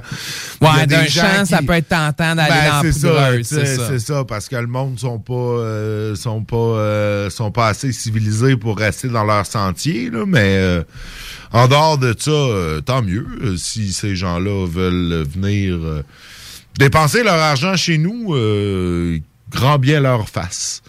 Ouais, 0.61 0.85
des 0.85 0.95
d'un 0.95 1.07
champ, 1.07 1.45
ça 1.45 1.61
peut 1.63 1.73
être 1.73 1.89
tentant 1.89 2.35
d'aller 2.35 2.49
Ben, 2.49 2.69
dans 2.69 2.75
la 2.75 2.81
c'est 2.83 2.99
ça, 2.99 3.07
poudreuse, 3.09 3.47
c'est 3.47 3.65
ça. 3.65 3.87
c'est 3.87 3.99
ça, 3.99 4.23
parce 4.23 4.47
que 4.49 4.55
le 4.55 4.67
monde 4.67 4.99
sont 4.99 5.17
pas 5.17 5.33
euh, 5.33 6.15
sont 6.15 6.43
pas 6.43 6.55
euh, 6.55 7.29
sont 7.31 7.49
pas 7.49 7.69
assez 7.69 7.91
civilisés 7.91 8.55
pour 8.55 8.77
rester 8.77 9.07
dans 9.07 9.23
leur 9.23 9.45
sentier, 9.47 10.11
là, 10.11 10.25
mais 10.27 10.57
euh, 10.57 10.83
en 11.53 11.67
dehors 11.67 11.97
de 11.97 12.15
ça, 12.17 12.29
euh, 12.29 12.81
tant 12.81 13.01
mieux 13.01 13.25
euh, 13.43 13.57
si 13.57 13.93
ces 13.93 14.15
gens-là 14.15 14.67
veulent 14.67 15.25
venir 15.27 16.03
dépenser 16.77 17.23
leur 17.23 17.33
argent 17.35 17.75
chez 17.75 17.97
nous, 17.97 18.35
euh, 18.35 19.17
grand 19.49 19.79
bien 19.79 19.99
leur 19.99 20.29
face. 20.29 20.81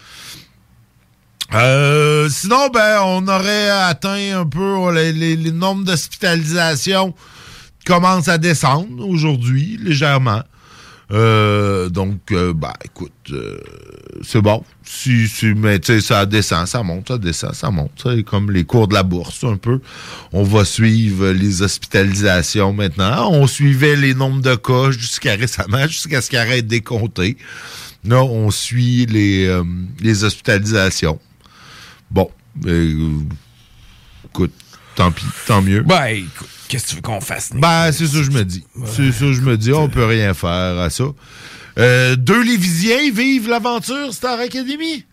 Euh, 1.54 2.28
sinon, 2.30 2.68
ben, 2.68 3.00
on 3.04 3.26
aurait 3.28 3.68
atteint 3.68 4.40
un 4.40 4.46
peu 4.46 4.92
les, 4.94 5.12
les, 5.12 5.36
les 5.36 5.52
nombres 5.52 5.84
d'hospitalisations 5.84 7.14
commencent 7.84 8.28
à 8.28 8.38
descendre 8.38 9.06
aujourd'hui, 9.06 9.78
légèrement. 9.82 10.42
Euh, 11.12 11.90
donc, 11.90 12.32
euh, 12.32 12.54
bah, 12.54 12.72
écoute, 12.84 13.12
euh, 13.32 13.58
c'est 14.22 14.40
bon. 14.40 14.64
Si, 14.82 15.28
si, 15.28 15.46
mais 15.54 15.78
tu 15.78 15.92
sais, 15.92 16.00
ça 16.00 16.24
descend, 16.24 16.66
ça 16.66 16.82
monte, 16.82 17.08
ça 17.08 17.18
descend, 17.18 17.54
ça 17.54 17.70
monte. 17.70 17.90
C'est 18.02 18.22
comme 18.22 18.50
les 18.50 18.64
cours 18.64 18.88
de 18.88 18.94
la 18.94 19.02
bourse, 19.02 19.44
un 19.44 19.56
peu. 19.56 19.80
On 20.32 20.42
va 20.42 20.64
suivre 20.64 21.28
les 21.30 21.60
hospitalisations 21.60 22.72
maintenant. 22.72 23.30
On 23.30 23.46
suivait 23.46 23.96
les 23.96 24.14
nombres 24.14 24.40
de 24.40 24.54
cas 24.54 24.90
jusqu'à 24.90 25.34
récemment, 25.34 25.86
jusqu'à 25.86 26.22
ce 26.22 26.30
qu'ils 26.30 26.38
arrêtent 26.38 26.64
de 26.64 26.70
décompter. 26.70 27.36
Là, 28.04 28.22
on 28.22 28.50
suit 28.50 29.06
les, 29.06 29.46
euh, 29.46 29.62
les 30.00 30.24
hospitalisations. 30.24 31.20
Bon, 32.12 32.30
euh, 32.66 33.20
écoute, 34.26 34.52
tant 34.94 35.10
pis, 35.10 35.24
tant 35.46 35.62
mieux. 35.62 35.82
Ben, 35.82 36.04
écoute, 36.08 36.48
qu'est-ce 36.68 36.84
que 36.84 36.88
tu 36.90 36.96
veux 36.96 37.02
qu'on 37.02 37.22
fasse? 37.22 37.52
Ben, 37.54 37.90
c'est 37.90 38.06
ça 38.06 38.18
que 38.18 38.22
je 38.22 38.30
me 38.30 38.44
dis. 38.44 38.64
C'est 38.84 39.12
ça 39.12 39.20
que 39.20 39.32
je 39.32 39.40
me 39.40 39.56
dis. 39.56 39.72
On 39.72 39.88
peut 39.88 40.04
rien 40.04 40.34
faire 40.34 40.78
à 40.78 40.90
ça. 40.90 41.04
Euh, 41.78 42.16
deux 42.16 42.42
Lévisiens 42.42 43.10
vivent 43.10 43.48
l'aventure 43.48 44.12
Star 44.12 44.38
Academy? 44.38 45.06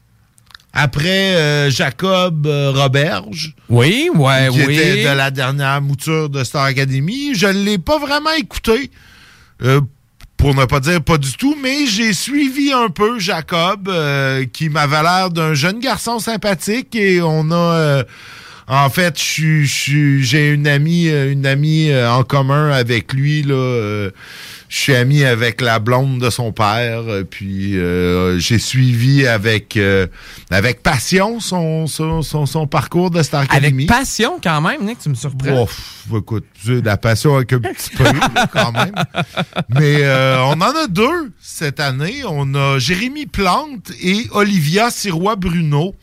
Après 0.73 1.35
euh, 1.35 1.71
Jacob 1.71 2.45
euh, 2.45 2.71
Roberge. 2.71 3.55
Oui, 3.69 4.09
ouais, 4.13 4.49
qui 4.51 4.65
oui. 4.65 4.77
était 4.77 5.03
de 5.03 5.15
la 5.15 5.31
dernière 5.31 5.81
mouture 5.81 6.29
de 6.29 6.43
Star 6.43 6.65
Academy. 6.65 7.33
Je 7.33 7.47
ne 7.47 7.63
l'ai 7.63 7.77
pas 7.77 7.97
vraiment 7.97 8.33
écouté. 8.37 8.91
Pour 10.39 10.55
ne 10.55 10.63
pas 10.63 10.79
dire 10.79 11.01
pas 11.01 11.17
du 11.17 11.33
tout, 11.33 11.57
mais 11.61 11.85
j'ai 11.85 12.13
suivi 12.13 12.71
un 12.71 12.87
peu 12.87 13.19
Jacob, 13.19 13.89
euh, 13.89 14.45
qui 14.45 14.69
m'avait 14.69 15.03
l'air 15.03 15.31
d'un 15.31 15.53
jeune 15.53 15.81
garçon 15.81 16.19
sympathique 16.19 16.95
et 16.95 17.21
on 17.21 17.51
a 17.51 17.55
euh, 17.55 18.03
en 18.69 18.89
fait, 18.89 19.17
j'ai 19.17 20.53
une 20.53 20.65
amie, 20.65 21.09
euh, 21.09 21.29
une 21.29 21.45
amie 21.45 21.93
en 21.93 22.23
commun 22.23 22.71
avec 22.71 23.11
lui 23.11 23.43
là. 23.43 24.09
Je 24.69 24.77
suis 24.77 24.95
ami 24.95 25.23
avec 25.23 25.61
la 25.61 25.79
blonde 25.79 26.19
de 26.19 26.29
son 26.29 26.51
père, 26.51 27.01
euh, 27.07 27.23
puis 27.23 27.77
euh, 27.77 28.37
j'ai 28.37 28.59
suivi 28.59 29.25
avec 29.25 29.75
euh, 29.77 30.05
avec 30.51 30.83
passion 30.83 31.39
son 31.39 31.87
son, 31.87 32.21
son, 32.21 32.45
son 32.45 32.67
parcours 32.67 33.09
de 33.09 33.23
Star 33.23 33.41
Academy. 33.41 33.85
Avec 33.85 33.87
passion, 33.87 34.39
quand 34.41 34.61
même, 34.61 34.85
Nick, 34.85 34.99
tu 34.99 35.09
me 35.09 35.15
surprends. 35.15 35.65
Pff, 35.65 36.05
écoute, 36.15 36.45
de 36.65 36.81
la 36.81 36.97
passion 36.97 37.35
avec 37.35 37.51
un 37.53 37.59
petit 37.59 37.89
peu, 37.95 38.03
quand 38.53 38.71
même. 38.71 38.93
Mais 39.69 40.03
euh, 40.03 40.39
on 40.43 40.61
en 40.61 40.61
a 40.61 40.87
deux 40.87 41.31
cette 41.41 41.79
année. 41.79 42.21
On 42.27 42.53
a 42.53 42.77
Jérémy 42.77 43.25
Plante 43.25 43.91
et 44.01 44.27
Olivia 44.31 44.91
Sirois-Bruno 44.91 45.95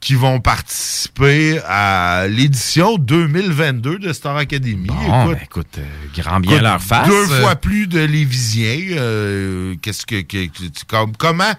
qui 0.00 0.14
vont 0.14 0.40
participer 0.40 1.60
à 1.68 2.24
l'édition 2.26 2.96
2022 2.96 3.98
de 3.98 4.12
Star 4.14 4.36
Academy. 4.36 4.86
Bon, 4.86 5.26
ben, 5.32 5.38
écoute, 5.42 5.76
euh, 5.78 5.82
grand 6.22 6.40
bien 6.40 6.52
écoute, 6.52 6.62
leur 6.62 6.80
face. 6.80 7.06
Deux 7.06 7.30
Euh, 7.32 7.40
fois 7.42 7.54
plus 7.56 7.86
de 7.86 8.00
Lévisiens. 8.00 8.96
euh, 8.96 9.74
Qu'est-ce 9.82 10.06
que, 10.06 10.22
que- 10.22 10.46
que- 10.46 10.84
comme- 10.88 11.14
comment 11.16 11.52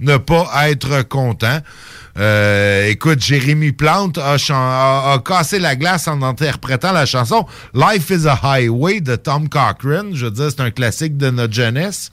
ne 0.00 0.16
pas 0.16 0.70
être 0.70 1.02
content? 1.08 1.58
Euh, 2.18 2.86
écoute, 2.88 3.20
Jérémy 3.22 3.72
Plante 3.72 4.18
a- 4.18 4.34
a 5.12 5.18
cassé 5.24 5.58
la 5.58 5.76
glace 5.76 6.08
en 6.08 6.22
interprétant 6.22 6.92
la 6.92 7.06
chanson 7.06 7.46
Life 7.74 8.10
is 8.10 8.26
a 8.26 8.38
Highway 8.42 9.00
de 9.00 9.16
Tom 9.16 9.48
Cochrane. 9.48 10.14
Je 10.14 10.24
veux 10.26 10.30
dire, 10.30 10.48
c'est 10.50 10.60
un 10.60 10.70
classique 10.70 11.16
de 11.16 11.30
notre 11.30 11.52
jeunesse. 11.54 12.10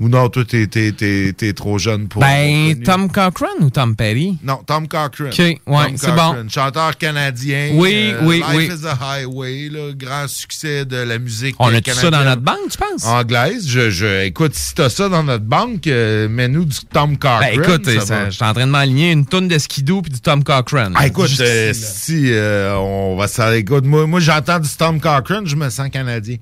Ou 0.00 0.08
non, 0.08 0.28
toi, 0.28 0.44
t'es, 0.44 0.68
t'es- 0.68 0.92
t'es- 0.92 1.32
t'es 1.36 1.52
trop 1.52 1.76
jeune 1.78 2.06
pour. 2.06 2.22
Ben, 2.22 2.74
pour 2.76 2.84
Tom 2.84 3.08
Cochrane 3.10 3.58
ou 3.62 3.70
Tom 3.70 3.96
Petty? 3.96 4.38
Non, 4.44 4.60
Tom 4.64 4.86
Cochrane. 4.86 5.30
OK, 5.32 5.38
ouais, 5.38 5.58
Tom 5.66 5.96
c'est 5.96 6.06
Cochrane, 6.06 6.42
bon. 6.44 6.48
Chanteur 6.48 6.96
canadien. 6.96 7.70
Oui, 7.74 8.12
euh, 8.14 8.20
oui, 8.22 8.36
Life 8.36 8.56
oui. 8.56 8.70
is 8.80 8.86
a 8.86 8.94
Highway, 8.94 9.68
là, 9.70 9.92
grand 9.96 10.28
succès 10.28 10.84
de 10.84 10.96
la 10.98 11.18
musique. 11.18 11.56
On 11.58 11.74
a 11.74 11.80
tout 11.80 11.90
ça 11.90 12.10
dans 12.10 12.22
notre 12.22 12.42
banque, 12.42 12.70
tu 12.70 12.78
penses? 12.78 13.04
Anglaise. 13.04 13.66
Je, 13.68 13.90
je, 13.90 14.24
écoute, 14.26 14.54
si 14.54 14.74
t'as 14.74 14.88
ça 14.88 15.08
dans 15.08 15.24
notre 15.24 15.44
banque, 15.44 15.86
euh, 15.88 16.28
mets-nous 16.28 16.64
du 16.64 16.78
Tom 16.92 17.18
Cochrane. 17.18 17.40
Ben, 17.40 17.60
écoute, 17.60 17.82
je 17.88 18.30
suis 18.30 18.44
en 18.44 18.54
train 18.54 18.66
de 18.66 18.70
m'aligner 18.70 19.10
une 19.10 19.26
tonne 19.26 19.48
de 19.48 19.58
skidoo 19.58 20.02
puis 20.02 20.12
du 20.12 20.20
Tom 20.20 20.44
Cochrane. 20.44 20.92
Ah, 20.96 21.08
écoute, 21.08 21.30
euh, 21.40 21.72
si 21.74 22.30
euh, 22.32 22.76
on 22.76 23.16
va 23.16 23.26
ça, 23.26 23.56
écoute, 23.56 23.84
moi, 23.84 24.06
moi 24.06 24.20
j'entends 24.20 24.60
du 24.60 24.68
Tom 24.78 25.00
Cochrane, 25.00 25.46
je 25.46 25.56
me 25.56 25.68
sens 25.70 25.88
canadien. 25.90 26.36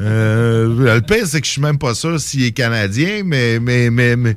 Euh, 0.00 0.94
le 0.96 1.00
pire, 1.00 1.26
c'est 1.26 1.40
que 1.40 1.46
je 1.46 1.52
suis 1.52 1.62
même 1.62 1.78
pas 1.78 1.94
sûr 1.94 2.20
s'il 2.20 2.42
est 2.44 2.50
canadien, 2.52 3.22
mais, 3.24 3.58
mais, 3.58 3.88
mais, 3.90 4.16
mais 4.16 4.36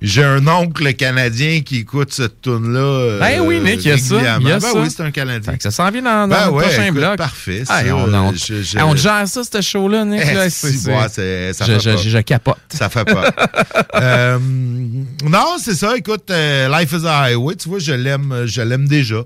j'ai 0.00 0.22
un 0.22 0.46
oncle 0.46 0.94
canadien 0.94 1.60
qui 1.62 1.78
écoute 1.78 2.12
cette 2.12 2.40
tune 2.40 2.72
là 2.72 3.18
Ben 3.18 3.40
oui, 3.40 3.58
Nick, 3.60 3.84
il 3.84 3.88
y 3.88 3.90
a 3.92 3.98
ça. 3.98 4.14
Y 4.22 4.26
a 4.26 4.38
ben 4.38 4.60
ça. 4.60 4.72
oui, 4.76 4.88
c'est 4.94 5.02
un 5.02 5.10
Canadien. 5.10 5.54
Ça 5.60 5.70
s'en 5.70 5.90
vient 5.90 6.02
dans, 6.02 6.28
dans 6.28 6.28
Ben 6.28 6.46
le 6.46 6.52
ouais, 6.52 6.62
prochain 6.64 6.84
écoute, 6.84 6.98
bloc. 6.98 7.16
parfait, 7.16 7.62
Ah, 7.68 7.82
ça, 7.84 7.96
on, 7.96 8.14
on, 8.14 8.32
je- 8.32 8.62
je- 8.62 8.78
on 8.78 8.94
gère 8.96 9.26
ça, 9.26 9.42
ce 9.42 9.60
show-là, 9.60 10.04
Nick. 10.04 10.22
Eh, 10.24 10.34
là, 10.34 10.50
si, 10.50 10.72
c'est- 10.78 11.08
c'est- 11.10 11.52
ça 11.52 11.64
je, 11.66 11.78
fait 11.78 11.98
je, 11.98 12.18
capote. 12.18 12.56
Ça 12.72 12.88
fait 12.88 13.04
pas. 13.04 13.30
Euh, 13.94 14.38
non, 14.38 15.56
c'est 15.62 15.74
ça. 15.74 15.96
Écoute, 15.96 16.30
euh, 16.30 16.68
Life 16.78 16.92
is 16.92 17.06
a 17.06 17.20
Highway, 17.24 17.54
tu 17.56 17.68
vois, 17.68 17.78
je 17.78 17.92
l'aime, 17.92 18.42
je 18.46 18.62
l'aime 18.62 18.88
déjà. 18.88 19.22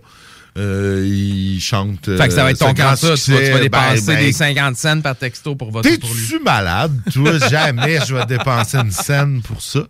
Euh, 0.57 1.05
il 1.07 1.61
chante. 1.61 2.07
Fait 2.16 2.28
que 2.28 2.33
ça 2.35 2.43
va 2.43 2.51
être 2.51 2.59
ton 2.59 2.70
euh, 2.70 2.73
cancer. 2.73 3.15
Tu 3.15 3.31
vas, 3.33 3.39
tu 3.39 3.43
vas 3.43 3.47
succès. 3.47 3.61
dépenser 3.61 4.07
Ben, 4.07 4.15
ben, 4.15 4.24
des 4.24 4.33
50 4.33 4.77
cents 4.77 5.01
par 5.03 5.15
texto 5.16 5.55
pour 5.55 5.70
lui. 5.70 5.83
T'es-tu 5.83 6.39
malade? 6.43 6.99
Toi, 7.12 7.39
jamais 7.51 7.99
je 8.07 8.15
vais 8.15 8.24
dépenser 8.24 8.78
une 8.78 8.91
scène 8.91 9.43
pour 9.43 9.61
ça. 9.61 9.81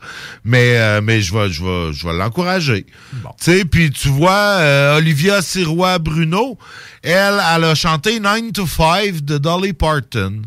Mais, 0.45 0.77
euh, 0.77 1.01
mais 1.01 1.21
je 1.21 1.33
vais, 1.33 1.51
je 1.51 1.63
vais, 1.63 1.93
je 1.93 2.07
vais 2.07 2.15
l'encourager. 2.15 2.85
Tu 2.85 3.23
sais, 3.39 3.65
puis 3.65 3.91
tu 3.93 4.09
vois, 4.09 4.33
euh, 4.33 4.97
Olivia 4.99 5.41
Sirois 5.41 6.01
Bruno, 6.01 6.59
elle, 7.03 7.41
elle 7.55 7.65
a 7.65 7.75
chanté 7.77 8.19
9 8.19 8.53
to 8.53 8.67
5 8.67 9.21
de 9.25 9.39
Dolly 9.39 9.73
Parton. 9.73 10.43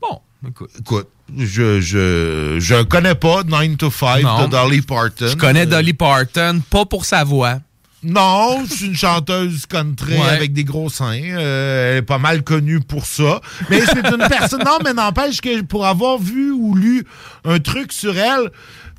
Bon, 0.00 0.20
écoute. 0.48 0.70
Écoute, 0.80 1.08
je, 1.38 1.80
je, 1.80 2.56
je 2.58 2.82
connais 2.84 3.14
pas 3.14 3.42
9 3.44 3.76
to 3.76 3.90
5 3.90 4.22
Non. 4.22 4.44
de 4.46 4.50
Dolly 4.50 4.80
Parton. 4.80 5.28
Je 5.28 5.36
connais 5.36 5.62
Euh, 5.66 5.66
Dolly 5.66 5.92
Parton, 5.92 6.62
pas 6.70 6.86
pour 6.86 7.04
sa 7.04 7.22
voix. 7.24 7.58
Non, 8.04 8.64
c'est 8.68 8.84
une 8.86 8.96
chanteuse 8.96 9.66
country 9.66 10.12
Ouais. 10.14 10.28
avec 10.28 10.52
des 10.52 10.64
gros 10.64 10.90
seins. 10.90 11.20
Euh, 11.22 11.92
elle 11.92 11.96
est 11.98 12.02
pas 12.02 12.18
mal 12.18 12.42
connue 12.42 12.80
pour 12.80 13.06
ça. 13.06 13.40
Mais 13.70 13.80
c'est 13.80 14.06
une 14.06 14.26
personne. 14.28 14.62
Non, 14.64 14.78
mais 14.84 14.92
n'empêche 14.92 15.40
que 15.40 15.62
pour 15.62 15.86
avoir 15.86 16.18
vu 16.18 16.52
ou 16.52 16.74
lu 16.74 17.04
un 17.44 17.58
truc 17.58 17.92
sur 17.92 18.16
elle, 18.18 18.50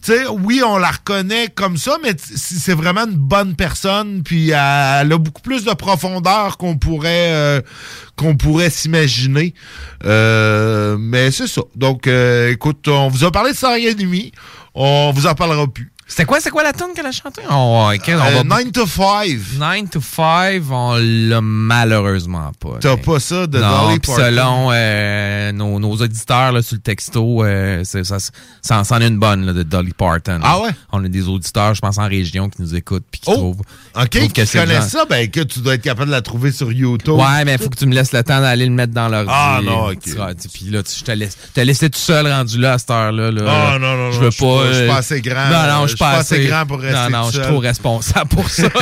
tu 0.04 0.12
sais, 0.12 0.28
oui, 0.28 0.62
on 0.64 0.78
la 0.78 0.92
reconnaît 0.92 1.48
comme 1.54 1.78
ça, 1.78 1.98
mais 2.04 2.14
c'est 2.20 2.74
vraiment 2.76 3.06
une 3.06 3.16
bonne 3.16 3.56
personne. 3.56 4.22
Puis 4.24 4.50
elle 4.50 4.56
a 5.12 5.18
beaucoup 5.18 5.42
plus 5.42 5.64
de 5.66 5.74
profondeur 5.74 6.58
qu'on 6.58 6.78
pourrait 6.78 7.32
euh, 7.34 7.62
qu'on 8.16 8.36
pourrait 8.36 8.70
s'imaginer. 8.70 9.54
Euh, 10.06 10.98
mais 11.00 11.32
c'est 11.32 11.48
ça. 11.48 11.62
Donc, 11.76 12.08
euh, 12.08 12.52
écoute, 12.52 12.88
on 12.88 13.08
vous 13.08 13.24
a 13.24 13.32
parlé 13.32 13.52
de 13.52 13.58
Sarah 13.58 13.78
Demi. 13.80 14.32
On 14.74 15.12
vous 15.14 15.26
en 15.26 15.34
parlera 15.36 15.68
plus. 15.68 15.92
C'était 16.08 16.26
quoi, 16.26 16.40
c'est 16.40 16.52
quoi 16.52 16.62
la 16.62 16.72
tune 16.72 16.88
qu'elle 16.96 17.08
a 17.08 17.12
chantée? 17.12 17.42
On, 17.50 17.92
ok, 17.94 18.02
on 18.10 18.12
Euh, 18.12 18.44
va- 18.44 18.44
9 18.44 18.72
to 18.72 18.86
5. 18.86 19.28
9 19.58 19.90
to 19.90 20.00
5, 20.02 20.62
on 20.70 20.98
l'a 21.02 21.42
malheureusement 21.42 22.52
pas. 22.60 22.78
T'as 22.80 22.96
pas 22.98 23.20
ça 23.20 23.48
de 23.48 23.58
non, 23.60 23.88
Dolly 23.88 24.00
Parton? 24.00 24.22
selon 24.22 24.70
euh, 24.72 25.52
nos, 25.52 25.80
nos 25.80 25.94
auditeurs 25.96 26.52
là, 26.52 26.62
sur 26.62 26.76
le 26.76 26.82
texto, 26.82 27.44
euh, 27.44 27.84
ça, 27.84 28.04
ça, 28.62 28.82
en 28.92 29.02
est 29.02 29.08
une 29.08 29.18
bonne 29.18 29.46
là, 29.48 29.54
de 29.54 29.64
Dolly 29.64 29.94
Parton. 29.94 30.40
Ah 30.44 30.62
ouais? 30.62 30.70
On 30.92 31.04
a 31.04 31.08
des 31.08 31.28
auditeurs, 31.28 31.74
je 31.74 31.82
pense, 31.82 31.98
en 31.98 32.08
région 32.08 32.50
qui 32.50 32.62
nous 32.62 32.76
écoutent 32.76 33.06
puis 33.12 33.22
qui 33.22 33.32
trouvent. 33.34 33.62
OK, 33.96 34.10
trouvent 34.10 34.28
qui 34.32 34.46
connaissent 34.48 34.92
genre- 34.92 35.02
ça, 35.02 35.06
ben 35.10 35.28
que 35.30 35.42
tu 35.42 35.60
dois 35.60 35.74
être 35.74 35.82
capable 35.82 36.08
de 36.08 36.12
la 36.12 36.22
trouver 36.22 36.52
sur 36.52 36.72
YouTube. 36.72 37.16
Ouais, 37.16 37.44
mais 37.46 37.54
il 37.54 37.58
faut 37.58 37.70
que 37.70 37.78
tu 37.78 37.88
me 37.88 37.96
laisses 37.96 38.12
le 38.14 38.24
temps 38.24 38.42
d'aller 38.42 38.66
le 38.66 38.72
mettre 38.72 38.94
dans 38.94 39.08
l'ordi. 39.08 39.32
Ah, 39.34 39.60
non, 39.64 39.88
ok. 39.90 39.98
Puis 40.54 40.66
là, 40.70 40.84
tu- 40.84 41.00
je 41.00 41.04
te 41.04 41.12
laisse, 41.12 41.36
te 41.54 41.62
laissé 41.62 41.90
tout 41.90 41.98
seul 42.00 42.28
rendu 42.28 42.60
là 42.60 42.74
à 42.74 42.78
cette 42.78 42.92
heure-là. 42.92 43.32
Là. 43.32 43.42
Ah, 43.48 43.80
non, 43.80 43.96
non, 43.96 44.12
non, 44.12 44.20
veux 44.20 44.26
je 44.28 44.32
suis 44.36 44.46
pas- 44.46 44.68
je 44.68 44.74
suis 44.74 44.88
pas 44.88 44.94
euh, 44.94 44.98
assez 44.98 45.22
grand, 45.22 45.50
Non, 45.50 45.56
euh, 45.58 45.74
non, 45.80 45.88
suis 45.96 46.06
pas 46.06 46.12
assez 46.20 46.46
grand 46.46 46.66
pour 46.66 46.80
rester 46.80 47.12
Non, 47.12 47.24
non, 47.24 47.28
je 47.30 47.34
suis 47.34 47.42
trop 47.42 47.60
responsable 47.60 48.30
pour 48.30 48.50
ça. 48.50 48.70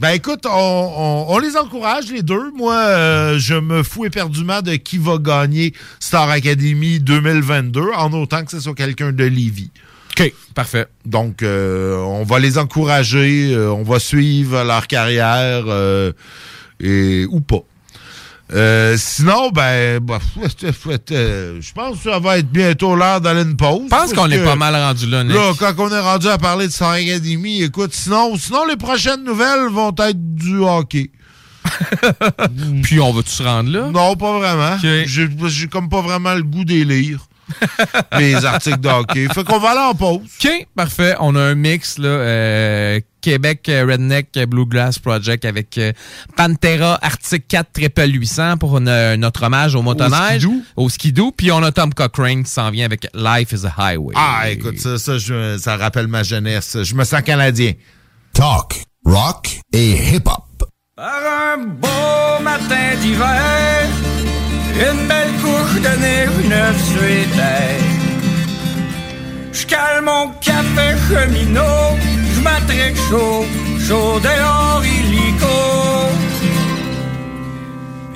Ben 0.00 0.10
écoute, 0.10 0.44
on, 0.46 0.50
on- 0.50 1.26
on 1.34 1.38
les 1.38 1.56
encourage 1.56 2.10
les 2.10 2.22
deux. 2.22 2.50
Moi, 2.56 2.74
euh, 2.74 3.38
je 3.38 3.54
me 3.54 3.82
fous 3.82 4.04
éperdument 4.04 4.62
de 4.62 4.74
qui 4.76 4.98
va 4.98 5.18
gagner 5.18 5.72
Star 5.98 6.28
Academy 6.30 7.00
2022, 7.00 7.80
en 7.96 8.12
autant 8.12 8.44
que 8.44 8.50
ce 8.50 8.60
soit 8.60 8.74
quelqu'un 8.74 9.12
de 9.12 9.24
Lévis. 9.24 9.70
OK, 10.18 10.32
parfait. 10.54 10.86
Donc, 11.06 11.42
euh, 11.42 11.96
on 11.96 12.24
va 12.24 12.38
les 12.38 12.58
encourager, 12.58 13.52
euh, 13.52 13.72
on 13.72 13.82
va 13.84 13.98
suivre 13.98 14.62
leur 14.64 14.86
carrière 14.86 15.64
et 16.80 17.26
ou 17.30 17.40
pas. 17.40 17.62
Euh, 18.52 18.96
sinon, 18.98 19.50
ben, 19.50 20.00
bah, 20.00 20.18
euh, 20.36 21.60
je 21.60 21.72
pense 21.72 21.98
que 21.98 22.10
ça 22.10 22.18
va 22.18 22.38
être 22.38 22.50
bientôt 22.50 22.96
l'heure 22.96 23.20
d'aller 23.20 23.42
une 23.42 23.56
pause. 23.56 23.82
Je 23.84 23.88
pense 23.88 24.12
qu'on 24.12 24.30
est 24.30 24.42
pas 24.42 24.56
mal 24.56 24.74
rendu 24.74 25.06
là, 25.06 25.22
Nick. 25.22 25.34
Là, 25.34 25.52
quand 25.58 25.74
on 25.78 25.90
est 25.90 26.00
rendu 26.00 26.26
à 26.26 26.38
parler 26.38 26.66
de 26.66 26.72
Star 26.72 26.90
Academy, 26.90 27.62
écoute, 27.62 27.92
sinon, 27.94 28.36
sinon 28.36 28.66
les 28.66 28.76
prochaines 28.76 29.22
nouvelles 29.22 29.68
vont 29.70 29.94
être 29.98 30.34
du 30.34 30.58
hockey. 30.58 31.10
Puis 32.82 32.98
on 33.00 33.12
va-tu 33.12 33.30
se 33.30 33.42
rendre 33.42 33.70
là? 33.70 33.88
Non, 33.92 34.16
pas 34.16 34.38
vraiment. 34.38 34.78
J'ai 34.80 35.06
j'ai 35.06 35.68
comme 35.68 35.88
pas 35.88 36.00
vraiment 36.00 36.34
le 36.34 36.42
goût 36.42 36.64
des 36.64 36.84
lire. 36.84 37.20
les 38.18 38.44
articles 38.44 38.80
de 38.80 38.88
hockey. 38.88 39.28
Fait 39.32 39.44
qu'on 39.44 39.58
va 39.58 39.70
aller 39.70 39.80
en 39.80 39.94
pause. 39.94 40.20
OK, 40.44 40.66
parfait. 40.74 41.14
On 41.20 41.34
a 41.36 41.40
un 41.40 41.54
mix, 41.54 41.98
là, 41.98 42.08
euh, 42.08 43.00
Québec 43.20 43.68
euh, 43.68 43.84
Redneck 43.86 44.32
Bluegrass 44.48 44.98
Project 44.98 45.44
avec 45.44 45.76
euh, 45.78 45.92
Pantera 46.36 46.98
Arctic 47.02 47.46
4 47.48 47.72
Triple 47.72 48.12
800 48.14 48.56
pour 48.56 48.78
une- 48.78 49.14
notre 49.16 49.42
hommage 49.44 49.74
au 49.74 49.82
motoneige. 49.82 50.42
Au 50.76 50.88
skidoo. 50.88 51.30
Puis 51.32 51.52
on 51.52 51.62
a 51.62 51.70
Tom 51.72 51.92
Cochrane 51.92 52.44
qui 52.44 52.50
s'en 52.50 52.70
vient 52.70 52.86
avec 52.86 53.06
Life 53.14 53.52
is 53.52 53.66
a 53.66 53.74
Highway. 53.76 54.14
Ah, 54.16 54.50
écoute, 54.50 54.78
ça, 54.78 54.98
ça, 54.98 55.18
je- 55.18 55.58
ça 55.58 55.76
rappelle 55.76 56.06
ma 56.06 56.22
jeunesse. 56.22 56.78
Je 56.82 56.94
me 56.94 57.04
sens 57.04 57.20
canadien. 57.22 57.72
Talk, 58.32 58.82
rock 59.04 59.58
et 59.72 60.14
hip-hop. 60.14 60.44
Je 69.52 69.66
cale 69.66 70.02
mon 70.02 70.28
café 70.40 70.96
cheminot, 71.08 71.96
je 72.34 72.40
m'attraque 72.40 72.96
chaud, 73.08 73.44
chaud 73.86 74.20
dehors 74.20 74.84
illico. 74.84 75.46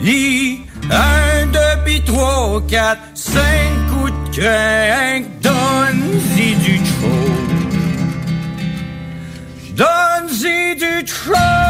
I, 0.03 0.61
un, 0.91 1.47
deux, 1.47 1.77
puis 1.85 2.03
trois, 2.03 2.63
quatre, 2.69 3.01
cinq 3.15 3.73
coups 3.91 4.13
de 4.13 4.41
crainte, 4.41 5.27
donne-y 5.41 6.55
du 6.57 6.77
chaud. 6.79 7.33
Donne-y 9.75 10.77
du 10.77 11.07
chaud. 11.07 11.64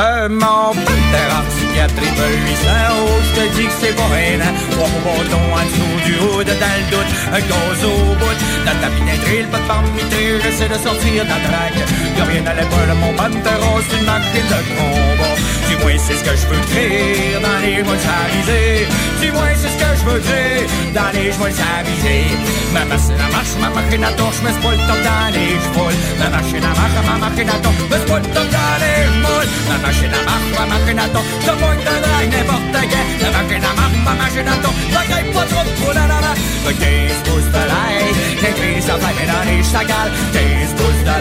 De 0.00 0.28
mon 0.28 0.72
pantera 0.86 1.40
psychiatrie 1.50 2.12
de 2.20 2.26
800 2.48 2.68
oh, 2.90 3.20
je 3.24 3.30
te 3.36 3.44
dis 3.56 3.66
que 3.66 3.76
c'est 3.80 3.96
pas 3.96 4.10
rien. 4.16 4.38
Trois 4.72 4.88
bâtons 5.04 5.50
en 5.58 5.64
dessous 5.68 5.96
du 6.06 6.14
haut 6.24 6.42
de 6.42 6.54
dans 6.62 6.76
le 6.80 6.86
doute 6.92 7.12
Un 7.36 7.40
gaz 7.50 7.80
au 7.84 8.14
bout. 8.20 8.38
Dans 8.66 8.78
ta 8.80 8.88
pinaiderie, 8.94 9.42
le 9.42 9.48
pas 9.48 9.58
de 9.58 9.68
parmité 9.74 10.20
J'essaie 10.42 10.68
de 10.68 10.78
sortir 10.86 11.24
de 11.24 11.30
la 11.34 11.40
traque. 11.46 11.80
Y'a 12.16 12.24
rien 12.24 12.44
à 12.46 12.54
l'épaule, 12.54 12.92
mon 13.02 13.12
pantera 13.12 13.72
C'est 13.88 13.98
une 13.98 14.06
machine 14.06 14.48
de 14.52 14.60
combat 14.76 15.49
Moins 15.80 15.98
c'est 15.98 16.16
ce 16.16 16.24
que 16.24 16.36
je 16.36 16.46
veux 16.46 16.60
créer 16.70 17.34
Dans 17.40 17.58
les 17.64 17.82
moins 19.32 19.54
c'est 19.54 19.68
ce 19.68 19.78
que 19.78 19.90
je 19.98 20.04
veux 20.04 20.20
créer 20.20 20.66
Dans 20.94 21.10
les 21.12 21.32
Ma 22.72 22.84
machine 22.84 23.18
à 23.18 23.28
marche, 23.32 23.54
ma 23.60 23.70
machine 23.70 24.04
à 24.04 24.10
pas 24.12 24.70
le 24.70 24.76
temps 24.88 25.02
dans 25.04 25.28
les 25.34 25.58
chevaux 25.64 25.90
Ma 26.18 26.28
machine 26.30 26.64
à 26.64 26.72
marche, 26.78 26.98
ma 27.04 27.16
machine 27.18 27.48
à 27.48 27.58
pas 28.06 28.18
le 28.18 28.26
temps 28.34 28.50
dans 28.54 28.76
les 28.82 29.00
Ma 29.68 29.78
machine 29.86 30.14
à 30.14 30.22
marche, 30.28 30.50
ma 30.58 30.66
machine 30.66 30.98
à 30.98 31.08
torche 31.08 31.32
Je 31.40 31.50
que 31.50 31.84
t'as 31.84 32.00
drague 32.04 32.30
n'importe 32.30 32.76
quel 32.90 33.06
Ma 33.20 33.30
machine 33.38 33.64
à 33.64 33.72
marche, 33.74 33.98
ma 34.04 34.14
machine 34.14 34.48
à 34.48 34.56
torche 34.62 34.82
La 34.92 35.02
gagne 35.10 35.32
pas 35.32 35.46
trop 35.50 35.92
la 35.92 36.04
la 36.06 36.18
la 36.20 36.32
Le 36.66 36.72
15 36.72 37.24
pouces 37.24 37.50
de 37.50 37.62
dans 39.30 39.44
les 39.48 39.62
chagales 39.64 40.12
15 40.32 40.74
pouces 40.76 41.04
de 41.04 41.14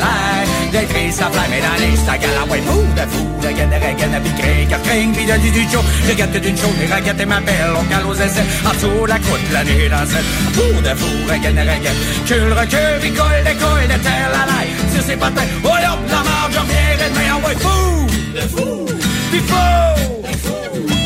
dans 1.61 1.77
les 1.79 1.95
Ah 2.11 2.45
de 2.95 3.47
de 3.47 4.19
de 4.19 4.48
car 4.69 4.81
crin, 4.81 5.11
puis 5.13 5.25
de 5.25 5.37
du 5.37 5.63
chaud 5.71 5.83
Je 6.07 6.13
gâte 6.13 6.37
d'une 6.37 6.57
chaude, 6.57 6.77
les 6.79 6.87
raquettes 6.87 7.19
et 7.19 7.25
ma 7.25 7.39
belle 7.39 7.73
On 7.79 7.83
cale 7.85 8.05
aux 8.05 8.15
essais, 8.15 8.45
en 8.65 8.73
dessous 8.73 9.05
la 9.07 9.19
croûte, 9.19 9.51
la 9.51 9.63
nuit 9.63 9.89
dans 9.89 10.05
cette 10.05 10.29
Fou 10.55 10.81
de 10.81 10.93
fou, 10.99 11.11
regaine, 11.29 11.55
de 11.55 11.61
regaine 11.61 11.99
Cul, 12.25 12.53
recul, 12.53 12.99
puis 13.01 13.11
colle, 13.11 13.43
décolle, 13.43 13.87
de 13.87 14.03
terre, 14.03 14.29
la 14.31 14.43
laille 14.51 14.73
Sur 14.93 15.03
ses 15.03 15.17
patins, 15.17 15.49
oh 15.63 15.67
hop, 15.67 15.99
la 16.09 16.21
marge, 16.27 16.53
je 16.53 16.59
reviens, 16.59 16.95
demain, 16.97 17.29
ah 17.31 17.47
ouais, 17.47 17.55
fou! 17.59 18.07
De 18.35 18.41
fou, 18.41 18.85
puis 19.31 19.41
fou 19.41 20.98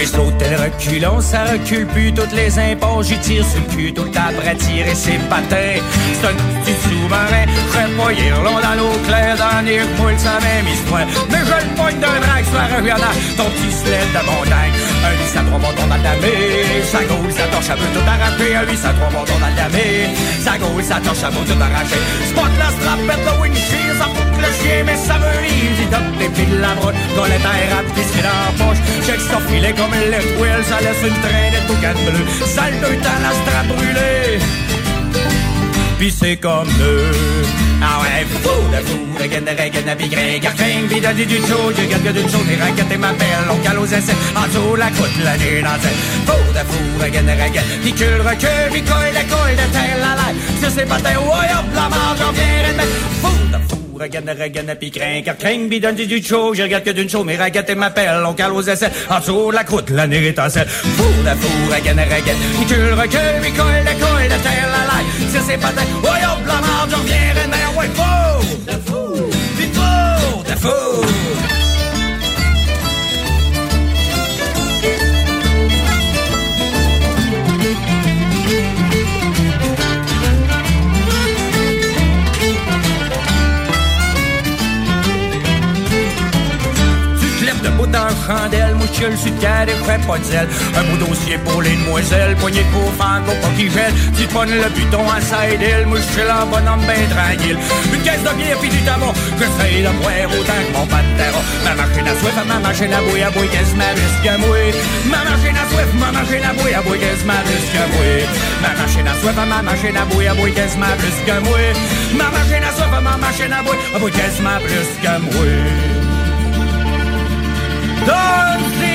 L'hôtel 0.00 0.56
reculons, 0.56 1.20
ça 1.20 1.44
recule 1.44 1.86
plus 1.86 2.12
toutes 2.14 2.32
les 2.32 2.58
impôts. 2.58 3.02
J'y 3.02 3.18
tire 3.18 3.44
sur 3.44 3.60
le 3.60 3.76
cul 3.76 3.92
tout 3.92 4.04
le 4.04 4.10
après 4.10 4.56
tirer 4.56 4.94
ses 4.94 5.18
patins. 5.28 5.76
C'est 6.14 6.26
un 6.26 6.32
petit 6.32 6.72
sous-marin, 6.82 7.44
pas 7.98 8.42
long 8.42 8.60
dans 8.60 8.82
l'eau 8.82 8.98
claire, 9.06 9.36
dans 9.36 9.64
les 9.64 9.80
moule 9.98 10.18
sa 10.18 10.40
même 10.40 10.66
histoire. 10.72 11.06
Mais 11.30 11.44
je 11.44 11.52
le 11.52 11.74
pogne 11.76 12.00
d'un 12.00 12.18
drague, 12.18 12.44
soit 12.50 12.76
regardant 12.78 13.14
ton 13.36 13.44
petit 13.44 13.72
sled 13.72 14.08
de 14.14 14.24
montagne. 14.24 14.99
Un 15.02 15.12
8 15.12 15.36
à 15.36 15.42
3 15.42 15.58
montons 15.58 15.86
dans 15.86 15.96
la 15.96 16.02
damée. 16.02 16.82
Sa 16.84 17.04
gaule, 17.04 17.32
sa 17.32 17.46
torche 17.48 17.70
à 17.70 17.76
bout 17.76 17.90
tout 17.94 18.06
arraché. 18.06 18.56
Un 18.56 18.64
8 18.68 18.84
à 18.84 18.92
3 18.92 19.10
montons 19.10 19.38
dans 19.38 19.46
la 19.46 19.52
damée. 19.56 20.14
Sa 20.44 20.58
gaule, 20.58 20.84
sa 20.84 21.00
torche 21.00 21.24
à 21.24 21.30
bout 21.30 21.44
tout 21.44 21.60
arraché. 21.60 21.98
Spot 22.30 22.52
la 22.58 22.68
strapette, 22.76 23.24
le 23.24 23.32
windshield, 23.40 23.96
ça 23.98 24.06
fout 24.12 24.28
le 24.36 24.50
chien, 24.58 24.84
mais 24.84 24.96
ça 24.96 25.16
me 25.18 25.30
rit. 25.40 25.72
Il 25.82 25.88
donne 25.88 26.12
des 26.18 26.28
piles 26.28 26.60
la 26.60 26.74
brotte, 26.74 27.00
dans 27.16 27.24
les 27.24 27.40
terres 27.40 27.74
à 27.78 27.82
pisser 27.94 28.22
dans 28.22 28.38
la 28.44 28.52
poche. 28.60 28.80
Check 29.06 29.20
son 29.20 29.40
filet 29.48 29.72
comme 29.72 29.94
le 29.94 30.10
left 30.10 30.32
wheel, 30.38 30.60
ça 30.68 30.78
laisse 30.84 31.02
une 31.02 31.18
traînée 31.24 31.52
de 31.56 31.60
boucan 31.68 31.96
bleu. 32.04 32.22
Sale 32.44 32.76
de 32.80 32.90
temps, 33.02 33.20
la 33.24 33.32
strap 33.40 33.66
brûlée 33.68 34.40
pis 36.00 36.10
c'est 36.10 36.36
comme 36.36 36.68
eux. 36.80 37.12
Ah 37.82 38.00
ouais, 38.00 38.24
fou 38.42 38.58
de 38.72 38.80
fou, 38.86 38.98
regain 39.20 39.42
de 39.42 39.50
regain 39.50 39.84
de 39.88 39.94
bigre, 39.98 40.40
garcring, 40.40 40.86
vida 40.88 41.12
du 41.12 41.24
chaud, 41.48 41.72
je 41.76 41.84
garde 41.90 42.12
d'une 42.16 42.28
chose, 42.28 42.48
et 42.50 42.56
raquette 42.62 42.98
ma 42.98 43.12
belle, 43.12 43.48
on 43.50 43.56
cale 43.64 43.78
aux 43.78 43.86
essais, 43.86 44.16
en 44.34 44.46
dessous 44.48 44.76
la 44.76 44.90
croûte, 44.90 45.18
la 45.22 45.36
nuit 45.36 45.62
dans 45.62 45.78
Fou 46.26 46.40
de 46.56 46.62
fou, 46.68 46.82
regain 47.02 47.22
de 47.22 47.34
regain, 47.42 47.64
pis 47.82 47.92
cul 47.92 48.20
recul, 48.28 48.68
pis 48.72 48.82
coille 48.82 49.12
de 49.18 49.24
coille 49.32 49.56
de 49.60 49.66
telle 49.74 50.00
la 50.04 50.12
la, 50.20 50.28
je 50.62 50.68
sais 50.74 50.86
pas 50.86 51.00
t'es, 51.04 51.16
ouais 51.16 51.50
hop, 51.56 51.68
la 51.74 51.88
marge, 51.88 52.18
j'en 52.18 52.32
viens 52.32 52.72
de 52.80 52.86
Fou 53.22 53.36
de 53.52 53.58
fou, 53.68 53.79
regain 54.00 54.22
de 54.22 54.32
regain, 54.32 54.74
pis 54.76 54.90
crin, 54.90 55.20
garcring, 55.20 55.68
vida 55.68 55.92
du 55.92 56.22
chaud, 56.22 56.54
je 56.54 56.62
regarde 56.62 56.84
que 56.84 56.90
d'une 56.90 57.08
chose, 57.08 57.24
mais 57.24 57.36
raquette 57.36 57.76
ma 57.76 57.90
belle, 57.90 58.24
on 58.26 58.32
cale 58.32 58.52
aux 58.52 58.62
essais, 58.62 58.90
en 59.10 59.20
dessous 59.20 59.50
la 59.50 59.64
croûte, 59.64 59.90
la 59.90 60.06
nuit 60.06 60.32
dans 60.32 60.44
le 60.44 60.50
Fou 60.50 61.22
de 61.22 61.34
fou, 61.40 61.70
regain 61.70 61.94
de 61.94 62.00
regain, 62.00 62.36
pis 62.58 62.66
cul 62.66 62.92
recul, 62.94 63.40
pis 63.42 63.52
coille 63.52 63.84
de 63.84 63.94
coille 64.02 64.28
de 64.28 64.38
telle 64.46 64.70
la 64.74 64.82
la, 64.90 64.98
je 65.20 65.40
sais 65.46 65.58
pas 65.58 65.68
t'es, 65.68 66.08
Ouais, 66.08 66.24
hop, 66.24 66.46
la 66.46 66.90
j'en 66.90 67.02
viens, 67.02 67.34
mais 67.50 67.78
ouais, 67.78 67.90
fou! 67.94 68.64
De 68.66 68.72
fou! 68.86 69.30
Vite 69.58 69.74
fou! 69.74 70.42
De 70.44 70.58
fou! 70.58 71.29
Dans 87.90 88.06
le 88.06 88.16
chandelle, 88.26 88.74
mouchule 88.74 89.16
sur 89.18 89.32
le 89.34 89.40
carré, 89.40 89.72
fais 89.86 90.00
pas 90.06 90.18
de 90.18 90.24
zèle. 90.24 90.48
Un 90.76 90.82
beau 90.84 91.06
dossier 91.06 91.38
pour 91.38 91.62
les 91.62 91.76
demoiselles, 91.76 92.36
poignée 92.36 92.66
pour 92.72 92.92
fango, 92.94 93.32
pas 93.42 93.52
qui 93.56 93.70
gèle. 93.70 93.92
Tu 94.16 94.26
pognes 94.28 94.54
le 94.54 94.68
buton 94.74 95.04
à 95.10 95.20
side 95.20 95.60
hill, 95.60 95.86
mouchule 95.86 96.30
en 96.30 96.46
bonhomme 96.46 96.84
ben 96.86 97.04
tranquille. 97.10 97.58
Une 97.92 98.02
caisse 98.02 98.22
de 98.22 98.32
bière 98.38 98.58
pis 98.58 98.68
du 98.68 98.80
tabac, 98.82 99.14
j'essaye 99.38 99.82
de 99.82 99.92
boire 99.98 100.30
autant 100.30 100.60
que 100.64 100.72
mon 100.72 100.86
pantera. 100.86 101.40
Ma 101.64 101.74
machine 101.74 102.08
à 102.08 102.14
soif, 102.20 102.36
ma 102.46 102.58
machine 102.58 102.92
à 102.92 103.00
bouille, 103.02 103.22
à 103.22 103.30
bouille, 103.30 103.48
qu'est-ce 103.48 103.74
ma 103.76 103.90
risque 103.98 104.26
à 104.26 104.38
mouille. 104.38 104.72
Ma 105.10 105.20
machine 105.28 105.56
à 105.56 105.64
soif, 105.70 105.90
ma 105.98 106.10
machine 106.12 106.44
à 106.44 106.52
bouille, 106.54 106.74
à 106.74 106.82
bouille, 106.82 107.00
qu'est-ce 107.00 107.24
ma 107.26 107.38
risque 107.42 107.76
à 107.76 107.86
mouille. 107.92 108.26
Ma 108.62 108.70
machine 108.80 109.08
à 109.08 109.14
soif, 109.20 109.36
ma 109.36 109.62
machine 109.62 109.96
à 109.96 110.04
bouille, 110.04 110.28
à 110.28 110.34
bouille, 110.34 110.52
qu'est-ce 110.54 110.76
ma 110.78 110.92
risque 110.94 111.28
à 111.28 111.40
mouille. 111.40 111.74
Ma 112.16 112.28
machine 112.30 112.64
à 112.64 112.72
soif, 112.76 112.90
ma 113.02 113.16
machine 113.16 113.52
à 113.52 113.62
bouille, 113.62 113.82
à 113.94 113.98
bouille, 113.98 114.12
qu'est-ce 114.12 114.42
ma 114.42 114.56
risque 114.58 115.06
à 115.06 115.18
mouille. 115.18 115.99
Donne-y 118.06 118.89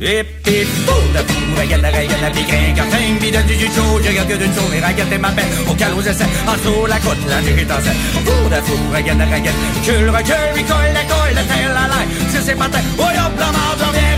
Puis 0.00 0.64
fou 0.86 0.96
de 1.12 1.20
fou, 1.28 1.60
regarde 1.60 1.82
la 1.82 1.90
regarde 1.90 2.22
la 2.22 2.30
cartin, 2.74 3.20
pis 3.20 3.30
donne 3.30 3.44
du 3.44 3.54
je 3.54 4.08
regarde 4.08 4.28
que 4.28 4.36
d'une 4.40 4.52
et 4.72 4.80
regarde 4.80 5.10
peine, 5.36 5.52
au 5.68 5.74
calme 5.74 5.98
aux 5.98 6.00
essais, 6.00 6.24
la 6.88 6.98
côte, 7.00 7.20
la 7.28 7.42
scène. 7.84 8.00
Fou 8.24 8.48
de 8.48 8.60
fou, 8.64 8.78
regarde 8.96 9.18
la 9.18 9.26
regarde, 9.26 9.60
cul, 9.84 10.08
recul, 10.08 10.56
il 10.56 10.64
colle, 10.64 10.92
la 10.94 11.04
colle, 11.04 11.34
la 11.34 11.42
terre, 11.44 11.72
la 11.76 11.84
laille, 11.92 12.08
oh 12.96 13.12
la 13.12 13.52
marge, 13.52 13.78
j'en 13.78 13.92
viens, 13.92 14.16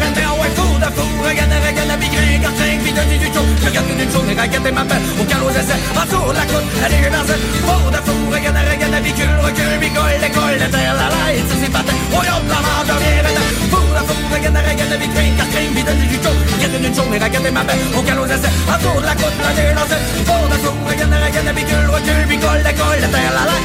fou 0.55 0.79
de 0.79 0.89
fou, 0.95 1.09
regarde 1.27 1.51
regarde 1.67 1.89
la 1.91 1.97
du 1.99 3.19
je 3.19 3.67
regarde 3.67 3.87
que 3.89 3.95
d'une 3.99 4.13
au 5.19 5.25
calme 5.25 5.43
aux 5.43 5.51
essais, 5.51 5.83
la 5.99 6.47
côte, 6.47 6.71
la 6.81 6.89
de 7.19 7.35
fou, 7.59 7.91
la 7.91 7.99
oh 13.75 13.92
regarde 14.33 14.57
regarde 14.57 14.91
la 14.91 14.97
piquin, 14.97 15.37
cartin, 15.37 15.73
pis 15.75 15.83
donne 15.83 15.99
du 15.99 16.17
chaud, 16.17 16.37
Regarde 16.55 16.85
une 16.85 16.95
journée, 16.95 17.19
regarde 17.19 17.49
ma 17.53 17.65
belle, 17.65 17.79
au 17.97 18.03
galop 18.03 18.27
d'essai, 18.27 18.51
à 18.73 18.79
tour 18.79 19.01
de 19.01 19.07
la 19.07 19.15
nuit 19.15 19.75
dans 19.75 19.89
cette 19.89 20.25
Pour 20.27 20.49
de 20.49 20.57
fou, 20.63 20.73
regarde, 20.89 21.13
regarde, 21.13 21.47
la 21.47 21.53
la 21.53 22.73
oh 23.55 23.63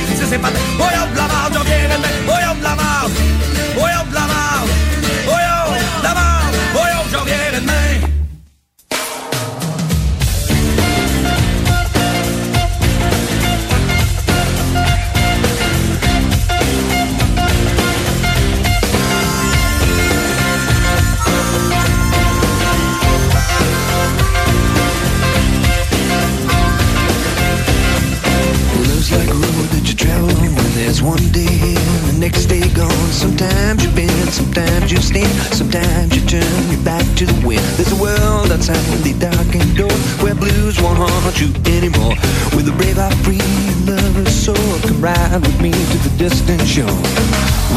one 31.07 31.31
day 31.31 31.47
and 31.47 32.03
the 32.11 32.17
next 32.19 32.47
day 32.47 32.67
gone. 32.75 33.11
Sometimes 33.15 33.79
you 33.85 33.91
bend, 33.95 34.29
sometimes 34.29 34.91
you 34.91 34.99
stand, 34.99 35.31
sometimes 35.55 36.11
you 36.13 36.21
turn 36.27 36.61
your 36.67 36.83
back 36.83 37.05
to 37.15 37.25
the 37.25 37.47
wind. 37.47 37.63
There's 37.79 37.93
a 37.95 38.01
world 38.01 38.51
outside 38.51 38.83
the 39.07 39.15
darkened 39.15 39.77
door 39.77 39.97
where 40.19 40.35
blues 40.35 40.81
won't 40.81 40.99
haunt 40.99 41.39
you 41.39 41.49
anymore. 41.71 42.15
With 42.55 42.67
a 42.67 42.75
brave 42.75 42.97
heart 42.99 43.15
free 43.23 43.39
lover's 43.87 44.35
soul, 44.35 44.69
come 44.83 44.99
ride 44.99 45.39
with 45.47 45.61
me 45.61 45.71
to 45.71 45.97
the 46.03 46.13
distant 46.19 46.67
shore. 46.67 46.99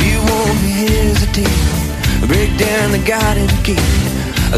We 0.03 0.11
won't 0.27 0.61
hesitate, 0.83 2.27
break 2.27 2.51
down 2.59 2.91
the 2.91 3.03
garden 3.07 3.47
gate. 3.63 3.79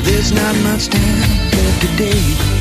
There's 0.01 0.33
not 0.33 0.57
much 0.65 0.89
time 0.89 1.21
left 1.53 1.79
today. 1.85 2.52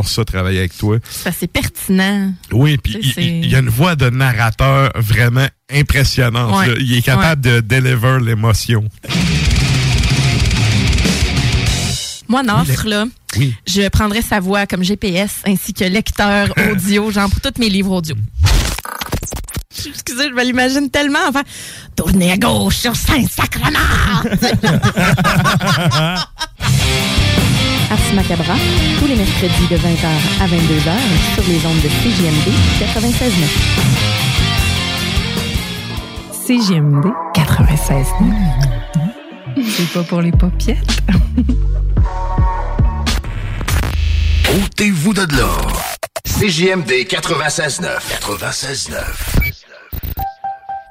J'adore 0.00 0.08
ça, 0.08 0.24
travailler 0.24 0.60
avec 0.60 0.78
toi. 0.78 0.96
Ça, 1.10 1.30
c'est 1.30 1.46
pertinent. 1.46 2.32
Oui, 2.52 2.78
puis 2.78 2.98
il- 3.18 3.46
y 3.50 3.54
a 3.54 3.58
une 3.58 3.68
voix 3.68 3.96
de 3.96 4.08
narrateur 4.08 4.90
vraiment 4.96 5.46
impressionnante. 5.70 6.56
Ouais. 6.58 6.74
Il 6.80 6.94
est 6.96 7.02
capable 7.02 7.42
de 7.42 7.60
deliver 7.60 8.18
l'émotion. 8.24 8.82
Moi, 12.28 12.42
Nafre, 12.42 12.86
là, 12.86 13.04
Oui. 13.36 13.54
je 13.66 13.86
prendrais 13.88 14.22
sa 14.22 14.40
voix 14.40 14.66
comme 14.66 14.82
GPS 14.82 15.42
ainsi 15.46 15.74
que 15.74 15.84
lecteur 15.84 16.48
audio, 16.72 17.10
genre 17.10 17.28
pour 17.28 17.40
tous 17.42 17.60
mes 17.60 17.68
livres 17.68 17.90
audio. 17.92 18.16
Excusez, 19.86 20.28
je 20.30 20.34
me 20.34 20.44
l'imagine 20.44 20.88
tellement. 20.90 21.18
Enfin, 21.28 21.42
tournez 21.96 22.32
à 22.32 22.36
gauche 22.38 22.76
sur 22.76 22.96
Saint-Sacrement! 22.96 23.78
Ars 27.90 28.14
Macabra, 28.14 28.54
tous 29.00 29.06
les 29.06 29.16
mercredis 29.16 29.66
de 29.68 29.76
20h 29.76 30.06
à 30.40 30.46
22h 30.46 30.96
sur 31.34 31.42
les 31.48 31.66
ondes 31.66 31.82
de 31.82 31.88
CJMD 31.88 32.48
96.9. 32.78 33.90
CGMD 36.46 37.06
96. 37.34 38.06
C'est 39.56 39.92
pas 39.92 40.04
pour 40.04 40.20
les 40.20 40.30
popiettes. 40.30 41.00
Ôtez-vous 44.64 45.12
de 45.12 45.36
là. 45.36 45.50
CJMD 46.24 46.90
96.9. 47.08 48.00
96.9. 48.20 49.59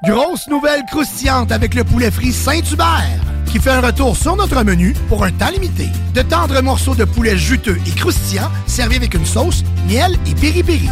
Grosse 0.02 0.48
nouvelle 0.48 0.84
croustillante 0.86 1.52
avec 1.52 1.74
le 1.74 1.84
poulet 1.84 2.10
frit 2.10 2.32
Saint-Hubert 2.32 3.20
qui 3.46 3.58
fait 3.58 3.70
un 3.70 3.80
retour 3.80 4.16
sur 4.16 4.34
notre 4.36 4.62
menu 4.62 4.94
pour 5.08 5.24
un 5.24 5.32
temps 5.32 5.50
limité. 5.50 5.88
De 6.14 6.22
tendres 6.22 6.62
morceaux 6.62 6.94
de 6.94 7.04
poulet 7.04 7.36
juteux 7.36 7.78
et 7.86 7.90
croustillants 7.90 8.50
servis 8.66 8.96
avec 8.96 9.12
une 9.12 9.26
sauce, 9.26 9.62
miel 9.88 10.16
et 10.26 10.34
piri-piri. 10.34 10.88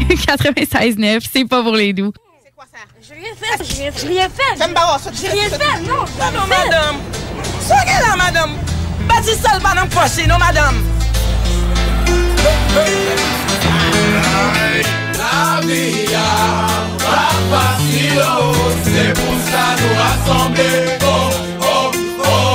96.9, 0.08 1.20
c'est 1.32 1.44
pas 1.44 1.62
pour 1.62 1.76
les 1.76 1.92
doux. 1.92 2.12
J'ai 3.00 3.14
rien 3.14 3.34
fait, 3.38 3.64
j'ai 3.64 3.82
rien, 3.82 3.92
j'ai 3.96 4.08
rien 4.08 4.28
fait. 4.28 4.56
Ça 4.58 4.66
me 4.66 4.74
barre, 4.74 4.98
ça, 4.98 5.10
j'ai 5.12 5.28
rien 5.28 5.48
fait, 5.48 5.58
non, 5.82 6.04
j'ai 6.06 6.22
rien 6.22 6.42
fait. 6.42 6.48
madame. 6.48 6.96
Soyez 7.66 8.00
là, 8.00 8.16
madame. 8.16 8.50
Bâtis 9.08 9.40
ça, 9.40 9.56
le 9.56 9.62
madame 9.62 9.88
poché, 9.88 10.26
non, 10.26 10.38
madame. 10.38 10.82
Vie 15.66 16.06
va 16.98 17.28
facile, 17.52 18.22
c'est 18.84 19.12
pour 19.14 19.34
ça 19.50 19.64
nous 19.78 19.94
rassembler. 20.00 20.98
Oh, 21.02 21.30
oh, 21.60 21.90
oh, 22.24 22.52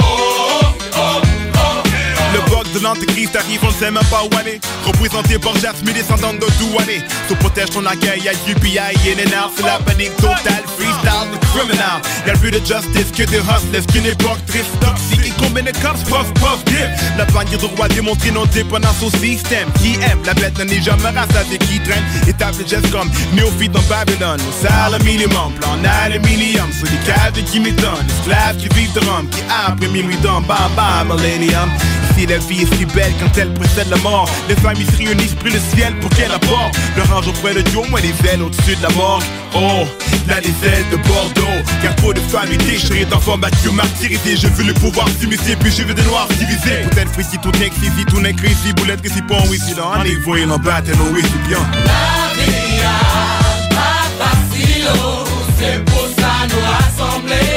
de 2.74 2.84
l'antéchrist 2.84 3.36
arrive, 3.36 3.60
on 3.64 3.68
ne 3.68 3.72
sait 3.74 3.92
même 3.92 4.04
pas 4.06 4.24
où 4.24 4.38
aller. 4.38 4.60
Représenté 4.86 5.40
par 5.40 5.56
Jasmine, 5.58 5.94
descendant 5.94 6.34
de 6.34 6.46
Douané. 6.60 7.02
Se 7.30 7.34
protège 7.36 7.70
ton 7.70 7.86
accueil, 7.86 8.22
y'a 8.24 8.34
UPI, 8.48 8.80
and 8.80 9.34
out. 9.34 9.52
C'est 9.56 9.64
la 9.64 9.80
panique 9.80 10.16
totale, 10.18 10.64
freestyle, 10.78 11.40
criminal. 11.54 12.02
Y'a 12.26 12.34
plus 12.34 12.52
de 12.52 12.60
justice 12.60 13.12
que 13.16 13.24
de 13.24 13.38
hustlers, 13.38 13.86
qu'une 13.92 14.06
époque 14.06 14.46
triste, 14.48 14.80
toxique. 14.80 15.34
La 17.18 17.26
bannière 17.26 17.58
de 17.58 17.66
roi 17.66 17.88
démontre 17.88 18.32
non 18.32 18.46
dépendance 18.46 19.02
au 19.02 19.10
système. 19.10 19.68
Qui 19.82 19.96
aime, 19.96 20.20
la 20.24 20.36
bête 20.36 20.58
n'en 20.60 20.68
est 20.68 20.82
jamais 20.84 21.10
rassasiée, 21.10 21.58
qui 21.58 21.80
traîne. 21.80 22.04
Étape 22.28 22.56
de 22.58 22.68
gestes 22.68 22.92
comme 22.92 23.10
néophyte 23.34 23.72
dans 23.72 23.82
Babylone. 23.90 24.40
Au 24.48 24.66
salaire 24.68 25.04
minimum, 25.04 25.54
plan 25.60 25.78
aluminium. 26.04 26.72
Sur 26.72 26.86
les 26.86 27.42
de 27.42 27.48
qui 27.48 27.60
m'étonne. 27.60 28.06
Esclaves 28.20 28.58
qui 28.58 28.70
vivent 28.76 28.94
de 28.94 29.00
rhum, 29.00 29.28
qui 29.30 29.42
après 29.50 29.88
minuit 29.88 30.18
dans 30.18 30.42
bam 30.42 30.72
bam, 30.76 31.18
millennium. 31.18 31.72
Ici, 32.12 32.28
la 32.28 32.38
vie 32.38 32.62
est 32.62 32.76
si 32.76 32.86
belle 32.86 33.14
quand 33.20 33.36
elle 33.38 33.54
précède 33.54 33.90
la 33.90 33.98
mort. 33.98 34.30
Les 34.48 34.56
familles 34.56 34.86
se 34.86 34.98
réunissent, 34.98 35.36
prient 35.36 35.54
le 35.54 35.60
ciel 35.76 35.96
pour 36.00 36.10
qu'elle 36.12 36.32
apporte. 36.32 36.78
Le 36.96 37.04
range 37.04 37.28
auprès 37.28 37.56
de 37.56 37.62
Dieu, 37.62 37.80
moi 37.90 38.00
les 38.00 38.14
ailes 38.30 38.44
au-dessus 38.44 38.76
de 38.76 38.84
la 38.84 38.90
mort. 38.90 39.24
Oh, 39.56 39.86
là 40.28 40.40
les 40.40 40.52
de 40.92 40.98
Bordeaux. 41.08 41.64
Car 41.82 41.96
trop 41.96 42.14
de 42.14 42.20
familles 42.20 42.58
déchirées, 42.58 43.06
d'enfants 43.06 43.38
battus, 43.38 43.72
martyrisés. 43.72 44.38
Je 44.38 44.48
veux 44.48 44.64
le 44.64 44.74
pouvoir 44.74 45.08
s'immiscer, 45.20 45.47
puis 45.56 45.72
je 45.72 45.84
veux 45.84 45.94
des 45.94 46.04
noirs 46.04 46.28
divisés. 46.28 46.86
Peut-être 46.92 47.12
frissi, 47.14 47.38
tout 47.38 47.52
n'est 47.52 47.70
que 47.70 48.10
tout 48.10 48.22
n'est 48.22 48.34
que 48.34 48.46
ici. 48.46 48.74
Boulette 48.74 49.02
que 49.02 49.10
si 49.10 49.22
pas 49.22 49.36
en 49.36 49.54
ici, 49.54 49.74
dans 49.76 49.92
un 49.92 50.04
niveau, 50.04 50.36
il 50.36 50.52
en 50.52 50.58
bat, 50.58 50.80
et 50.80 50.92
oui, 51.14 51.22
c'est 51.24 51.48
bien. 51.48 51.60
La 51.86 52.34
vie 52.36 52.82
va 53.72 54.26
facile, 54.26 54.88
c'est 55.60 55.86
pour 55.86 56.08
ça 56.18 56.48
nous 56.50 56.60
rassembler. 56.60 57.57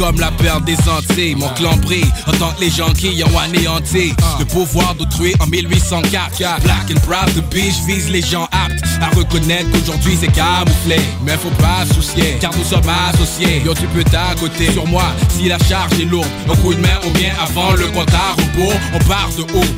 Comme 0.00 0.18
la 0.18 0.30
perte 0.30 0.64
des 0.64 0.78
Antilles. 0.88 1.34
Mon 1.34 1.48
clan 1.50 1.76
brille 1.76 2.10
en 2.26 2.32
tant 2.32 2.52
que 2.52 2.60
les 2.62 2.70
gens 2.70 2.90
qui 2.94 3.22
ont 3.22 3.38
anéanti 3.38 4.14
le 4.38 4.46
pouvoir 4.46 4.94
d'autrui 4.94 5.34
en 5.40 5.46
1804. 5.46 6.62
Black 6.62 6.90
and 6.90 7.00
proud 7.06 7.34
be, 7.50 7.56
je 7.56 7.86
vise 7.86 8.08
les 8.08 8.22
gens 8.22 8.48
aptes 8.50 8.79
À 9.00 9.08
reconnaître 9.16 9.70
qu'aujourd'hui 9.72 10.16
c'est 10.20 10.32
camouflé. 10.32 11.00
Mais 11.24 11.32
faut 11.32 11.50
pas 11.62 11.84
soucier 11.94 12.38
car 12.40 12.50
nous 12.56 12.64
sommes 12.64 12.90
associés. 13.08 13.62
Yo 13.64 13.74
tu 13.74 13.86
peux 13.88 14.04
t'accoter 14.04 14.72
sur 14.72 14.86
moi 14.86 15.04
si 15.28 15.48
la 15.48 15.58
charge 15.58 15.98
est 16.00 16.04
lourde. 16.04 16.28
Un 16.50 16.56
coup 16.56 16.74
de 16.74 16.80
main 16.80 16.98
ou 17.06 17.10
bien 17.10 17.32
avant 17.42 17.72
le 17.72 17.86
compte 17.86 18.12
à 18.14 18.32
rebours. 18.40 18.80
On 18.94 18.98
part 19.08 19.30
de 19.36 19.42
haut 19.42 19.70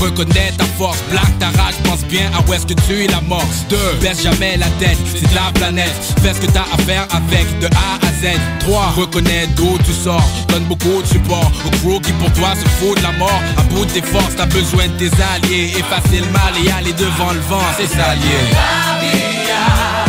1. 0.00 0.04
Reconnais 0.04 0.52
ta 0.56 0.64
force, 0.78 0.98
blague 1.10 1.38
ta 1.38 1.46
rage, 1.46 1.74
pense 1.84 2.04
bien 2.04 2.30
à 2.36 2.48
où 2.48 2.54
est-ce 2.54 2.66
que 2.66 2.74
tu 2.86 3.04
es 3.04 3.06
la 3.08 3.20
mort. 3.22 3.46
2. 3.70 3.76
Baisse 4.00 4.22
jamais 4.22 4.56
la 4.56 4.68
tête, 4.78 4.98
c'est 5.14 5.28
de 5.28 5.34
la 5.34 5.50
planète. 5.54 5.94
Fais 6.22 6.34
ce 6.34 6.40
que 6.40 6.50
t'as 6.50 6.66
à 6.72 6.78
faire 6.78 7.06
avec 7.10 7.58
de 7.60 7.66
A 7.66 8.06
à 8.06 8.10
Z. 8.20 8.38
3. 8.60 8.94
Reconnais 8.96 9.46
d'où 9.56 9.78
tu 9.84 9.92
sors, 9.92 10.28
donne 10.48 10.64
beaucoup 10.64 11.02
de 11.02 11.06
support 11.06 11.50
Au 11.66 11.70
crew 11.78 12.00
qui 12.02 12.12
pour 12.12 12.32
toi 12.32 12.50
se 12.54 12.68
fout 12.78 12.96
de 12.98 13.02
la 13.02 13.12
mort. 13.12 13.42
À 13.56 13.62
bout 13.62 13.84
de 13.84 13.90
tes 13.90 14.02
forces, 14.02 14.36
t'as 14.36 14.46
besoin 14.46 14.86
de 14.88 14.92
tes 14.92 15.10
alliés. 15.34 15.72
Effacer 15.78 16.20
le 16.20 16.30
mal 16.30 16.52
et 16.64 16.70
aller 16.70 16.92
devant 16.92 17.32
le 17.32 17.40
vent, 17.40 17.64
c'est 17.76 17.88
ça 17.88 18.14
sabia. 18.66 20.05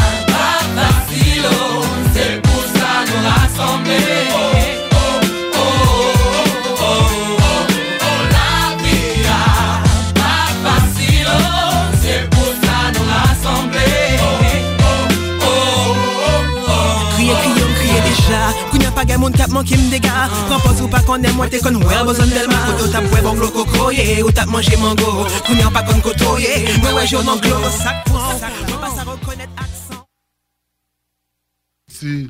Tu, 31.99 32.29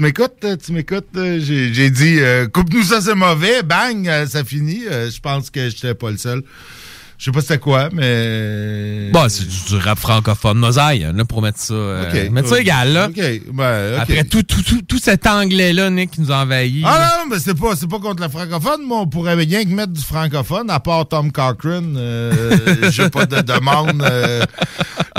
m'écoutes, 0.00 0.44
euh, 0.44 0.56
tu 0.56 0.72
m'écoutes. 0.72 1.06
euh, 1.16 1.38
J'ai 1.40 1.90
dit, 1.90 2.18
euh, 2.20 2.46
coupe-nous 2.46 2.82
ça, 2.82 3.00
c'est 3.00 3.14
mauvais. 3.14 3.62
Bang, 3.62 4.04
ça 4.26 4.44
finit. 4.44 4.82
Je 4.84 5.20
pense 5.20 5.50
que 5.50 5.70
j'étais 5.70 5.94
pas 5.94 6.10
le 6.10 6.18
seul. 6.18 6.42
Je 7.18 7.24
sais 7.24 7.30
pas 7.32 7.40
c'était 7.40 7.58
quoi, 7.58 7.88
mais... 7.92 9.10
Bon, 9.12 9.28
c'est 9.28 9.44
du, 9.48 9.56
du 9.70 9.76
rap 9.76 9.98
francophone 9.98 10.56
mosaïque, 10.58 11.02
là, 11.12 11.24
pour 11.24 11.42
mettre 11.42 11.58
ça. 11.58 11.74
euh, 11.74 12.26
Ok. 12.26 12.30
mettre 12.30 12.48
ça 12.48 12.60
égal, 12.60 12.92
là. 12.92 13.08
Ben. 13.52 13.98
Après 13.98 14.22
tout, 14.22 14.44
tout, 14.44 14.62
tout, 14.62 14.82
tout 14.82 14.98
cet 14.98 15.26
anglais-là, 15.26 15.90
Nick, 15.90 16.12
qui 16.12 16.20
nous 16.20 16.30
a 16.30 16.36
envahi. 16.42 16.82
là. 16.82 16.88
Ah 16.92 17.18
non, 17.24 17.30
mais 17.34 17.40
c'est 17.40 17.58
pas, 17.58 17.74
c'est 17.74 17.88
pas 17.88 17.98
contre 17.98 18.22
le 18.22 18.28
francophone. 18.28 18.82
Moi, 18.86 19.00
on 19.00 19.08
pourrait 19.08 19.34
bien 19.44 19.64
que 19.64 19.68
mettre 19.70 19.92
du 19.92 20.00
francophone, 20.00 20.70
à 20.70 20.78
part 20.78 21.08
Tom 21.08 21.32
Cochrane. 21.32 21.96
Euh, 21.98 22.88
J'ai 22.92 23.10
pas 23.10 23.26
de 23.26 23.40
demande, 23.40 24.00
euh, 24.02 24.44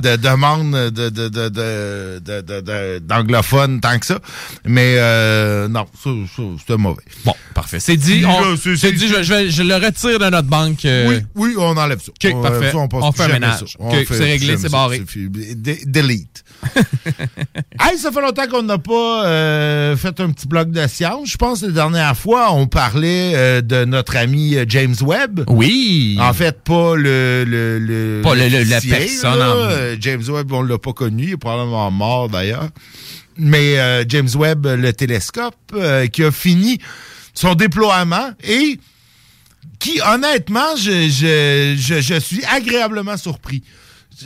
de 0.02 0.16
demande 0.16 0.72
de, 0.72 1.10
de, 1.10 1.28
de, 1.28 3.00
d'anglophone 3.00 3.82
tant 3.82 4.00
que 4.00 4.06
ça. 4.06 4.20
Mais 4.66 4.96
euh, 5.00 5.68
non, 5.68 5.86
ça, 6.02 6.10
ça, 6.36 6.44
c'était 6.60 6.78
mauvais. 6.78 7.04
Bon, 7.26 7.34
parfait. 7.54 7.82
C'est 7.82 7.98
dit, 7.98 8.24
on, 8.26 8.56
c'est- 8.56 8.92
dit, 8.94 9.08
je, 9.10 9.50
je, 9.50 9.64
le 9.64 9.76
retire 9.76 10.18
de 10.20 10.30
notre 10.30 10.48
banque. 10.48 10.86
euh, 10.86 11.08
Oui, 11.10 11.16
oui, 11.36 11.56
on 11.58 11.76
enlève 11.90 12.02
ça. 12.02 12.12
OK, 12.12 12.32
On 12.36 12.42
parfait. 12.42 12.58
enlève 12.58 12.72
ça, 12.72 12.78
on 12.92 13.12
fait 13.12 13.24
un 13.24 13.28
ménage. 13.28 13.78
c'est 14.08 14.24
réglé, 14.24 14.58
c'est 14.58 14.70
barré. 14.72 15.02
Delete. 15.86 16.44
hey, 17.80 17.98
ça 17.98 18.12
fait 18.12 18.22
longtemps 18.22 18.48
qu'on 18.48 18.64
n'a 18.64 18.78
pas 18.78 19.26
euh, 19.26 19.96
fait 19.98 20.20
un 20.20 20.30
petit 20.32 20.48
bloc 20.48 20.72
de 20.72 20.88
science. 20.88 21.30
Je 21.30 21.38
pense 21.38 21.62
que 21.62 21.68
la 21.68 21.72
dernière 21.72 22.18
fois, 22.18 22.52
on 22.54 22.68
parlait 22.68 23.34
euh, 23.36 23.62
de 23.62 23.86
notre 23.86 24.18
ami 24.18 24.56
euh, 24.56 24.66
James 24.68 24.96
Webb. 25.02 25.46
Oui. 25.48 26.18
En 26.20 26.34
fait, 26.34 26.62
pas 26.64 26.96
le... 26.96 27.44
le, 27.48 27.80
le 27.80 28.22
Pas 28.24 28.36
le- 28.36 28.48
le- 28.50 28.64
la 28.64 28.82
personne 28.82 29.40
là. 29.40 29.50
en- 29.56 29.70
Euh, 29.70 29.96
James 30.00 30.24
Webb, 30.28 30.52
on 30.52 30.62
l'a 30.62 30.78
pas 30.78 30.94
connu. 30.94 31.24
Il 31.24 31.32
est 31.34 31.38
probablement 31.38 31.90
mort, 31.92 32.30
d'ailleurs. 32.30 32.70
Mais 33.38 33.80
euh, 33.80 34.04
James 34.08 34.28
Webb, 34.36 34.66
le 34.68 34.92
télescope, 34.92 35.56
euh, 35.74 36.08
qui 36.08 36.24
a 36.24 36.32
fini 36.32 36.80
son 37.34 37.56
déploiement 37.56 38.32
et 38.44 38.80
qui, 39.80 40.00
honnêtement, 40.02 40.76
je, 40.76 41.10
je, 41.10 41.76
je, 41.78 42.02
je 42.02 42.20
suis 42.20 42.44
agréablement 42.46 43.16
surpris. 43.18 43.64
Tu 44.20 44.26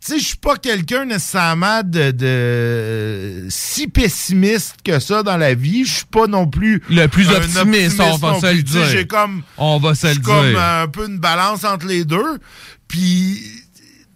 sais, 0.00 0.18
je 0.18 0.24
suis 0.24 0.36
pas 0.36 0.56
quelqu'un 0.56 1.04
nécessairement 1.06 1.82
de, 1.84 2.10
de 2.10 3.46
si 3.50 3.86
pessimiste 3.86 4.76
que 4.84 4.98
ça 4.98 5.22
dans 5.22 5.36
la 5.36 5.54
vie. 5.54 5.84
Je 5.84 5.92
suis 5.94 6.04
pas 6.06 6.26
non 6.26 6.46
plus 6.46 6.82
Le 6.90 7.06
plus 7.06 7.28
optimiste, 7.28 8.00
on 8.00 8.16
va 8.16 8.40
se 8.40 8.54
le 8.54 8.62
dire. 8.62 8.84
J'ai 8.90 9.06
comme 9.06 9.42
On 9.58 9.78
va 9.78 9.94
se 9.94 10.06
le 10.06 10.12
suis 10.14 10.22
comme 10.22 10.50
dire. 10.50 10.60
un 10.60 10.88
peu 10.88 11.06
une 11.06 11.18
balance 11.18 11.64
entre 11.64 11.86
les 11.86 12.04
deux. 12.04 12.38
Puis, 12.88 13.40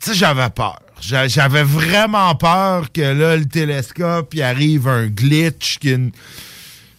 tu 0.01 0.11
sais, 0.11 0.15
j'avais 0.15 0.49
peur. 0.51 0.81
J'a- 1.01 1.29
J'avais 1.29 1.65
vraiment 1.65 2.35
peur 2.35 2.91
que 2.93 3.01
là, 3.03 3.37
le 3.37 3.45
télescope, 3.47 4.33
il 4.35 4.43
arrive 4.43 4.89
un 4.89 5.07
glitch, 5.07 5.79
qu'il 5.79 5.91
y 5.91 5.93
ait 5.93 5.97
une, 5.97 6.13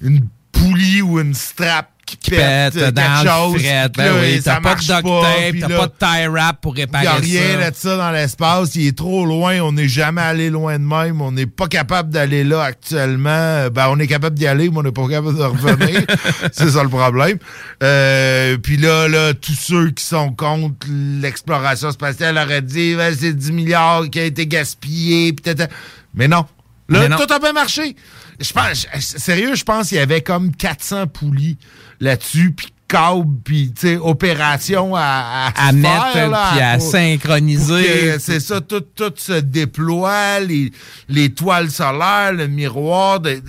une 0.02 0.22
poulie 0.52 1.02
ou 1.02 1.20
une 1.20 1.34
strap 1.34 1.90
qui, 2.06 2.18
Qui 2.18 2.30
pète, 2.32 2.74
pète 2.74 2.84
euh, 2.84 2.92
dans 2.92 3.52
le 3.54 3.60
fret. 3.60 3.90
Ben 3.98 4.14
oui, 4.22 4.42
ça 4.42 4.56
t'as 4.56 4.62
pas 4.62 4.76
de 4.76 4.80
duct 4.80 4.90
tape, 4.90 5.56
t'as 5.70 5.78
pas 5.78 5.88
de 5.88 5.94
tie 6.22 6.28
wrap 6.28 6.62
pour 6.62 6.76
il 6.78 6.82
réparer 6.82 7.04
n'y 7.04 7.08
a 7.08 7.16
rien 7.16 7.62
ça. 7.62 7.72
de 7.72 7.76
ça 7.76 7.98
dans 7.98 8.12
l'espace. 8.12 8.76
Il 8.76 8.88
est 8.88 8.98
trop 8.98 9.26
loin. 9.26 9.60
On 9.62 9.72
n'est 9.72 9.88
jamais 9.90 10.22
allé 10.22 10.50
loin 10.50 10.78
de 10.78 10.84
même. 10.84 11.22
On 11.22 11.32
n'est 11.32 11.46
pas 11.48 11.68
capable 11.68 12.10
d'aller 12.12 12.44
là 12.44 12.62
actuellement. 12.64 13.68
Ben, 13.70 13.88
on 13.90 14.00
est 14.00 14.08
capable 14.08 14.38
d'y 14.38 14.48
aller, 14.48 14.70
mais 14.70 14.78
on 14.78 14.84
n'est 14.84 14.92
pas 14.92 15.08
capable 15.08 15.38
de 15.38 15.44
revenir. 15.44 16.02
C'est 16.52 16.70
ça 16.70 16.84
le 16.84 16.90
problème. 16.90 17.38
Euh, 17.84 18.58
Puis 18.58 18.78
là, 18.78 19.08
là, 19.08 19.34
tous 19.34 19.56
ceux 19.56 19.90
qui 19.92 20.04
sont 20.04 20.32
contre 20.32 20.88
l'exploration 20.90 21.92
spatiale 21.92 22.38
auraient 22.38 22.62
dit 22.62 22.96
Ben, 22.96 23.14
c'est 23.18 23.34
10 23.34 23.52
milliards 23.52 24.10
qui 24.10 24.20
a 24.20 24.24
été 24.26 24.48
gaspillé. 24.48 25.34
tata. 25.36 25.68
Mais 26.14 26.28
non. 26.28 26.46
Là, 26.88 27.00
Mais 27.00 27.10
non. 27.10 27.18
tout 27.18 27.34
a 27.34 27.40
bien 27.40 27.54
marché. 27.54 27.96
Je 28.40 28.52
pense, 28.52 28.86
sérieux, 29.00 29.56
je 29.56 29.64
pense 29.64 29.88
qu'il 29.90 29.98
y 29.98 30.02
avait 30.02 30.22
comme 30.22 30.54
400 30.56 31.08
poulies 31.08 31.58
là-dessus, 32.00 32.52
puis 32.52 32.68
câbles, 32.88 33.40
puis, 33.44 33.74
tu 33.74 33.88
sais, 33.88 33.98
opérations 33.98 34.96
à, 34.96 35.52
À 35.56 35.72
se 35.72 35.76
mettre, 35.76 36.12
faire, 36.14 36.30
là, 36.30 36.50
puis 36.52 36.62
à 36.62 36.78
pour- 36.78 36.92
synchroniser. 36.92 38.20
C'est 38.20 38.40
ça, 38.40 38.62
tout, 38.62 38.82
tout 38.82 39.12
se 39.16 39.34
déploie, 39.40 40.40
les, 40.40 40.72
les 41.10 41.34
toiles 41.34 41.72
solaires, 41.72 42.32
le 42.34 42.48
miroir. 42.48 43.20
De, 43.20 43.32
de- 43.36 43.42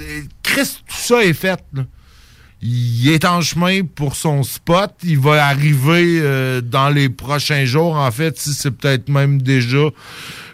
Christ, 0.42 0.78
tout 0.88 0.96
ça 0.96 1.22
est 1.22 1.34
fait, 1.34 1.60
là. 1.74 1.82
Il 2.62 3.10
est 3.10 3.26
en 3.26 3.42
chemin 3.42 3.82
pour 3.84 4.16
son 4.16 4.42
spot. 4.42 4.90
Il 5.04 5.18
va 5.18 5.46
arriver 5.46 6.18
euh, 6.22 6.62
dans 6.62 6.88
les 6.88 7.10
prochains 7.10 7.66
jours, 7.66 7.94
en 7.96 8.10
fait, 8.10 8.38
si 8.38 8.54
c'est 8.54 8.70
peut-être 8.70 9.10
même 9.10 9.42
déjà 9.42 9.90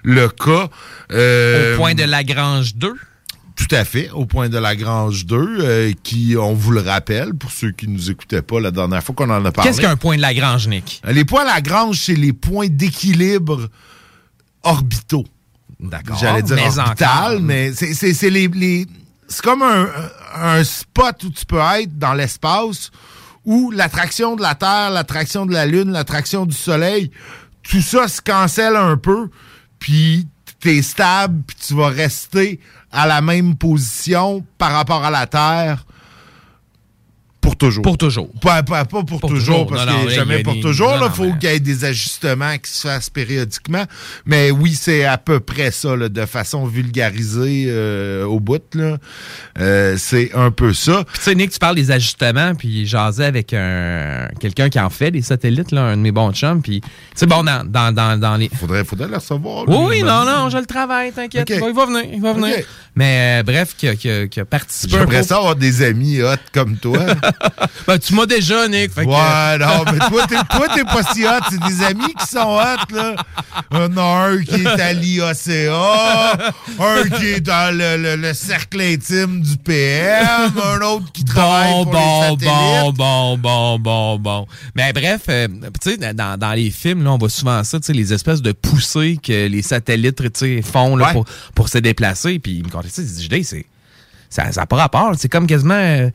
le 0.02 0.28
cas. 0.28 0.68
Euh, 1.12 1.74
Au 1.74 1.78
point 1.78 1.94
de 1.94 2.02
Lagrange 2.02 2.74
2. 2.74 2.92
Tout 3.56 3.74
à 3.74 3.84
fait, 3.84 4.10
au 4.10 4.24
point 4.26 4.48
de 4.48 4.58
Lagrange 4.58 5.26
2, 5.26 5.36
euh, 5.60 5.92
qui, 6.02 6.36
on 6.38 6.54
vous 6.54 6.70
le 6.70 6.80
rappelle, 6.80 7.34
pour 7.34 7.50
ceux 7.50 7.70
qui 7.72 7.86
nous 7.88 8.10
écoutaient 8.10 8.42
pas 8.42 8.60
la 8.60 8.70
dernière 8.70 9.02
fois 9.02 9.14
qu'on 9.14 9.30
en 9.30 9.44
a 9.44 9.52
parlé. 9.52 9.70
Qu'est-ce 9.70 9.80
qu'un 9.80 9.96
point 9.96 10.16
de 10.16 10.22
Lagrange, 10.22 10.68
Nick? 10.68 11.00
Les 11.08 11.24
points 11.24 11.44
Lagrange, 11.44 11.98
c'est 12.00 12.14
les 12.14 12.32
points 12.32 12.68
d'équilibre 12.68 13.68
orbitaux. 14.62 15.24
D'accord. 15.80 16.16
J'allais 16.18 16.42
dire 16.42 16.56
mais 16.56 16.78
orbital, 16.78 17.38
mais 17.40 17.72
c'est 17.72 17.94
c'est- 17.94 18.14
c'est 18.14 18.30
les, 18.30 18.48
les- 18.48 18.86
c'est 19.28 19.42
comme 19.42 19.62
un, 19.62 19.88
un 20.34 20.62
spot 20.62 21.24
où 21.24 21.30
tu 21.30 21.44
peux 21.44 21.58
être 21.58 21.98
dans 21.98 22.14
l'espace 22.14 22.90
où 23.44 23.72
l'attraction 23.72 24.36
de 24.36 24.42
la 24.42 24.54
Terre, 24.54 24.90
l'attraction 24.90 25.46
de 25.46 25.52
la 25.52 25.66
Lune, 25.66 25.90
l'attraction 25.90 26.46
du 26.46 26.54
Soleil, 26.56 27.10
tout 27.64 27.80
ça 27.82 28.06
se 28.06 28.20
cancelle 28.20 28.76
un 28.76 28.96
peu, 28.96 29.30
puis 29.80 30.28
t'es 30.60 30.80
stable, 30.82 31.42
puis 31.44 31.56
tu 31.66 31.74
vas 31.74 31.88
rester 31.88 32.60
à 32.92 33.06
la 33.06 33.20
même 33.20 33.56
position 33.56 34.44
par 34.58 34.72
rapport 34.72 35.04
à 35.04 35.10
la 35.10 35.26
Terre 35.26 35.84
pour 37.42 37.56
toujours. 37.56 37.82
Pour 37.82 37.98
toujours. 37.98 38.30
Pas, 38.40 38.62
pas- 38.62 38.86
pas 38.86 39.02
pour, 39.04 39.20
Pour 39.20 39.28
toujours, 39.28 39.66
toujours. 39.66 39.66
parce 39.66 39.84
que 39.84 40.06
là, 40.08 40.14
jamais 40.14 40.42
pour 40.42 40.54
des- 40.54 40.60
toujours. 40.60 40.94
Il 41.02 41.10
faut 41.10 41.24
mais- 41.24 41.38
qu'il 41.38 41.50
y 41.50 41.52
ait 41.52 41.60
des 41.60 41.84
ajustements 41.84 42.56
qui 42.56 42.70
se 42.70 42.86
fassent 42.88 43.10
périodiquement. 43.10 43.84
Mais 44.24 44.50
oui, 44.50 44.74
c'est 44.74 45.04
à 45.04 45.18
peu 45.18 45.40
près 45.40 45.70
ça, 45.72 45.94
là, 45.96 46.08
de 46.08 46.24
façon 46.24 46.64
vulgarisée 46.64 47.66
euh, 47.68 48.24
au 48.24 48.40
bout. 48.40 48.62
là. 48.74 48.96
Euh, 49.58 49.96
c'est 49.98 50.30
un 50.34 50.50
peu 50.50 50.72
ça. 50.72 51.04
Tu 51.14 51.20
sais, 51.20 51.34
Nick, 51.34 51.50
tu 51.50 51.58
parles 51.58 51.74
des 51.76 51.90
ajustements, 51.90 52.54
puis 52.54 52.86
jasais 52.86 53.24
avec 53.26 53.52
un 53.52 54.28
quelqu'un 54.40 54.68
qui 54.70 54.78
en 54.80 54.88
fait 54.90 55.10
des 55.10 55.22
satellites, 55.22 55.72
là, 55.72 55.82
un 55.82 55.96
de 55.96 56.02
mes 56.02 56.12
bons 56.12 56.32
chums, 56.32 56.62
puis 56.62 56.80
tu 56.80 56.88
sais, 57.16 57.26
bon, 57.26 57.42
dans, 57.42 57.64
dans, 57.68 57.92
dans, 57.92 58.18
dans 58.18 58.36
les... 58.36 58.48
Faudrait, 58.54 58.84
faudrait 58.84 59.08
le 59.08 59.16
recevoir. 59.16 59.64
Oui, 59.68 59.74
lui, 59.76 59.84
oui, 59.86 60.02
non, 60.02 60.24
non, 60.24 60.48
je 60.48 60.58
le 60.58 60.66
travaille, 60.66 61.12
t'inquiète. 61.12 61.50
Il 61.50 61.74
va 61.74 61.86
venir, 61.86 62.04
il 62.12 62.20
va 62.20 62.32
venir. 62.32 62.64
Mais 62.94 63.40
euh, 63.40 63.42
bref, 63.42 63.74
qui 63.76 63.88
a, 63.88 63.96
qui 63.96 64.10
a- 64.10 64.26
qui 64.28 64.38
a 64.38 64.44
participé. 64.44 64.92
J'aimerais 64.98 65.22
ça 65.22 65.36
avoir 65.38 65.56
des 65.56 65.82
amis 65.82 66.20
hot 66.22 66.36
comme 66.52 66.76
toi. 66.76 66.98
Ben, 67.86 67.98
tu 67.98 68.14
m'as 68.14 68.26
déjà, 68.26 68.68
Nick. 68.68 68.94
que- 68.94 69.00
Ouais, 69.00 69.58
non, 69.58 69.84
mais 69.92 69.98
toi, 69.98 70.26
t'es, 70.28 70.36
toi, 70.56 70.68
t'es 70.72 70.84
pas 70.84 71.02
si 71.12 71.24
hot. 71.26 71.30
C'est 71.50 71.58
des 71.68 71.82
amis 71.84 72.14
qui 72.18 72.26
sont 72.26 72.56
hot, 72.56 72.94
là. 72.94 73.16
A 73.72 74.24
un 74.26 74.38
qui 74.42 74.54
est 74.62 74.66
à 74.66 74.92
l'IACA, 74.92 76.52
un 76.78 77.08
qui 77.18 77.26
est 77.26 77.40
dans 77.40 77.76
le, 77.76 77.96
le- 77.96 78.16
le 78.16 78.34
cercle 78.34 78.80
intime 78.80 79.40
du 79.40 79.56
PM, 79.56 80.52
un 80.64 80.80
autre 80.82 81.10
qui 81.12 81.24
travaille 81.24 81.72
Bon, 81.72 81.84
pour 81.84 81.92
bon, 81.92 82.20
les 82.20 82.28
satellites. 82.28 82.48
bon, 82.48 82.92
bon, 82.92 83.38
bon, 83.38 83.78
bon, 83.78 84.18
bon. 84.18 84.46
Mais 84.74 84.92
bref, 84.92 85.22
euh, 85.28 85.48
tu 85.82 85.90
sais, 85.98 86.14
dans, 86.14 86.38
dans 86.38 86.52
les 86.52 86.70
films, 86.70 87.02
là, 87.04 87.12
on 87.12 87.18
voit 87.18 87.30
souvent 87.30 87.62
ça, 87.64 87.80
tu 87.80 87.86
sais, 87.86 87.92
les 87.92 88.12
espèces 88.12 88.42
de 88.42 88.52
poussées 88.52 89.18
que 89.22 89.48
les 89.48 89.62
satellites, 89.62 90.22
tu 90.22 90.30
sais, 90.34 90.62
font 90.62 90.94
là, 90.96 91.06
Ouais. 91.06 91.12
pour, 91.14 91.24
pour 91.54 91.68
se 91.68 91.78
déplacer. 91.78 92.38
Puis 92.38 92.62
Jday, 92.88 93.42
c'est, 93.42 93.66
ça 94.30 94.50
n'a 94.50 94.66
pas 94.66 94.76
rapport. 94.76 95.12
C'est 95.16 95.28
comme 95.28 95.46
quasiment 95.46 95.74
euh, 95.74 96.10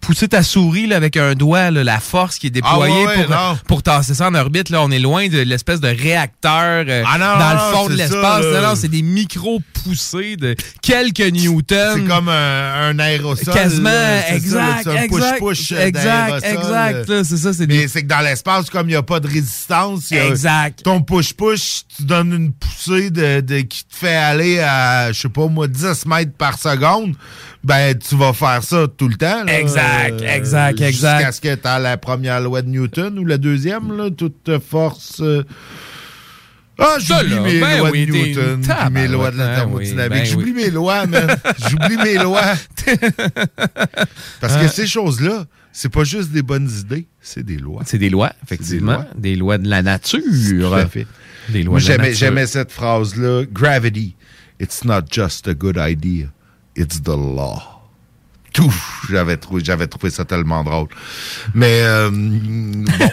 pousser 0.00 0.28
ta 0.28 0.42
souris 0.42 0.86
là, 0.86 0.96
avec 0.96 1.16
un 1.16 1.34
doigt, 1.34 1.70
là, 1.70 1.84
la 1.84 2.00
force 2.00 2.38
qui 2.38 2.46
est 2.46 2.50
déployée 2.50 2.94
Ah 2.96 3.00
ouais, 3.00 3.06
ouais, 3.18 3.24
pour, 3.24 3.30
non. 3.34 3.58
pour 3.66 3.82
tasser 3.82 4.14
ça 4.14 4.28
en 4.28 4.34
orbite. 4.34 4.70
Là, 4.70 4.82
on 4.82 4.90
est 4.90 4.98
loin 4.98 5.28
de 5.28 5.38
l'espèce 5.40 5.80
de 5.80 5.88
réacteur 5.88 6.84
euh, 6.88 7.02
Ah 7.06 7.18
non, 7.18 7.38
dans 7.38 7.52
le 7.52 7.74
fond 7.76 7.82
non, 7.84 7.88
de 7.90 7.94
l'espace. 7.98 8.44
Non, 8.62 8.74
c'est 8.74 8.88
des 8.88 9.02
micro-poussées 9.02 10.36
de 10.36 10.54
quelques 10.82 11.20
newtons. 11.20 11.94
C'est 11.96 12.04
comme 12.06 12.28
un, 12.28 12.88
un 12.90 12.98
aérosol. 12.98 13.54
Quasiment, 13.54 13.90
là, 13.90 14.22
c'est 14.22 14.28
ça, 14.28 14.34
exact, 14.36 14.86
exact, 14.86 15.08
push-push 15.40 15.72
euh, 15.72 15.86
exact, 15.86 16.44
exact, 16.44 17.24
c'est 17.24 17.36
ça, 17.36 17.52
c'est 17.52 17.66
Mais 17.66 17.88
c'est 17.88 18.02
que 18.02 18.08
dans 18.08 18.20
l'espace, 18.20 18.70
comme 18.70 18.86
il 18.88 18.92
n'y 18.92 18.96
a 18.96 19.02
pas 19.02 19.20
de 19.20 19.28
résistance, 19.28 20.10
y 20.10 20.18
a- 20.18 20.26
Exact. 20.26 20.82
ton 20.84 21.00
push-push, 21.02 21.82
tu 21.96 22.04
donnes 22.04 22.32
une 22.32 22.52
poussée 22.52 23.10
de, 23.10 23.40
de- 23.40 23.60
qui 23.60 23.84
te 23.84 23.94
fait 23.96 24.14
aller 24.16 24.60
à, 24.60 25.12
je 25.12 25.20
sais 25.20 25.28
pas 25.28 25.46
moi, 25.48 25.66
10 25.68 26.06
mètres 26.06 26.32
par 26.36 26.58
seconde, 26.58 27.14
ben 27.64 27.96
tu 27.98 28.16
vas 28.16 28.32
faire 28.32 28.62
ça 28.62 28.86
tout 28.96 29.08
le 29.08 29.16
temps. 29.16 29.44
là. 29.44 29.58
Exact, 29.60 30.20
Euh, 30.22 30.36
exact, 30.36 30.78
Jusqu'à 30.78 30.88
exact. 30.88 31.32
ce 31.32 31.40
que 31.40 31.54
tu 31.54 31.82
la 31.82 31.96
première 31.96 32.40
loi 32.40 32.62
de 32.62 32.68
Newton 32.68 33.18
ou 33.18 33.24
la 33.24 33.36
deuxième, 33.38 33.96
là, 33.96 34.10
toute 34.10 34.50
force... 34.66 35.20
euh, 35.20 35.42
Ah, 36.80 36.96
Ça, 37.00 37.20
j'oublie 37.26 37.40
mes 37.40 37.60
ben 37.60 37.78
lois 37.78 37.90
oui, 37.90 38.06
de 38.06 38.12
Newton, 38.12 38.60
puis 38.62 38.92
mes 38.92 39.08
lois 39.08 39.30
de 39.32 39.36
la 39.38 39.46
ben 39.48 39.54
thermodynamique. 39.56 40.20
oui, 40.22 40.26
J'oublie 40.30 40.52
ben 40.52 40.64
mes 40.64 40.70
lois, 40.70 41.06
man. 41.06 41.36
J'oublie 41.68 41.96
mes 41.96 42.18
lois. 42.18 42.54
Parce 44.40 44.54
que 44.56 44.64
Ah. 44.64 44.68
ces 44.68 44.86
choses-là, 44.86 45.46
c'est 45.72 45.88
pas 45.88 46.04
juste 46.04 46.30
des 46.30 46.42
bonnes 46.42 46.70
idées, 46.70 47.08
c'est 47.20 47.42
des 47.44 47.56
lois. 47.56 47.82
C'est 47.84 47.98
des 47.98 48.10
lois, 48.10 48.32
effectivement. 48.44 49.04
Des 49.16 49.34
lois, 49.36 49.58
de 49.58 49.68
la 49.68 49.82
nature. 49.82 50.20
Tout 50.22 50.72
à 50.74 50.86
fait. 50.86 51.06
Des 51.48 51.62
lois 51.62 51.72
Moi, 51.72 51.80
de 51.80 51.88
la 51.88 51.96
nature. 51.98 52.14
j'aimais 52.14 52.46
cette 52.46 52.70
phrase-là. 52.72 53.42
Gravity, 53.52 54.14
it's 54.60 54.84
not 54.84 55.02
just 55.10 55.48
a 55.48 55.54
good 55.54 55.78
idea, 55.78 56.26
it's 56.78 57.02
the 57.02 57.08
law. 57.08 57.62
Tout, 58.52 58.72
j'avais 59.10 59.36
trouvé, 59.36 59.62
j'avais 59.64 59.86
trouvé 59.86 60.10
ça 60.10 60.24
tellement 60.24 60.64
drôle. 60.64 60.88
Mais 61.54 61.80
euh, 61.82 62.10
bon, 62.10 62.84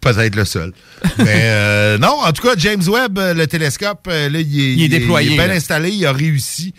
peut-être 0.00 0.36
le 0.36 0.44
seul. 0.44 0.72
Mais 1.18 1.42
euh, 1.44 1.98
non, 1.98 2.20
en 2.22 2.32
tout 2.32 2.42
cas, 2.42 2.54
James 2.56 2.82
Webb, 2.86 3.18
euh, 3.18 3.34
le 3.34 3.46
télescope, 3.46 4.06
là, 4.06 4.28
il 4.28 4.36
est, 4.38 4.74
Il 4.74 4.82
est 4.82 4.88
déployé, 4.88 5.28
il 5.28 5.32
est 5.32 5.36
bien 5.36 5.46
là. 5.46 5.54
installé, 5.54 5.90
il 5.90 6.04
a 6.06 6.12
réussi. 6.12 6.74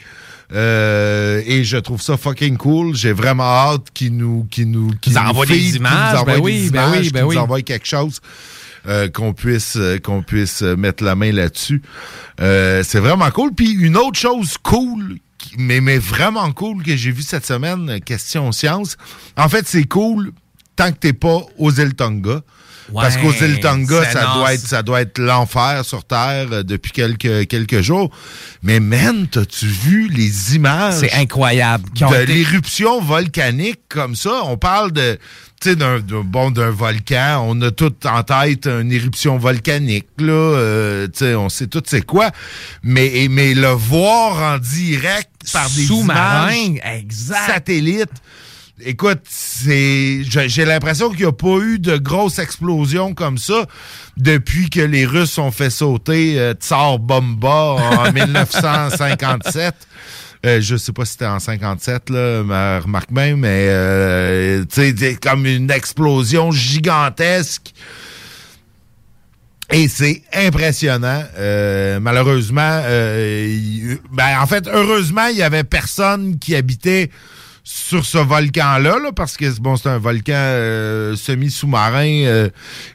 Euh, 0.53 1.41
et 1.45 1.63
je 1.63 1.77
trouve 1.77 2.01
ça 2.01 2.17
fucking 2.17 2.57
cool. 2.57 2.95
J'ai 2.95 3.13
vraiment 3.13 3.43
hâte 3.43 3.87
qu'il 3.93 4.17
nous, 4.17 4.45
qu'il 4.51 4.69
nous, 4.69 4.89
qu'il 4.89 4.99
Qu'ils 4.99 5.13
nous 5.13 5.19
envoient 5.29 5.45
des 5.45 5.75
images, 5.77 6.13
nous 6.13 6.19
envoie 6.19 6.33
ben 6.33 6.35
des 6.35 6.41
oui, 6.41 6.69
ben 6.69 6.89
images, 6.89 7.05
oui, 7.05 7.11
ben 7.11 7.19
qu'il 7.19 7.21
nous 7.21 7.29
oui. 7.29 7.37
envoie 7.37 7.61
quelque 7.61 7.87
chose. 7.87 8.19
Euh, 8.87 9.09
qu'on 9.09 9.33
puisse 9.33 9.75
euh, 9.75 9.99
qu'on 9.99 10.23
puisse 10.23 10.63
euh, 10.63 10.75
mettre 10.75 11.03
la 11.03 11.13
main 11.13 11.31
là-dessus. 11.31 11.81
C'est 12.39 12.99
vraiment 12.99 13.29
cool. 13.29 13.53
Puis 13.53 13.71
une 13.71 13.95
autre 13.95 14.17
chose 14.17 14.57
cool, 14.63 15.17
mais, 15.57 15.81
mais 15.81 15.99
vraiment 15.99 16.51
cool 16.51 16.81
que 16.81 16.95
j'ai 16.95 17.11
vu 17.11 17.21
cette 17.21 17.45
semaine, 17.45 17.99
question 18.01 18.51
science. 18.51 18.97
En 19.37 19.47
fait, 19.49 19.67
c'est 19.67 19.83
cool 19.83 20.31
tant 20.75 20.91
que 20.91 20.97
t'es 20.97 21.13
pas 21.13 21.41
aux 21.59 21.71
îles 21.71 21.93
Tonga. 21.93 22.41
Parce 22.93 23.17
qu'aux 23.17 23.31
îles 23.33 23.59
Tonga, 23.59 24.09
ça 24.11 24.23
non, 24.25 24.35
doit 24.39 24.53
être 24.53 24.67
ça 24.67 24.83
doit 24.83 25.01
être 25.01 25.17
l'enfer 25.19 25.83
sur 25.85 26.03
Terre 26.03 26.47
euh, 26.51 26.63
depuis 26.63 26.91
quelques, 26.91 27.47
quelques 27.47 27.81
jours. 27.81 28.11
Mais 28.63 28.79
man, 28.79 29.27
t'as-tu 29.31 29.65
vu 29.67 30.07
les 30.09 30.55
images? 30.55 30.95
C'est 30.99 31.13
incroyable. 31.13 31.85
De 31.93 32.23
été- 32.23 32.33
l'éruption 32.33 33.01
volcanique 33.01 33.81
comme 33.89 34.15
ça? 34.15 34.41
On 34.45 34.57
parle 34.57 34.91
de 34.91 35.17
tu 35.61 35.69
sais, 35.69 35.75
d'un 35.75 35.99
bon 35.99 36.49
d'un 36.49 36.71
volcan, 36.71 37.43
on 37.47 37.61
a 37.61 37.69
tout 37.69 37.93
en 38.07 38.23
tête 38.23 38.65
une 38.65 38.91
éruption 38.91 39.37
volcanique 39.37 40.07
là, 40.17 40.31
euh, 40.33 41.07
tu 41.07 41.19
sais, 41.19 41.35
on 41.35 41.49
sait 41.49 41.67
tout 41.67 41.83
c'est 41.85 42.03
quoi, 42.03 42.31
mais 42.81 43.27
mais 43.29 43.53
le 43.53 43.67
voir 43.67 44.55
en 44.55 44.57
direct 44.57 45.29
par 45.53 45.69
des 45.69 45.85
Sous-marin, 45.85 46.51
images 46.51 46.81
exact. 46.97 47.45
satellites. 47.45 48.09
Écoute, 48.83 49.21
c'est 49.29 50.21
j'ai 50.23 50.65
l'impression 50.65 51.09
qu'il 51.09 51.19
n'y 51.19 51.25
a 51.25 51.31
pas 51.31 51.57
eu 51.59 51.79
de 51.79 51.97
grosse 51.97 52.39
explosion 52.39 53.13
comme 53.13 53.37
ça 53.37 53.65
depuis 54.17 54.69
que 54.69 54.81
les 54.81 55.05
Russes 55.05 55.37
ont 55.37 55.51
fait 55.51 55.69
sauter 55.69 56.39
euh, 56.39 56.53
Tsar 56.53 56.99
Bomba 56.99 57.77
en 58.07 58.11
1957. 58.13 59.75
Euh, 60.45 60.59
je 60.59 60.75
sais 60.75 60.91
pas 60.91 61.05
si 61.05 61.13
c'était 61.13 61.27
en 61.27 61.39
57, 61.39 62.09
là, 62.09 62.43
mais 62.43 62.79
remarque 62.79 63.11
bien, 63.11 63.35
mais 63.35 63.67
euh, 63.69 64.63
c'est 64.69 65.19
comme 65.21 65.45
une 65.45 65.69
explosion 65.69 66.51
gigantesque. 66.51 67.73
Et 69.71 69.87
c'est 69.87 70.21
impressionnant. 70.33 71.23
Euh, 71.37 71.99
malheureusement, 72.01 72.81
euh, 72.83 73.95
ben, 74.11 74.39
en 74.41 74.45
fait, 74.45 74.67
heureusement, 74.67 75.27
il 75.27 75.37
y 75.37 75.43
avait 75.43 75.63
personne 75.63 76.39
qui 76.39 76.55
habitait 76.55 77.09
sur 77.73 78.05
ce 78.05 78.17
volcan-là, 78.17 78.99
là, 78.99 79.11
parce 79.15 79.37
que 79.37 79.59
bon, 79.59 79.77
c'est 79.77 79.87
un 79.87 79.97
volcan 79.97 80.33
euh, 80.35 81.15
semi-sous-marin 81.15 82.23
euh, 82.25 82.49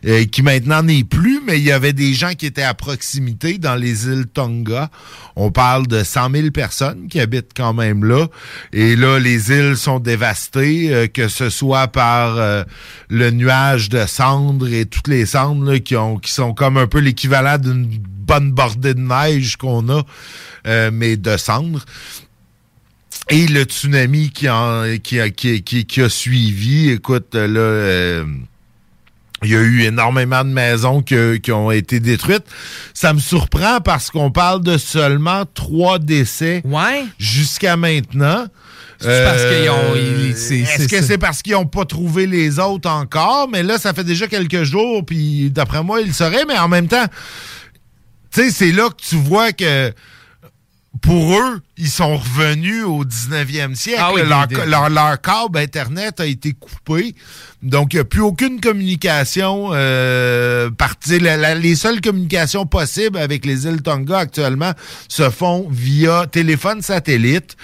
euh, 0.04 0.24
qui 0.26 0.42
maintenant 0.42 0.82
n'est 0.82 1.04
plus, 1.04 1.40
mais 1.46 1.58
il 1.58 1.64
y 1.64 1.72
avait 1.72 1.94
des 1.94 2.12
gens 2.12 2.32
qui 2.34 2.44
étaient 2.44 2.62
à 2.62 2.74
proximité 2.74 3.56
dans 3.56 3.74
les 3.74 4.06
îles 4.06 4.26
Tonga. 4.26 4.90
On 5.34 5.50
parle 5.50 5.86
de 5.86 6.02
100 6.02 6.30
000 6.30 6.50
personnes 6.50 7.08
qui 7.08 7.20
habitent 7.20 7.52
quand 7.56 7.72
même 7.72 8.04
là. 8.04 8.26
Et 8.74 8.96
là, 8.96 9.18
les 9.18 9.50
îles 9.50 9.78
sont 9.78 9.98
dévastées, 9.98 11.10
que 11.12 11.28
ce 11.28 11.48
soit 11.48 11.88
par 11.88 12.36
le 13.08 13.30
nuage 13.30 13.88
de 13.88 14.04
cendres 14.06 14.68
et 14.72 14.86
toutes 14.86 15.08
les 15.08 15.26
cendres 15.26 15.76
qui, 15.76 15.96
ont, 15.96 16.18
qui 16.18 16.32
sont 16.32 16.54
comme 16.54 16.76
un 16.76 16.86
peu 16.86 17.00
l'équivalent 17.00 17.58
d'une 17.58 17.86
bonne 17.86 18.52
bordée 18.52 18.94
de 18.94 19.00
neige 19.00 19.56
qu'on 19.56 19.88
a, 19.90 20.02
mais 20.90 21.16
de 21.16 21.36
cendres 21.36 21.84
et 23.28 23.46
le 23.46 23.62
tsunami 23.64 24.30
qui, 24.30 24.48
en, 24.48 24.84
qui, 25.02 25.20
a, 25.20 25.30
qui, 25.30 25.62
qui, 25.62 25.84
qui 25.84 26.00
a 26.02 26.08
suivi. 26.08 26.90
Écoute, 26.90 27.34
là, 27.34 27.40
euh, 27.60 28.24
il 29.42 29.50
y 29.50 29.56
a 29.56 29.60
eu 29.60 29.82
énormément 29.82 30.44
de 30.44 30.50
maisons 30.50 31.02
que- 31.02 31.36
qui 31.36 31.52
ont 31.52 31.70
été 31.70 32.00
détruites. 32.00 32.44
Ça 32.94 33.12
me 33.12 33.18
surprend 33.18 33.80
parce 33.80 34.10
qu'on 34.10 34.30
parle 34.30 34.62
de 34.62 34.78
seulement 34.78 35.44
trois 35.54 35.98
décès 35.98 36.62
jusqu'à 37.18 37.76
maintenant. 37.76 38.46
Parce 38.98 39.10
Euh, 39.12 39.60
qu'ils 39.60 39.70
ont- 39.70 39.94
Est-ce 40.64 40.88
que 40.88 41.02
c'est 41.02 41.18
parce 41.18 41.42
qu'ils 41.42 41.52
n'ont 41.52 41.66
pas 41.66 41.84
trouvé 41.84 42.26
les 42.26 42.58
autres 42.58 42.88
encore? 42.88 43.46
Mais 43.52 43.62
là, 43.62 43.76
ça 43.76 43.92
fait 43.92 44.04
déjà 44.04 44.26
quelques 44.26 44.62
jours, 44.62 45.04
puis 45.04 45.50
d'après 45.50 45.82
moi, 45.82 46.00
ils 46.00 46.06
le 46.06 46.12
sauraient. 46.14 46.46
Mais 46.48 46.56
en 46.58 46.68
même 46.68 46.88
temps, 46.88 47.04
tu 48.32 48.40
sais, 48.44 48.50
c'est 48.50 48.72
là 48.72 48.88
que 48.88 49.02
tu 49.06 49.16
vois 49.16 49.52
que 49.52 49.92
pour 51.02 51.39
eux, 51.39 51.60
ils 51.77 51.89
sont 51.90 52.16
revenus 52.16 52.85
au 52.85 53.05
19e 53.05 53.74
siècle. 53.74 54.01
Ah 54.05 54.12
oui, 54.14 54.23
leur, 54.28 54.47
leur- 54.66 54.89
leur 54.89 55.20
câble 55.20 55.59
Internet 55.59 56.20
a 56.20 56.27
été 56.27 56.52
coupé. 56.52 57.14
Donc, 57.62 57.93
il 57.93 57.97
n'y 57.97 58.01
a 58.01 58.05
plus 58.05 58.20
aucune 58.20 58.60
communication. 58.60 59.70
Euh, 59.73 60.70
par- 60.70 60.98
tu 60.98 61.10
sais, 61.10 61.18
la- 61.18 61.36
la- 61.36 61.55
les 61.55 61.74
seules 61.74 62.01
communications 62.01 62.66
possibles 62.66 63.18
avec 63.18 63.44
les 63.44 63.66
îles 63.66 63.82
Tonga 63.82 64.18
actuellement 64.18 64.73
se 65.09 65.28
font 65.31 65.66
via 65.70 66.27
téléphone 66.31 66.82
satellite. 66.82 67.56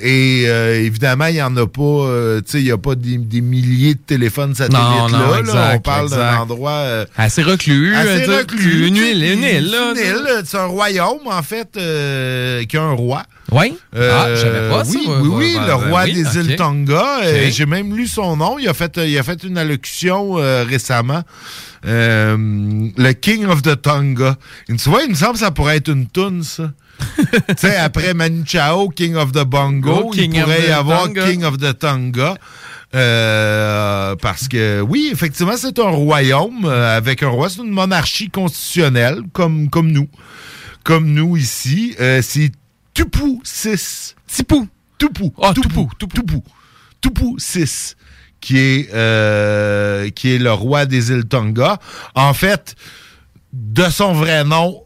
Et 0.00 0.44
euh, 0.46 0.80
évidemment, 0.80 1.26
il 1.26 1.34
n'y 1.34 1.42
en 1.42 1.54
a 1.56 1.66
pas, 1.66 1.82
euh, 1.82 2.40
tu 2.40 2.52
sais, 2.52 2.58
il 2.60 2.64
n'y 2.64 2.70
a 2.70 2.78
pas 2.78 2.94
des, 2.94 3.18
des 3.18 3.42
milliers 3.42 3.92
de 3.94 4.00
téléphones 4.00 4.54
satellites 4.54 4.80
Non, 4.80 5.08
non, 5.10 5.30
là, 5.30 5.42
là. 5.42 5.72
On 5.74 5.80
parle 5.80 6.08
d'un 6.08 6.38
endroit 6.38 6.70
euh, 6.72 7.04
Assez 7.16 7.42
reclus. 7.42 7.94
assez 7.94 8.26
euh, 8.28 8.38
reclus. 8.38 8.86
Une 8.88 8.96
île, 8.96 9.22
une 9.22 9.42
île, 9.42 9.70
là. 9.70 9.92
C'est 9.94 10.08
une 10.08 10.16
île, 10.16 10.42
c'est 10.46 10.56
un 10.56 10.64
royaume, 10.66 11.26
en 11.26 11.42
fait, 11.42 11.76
euh, 11.76 12.64
qui 12.64 12.78
a 12.78 12.82
un 12.82 12.92
roi. 12.92 13.22
Oui? 13.52 13.76
Ah, 13.94 14.28
je 14.30 14.36
savais 14.40 14.70
pas 14.70 14.82
ça. 14.84 14.90
oui, 14.92 15.02
moi, 15.06 15.18
oui, 15.20 15.28
oui, 15.30 15.56
le 15.60 15.66
ben 15.66 15.74
roi 15.74 16.04
oui, 16.04 16.14
des 16.14 16.38
îles 16.38 16.56
Tonga. 16.56 17.50
J'ai 17.50 17.66
même 17.66 17.94
lu 17.94 18.06
son 18.06 18.36
nom. 18.38 18.58
Il 18.58 18.66
a 18.68 18.74
fait, 18.74 18.98
il 19.06 19.18
a 19.18 19.22
fait 19.22 19.44
une 19.44 19.58
allocution 19.58 20.38
euh, 20.38 20.64
récemment. 20.64 21.22
Euh, 21.84 22.36
le 22.96 23.12
King 23.12 23.44
of 23.46 23.60
the 23.60 23.80
Tonga. 23.80 24.36
Et 24.70 24.76
tu 24.76 24.88
vois, 24.88 25.02
il 25.02 25.10
me 25.10 25.14
semble 25.14 25.34
que 25.34 25.40
ça 25.40 25.50
pourrait 25.50 25.76
être 25.76 25.88
une 25.90 26.06
toune, 26.06 26.42
ça. 26.42 26.70
tu 27.22 27.54
sais, 27.56 27.76
après 27.76 28.14
Manu 28.14 28.44
Chao, 28.46 28.88
King 28.88 29.16
of 29.16 29.32
the 29.32 29.44
Bongo, 29.44 30.10
King 30.10 30.34
il 30.34 30.38
of 30.40 30.44
pourrait 30.44 30.62
the 30.62 30.68
y 30.68 30.72
avoir 30.72 31.04
Tonga. 31.04 31.30
King 31.30 31.44
of 31.44 31.58
the 31.58 31.78
Tonga. 31.78 32.34
Euh, 32.94 34.14
parce 34.16 34.48
que 34.48 34.80
oui, 34.82 35.08
effectivement, 35.12 35.56
c'est 35.56 35.78
un 35.78 35.88
royaume 35.88 36.64
euh, 36.66 36.96
avec 36.96 37.22
un 37.22 37.28
roi, 37.28 37.48
c'est 37.48 37.62
une 37.62 37.70
monarchie 37.70 38.28
constitutionnelle 38.30 39.22
comme 39.32 39.70
comme 39.70 39.90
nous, 39.90 40.08
comme 40.84 41.06
nous 41.12 41.36
ici. 41.36 41.94
Euh, 42.00 42.20
c'est 42.22 42.52
Tupu 42.94 43.40
6. 43.42 44.14
Tipou. 44.26 44.68
Tupu. 44.98 45.30
Ah, 45.40 45.52
Tupu. 45.54 45.86
Tupu. 45.98 46.40
Tupu 47.00 47.24
6. 47.38 47.96
Qui 48.40 48.58
est, 48.58 48.88
euh, 48.92 50.10
qui 50.10 50.34
est 50.34 50.38
le 50.38 50.52
roi 50.52 50.84
des 50.84 51.10
îles 51.10 51.24
Tonga. 51.24 51.78
En 52.14 52.34
fait, 52.34 52.74
de 53.52 53.84
son 53.88 54.12
vrai 54.12 54.44
nom, 54.44 54.81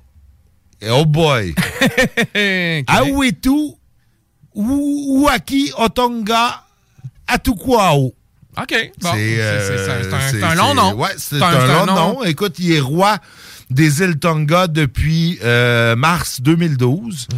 oh 0.91 1.05
boy, 1.05 1.55
Awitu 2.87 3.75
Uaki 4.55 5.73
Otonga 5.77 6.63
Atukwao. 7.27 8.13
OK. 8.59 8.75
Bon, 9.03 9.11
C'est 9.13 9.37
euh, 9.41 10.43
un- 10.43 10.55
long 10.55 10.75
nom. 10.75 10.95
Ouais, 10.95 11.11
c'est 11.19 11.43
un- 11.43 11.67
long 11.67 11.87
nom. 11.87 11.95
nom. 11.95 12.25
Écoute, 12.25 12.59
il 12.59 12.73
est 12.73 12.81
roi 12.81 13.19
des 13.69 14.01
îles 14.01 14.19
Tonga 14.19 14.67
depuis 14.67 15.39
euh, 15.45 15.95
mars 15.97 16.41
2012. 16.41 17.29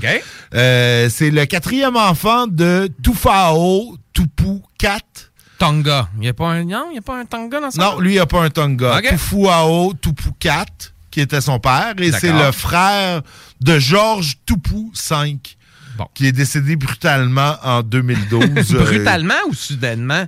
Euh, 0.55 1.09
c'est 1.11 1.31
le 1.31 1.45
quatrième 1.47 1.97
enfant 1.97 2.47
de 2.47 2.89
Tufao 3.03 3.97
Tupu 4.13 4.61
4. 4.79 5.03
Tonga. 5.59 6.09
Il 6.17 6.21
n'y 6.21 6.29
a, 6.29 6.35
pas 6.35 6.51
un- 6.51 6.65
non, 6.65 6.91
y 6.95 6.99
a 6.99 7.03
pas 7.03 7.19
un 7.19 7.25
Tonga 7.25 7.59
dans 7.61 7.71
ça? 7.73 7.83
Non, 7.83 7.99
lui, 7.99 8.13
il 8.15 8.19
n'a 8.19 8.27
pas 8.27 8.43
un 8.45 8.51
Tonga. 8.51 8.99
Ok. 8.99 9.09
Tufuao 9.09 9.93
Tupu 10.01 10.29
4, 10.39 10.95
qui 11.19 11.23
était 11.23 11.41
son 11.41 11.59
père, 11.59 11.95
et 11.99 12.13
c'est 12.13 12.31
le 12.33 12.53
frère 12.53 13.23
de 13.61 13.79
Georges 13.81 14.35
Tupu 14.47 14.87
5, 14.95 15.57
qui 16.15 16.27
est 16.29 16.33
décédé 16.33 16.77
brutalement 16.77 17.57
en 17.65 17.83
2012. 17.83 18.41
Euh, 18.73 18.85
Brutalement 18.85 19.35
ou 19.49 19.53
soudainement? 19.55 20.27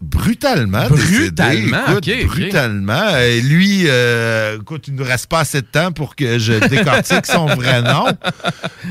brutalement. 0.00 0.88
Brutalement, 0.88 1.82
écoute, 1.98 2.08
brutalement. 2.28 3.18
Et 3.18 3.42
lui, 3.42 3.82
euh, 3.84 4.56
écoute, 4.58 4.88
il 4.88 4.94
ne 4.94 5.00
nous 5.00 5.04
reste 5.04 5.26
pas 5.26 5.40
assez 5.40 5.60
de 5.60 5.66
temps 5.66 5.92
pour 5.92 6.16
que 6.16 6.38
je 6.38 6.54
décortique 6.68 7.26
son 7.26 7.44
vrai 7.44 7.82
nom. 7.82 8.06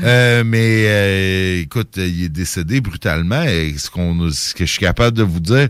Euh, 0.04 0.44
mais 0.46 0.84
euh, 0.86 1.62
écoute, 1.62 1.94
il 1.96 2.22
est 2.26 2.28
décédé 2.28 2.80
brutalement. 2.80 3.42
Et 3.42 3.74
ce, 3.76 3.90
qu'on, 3.90 4.30
ce 4.30 4.54
que 4.54 4.64
je 4.64 4.70
suis 4.70 4.78
capable 4.80 5.16
de 5.16 5.24
vous 5.24 5.40
dire, 5.40 5.66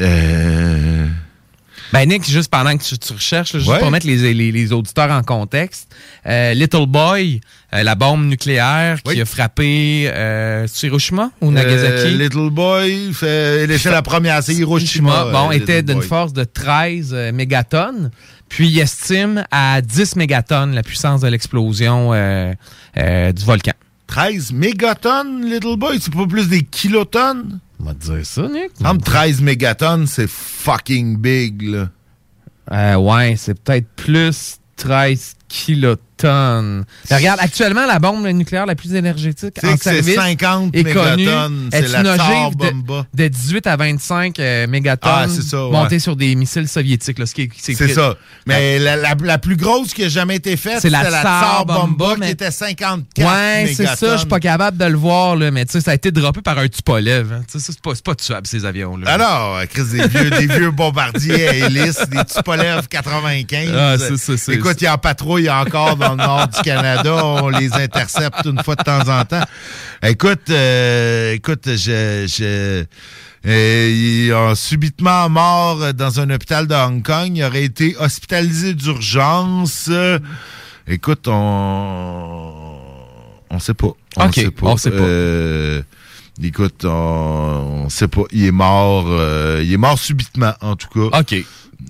euh, 0.00 1.06
Ben 1.92 2.06
Nick, 2.08 2.28
juste 2.28 2.50
pendant 2.50 2.76
que 2.76 2.82
tu, 2.82 2.98
tu 2.98 3.12
recherches, 3.12 3.54
là, 3.54 3.58
juste 3.60 3.70
Ouais. 3.70 3.78
pour 3.78 3.90
mettre 3.90 4.06
les, 4.06 4.34
les- 4.34 4.52
les 4.52 4.72
auditeurs 4.72 5.10
en 5.10 5.22
contexte, 5.22 5.88
euh, 6.26 6.52
Little 6.54 6.86
Boy, 6.86 7.40
euh, 7.72 7.82
la 7.82 7.94
bombe 7.94 8.26
nucléaire 8.26 9.02
qui 9.02 9.20
a 9.20 9.24
frappé 9.24 10.10
euh, 10.12 10.66
Hiroshima 10.82 11.30
ou 11.40 11.50
Nagasaki? 11.50 12.14
euh, 12.14 12.18
Little 12.18 12.50
Boy, 12.50 13.12
fait, 13.14 13.64
il 13.64 13.70
était 13.70 13.90
la 13.90 14.02
première, 14.02 14.42
c'est 14.42 14.54
Hiroshima. 14.54 15.26
Bon, 15.32 15.48
euh, 15.48 15.52
était 15.52 15.80
Little 15.80 15.94
d'une 15.94 16.02
force 16.02 16.32
de 16.32 16.44
13 16.44 17.10
euh, 17.14 17.32
mégatonnes. 17.32 18.10
Puis 18.50 18.68
il 18.68 18.78
estime 18.80 19.44
à 19.50 19.80
10 19.82 20.16
mégatonnes 20.16 20.74
la 20.74 20.82
puissance 20.82 21.20
de 21.22 21.28
l'explosion 21.28 22.12
euh, 22.14 22.52
euh, 22.96 23.32
du 23.32 23.44
volcan. 23.44 23.72
13 24.08 24.52
mégatonnes, 24.52 25.44
Little 25.44 25.76
Boy, 25.76 25.98
c'est 26.00 26.12
pas 26.14 26.26
plus 26.26 26.48
des 26.48 26.62
kilotonnes? 26.62 27.60
On 27.80 27.84
va 27.84 27.94
te 27.94 28.04
dire 28.04 28.26
ça, 28.26 28.48
Nick. 28.48 28.72
Entre 28.84 29.04
13 29.04 29.40
mégatonnes, 29.40 30.06
c'est 30.06 30.28
fucking 30.28 31.16
big, 31.16 31.62
là. 31.62 31.90
Euh, 32.72 32.96
ouais, 32.96 33.36
c'est 33.36 33.54
peut-être 33.54 33.88
plus 33.96 34.58
13 34.76 35.34
kilotonnes. 35.48 36.04
Mais 36.24 37.16
regarde, 37.16 37.40
actuellement, 37.40 37.86
la 37.86 37.98
bombe 37.98 38.26
nucléaire 38.26 38.66
la 38.66 38.74
plus 38.74 38.94
énergétique 38.94 39.54
Tu 39.54 39.66
sais 39.66 39.72
en 39.72 39.76
service 39.76 40.14
50 40.14 40.74
est 40.76 40.84
connue, 40.84 41.24
mégatonnes, 41.24 41.68
c'est 41.72 41.78
est 41.78 41.88
la 41.88 42.00
une 42.00 42.16
Tsar 42.16 42.46
ogive 42.46 42.56
de, 42.58 42.70
Bomba. 42.70 43.06
de 43.14 43.28
18 43.28 43.66
à 43.66 43.76
25 43.76 44.38
euh, 44.38 44.66
mégatonnes 44.66 45.10
Ah, 45.12 45.26
c'est 45.28 45.42
ça, 45.42 45.64
ouais. 45.66 45.72
montées 45.72 45.98
sur 45.98 46.16
des 46.16 46.34
missiles 46.34 46.68
soviétiques. 46.68 47.18
là, 47.18 47.26
ce 47.26 47.34
qui 47.34 47.42
est- 47.42 47.50
C'est 47.58 47.88
ça. 47.88 48.14
Mais 48.46 48.78
la, 48.78 48.96
la- 48.96 49.14
la 49.20 49.38
plus 49.38 49.56
grosse 49.56 49.92
qui 49.94 50.04
a 50.04 50.08
jamais 50.08 50.36
été 50.36 50.56
faite, 50.56 50.78
C'est 50.80 50.90
la 50.90 50.98
c'était 51.00 51.10
la 51.12 51.22
Tsar 51.22 51.66
Bomba, 51.66 52.14
qui 52.20 52.30
était 52.30 52.50
54 52.50 53.18
Ouais, 53.28 53.72
c'est 53.74 53.84
ça, 53.86 53.92
je 53.92 53.96
suis 53.96 54.06
mégatonnes. 54.06 54.28
pas 54.28 54.40
capable 54.40 54.76
de 54.78 54.84
le 54.84 54.96
voir, 54.96 55.36
là, 55.36 55.50
mais 55.50 55.64
tu 55.66 55.72
sais, 55.72 55.80
ça 55.80 55.90
a 55.92 55.94
été 55.94 56.10
droppé 56.10 56.40
par 56.42 56.58
un 56.58 56.68
Tupolev. 56.68 57.32
Hein. 57.32 57.42
Tu 57.50 57.58
sais, 57.58 57.72
ça, 57.72 57.72
C'est 57.94 58.02
pas, 58.04 58.14
tuable, 58.14 58.46
ces 58.46 58.64
avions-là. 58.64 59.10
Alors, 59.10 59.60
Chris, 59.70 59.84
des 59.92 60.06
vieux, 60.08 60.30
des 60.30 60.46
vieux 60.46 60.70
bombardiers 60.70 61.48
à 61.48 61.54
hélice, 61.54 62.00
des 62.08 62.24
Tupolev 62.24 62.86
95. 62.88 63.68
Ah, 63.74 63.96
c'est 63.98 64.54
Écoute, 64.54 64.76
il 64.80 64.84
y 64.84 64.88
en 64.88 64.98
patrouille 64.98 65.50
encore 65.50 65.96
dans 65.96 66.07
le 66.12 66.16
nord 66.16 66.48
du 66.48 66.60
Canada. 66.62 67.24
On 67.24 67.48
les 67.48 67.72
intercepte 67.74 68.44
une 68.44 68.62
fois 68.62 68.74
de 68.76 68.82
temps 68.82 69.08
en 69.08 69.24
temps. 69.24 69.44
Écoute, 70.02 70.50
euh, 70.50 71.34
écoute, 71.34 71.64
je... 71.66 72.26
je 72.28 72.84
euh, 73.46 74.24
il 74.26 74.32
a 74.32 74.54
subitement 74.56 75.28
mort 75.28 75.94
dans 75.94 76.18
un 76.20 76.28
hôpital 76.30 76.66
de 76.66 76.74
Hong 76.74 77.02
Kong. 77.02 77.30
Il 77.36 77.44
aurait 77.44 77.64
été 77.64 77.96
hospitalisé 77.98 78.74
d'urgence. 78.74 79.88
Écoute, 80.88 81.28
on... 81.28 82.78
On 83.50 83.58
sait 83.58 83.74
pas. 83.74 83.92
On 84.16 84.32
sait 84.32 84.50
pas. 84.50 84.66
on 84.66 84.76
sait 84.76 84.90
pas. 84.90 84.96
Euh, 84.96 85.82
écoute, 86.42 86.84
on, 86.84 87.84
on 87.84 87.88
sait 87.88 88.08
pas. 88.08 88.22
Il 88.32 88.44
est 88.44 88.50
mort. 88.50 89.06
euh, 89.08 89.62
il 89.64 89.72
est 89.72 89.78
mort 89.78 89.98
subitement, 89.98 90.52
en 90.60 90.76
tout 90.76 90.88
cas. 90.88 91.18
OK. 91.20 91.34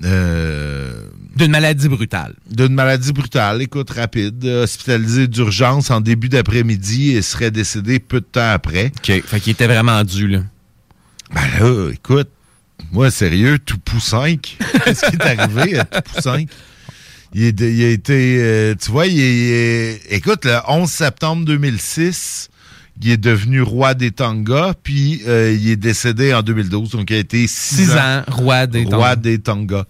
Euh, 0.04 1.08
D'une 1.36 1.50
maladie 1.50 1.88
brutale. 1.88 2.34
D'une 2.50 2.74
maladie 2.74 3.12
brutale, 3.12 3.62
écoute, 3.62 3.90
rapide. 3.90 4.44
euh, 4.44 4.64
Hospitalisé 4.64 5.26
d'urgence 5.28 5.90
en 5.90 6.00
début 6.00 6.28
d'après-midi 6.28 7.12
et 7.16 7.22
serait 7.22 7.50
décédé 7.50 7.98
peu 7.98 8.20
de 8.20 8.26
temps 8.26 8.50
après. 8.50 8.92
OK. 8.98 9.22
Fait 9.24 9.40
qu'il 9.40 9.52
était 9.52 9.66
vraiment 9.66 10.02
dû, 10.04 10.28
là. 10.28 10.40
Ben 11.34 11.42
là, 11.60 11.90
écoute, 11.92 12.28
moi, 12.92 13.10
sérieux, 13.10 13.58
tout 13.58 13.78
pou 13.78 14.00
5. 14.00 14.56
Qu'est-ce 14.84 15.06
qui 15.10 15.16
est 15.16 15.22
arrivé 15.38 15.78
à 15.78 15.84
tout 15.84 16.00
pou 16.14 16.20
5? 16.20 16.48
Il, 17.34 17.42
est 17.44 17.60
il 17.60 17.84
a 17.84 17.88
été, 17.90 18.36
euh, 18.40 18.74
tu 18.80 18.90
vois, 18.90 19.06
il 19.06 19.20
est, 19.20 19.36
il 19.36 19.52
est- 19.52 20.00
écoute, 20.16 20.44
le 20.46 20.56
11 20.66 20.90
septembre 20.90 21.44
2006, 21.44 22.48
il 23.02 23.10
est 23.10 23.16
devenu 23.16 23.62
roi 23.62 23.94
des 23.94 24.10
Tonga, 24.10 24.74
puis 24.82 25.22
euh, 25.26 25.56
il 25.58 25.70
est 25.70 25.76
décédé 25.76 26.34
en 26.34 26.42
2012, 26.42 26.90
donc 26.90 27.10
il 27.10 27.16
a 27.16 27.18
été 27.18 27.46
six, 27.46 27.76
Six 27.86 27.90
ans, 27.92 28.22
roi 28.28 28.66
des 28.66 28.84
roi 28.84 29.14
Tonga. 29.14 29.16
des 29.16 29.38
Tonga. 29.38 29.84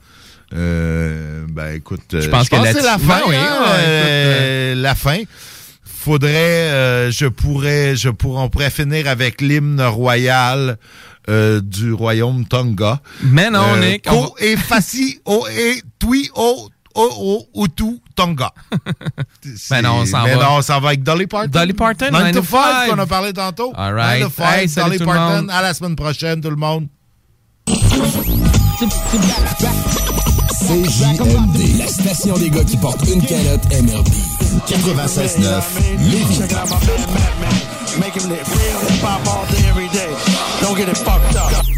Euh, 0.54 1.44
ben 1.50 1.74
écoute, 1.74 2.14
euh, 2.14 2.22
Je 2.22 2.28
pense 2.28 2.48
que 2.48 2.56
c'est 2.56 2.82
la 2.82 2.98
fin. 2.98 3.20
Oui, 3.26 3.36
hein, 3.36 3.58
ouais, 3.66 3.84
euh, 3.86 4.74
la 4.76 4.94
fin. 4.94 5.18
Faudrait, 5.84 6.70
euh, 6.70 7.10
je 7.10 7.26
pourrais, 7.26 7.96
je 7.96 8.08
pourrais, 8.08 8.42
on 8.42 8.48
pourrait 8.48 8.70
finir 8.70 9.08
avec 9.08 9.40
l'hymne 9.42 9.80
royal 9.82 10.78
euh, 11.28 11.60
du 11.60 11.92
royaume 11.92 12.46
Tonga. 12.46 13.00
Mais 13.22 13.50
non, 13.50 13.74
Euh, 13.74 13.90
Nick, 13.90 14.04
on 14.10 14.22
Ko 14.28 14.36
e 14.40 14.56
fasi 14.56 15.20
o 15.26 15.44
e 15.50 15.80
tui 15.98 16.30
o 16.34 16.70
o 16.94 17.08
o 17.54 17.64
utu 17.64 17.98
Tonga. 18.18 18.50
Ben 19.70 19.82
non, 19.82 20.00
on 20.00 20.06
s'en 20.06 20.24
Mais 20.24 20.34
va. 20.34 20.44
non, 20.44 20.60
s'en 20.62 20.80
va 20.80 20.88
avec 20.88 21.04
Dolly 21.04 21.26
Parton. 21.28 21.50
Dolly 21.50 21.72
Parton, 21.72 22.10
9 22.10 22.20
9 22.20 22.32
to 22.32 22.40
to 22.40 22.46
5 22.46 22.58
5. 22.86 22.90
qu'on 22.90 22.98
a 22.98 23.06
parlé 23.06 23.32
tantôt. 23.32 23.72
All 23.76 23.92
right. 23.94 24.20
9 24.20 24.28
to 24.28 24.34
5, 24.42 24.58
Hey, 24.58 24.68
salut 24.68 24.98
Dolly 24.98 25.04
Parton. 25.04 25.48
À 25.48 25.62
la 25.62 25.72
semaine 25.72 25.94
prochaine, 25.94 26.40
tout 26.40 26.50
le 26.50 26.56
monde. 26.56 26.88
CJMD, 30.66 31.78
la 31.78 31.86
station 31.86 32.36
des 32.38 32.50
gars 32.50 32.64
qui 32.64 32.76
portent 32.76 33.06
une 33.08 33.22
calotte 33.22 33.64
MRB. 33.70 34.08
96.9, 34.66 35.62
Lévis. 36.10 36.40
Make 37.98 38.14
him 38.16 38.28
live 38.28 38.48
real 38.56 38.80
hip 38.88 39.02
hop 39.02 39.26
all 39.28 39.46
day, 39.50 39.68
every 39.68 39.88
day. 39.88 40.10
Don't 40.62 40.76
get 40.76 40.88
it 40.88 40.96
fucked 40.98 41.36
up. 41.36 41.77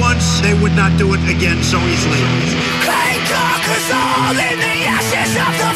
once, 0.00 0.40
they 0.40 0.54
would 0.54 0.72
not 0.72 0.96
do 0.96 1.12
it 1.12 1.20
again 1.28 1.62
so 1.62 1.78
easily. 1.78 2.22
All 3.92 4.32
in 4.32 4.58
the 4.58 4.76
ashes 4.88 5.36
of 5.36 5.52
the 5.60 5.75